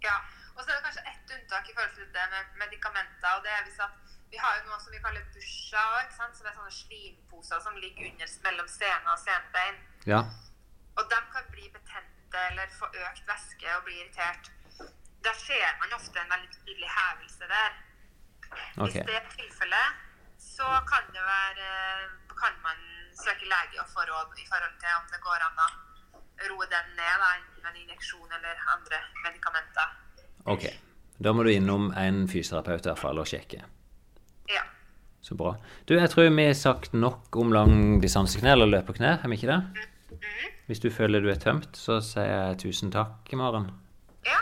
Ja. 0.03 0.17
Og 0.55 0.63
så 0.63 0.71
er 0.71 0.75
det 0.75 0.85
kanskje 0.87 1.05
ett 1.07 1.35
unntak 1.37 1.69
i 1.71 1.75
forhold 1.75 1.95
til 1.95 2.09
det 2.17 2.25
med 2.33 2.41
medikamenter. 2.63 3.31
og 3.37 3.43
det 3.45 3.51
er 3.55 3.63
hvis 3.67 3.79
at 3.87 3.95
Vi 4.29 4.37
har 4.37 4.51
jo 4.57 4.67
noe 4.69 4.77
som 4.77 4.91
vi 4.93 4.99
kaller 5.01 5.23
busha, 5.33 5.83
ikke 6.03 6.15
sant? 6.19 6.35
så 6.37 6.43
det 6.43 6.51
er 6.51 6.57
sånne 6.59 6.75
slimposer 6.83 7.61
som 7.65 7.79
ligger 7.81 8.11
under 8.11 8.27
mellom 8.45 8.67
sena 8.69 9.15
og 9.15 9.21
senbein. 9.23 9.79
Ja. 10.05 10.19
Og 10.97 11.03
de 11.09 11.19
kan 11.33 11.47
bli 11.49 11.65
betente 11.77 12.43
eller 12.49 12.69
få 12.81 12.91
økt 13.07 13.23
væske 13.31 13.71
og 13.77 13.87
bli 13.87 13.95
irritert. 14.03 14.51
Da 15.25 15.33
ser 15.47 15.65
man 15.81 15.97
ofte 15.97 16.21
en 16.21 16.29
veldig 16.35 16.51
tydelig 16.59 16.91
hevelse 16.99 17.49
der. 17.55 17.71
Okay. 18.53 18.83
Hvis 18.83 18.99
det 19.09 19.15
er 19.17 19.25
tilfellet, 19.33 19.89
så 20.37 20.69
kan 20.91 21.09
det 21.15 21.25
være 21.33 21.67
kan 22.41 22.55
man 22.67 22.79
søke 23.17 23.47
lege 23.49 23.81
og 23.81 23.89
få 23.93 24.05
råd 24.09 24.37
i 24.37 24.45
forhold 24.49 24.75
til 24.81 24.97
om 24.97 25.07
det 25.13 25.21
går 25.23 25.47
an 25.47 25.63
å 25.63 25.69
roe 26.49 26.67
den 26.71 26.93
ned 26.95 27.15
da, 27.23 27.31
enten 27.39 27.63
med 27.63 27.73
en 27.73 27.81
injeksjon 27.83 28.37
eller 28.37 28.61
andre 28.75 29.01
medikamenter. 29.25 29.97
Ok. 30.49 30.69
Da 31.19 31.33
må 31.35 31.43
du 31.43 31.51
innom 31.51 31.89
en 31.99 32.23
fysioterapeut 32.31 32.85
i 32.85 32.89
hvert 32.93 33.01
fall 33.01 33.19
og 33.19 33.27
sjekke. 33.27 33.59
Ja. 34.49 34.63
Så 35.21 35.35
bra. 35.35 35.57
Du, 35.85 35.97
jeg 35.97 36.09
tror 36.13 36.29
vi 36.31 36.45
har 36.47 36.55
sagt 36.55 36.95
nok 36.95 37.35
om 37.41 37.51
langdistansekne 37.53 38.53
eller 38.55 38.71
løperkne, 38.71 39.17
har 39.19 39.31
vi 39.31 39.35
ikke 39.35 39.51
det? 39.51 39.87
Hvis 40.69 40.79
du 40.79 40.87
føler 40.93 41.21
du 41.21 41.27
er 41.31 41.41
tømt, 41.41 41.75
så 41.75 41.99
sier 42.05 42.29
jeg 42.29 42.59
tusen 42.63 42.91
takk, 42.93 43.27
Maren. 43.35 43.71
ja. 44.27 44.39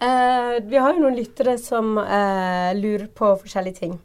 Eh, 0.00 0.62
vi 0.64 0.78
har 0.78 0.94
jo 0.94 1.02
noen 1.02 1.16
lyttere 1.18 1.56
som 1.58 1.96
eh, 1.98 2.70
lurer 2.78 3.08
på 3.10 3.32
forskjellige 3.42 3.80
ting. 3.82 3.96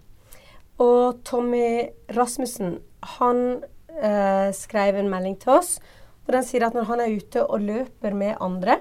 Og 0.82 1.22
Tommy 1.24 1.86
Rasmussen, 2.18 2.80
han 3.20 3.62
eh, 4.02 4.50
skrev 4.56 4.98
en 5.00 5.12
melding 5.12 5.38
til 5.41 5.58
oss. 5.58 5.78
Og 6.24 6.34
den 6.36 6.46
sier 6.48 6.66
at 6.68 6.76
når 6.78 6.88
han 6.88 7.04
er 7.04 7.16
ute 7.18 7.44
og 7.44 7.64
løper 7.64 8.16
med 8.16 8.38
andre 8.41 8.80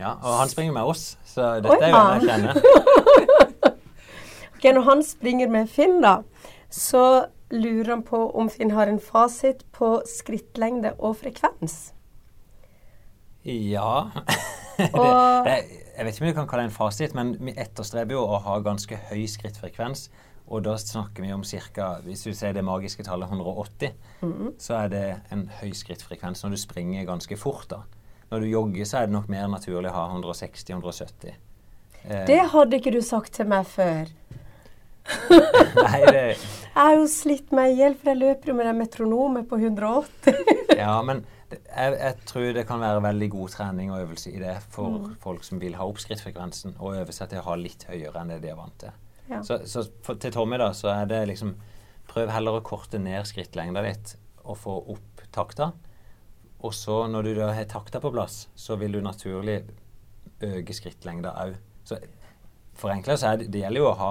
Ja, 0.00 0.16
og 0.16 0.38
han 0.40 0.48
springer 0.50 0.74
med 0.74 0.88
oss, 0.90 1.18
så 1.28 1.60
dette 1.60 1.76
Oi, 1.76 1.84
er 1.84 1.92
jo 1.92 2.00
han 2.00 2.24
jeg 2.24 2.30
kjenner. 2.30 3.76
Ok, 4.60 4.66
Når 4.76 4.84
han 4.84 5.02
springer 5.04 5.48
med 5.48 5.68
Finn, 5.72 6.02
da, 6.04 6.18
så 6.68 7.24
lurer 7.48 7.94
han 7.94 8.02
på 8.04 8.18
om 8.36 8.50
Finn 8.52 8.74
har 8.76 8.90
en 8.92 9.00
fasit 9.00 9.62
på 9.72 10.02
skrittlengde 10.04 10.92
og 10.98 11.16
frekvens. 11.22 11.94
Ja. 13.44 14.10
Det, 14.80 14.88
det, 15.44 15.54
jeg 15.92 16.06
vet 16.06 16.14
ikke 16.14 16.24
om 16.24 16.28
vi 16.30 16.36
kan 16.38 16.46
kalle 16.48 16.62
det 16.62 16.70
en 16.70 16.72
fasit, 16.72 17.12
men 17.12 17.34
vi 17.36 17.52
etterstreber 17.52 18.14
jo 18.16 18.22
å 18.24 18.38
ha 18.40 18.54
ganske 18.64 18.96
høy 19.10 19.26
skrittfrekvens. 19.28 20.06
Og 20.50 20.64
da 20.66 20.74
snakker 20.82 21.22
vi 21.22 21.30
om 21.32 21.44
ca. 21.46 21.88
Hvis 22.02 22.24
du 22.26 22.32
ser 22.34 22.52
det 22.56 22.64
magiske 22.66 23.04
tallet 23.06 23.30
180, 23.30 23.92
så 24.58 24.74
er 24.84 24.88
det 24.90 25.04
en 25.30 25.44
høy 25.60 25.70
skrittfrekvens 25.78 26.42
når 26.42 26.56
du 26.56 26.58
springer 26.58 27.06
ganske 27.06 27.36
fort. 27.38 27.68
da. 27.70 27.82
Når 28.32 28.40
du 28.44 28.46
jogger, 28.50 28.84
så 28.86 28.98
er 29.00 29.06
det 29.06 29.14
nok 29.14 29.28
mer 29.30 29.46
naturlig 29.50 29.90
å 29.90 29.94
ha 29.94 30.08
160-170. 30.16 31.36
Eh, 32.04 32.24
Det 32.26 32.40
hadde 32.52 32.78
ikke 32.80 32.92
du 32.94 33.00
sagt 33.02 33.32
til 33.38 33.46
meg 33.50 33.66
før. 33.70 34.10
Nei, 35.80 36.00
det 36.12 36.22
Jeg 36.36 36.76
har 36.76 36.94
jo 36.98 37.06
slitt 37.10 37.50
meg 37.56 37.72
i 37.72 37.78
hjel, 37.80 37.94
for 37.98 38.12
jeg 38.12 38.20
løper 38.20 38.52
jo 38.52 38.56
med 38.58 38.68
det 38.68 38.74
metronomen 38.78 39.46
på 39.50 39.58
180. 39.58 40.40
Ja, 40.80 40.94
men 41.04 41.24
jeg, 41.50 41.94
jeg 41.98 42.14
tror 42.30 42.52
det 42.56 42.62
kan 42.68 42.80
være 42.80 43.02
veldig 43.04 43.26
god 43.34 43.50
trening 43.52 43.90
og 43.92 44.00
øvelse 44.04 44.30
i 44.32 44.38
det 44.40 44.54
for 44.72 45.10
folk 45.20 45.42
som 45.44 45.58
vil 45.60 45.74
ha 45.76 45.84
opp 45.84 45.98
skrittfrekvensen, 46.00 46.76
og 46.78 46.94
øve 46.96 47.12
seg 47.12 47.28
til 47.32 47.42
å 47.42 47.46
ha 47.50 47.56
litt 47.60 47.84
høyere 47.90 48.22
enn 48.22 48.30
det 48.32 48.38
de 48.44 48.52
er 48.52 48.56
vant 48.56 48.76
til. 48.80 48.94
Ja. 49.30 49.42
Så, 49.46 49.60
så 49.70 49.84
for, 50.04 50.18
til 50.20 50.34
Tommy 50.34 50.58
da, 50.60 50.72
så 50.76 50.90
er 50.94 51.10
det 51.10 51.26
liksom 51.30 51.54
Prøv 52.10 52.26
heller 52.34 52.56
å 52.58 52.62
korte 52.66 52.98
ned 52.98 53.22
skrittlengda 53.28 53.84
litt 53.84 54.16
og 54.42 54.56
få 54.58 54.72
opp 54.90 55.20
takta. 55.30 55.68
Og 56.66 56.72
så 56.74 57.04
når 57.06 57.28
du 57.28 57.30
da 57.36 57.52
har 57.54 57.68
takta 57.70 58.00
på 58.02 58.10
plass, 58.10 58.48
så 58.58 58.74
vil 58.80 58.96
du 58.96 58.98
naturlig 59.04 59.60
øke 60.42 60.74
skrittlengda 60.74 61.36
òg. 61.44 61.54
Så 61.86 62.00
forenkla 62.80 63.14
så 63.14 63.30
er 63.30 63.38
det 63.38 63.52
Det 63.54 63.62
gjelder 63.62 63.84
jo 63.84 63.92
å 63.92 63.98
ha 64.00 64.10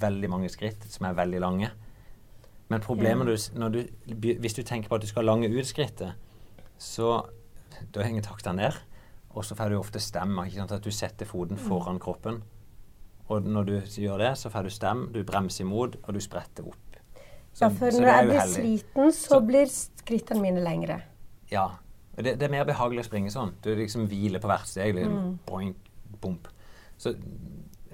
veldig 0.00 0.30
mange 0.32 0.48
skritt 0.52 0.86
som 0.88 1.10
er 1.10 1.18
veldig 1.18 1.42
lange. 1.44 1.70
Men 2.70 2.80
problemet 2.80 3.28
ja. 3.28 3.34
du, 3.34 3.60
når 3.60 3.76
du, 3.76 3.80
hvis 4.40 4.56
du 4.56 4.62
tenker 4.62 4.88
på 4.88 4.96
at 4.96 5.04
du 5.04 5.10
skal 5.10 5.26
lange 5.26 5.50
ut 5.50 5.66
skrittet, 5.66 6.16
så 6.78 7.18
da 7.92 8.06
henger 8.06 8.24
takta 8.24 8.54
ned. 8.56 8.76
Og 9.34 9.44
så 9.46 9.54
får 9.58 9.70
du 9.70 9.78
ofte 9.78 10.02
stemma. 10.02 10.46
At 10.48 10.84
du 10.84 10.90
setter 10.94 11.28
foten 11.28 11.58
foran 11.58 12.00
kroppen. 12.02 12.40
Og 13.30 13.46
når 13.46 13.66
du 13.68 13.74
gjør 13.80 14.18
det, 14.18 14.30
så 14.40 14.50
får 14.50 14.66
du 14.66 14.70
stem, 14.74 15.04
du 15.14 15.20
bremser 15.24 15.62
imot, 15.64 15.96
og 16.02 16.14
du 16.16 16.20
spretter 16.20 16.66
opp. 16.66 16.96
Så- 17.52 17.64
Ja, 17.64 17.68
for 17.68 17.90
når 17.90 18.06
jeg 18.10 18.26
blir 18.28 18.40
sliten, 18.54 19.12
så 19.12 19.28
Så- 19.28 19.40
blir 19.46 19.66
skrittene 19.66 20.40
mine 20.40 20.60
lengre. 20.64 21.02
Ja. 21.50 21.66
Og 22.18 22.24
Det, 22.24 22.38
det 22.38 22.42
er 22.42 22.50
mer 22.50 22.64
behagelig 22.64 23.00
å 23.04 23.08
springe 23.08 23.30
sånn. 23.30 23.52
Du 23.62 23.74
liksom 23.74 24.06
hviler 24.08 24.40
på 24.40 24.48
hvert 24.48 24.66
steg. 24.66 24.94
Liksom, 24.94 25.12
Mm. 25.12 25.38
boink, 25.46 25.76
bump. 26.20 26.48
Så 26.98 27.14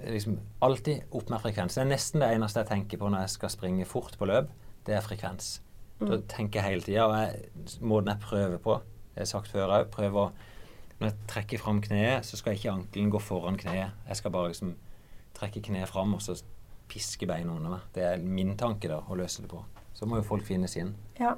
liksom 0.07 0.37
alltid 0.61 1.03
opp 1.11 1.29
med 1.29 1.39
frekvens. 1.41 1.75
Det 1.75 1.77
er 1.85 1.89
nesten 1.89 2.19
det 2.19 2.29
eneste 2.35 2.55
jeg 2.63 2.67
tenker 2.67 2.97
på 2.97 3.09
når 3.09 3.19
jeg 3.21 3.29
skal 3.29 3.49
springe 3.49 3.85
fort 3.85 4.17
på 4.17 4.25
løp. 4.27 4.49
Det 4.85 4.95
er 4.95 5.01
frekvens. 5.01 5.59
Mm. 5.99 6.09
Da 6.09 6.17
tenker 6.27 6.61
jeg 6.61 6.63
hele 6.63 6.81
tida. 6.81 7.05
Og 7.07 7.13
jeg, 7.15 7.79
måten 7.81 8.07
jeg 8.07 8.19
prøver 8.19 8.57
på, 8.57 8.79
det 8.79 9.15
har 9.15 9.21
jeg 9.25 9.27
sagt 9.27 9.47
før 9.47 9.69
òg, 9.69 9.89
prøver 9.91 10.27
å 10.27 10.31
Når 10.99 11.09
jeg 11.11 11.27
trekker 11.27 11.59
fram 11.59 11.79
kneet, 11.79 12.21
så 12.25 12.35
skal 12.37 12.53
ikke 12.55 12.71
ankelen 12.73 13.11
gå 13.11 13.19
foran 13.21 13.55
kneet. 13.55 13.91
Jeg 14.07 14.15
skal 14.17 14.31
bare 14.31 14.47
liksom 14.49 14.73
trekke 15.37 15.61
kneet 15.67 15.87
fram 15.89 16.13
og 16.17 16.21
så 16.25 16.35
piske 16.89 17.27
beina 17.29 17.53
under 17.53 17.69
meg. 17.77 17.79
Det 17.93 18.03
er 18.03 18.17
min 18.23 18.55
tanke, 18.57 18.87
da, 18.89 19.01
å 19.07 19.15
løse 19.19 19.41
det 19.43 19.49
på. 19.51 19.61
Så 19.93 20.05
må 20.07 20.17
jo 20.21 20.23
folk 20.27 20.43
finne 20.47 20.67
sin. 20.71 20.95
Ja. 21.19 21.35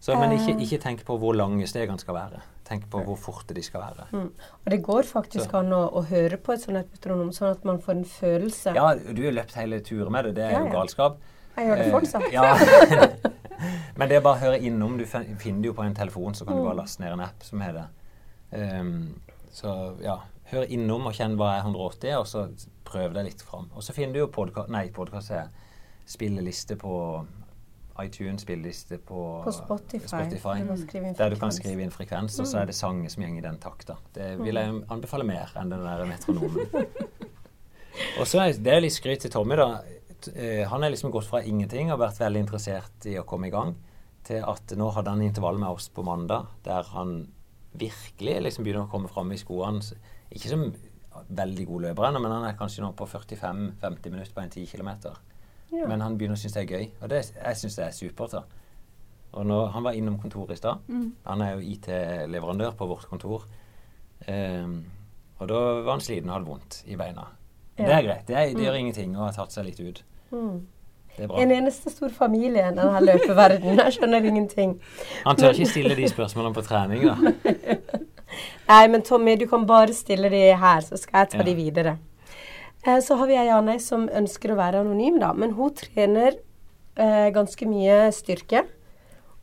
Så, 0.00 0.14
men 0.14 0.30
ikke, 0.36 0.54
Eh. 0.54 0.62
ikke 0.64 0.78
tenk 0.82 1.00
på 1.04 1.16
hvor 1.18 1.34
lange 1.34 1.66
stegene 1.66 1.98
skal 1.98 2.14
være. 2.14 2.40
Tenk 2.68 2.84
på 2.90 3.00
hvor 3.04 3.16
forte 3.18 3.54
de 3.56 3.62
skal 3.62 3.80
være. 3.82 4.04
Mm. 4.12 4.28
Og 4.30 4.70
det 4.70 4.78
går 4.84 5.02
faktisk 5.08 5.50
Så. 5.50 5.58
an 5.58 5.72
å, 5.72 5.80
å 5.92 6.02
høre 6.06 6.36
på 6.38 6.52
et 6.54 6.60
sånt 6.62 6.76
et 6.78 6.90
metronom, 6.92 7.32
sånn 7.34 7.50
at 7.50 7.64
man 7.64 7.80
får 7.82 7.96
en 7.96 8.04
følelse. 8.04 8.74
Ja, 8.76 8.92
du 8.94 9.22
har 9.24 9.32
løpt 9.32 9.54
hele 9.58 9.80
turen 9.80 10.12
med 10.12 10.24
det. 10.28 10.34
Det 10.36 10.44
er 10.44 10.52
Ja, 10.52 10.60
jo 10.66 10.70
galskap. 10.76 11.18
Jeg 11.56 11.66
gjør 11.66 11.76
det 11.76 11.86
Eh, 11.86 11.92
fortsatt. 11.92 12.32
ja. 12.32 13.18
Men 13.98 14.08
det 14.08 14.16
er 14.16 14.22
bare 14.22 14.36
å 14.38 14.42
høre 14.44 14.60
innom. 14.62 14.96
Du 14.98 15.04
finner 15.06 15.62
det 15.62 15.66
jo 15.72 15.74
på 15.74 15.82
en 15.84 15.94
telefon, 15.94 16.34
så 16.34 16.46
kan 16.46 16.54
du 16.56 16.62
Mm. 16.62 16.68
bare 16.68 16.76
laste 16.84 17.00
ned 17.02 17.12
en 17.12 17.20
app 17.20 17.42
som 17.42 17.60
heter 17.60 17.88
um, 18.52 19.20
Så 19.50 19.96
ja, 20.02 20.18
hør 20.52 20.64
innom 20.70 21.06
og 21.08 21.14
kjenn 21.14 21.34
hva 21.36 21.56
er 21.58 21.62
180 21.66 22.04
er, 22.12 22.18
og 22.18 22.26
så 22.26 22.46
prøv 22.88 23.12
deg 23.16 23.28
litt 23.28 23.42
fram. 23.44 23.68
Og 23.76 23.84
så 23.84 23.94
finner 23.96 24.16
du 24.16 24.22
jo 24.24 24.30
podkast 24.32 24.72
Nei, 24.72 24.86
podkast 24.94 25.34
er 25.36 25.50
spilleliste 26.08 26.78
på 26.80 26.94
iTunes, 27.98 28.44
spilleliste 28.46 28.98
på, 29.02 29.22
På 29.44 29.52
Spotify. 29.52 30.06
Spotify 30.06 30.60
Du 30.62 31.14
der 31.18 31.34
du 31.34 31.36
kan 31.40 31.52
skrive 31.52 31.82
inn 31.82 31.90
frekvens, 31.90 32.38
og 32.38 32.46
så 32.46 32.60
er 32.62 32.70
det 32.70 32.76
sanger 32.78 33.10
som 33.10 33.24
går 33.24 33.40
i 33.40 33.44
den 33.44 33.58
takta. 33.62 33.98
Det 34.14 34.36
vil 34.38 34.60
jeg 34.60 34.82
anbefale 34.88 35.26
mer 35.26 35.50
enn 35.58 35.72
den 35.72 35.82
der 35.82 36.04
metronomen. 36.06 36.86
Og 38.20 38.28
så 38.30 38.44
er 38.44 38.60
det 38.62 38.76
litt 38.84 38.94
skryt 38.94 39.24
til 39.24 39.32
Tommy, 39.34 39.58
da. 39.58 39.82
Eh, 40.34 40.62
Han 40.70 40.84
er 40.84 40.94
liksom 40.94 41.10
gått 41.14 41.26
fra 41.26 41.42
ingenting 41.42 41.90
og 41.92 41.98
vært 42.04 42.20
veldig 42.22 42.44
interessert 42.44 43.08
i 43.10 43.16
å 43.18 43.26
komme 43.26 43.50
i 43.50 43.54
gang, 43.54 43.74
til 44.28 44.44
at 44.46 44.74
nå 44.78 44.92
hadde 44.94 45.14
han 45.16 45.24
intervall 45.26 45.58
med 45.58 45.68
oss 45.74 45.88
på 45.90 46.04
mandag, 46.06 46.46
der 46.62 46.86
han 46.94 47.32
virkelig 47.78 48.38
liksom 48.46 48.64
begynner 48.66 48.86
å 48.86 48.92
komme 48.92 49.10
fram 49.10 49.32
i 49.34 49.40
skoene. 49.40 49.82
Ikke 50.30 50.50
som 50.52 50.68
veldig 51.28 51.66
god 51.66 51.88
løper 51.88 52.18
men 52.18 52.32
han 52.32 52.46
er 52.48 52.56
kanskje 52.58 52.84
nå 52.84 52.92
på 52.96 53.06
45-50 53.06 54.10
minutter 54.10 54.34
på 54.34 54.44
en 54.44 54.50
10 54.50 54.66
km. 54.66 54.90
Ja. 55.72 55.86
Men 55.86 56.00
han 56.00 56.16
begynner 56.16 56.38
å 56.38 56.40
synes 56.40 56.56
det 56.56 56.62
er 56.64 56.78
gøy, 56.78 56.86
og 57.02 57.10
det, 57.12 57.22
jeg 57.34 57.60
syns 57.60 57.76
det 57.76 57.84
er 57.84 57.96
supert. 57.96 58.32
da. 58.32 58.42
Og 59.32 59.46
når, 59.46 59.66
Han 59.74 59.84
var 59.84 59.92
innom 59.92 60.18
kontoret 60.18 60.56
i 60.56 60.56
stad. 60.56 60.78
Han 61.26 61.42
er 61.44 61.56
jo 61.56 61.74
IT-leverandør 61.74 62.70
på 62.78 62.86
vårt 62.86 63.04
kontor. 63.10 63.44
Um, 64.28 64.84
og 65.38 65.48
da 65.48 65.58
var 65.84 65.92
han 65.92 66.00
sliten 66.02 66.30
og 66.30 66.38
hadde 66.38 66.48
vondt 66.48 66.80
i 66.86 66.96
beina. 66.96 67.28
Ja. 67.78 67.84
Det 67.84 67.94
er 67.94 68.02
greit. 68.02 68.24
Det, 68.26 68.36
er, 68.36 68.56
det 68.56 68.64
gjør 68.64 68.80
ingenting 68.80 69.14
å 69.16 69.28
ha 69.28 69.30
tatt 69.36 69.54
seg 69.54 69.68
litt 69.68 69.78
ut. 69.80 70.02
Mm. 70.32 70.66
Det 71.18 71.28
bra. 71.28 71.38
En 71.42 71.52
eneste 71.54 71.90
stor 71.90 72.10
familie 72.14 72.62
i 72.62 72.74
denne 72.74 73.00
løpeverdenen. 73.02 73.78
Jeg 73.84 73.98
skjønner 73.98 74.26
ingenting. 74.26 74.76
Han 75.26 75.38
tør 75.38 75.54
ikke 75.54 75.70
stille 75.70 75.96
de 75.98 76.08
spørsmålene 76.10 76.54
på 76.56 76.64
trening, 76.66 77.06
da. 77.06 77.16
Nei, 78.68 78.82
men 78.92 79.02
Tommy, 79.02 79.36
du 79.40 79.46
kan 79.48 79.64
bare 79.66 79.94
stille 79.96 80.30
de 80.32 80.42
her, 80.60 80.84
så 80.84 80.98
skal 81.00 81.24
jeg 81.24 81.30
ta 81.34 81.38
Ja. 81.38 81.44
de 81.44 81.54
videre. 81.56 81.98
Eh, 82.86 83.00
så 83.00 83.16
har 83.18 83.26
vi 83.26 83.36
ei 83.36 83.48
ane 83.50 83.78
som 83.80 84.08
ønsker 84.08 84.52
å 84.52 84.58
være 84.58 84.82
anonym, 84.84 85.18
da. 85.20 85.32
Men 85.32 85.52
hun 85.58 85.74
trener 85.74 86.36
eh, 86.96 87.30
ganske 87.34 87.66
mye 87.66 88.12
styrke. 88.12 88.64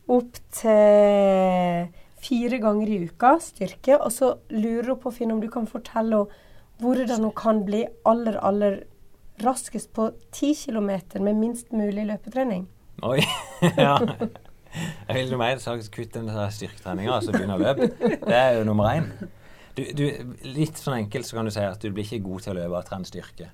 Opp 0.07 0.37
til 0.51 1.87
fire 2.25 2.59
ganger 2.61 2.89
i 2.89 2.99
uka 3.09 3.35
styrke. 3.41 3.97
Og 3.99 4.11
så 4.11 4.35
lurer 4.53 4.93
hun 4.93 5.01
på, 5.01 5.13
Finn, 5.13 5.31
om 5.31 5.41
du 5.41 5.49
kan 5.49 5.67
fortelle 5.67 6.25
henne 6.25 6.43
hvordan 6.83 7.23
hun 7.23 7.31
kan 7.31 7.61
bli 7.63 7.85
aller, 8.05 8.35
aller 8.43 8.81
raskest 9.43 9.93
på 9.95 10.09
10 10.35 10.55
km 10.65 10.89
med 11.23 11.35
minst 11.39 11.71
mulig 11.71 12.03
løpetrening. 12.07 12.65
Oi. 13.03 13.21
ja. 13.77 13.97
Jeg 15.05 15.19
vil 15.19 15.33
noe 15.33 15.41
mer 15.41 15.59
sagt 15.61 15.91
kutt 15.93 16.15
den 16.15 16.29
styrketreninga 16.29 17.17
og 17.17 17.25
så 17.25 17.33
begynne 17.35 17.57
å 17.57 17.61
løpe. 17.61 17.89
Det 17.99 18.37
er 18.37 18.57
jo 18.59 18.63
nummer 18.67 18.89
én. 18.89 19.11
Du, 19.75 19.83
du, 19.91 20.05
litt 20.47 20.79
sånn 20.79 21.01
enkelt 21.01 21.27
så 21.27 21.37
kan 21.37 21.47
du 21.47 21.51
si 21.53 21.63
at 21.63 21.81
du 21.83 21.91
blir 21.91 22.07
ikke 22.07 22.23
god 22.25 22.45
til 22.45 22.53
å 22.53 22.57
løpe 22.61 22.71
av 22.71 22.79
å 22.79 22.87
trene 22.87 23.09
styrke. 23.09 23.49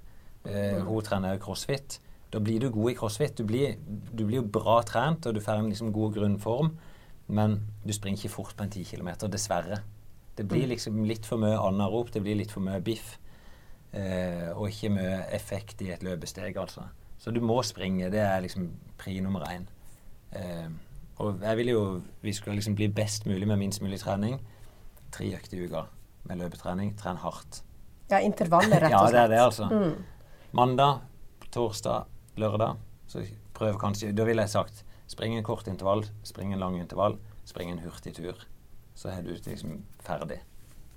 Eh, 0.45 0.77
hun 0.85 1.05
trener 1.05 1.41
crossfit. 1.41 1.97
Da 2.31 2.39
blir 2.39 2.61
du 2.61 2.69
god 2.71 2.93
i 2.93 2.97
crossfit. 2.97 3.35
Du 3.37 3.47
blir, 3.47 3.75
du 3.87 4.23
blir 4.23 4.39
jo 4.39 4.45
bra 4.59 4.77
trent, 4.87 5.25
og 5.27 5.35
du 5.35 5.41
får 5.43 5.59
en 5.59 5.71
liksom 5.71 5.91
god 5.95 6.13
grunnform, 6.15 6.71
men 7.35 7.57
du 7.83 7.91
springer 7.95 8.21
ikke 8.21 8.35
fort 8.37 8.55
på 8.55 8.67
en 8.67 8.71
10 8.71 8.85
km, 8.93 9.11
dessverre. 9.33 9.81
Det 10.37 10.45
blir 10.47 10.69
liksom 10.71 11.01
litt 11.09 11.27
for 11.27 11.41
mye 11.41 11.57
anarop, 11.59 12.13
det 12.13 12.23
blir 12.23 12.37
litt 12.39 12.53
for 12.53 12.63
mye 12.63 12.79
biff. 12.85 13.17
Eh, 13.91 14.47
og 14.55 14.69
ikke 14.69 14.93
mye 14.95 15.17
effekt 15.35 15.81
i 15.83 15.89
et 15.91 16.05
løpesteg, 16.05 16.55
altså. 16.57 16.85
Så 17.19 17.33
du 17.35 17.41
må 17.43 17.59
springe. 17.67 18.07
Det 18.13 18.21
er 18.23 18.39
liksom 18.45 18.69
pri 18.97 19.19
nummer 19.21 19.43
én. 19.49 19.67
Eh, 20.31 20.69
og 21.21 21.43
jeg 21.45 21.57
ville 21.59 21.73
jo 21.75 21.83
Vi 22.21 22.33
skulle 22.33 22.57
liksom 22.57 22.75
bli 22.77 22.87
best 22.87 23.25
mulig 23.25 23.47
med 23.47 23.59
minst 23.61 23.81
mulig 23.81 23.99
trening. 24.01 24.39
Tre 25.11 25.27
økter 25.35 25.57
i 25.57 25.65
uka 25.67 25.85
med 26.29 26.41
løpetrening. 26.41 26.93
Tren 26.97 27.17
hardt. 27.21 27.63
Ja, 28.11 28.19
intervaller, 28.19 28.81
rett 28.83 28.93
og 28.93 29.09
slett. 29.09 29.13
ja, 29.15 29.17
det 29.17 29.23
er 29.23 29.29
det, 29.31 29.41
altså. 29.41 29.67
Mm. 29.71 30.47
Mandag, 30.51 31.01
torsdag, 31.51 32.07
lørdag. 32.37 32.79
Så 33.07 33.25
prøv 33.55 33.79
kanskje 33.79 34.11
Da 34.15 34.25
ville 34.27 34.43
jeg 34.45 34.53
sagt 34.53 34.83
spring 35.11 35.35
en 35.35 35.43
kort 35.43 35.67
intervall, 35.67 36.05
spring 36.23 36.53
en 36.53 36.59
lang 36.59 36.77
intervall, 36.79 37.17
spring 37.45 37.71
en 37.71 37.83
hurtig 37.83 38.15
tur. 38.15 38.47
Så 38.95 39.09
er 39.11 39.21
du 39.25 39.33
liksom 39.33 39.81
ferdig. 40.03 40.39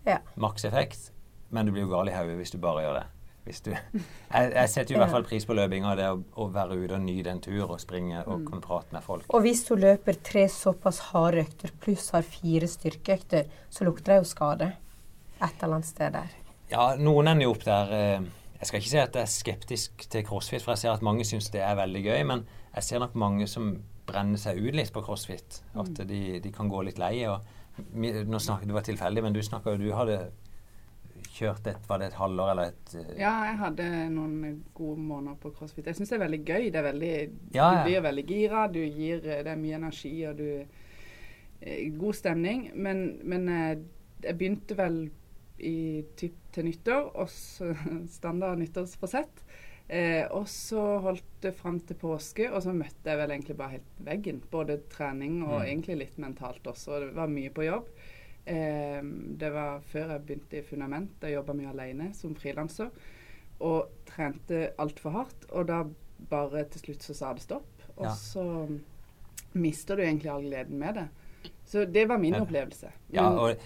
Ja. 0.06 0.20
Maks 0.36 0.64
effekt, 0.64 1.10
men 1.50 1.66
du 1.66 1.72
blir 1.72 1.86
jo 1.86 1.90
gal 1.94 2.10
i 2.10 2.14
hodet 2.14 2.36
hvis 2.38 2.54
du 2.54 2.58
bare 2.62 2.84
gjør 2.84 2.98
det. 3.00 3.06
Du, 3.44 3.70
jeg, 3.70 4.52
jeg 4.54 4.68
setter 4.72 4.94
i 4.94 4.98
hvert 5.02 5.12
fall 5.12 5.26
pris 5.28 5.44
på 5.44 5.52
løpinga, 5.56 5.90
det 5.98 6.06
å, 6.08 6.20
å 6.40 6.46
være 6.52 6.78
ute 6.80 6.96
og 6.96 7.02
nyte 7.04 7.28
en 7.34 7.42
tur 7.44 7.66
og 7.66 7.80
springe 7.82 8.22
og 8.24 8.46
kunne 8.46 8.64
prate 8.64 8.96
med 8.96 9.04
folk. 9.04 9.26
Og 9.28 9.44
hvis 9.44 9.66
hun 9.68 9.82
løper 9.82 10.16
tre 10.24 10.46
såpass 10.48 11.02
harde 11.10 11.42
økter 11.44 11.74
pluss 11.84 12.08
har 12.16 12.24
fire 12.24 12.70
styrkeøkter, 12.70 13.50
så 13.68 13.84
lukter 13.84 14.14
det 14.14 14.22
jo 14.22 14.30
skade 14.30 14.70
et 15.44 15.60
eller 15.60 15.76
annet 15.76 15.90
sted 15.90 16.16
der. 16.16 16.32
Ja, 16.70 16.86
noen 16.96 17.28
ender 17.34 17.44
jo 17.44 17.52
opp 17.52 17.66
der 17.66 17.90
eh, 17.92 18.28
Jeg 18.62 18.68
skal 18.70 18.80
ikke 18.80 18.92
si 18.94 19.00
at 19.02 19.18
jeg 19.18 19.26
er 19.26 19.34
skeptisk 19.34 20.06
til 20.08 20.24
crossfit, 20.24 20.64
for 20.64 20.72
jeg 20.72 20.86
ser 20.86 20.94
at 20.94 21.04
mange 21.04 21.26
syns 21.28 21.50
det 21.52 21.60
er 21.60 21.76
veldig 21.76 22.00
gøy, 22.06 22.22
men 22.30 22.46
jeg 22.78 22.86
ser 22.86 23.04
nok 23.04 23.18
mange 23.20 23.48
som 23.50 23.74
brenner 24.08 24.40
seg 24.40 24.56
ut 24.56 24.76
litt 24.76 24.92
på 24.92 25.02
crossfit. 25.04 25.60
At 25.76 26.00
de, 26.08 26.22
de 26.40 26.52
kan 26.54 26.72
gå 26.72 26.80
litt 26.86 27.00
lei. 27.02 27.18
og 27.28 27.44
nå 27.92 28.40
snakker, 28.40 28.66
Det 28.66 28.74
var 28.74 28.86
tilfeldig, 28.86 29.22
men 29.22 29.36
du 29.36 29.42
snakka 29.42 29.74
jo 29.74 29.82
Du 29.84 29.92
hadde 29.92 30.18
kjørt 31.34 31.66
et 31.70 31.88
Var 31.90 31.98
det 32.02 32.06
et 32.12 32.18
halvår 32.20 32.50
eller 32.52 32.70
et 32.72 32.94
uh, 32.94 33.10
Ja, 33.18 33.32
jeg 33.50 33.58
hadde 33.60 33.88
noen 34.14 34.62
gode 34.76 35.00
måneder 35.02 35.36
på 35.42 35.52
crossfit. 35.56 35.86
Jeg 35.90 35.98
syns 35.98 36.12
det 36.14 36.18
er 36.20 36.24
veldig 36.26 36.42
gøy. 36.46 36.70
Det 36.70 36.80
er 36.80 36.88
veldig, 36.92 37.12
Ja, 37.56 37.68
Du 37.74 37.88
blir 37.90 38.04
veldig 38.06 38.26
gira, 38.30 38.66
du 38.68 38.80
gir, 38.84 39.20
det 39.24 39.46
er 39.50 39.60
mye 39.60 39.78
energi 39.80 40.14
og 40.30 40.38
du 40.38 40.48
eh, 41.60 41.90
God 41.98 42.14
stemning. 42.18 42.70
Men, 42.74 43.04
men 43.24 43.48
eh, 43.48 43.76
jeg 44.24 44.38
begynte 44.40 44.78
vel 44.78 45.02
i 45.64 46.02
typ 46.18 46.34
til 46.54 46.66
nyttår, 46.66 47.12
også, 47.24 47.70
standard 48.18 48.58
nyttårsforsett. 48.62 49.44
Eh, 49.86 50.24
og 50.32 50.46
så 50.48 50.80
holdt 51.04 51.26
det 51.44 51.52
fram 51.58 51.76
til 51.84 51.98
påske, 52.00 52.46
og 52.50 52.62
så 52.64 52.72
møtte 52.72 53.10
jeg 53.10 53.20
vel 53.20 53.34
egentlig 53.34 53.56
bare 53.58 53.74
helt 53.76 53.98
veggen. 54.06 54.40
Både 54.50 54.78
trening 54.90 55.42
og 55.44 55.58
Mm. 55.60 55.66
egentlig 55.66 55.96
litt 56.00 56.18
mentalt 56.18 56.64
også. 56.66 57.00
Det 57.04 57.14
var 57.18 57.28
mye 57.28 57.50
på 57.52 57.66
jobb. 57.66 57.90
Eh, 58.46 59.00
det 59.40 59.52
var 59.52 59.80
før 59.80 60.10
jeg 60.14 60.24
begynte 60.26 60.58
i 60.58 60.62
Fundament. 60.62 61.10
Jeg 61.22 61.34
jobba 61.38 61.52
mye 61.56 61.70
alene 61.72 62.10
som 62.14 62.34
frilanser. 62.36 62.90
Og 63.60 63.88
trente 64.06 64.70
altfor 64.78 65.10
hardt. 65.10 65.46
Og 65.52 65.68
da 65.68 65.82
bare 66.30 66.64
til 66.70 66.80
slutt 66.80 67.02
så 67.06 67.14
sa 67.14 67.32
det 67.32 67.42
stopp. 67.42 67.66
Og 67.96 68.04
Ja. 68.06 68.14
så 68.14 68.78
mister 69.54 69.96
du 69.96 70.02
egentlig 70.02 70.30
all 70.32 70.42
gleden 70.42 70.78
med 70.78 70.94
det. 70.94 71.08
Så 71.66 71.84
det 71.92 72.08
var 72.08 72.18
min 72.18 72.34
Ja. 72.34 72.40
opplevelse. 72.42 72.90
Ja, 73.12 73.28
og 73.30 73.56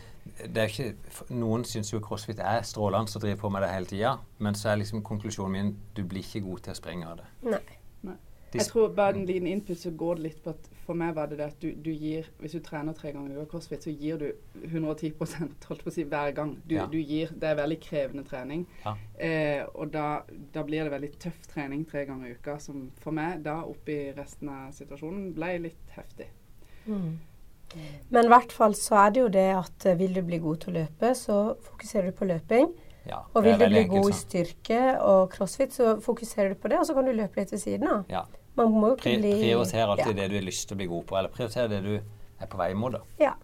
det 0.46 0.56
er 0.56 0.66
ikke, 0.68 0.94
Noen 1.30 1.64
syns 1.64 1.90
jo 1.92 2.00
crossfit 2.00 2.38
er 2.38 2.62
strålende 2.62 3.16
og 3.16 3.22
driver 3.22 3.36
på 3.36 3.48
med 3.50 3.62
det 3.62 3.70
hele 3.70 3.86
tida, 3.86 4.16
men 4.38 4.54
så 4.54 4.68
er 4.70 4.76
liksom 4.76 5.02
konklusjonen 5.02 5.52
min 5.52 5.76
du 5.96 6.04
blir 6.04 6.22
ikke 6.22 6.44
god 6.46 6.58
til 6.58 6.72
å 6.72 6.76
springe 6.76 7.06
av 7.06 7.16
det. 7.16 7.24
Nei. 7.42 7.58
De- 8.04 8.16
Jeg 8.54 8.64
tror 8.70 8.88
bare 8.96 9.16
en 9.18 9.26
liten 9.28 9.46
input 9.46 9.78
så 9.78 9.90
går 9.90 10.14
det 10.16 10.22
litt 10.24 10.38
på 10.44 10.50
at 10.54 10.68
for 10.86 10.96
meg 10.96 11.12
var 11.18 11.28
det 11.28 11.36
det 11.36 11.46
at 11.50 11.58
du, 11.60 11.68
du 11.84 11.90
gir 11.92 12.30
Hvis 12.40 12.54
du 12.56 12.60
trener 12.64 12.96
tre 12.96 13.10
ganger 13.12 13.34
i 13.34 13.36
uka 13.42 13.50
crossfit, 13.50 13.84
så 13.84 13.92
gir 13.92 14.16
du 14.22 14.30
110 14.64 15.12
holdt 15.68 15.84
på 15.84 15.90
å 15.90 15.92
si, 15.92 16.04
hver 16.08 16.32
gang. 16.36 16.54
Du, 16.64 16.74
Ja. 16.78 16.86
du 16.86 16.96
gir, 16.98 17.28
Det 17.34 17.50
er 17.50 17.58
veldig 17.60 17.78
krevende 17.84 18.24
trening. 18.24 18.66
Ja. 18.84 18.94
Eh, 19.18 19.64
og 19.74 19.92
da, 19.92 20.22
da 20.54 20.64
blir 20.64 20.88
det 20.88 20.94
veldig 20.94 21.12
tøff 21.20 21.46
trening 21.52 21.84
tre 21.88 22.06
ganger 22.08 22.30
i 22.30 22.36
uka, 22.38 22.58
som 22.58 22.90
for 23.02 23.12
meg 23.12 23.42
da 23.44 23.60
oppi 23.68 23.98
resten 24.16 24.48
av 24.48 24.72
situasjonen 24.72 25.34
ble 25.36 25.58
litt 25.68 25.96
heftig. 25.98 26.30
Mm. 26.86 27.18
Men 28.08 28.24
i 28.24 28.32
hvert 28.32 28.52
fall 28.52 28.72
så 28.78 28.96
er 29.04 29.10
det 29.12 29.20
jo 29.20 29.28
det 29.28 29.48
at 29.58 29.86
eh, 29.86 29.98
vil 30.00 30.14
du 30.16 30.22
bli 30.24 30.38
god 30.40 30.62
til 30.62 30.72
å 30.72 30.78
løpe, 30.80 31.12
så 31.18 31.40
fokuserer 31.68 32.08
du 32.08 32.16
på 32.16 32.28
løping. 32.30 32.70
Ja, 33.08 33.22
Og 33.34 33.44
vil 33.44 33.56
du 33.58 33.64
bli 33.64 33.68
bli 33.72 33.84
god 33.94 34.10
i 34.10 34.16
styrke 34.18 34.80
og 35.00 35.30
crossfit, 35.32 35.72
så 35.72 35.96
fokuserer 36.04 36.52
du 36.52 36.60
på 36.60 36.68
det, 36.68 36.78
og 36.78 36.86
så 36.86 36.94
kan 36.94 37.08
du 37.08 37.12
løpe 37.16 37.40
litt 37.40 37.52
ved 37.54 37.62
siden 37.62 37.88
av. 37.88 38.04
Ja. 38.12 38.24
Man 38.58 38.72
må 38.74 38.90
jo 38.92 38.96
Pri 39.00 39.14
ikke 39.16 39.22
bli 39.22 39.34
prioriter 39.42 39.88
alltid 39.94 40.10
ja. 40.12 40.16
det 40.22 40.28
du 40.32 40.38
har 40.40 40.46
lyst 40.48 40.68
til 40.68 40.76
å 40.76 40.80
bli 40.82 40.88
god 40.90 41.04
på, 41.08 41.16
eller 41.18 41.32
prioriter 41.34 41.68
det 41.72 41.82
du 41.84 41.92
er 41.98 42.50
på 42.50 42.58
vei 42.60 42.72
mot. 42.74 42.92
da. 42.92 43.00
Ja. 43.22 43.34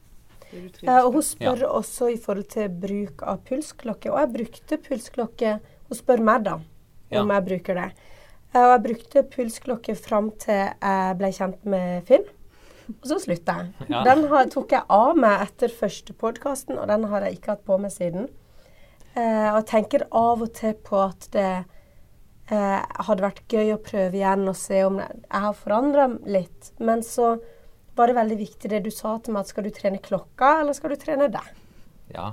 Eh, 0.55 1.01
og 1.05 1.13
hun 1.17 1.23
spør 1.27 1.65
også 1.67 2.13
i 2.13 2.19
forhold 2.21 2.47
til 2.53 2.69
bruk 2.69 3.23
av 3.27 3.41
pulsklokke. 3.49 4.11
Og 4.13 4.21
jeg 4.21 4.33
brukte 4.37 4.79
pulsklokke 4.89 5.55
Hun 5.89 5.99
spør 5.99 6.23
meg, 6.25 6.45
da, 6.47 6.55
om 6.55 6.65
Ja. 7.11 7.25
jeg 7.35 7.45
bruker 7.49 7.75
det. 7.75 7.89
Eh, 8.55 8.63
og 8.63 8.71
jeg 8.71 8.83
brukte 8.87 9.23
pulsklokke 9.35 9.97
fram 9.97 10.31
til 10.41 10.71
jeg 10.81 11.17
ble 11.19 11.33
kjent 11.33 11.65
med 11.65 12.07
Finn. 12.07 12.25
Og 13.03 13.09
så 13.09 13.19
slutta 13.21 13.57
jeg. 13.59 13.89
Ja. 13.89 14.03
Den 14.05 14.27
har, 14.29 14.47
tok 14.53 14.71
jeg 14.73 14.83
av 14.89 15.17
meg 15.17 15.41
etter 15.49 15.69
første 15.69 16.13
podkasten, 16.13 16.79
og 16.79 16.89
den 16.89 17.05
har 17.05 17.21
jeg 17.23 17.39
ikke 17.39 17.55
hatt 17.55 17.65
på 17.65 17.79
meg 17.81 17.91
siden. 17.93 18.29
Eh, 19.15 19.49
og 19.53 19.61
jeg 19.61 19.69
tenker 19.71 20.07
av 20.11 20.43
og 20.43 20.53
til 20.57 20.75
på 20.83 20.99
at 21.05 21.29
det 21.35 21.51
eh, 21.55 22.81
hadde 23.07 23.25
vært 23.25 23.45
gøy 23.47 23.75
å 23.77 23.83
prøve 23.83 24.19
igjen 24.19 24.49
og 24.51 24.57
se 24.59 24.81
om 24.87 24.99
jeg 25.01 25.43
har 25.47 25.59
forandra 25.59 26.09
litt. 26.27 26.73
Men 26.83 27.05
så 27.07 27.37
var 27.95 28.11
det 28.11 28.19
veldig 28.19 28.39
viktig 28.41 28.71
det 28.73 28.83
du 28.87 28.91
sa 28.91 29.17
til 29.23 29.37
meg, 29.37 29.45
at 29.45 29.53
skal 29.55 29.69
du 29.69 29.71
trene 29.75 30.03
klokka, 30.03 30.57
eller 30.63 30.75
skal 30.77 30.95
du 30.95 30.99
trene 30.99 31.31
deg? 31.31 31.53
Ja. 32.15 32.33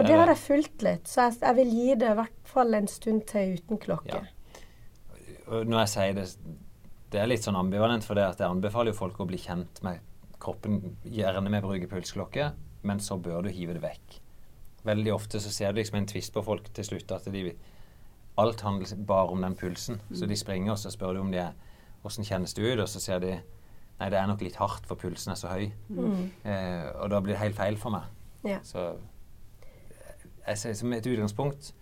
Og 0.00 0.06
det 0.06 0.16
har 0.16 0.30
jeg 0.32 0.40
fulgt 0.40 0.84
litt, 0.86 1.10
så 1.10 1.26
jeg, 1.26 1.40
jeg 1.42 1.56
vil 1.58 1.72
gi 1.76 1.96
det 2.00 2.12
i 2.14 2.18
hvert 2.22 2.48
fall 2.48 2.78
en 2.78 2.86
stund 2.88 3.26
til 3.28 3.58
uten 3.58 3.80
klokke. 3.82 4.22
Ja. 4.22 4.62
Når 5.50 5.82
jeg 5.82 5.90
sier 5.92 6.14
det, 6.16 6.24
det 7.12 7.20
er 7.20 7.28
litt 7.28 7.44
sånn 7.44 7.58
ambivalent, 7.58 8.06
for 8.06 8.16
det 8.16 8.24
at 8.24 8.40
jeg 8.40 8.48
anbefaler 8.48 8.94
jo 8.94 9.00
folk 9.02 9.18
å 9.20 9.26
bli 9.28 9.40
kjent 9.42 9.82
med 9.84 10.00
kroppen, 10.40 10.94
gjerne 11.04 11.50
med 11.50 11.66
å 11.66 11.72
bruke 11.74 11.90
pulsklokke, 11.90 12.52
men 12.86 13.02
så 13.02 13.18
bør 13.20 13.44
du 13.44 13.52
hive 13.52 13.76
det 13.76 13.82
vekk. 13.84 14.20
Veldig 14.86 15.12
ofte 15.12 15.40
så 15.40 15.52
ser 15.52 15.72
du 15.72 15.80
liksom 15.80 15.98
en 16.00 16.08
tvist 16.08 16.32
på 16.32 16.42
folk 16.44 16.70
til 16.76 16.86
slutt, 16.86 17.12
at 17.12 17.26
de, 17.32 17.50
alt 18.40 18.62
handler 18.64 19.02
bare 19.06 19.34
om 19.34 19.42
den 19.44 19.56
pulsen. 19.56 20.00
Så 20.12 20.26
de 20.26 20.36
springer, 20.36 20.72
og 20.72 20.78
så 20.80 20.92
spør 20.92 21.18
du 21.18 21.20
om 21.24 21.32
de 21.32 21.42
er, 21.42 21.56
hvordan 22.02 22.24
kjennes 22.24 22.56
det 22.56 22.64
ut, 22.64 22.80
og 22.80 22.88
så 22.88 23.02
sier 23.02 23.20
de 23.20 23.34
nei, 24.00 24.08
det 24.08 24.16
er 24.16 24.28
nok 24.30 24.40
litt 24.44 24.56
hardt, 24.56 24.86
for 24.88 24.96
pulsen 25.00 25.34
er 25.34 25.40
så 25.40 25.52
høy. 25.52 25.68
Mm. 25.92 26.30
Eh, 26.48 26.86
og 26.96 27.10
da 27.12 27.20
blir 27.20 27.36
det 27.36 27.42
helt 27.42 27.58
feil 27.58 27.76
for 27.80 27.92
meg. 27.92 28.08
Ja. 28.48 28.62
Så 28.64 28.94
jeg 30.46 30.60
sier 30.62 30.78
som 30.78 30.94
et 30.96 31.06
utgangspunkt 31.06 31.74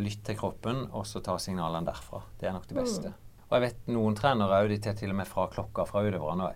lytt 0.00 0.24
til 0.26 0.38
kroppen, 0.38 0.88
og 0.90 1.06
så 1.06 1.22
ta 1.24 1.36
signalene 1.38 1.86
derfra. 1.86 2.24
Det 2.40 2.48
er 2.48 2.56
nok 2.56 2.66
det 2.70 2.78
beste. 2.78 3.12
Og 3.50 3.56
jeg 3.56 3.66
vet 3.66 3.88
noen 3.90 4.16
trenere 4.18 4.60
òg, 4.62 4.70
de 4.70 4.78
tar 4.82 4.98
til 4.98 5.12
og 5.12 5.18
med 5.18 5.28
fra 5.28 5.46
klokka 5.50 5.86
fra 5.88 6.02
utøverne. 6.06 6.50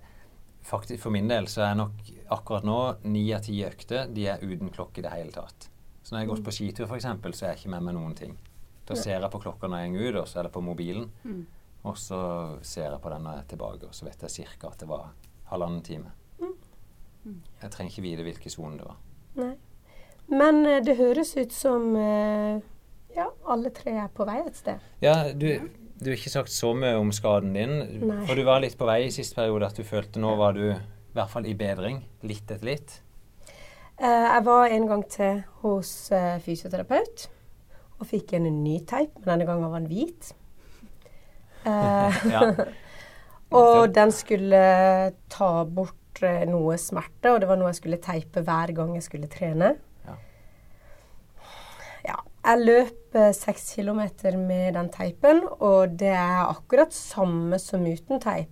Faktisk 0.65 1.03
For 1.03 1.13
min 1.13 1.29
del 1.29 1.47
så 1.51 1.67
er 1.67 1.75
nok 1.77 1.99
akkurat 2.33 2.65
nå 2.65 2.79
ni 3.05 3.27
av 3.37 3.43
ti 3.45 3.59
økter 3.67 4.09
de 4.15 4.29
er 4.33 4.43
uten 4.43 4.71
klokke 4.73 5.03
i 5.03 5.05
det 5.05 5.13
hele 5.13 5.35
tatt. 5.35 5.69
Så 6.05 6.15
når 6.15 6.23
jeg 6.23 6.31
går 6.31 6.43
på 6.45 6.55
skitur 6.55 6.87
f.eks., 6.87 7.07
så 7.07 7.47
er 7.47 7.55
jeg 7.55 7.63
ikke 7.63 7.75
med 7.75 7.87
meg 7.89 7.97
noen 7.97 8.17
ting. 8.19 8.35
Da 8.85 8.97
ser 8.99 9.17
jeg 9.17 9.31
på 9.33 9.41
klokka 9.41 9.71
når 9.73 9.87
jeg 9.87 10.11
er 10.13 10.43
det 10.45 10.53
på 10.53 10.61
mobilen. 10.61 11.09
Mm. 11.25 11.45
Og 11.89 11.97
så 12.01 12.19
ser 12.65 12.91
jeg 12.91 13.01
på 13.01 13.13
den 13.13 13.25
når 13.25 13.39
jeg 13.39 13.45
er 13.45 13.49
tilbake, 13.55 13.89
og 13.89 13.97
så 13.97 14.07
vet 14.07 14.23
jeg 14.25 14.49
ca. 14.61 14.69
at 14.69 14.81
det 14.81 14.89
var 14.89 15.09
halvannen 15.51 15.83
time. 15.85 16.13
Jeg 17.63 17.73
trenger 17.73 17.93
ikke 17.93 18.05
vite 18.05 18.27
hvilken 18.27 18.53
sone 18.53 18.79
det 18.81 18.89
var. 18.89 18.99
Nei. 19.41 19.55
Men 20.33 20.67
eh, 20.69 20.83
det 20.85 20.97
høres 20.99 21.35
ut 21.37 21.53
som 21.53 21.95
eh, 21.97 22.61
ja, 23.17 23.31
alle 23.49 23.73
tre 23.75 23.97
er 24.05 24.13
på 24.13 24.27
vei 24.29 24.41
et 24.43 24.59
sted. 24.59 24.85
Ja, 25.05 25.17
du, 25.33 25.49
du 26.01 26.11
har 26.11 26.17
ikke 26.19 26.33
sagt 26.33 26.53
så 26.53 26.75
mye 26.77 26.97
om 27.01 27.13
skaden 27.17 27.57
din. 27.57 27.79
Nei. 28.05 28.21
For 28.29 28.37
du 28.37 28.45
var 28.47 28.63
litt 28.65 28.77
på 28.81 28.89
vei 28.89 29.05
i 29.07 29.15
siste 29.15 29.39
periode 29.39 29.73
at 29.73 29.81
du 29.81 29.85
følte 29.89 30.23
nå 30.23 30.35
var 30.41 30.57
du 30.57 30.67
i 30.69 31.17
hvert 31.17 31.33
fall 31.33 31.49
i 31.49 31.57
bedring. 31.57 32.03
Litt 32.27 32.49
etter 32.49 32.69
litt. 32.69 32.99
Eh, 33.95 34.27
jeg 34.27 34.43
var 34.47 34.73
en 34.75 34.87
gang 34.91 35.03
til 35.11 35.43
hos 35.63 35.91
eh, 36.15 36.39
fysioterapeut 36.43 37.29
og 38.01 38.09
fikk 38.11 38.35
en 38.35 38.49
ny 38.65 38.81
teip, 38.89 39.13
men 39.21 39.29
denne 39.29 39.47
gangen 39.47 39.71
var 39.71 39.79
den 39.79 39.91
hvit. 39.91 40.33
Eh, 41.65 42.25
Ja. 42.35 42.49
og 43.55 43.95
den 43.95 44.11
skulle 44.11 44.65
ta 45.31 45.51
bort 45.65 46.01
noe 46.49 46.77
smerte, 46.79 47.33
og 47.33 47.41
det 47.43 47.49
var 47.51 47.59
noe 47.59 47.71
jeg 47.71 47.81
skulle 47.81 48.03
teipe 48.03 48.43
hver 48.47 48.73
gang 48.75 48.93
jeg 48.97 49.07
skulle 49.07 49.31
trene. 49.31 49.73
Ja. 50.07 50.19
Ja. 52.07 52.19
Jeg 52.45 52.67
løp 52.67 53.19
seks 53.35 53.71
kilometer 53.77 54.37
med 54.39 54.75
den 54.77 54.91
teipen, 54.95 55.43
og 55.59 55.95
det 56.03 56.13
er 56.15 56.49
akkurat 56.49 56.95
samme 56.95 57.59
som 57.63 57.87
uten 57.87 58.23
teip. 58.23 58.51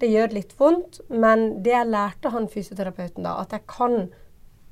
Det 0.00 0.10
gjør 0.10 0.32
litt 0.34 0.56
vondt, 0.58 1.00
men 1.12 1.62
det 1.64 1.76
jeg 1.76 1.92
lærte 1.92 2.32
han 2.34 2.48
fysioterapeuten 2.50 3.28
da, 3.28 3.36
at 3.44 3.52
jeg 3.56 3.64
kan 3.70 4.08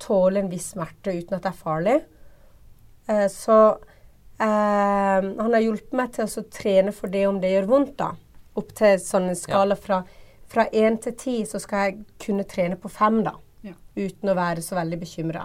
tåle 0.01 0.41
en 0.41 0.51
viss 0.51 0.73
smerte 0.75 1.15
uten 1.15 1.37
at 1.37 1.45
det 1.45 1.53
er 1.53 1.61
farlig. 1.61 1.99
Eh, 3.09 3.27
så 3.33 3.59
eh, 4.41 5.21
han 5.21 5.53
har 5.55 5.63
hjulpet 5.65 5.93
meg 6.01 6.13
til 6.17 6.27
å 6.29 6.47
trene 6.53 6.93
for 6.97 7.13
det 7.13 7.27
om 7.29 7.41
det 7.43 7.53
gjør 7.55 7.71
vondt, 7.75 7.95
da. 8.01 8.13
Opp 8.61 8.73
til 8.77 8.99
sånn 9.03 9.31
en 9.31 9.39
skala 9.39 9.77
fra 9.79 10.03
fra 10.51 10.65
én 10.75 10.97
til 10.99 11.15
ti, 11.15 11.37
så 11.47 11.61
skal 11.63 11.85
jeg 11.85 12.01
kunne 12.25 12.43
trene 12.49 12.75
på 12.75 12.91
fem, 12.91 13.21
da. 13.23 13.37
Ja. 13.63 13.77
Uten 13.95 14.33
å 14.33 14.35
være 14.35 14.65
så 14.67 14.75
veldig 14.81 14.97
bekymra. 14.99 15.45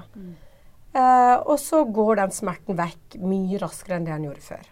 Eh, 0.95 1.35
og 1.45 1.59
så 1.61 1.83
går 1.85 2.21
den 2.23 2.33
smerten 2.33 2.77
vekk 2.79 3.19
mye 3.21 3.59
raskere 3.61 3.99
enn 3.99 4.07
det 4.07 4.15
han 4.15 4.25
gjorde 4.25 4.41
før. 4.47 4.71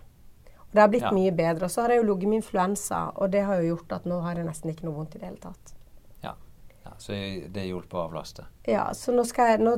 Og 0.63 0.73
det 0.73 0.81
har 0.81 0.89
blitt 0.89 1.05
Ja. 1.05 1.11
mye 1.13 1.31
bedre. 1.37 1.65
Og 1.65 1.69
så 1.69 1.81
har 1.83 1.89
jeg 1.93 2.01
jo 2.01 2.07
ligget 2.09 2.29
med 2.29 2.41
influensa, 2.41 3.11
og 3.15 3.29
det 3.29 3.43
har 3.45 3.61
jo 3.61 3.75
gjort 3.75 3.91
at 3.99 4.05
nå 4.05 4.21
har 4.21 4.35
jeg 4.35 4.45
nesten 4.45 4.71
ikke 4.73 4.85
noe 4.85 4.95
vondt 4.95 5.15
i 5.15 5.19
det 5.19 5.27
hele 5.27 5.37
tatt. 5.43 5.73
Så 7.03 7.15
det 7.51 7.65
hjalp 7.67 7.93
å 7.97 8.05
avlaste. 8.05 8.45
Ja, 8.69 8.85
så 8.95 9.11
nå, 9.11 9.25
skal 9.27 9.53
jeg, 9.53 9.63
nå 9.65 9.73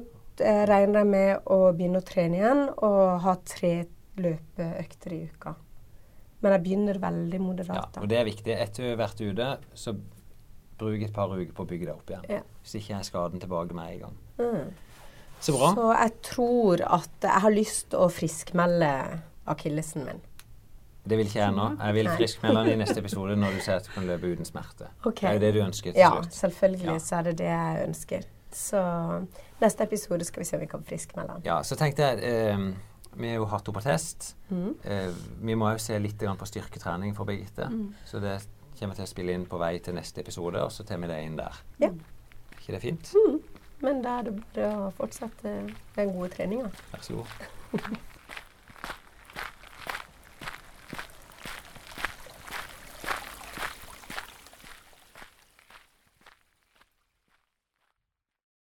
eh, 0.45 0.63
regner 0.69 1.01
jeg 1.01 1.09
med 1.09 1.47
å 1.49 1.59
begynne 1.73 2.01
å 2.03 2.05
trene 2.05 2.37
igjen 2.37 2.65
og 2.75 3.23
ha 3.23 3.33
tre 3.41 3.71
løpeøkter 4.21 5.15
i 5.15 5.23
uka. 5.31 5.55
Men 6.43 6.53
jeg 6.53 6.63
begynner 6.67 6.99
veldig 7.01 7.39
moderat. 7.41 7.97
Ja, 7.97 8.03
og 8.03 8.11
det 8.11 8.19
er 8.19 8.27
viktig. 8.27 8.53
Etter 8.53 8.85
du 8.85 8.89
har 8.91 8.99
vært 9.01 9.23
ute, 9.25 9.47
så 9.73 9.95
bruk 10.77 11.01
et 11.01 11.15
par 11.15 11.33
uker 11.33 11.53
på 11.55 11.65
å 11.65 11.69
bygge 11.71 11.87
deg 11.87 11.95
opp 11.95 12.13
igjen. 12.13 12.27
Ja. 12.29 12.43
Hvis 12.61 12.77
ikke 12.77 12.99
er 12.99 13.07
skaden 13.07 13.41
tilbake 13.41 13.77
med 13.77 13.95
en 13.95 14.03
gang. 14.05 14.19
Mm. 14.37 14.69
Så 15.39 15.55
bra. 15.55 15.71
Så 15.73 15.89
jeg 15.95 16.13
tror 16.29 16.85
at 16.99 17.25
jeg 17.25 17.43
har 17.47 17.55
lyst 17.57 17.89
til 17.93 18.05
å 18.05 18.11
friskmelde 18.13 18.91
akillesen 19.49 20.05
min. 20.05 20.21
Det 21.07 21.17
vil 21.19 21.27
ikke 21.29 21.39
jeg 21.43 21.51
nå. 21.53 21.65
Jeg 21.79 21.93
vil 21.93 22.07
friskmelde 22.17 22.71
i 22.73 22.77
neste 22.81 22.99
episode 23.03 23.35
når 23.37 23.57
du 23.57 23.59
sier 23.61 23.75
at 23.77 23.85
du 23.85 23.91
kan 23.93 24.07
løpe 24.09 24.31
uten 24.33 24.45
smerte. 24.47 24.87
Okay. 25.05 25.27
Det 25.27 25.29
er 25.29 25.33
jo 25.33 25.43
det 25.45 25.53
du 25.53 25.59
ønsker 25.67 25.91
til 25.93 25.99
Ja, 26.01 26.09
slutt. 26.15 26.33
selvfølgelig 26.33 26.93
Ja. 26.93 26.97
så 26.99 27.15
er 27.19 27.21
det 27.29 27.37
det 27.37 27.45
jeg 27.51 27.83
ønsker. 27.87 28.25
Så 28.55 28.81
neste 29.61 29.83
episode 29.83 30.25
skal 30.25 30.39
vi 30.41 30.45
se 30.49 30.55
om 30.57 30.61
vi 30.61 30.65
kan 30.71 30.83
friskmelde 30.87 31.33
den. 31.35 31.41
Ja, 31.45 31.59
så 31.63 31.75
tenkte 31.75 32.03
jeg 32.07 32.23
eh, 32.23 32.65
Vi 33.17 33.27
har 33.27 33.35
jo 33.35 33.45
hatt 33.45 33.67
henne 33.67 33.75
på 33.77 33.83
test. 33.83 34.35
Mm. 34.49 34.75
Eh, 34.83 35.11
vi 35.41 35.53
må 35.55 35.69
jo 35.71 35.77
se 35.77 35.99
litt 35.99 36.17
på 36.19 36.45
styrketrening 36.49 37.13
for 37.15 37.25
Birgitte. 37.25 37.67
Mm. 37.71 37.93
Så 38.05 38.19
det 38.19 38.39
kommer 38.79 38.95
til 38.95 39.05
å 39.05 39.07
spille 39.07 39.31
inn 39.31 39.45
på 39.45 39.57
vei 39.61 39.77
til 39.79 39.93
neste 39.95 40.19
episode, 40.21 40.59
og 40.63 40.71
så 40.71 40.83
tar 40.83 40.97
vi 40.97 41.07
det 41.07 41.21
inn 41.23 41.37
der. 41.37 41.53
Ja. 41.79 41.89
Ikke 42.57 42.73
det 42.75 42.81
fint? 42.81 43.13
Men 43.81 44.01
da 44.01 44.17
er 44.19 44.23
det 44.23 44.33
bare 44.55 44.67
å 44.87 44.91
fortsette 44.97 45.53
den 45.95 46.11
gode 46.15 46.29
treninga. 46.33 46.71
Vær 46.91 47.01
så 47.05 47.13
god. 47.21 47.87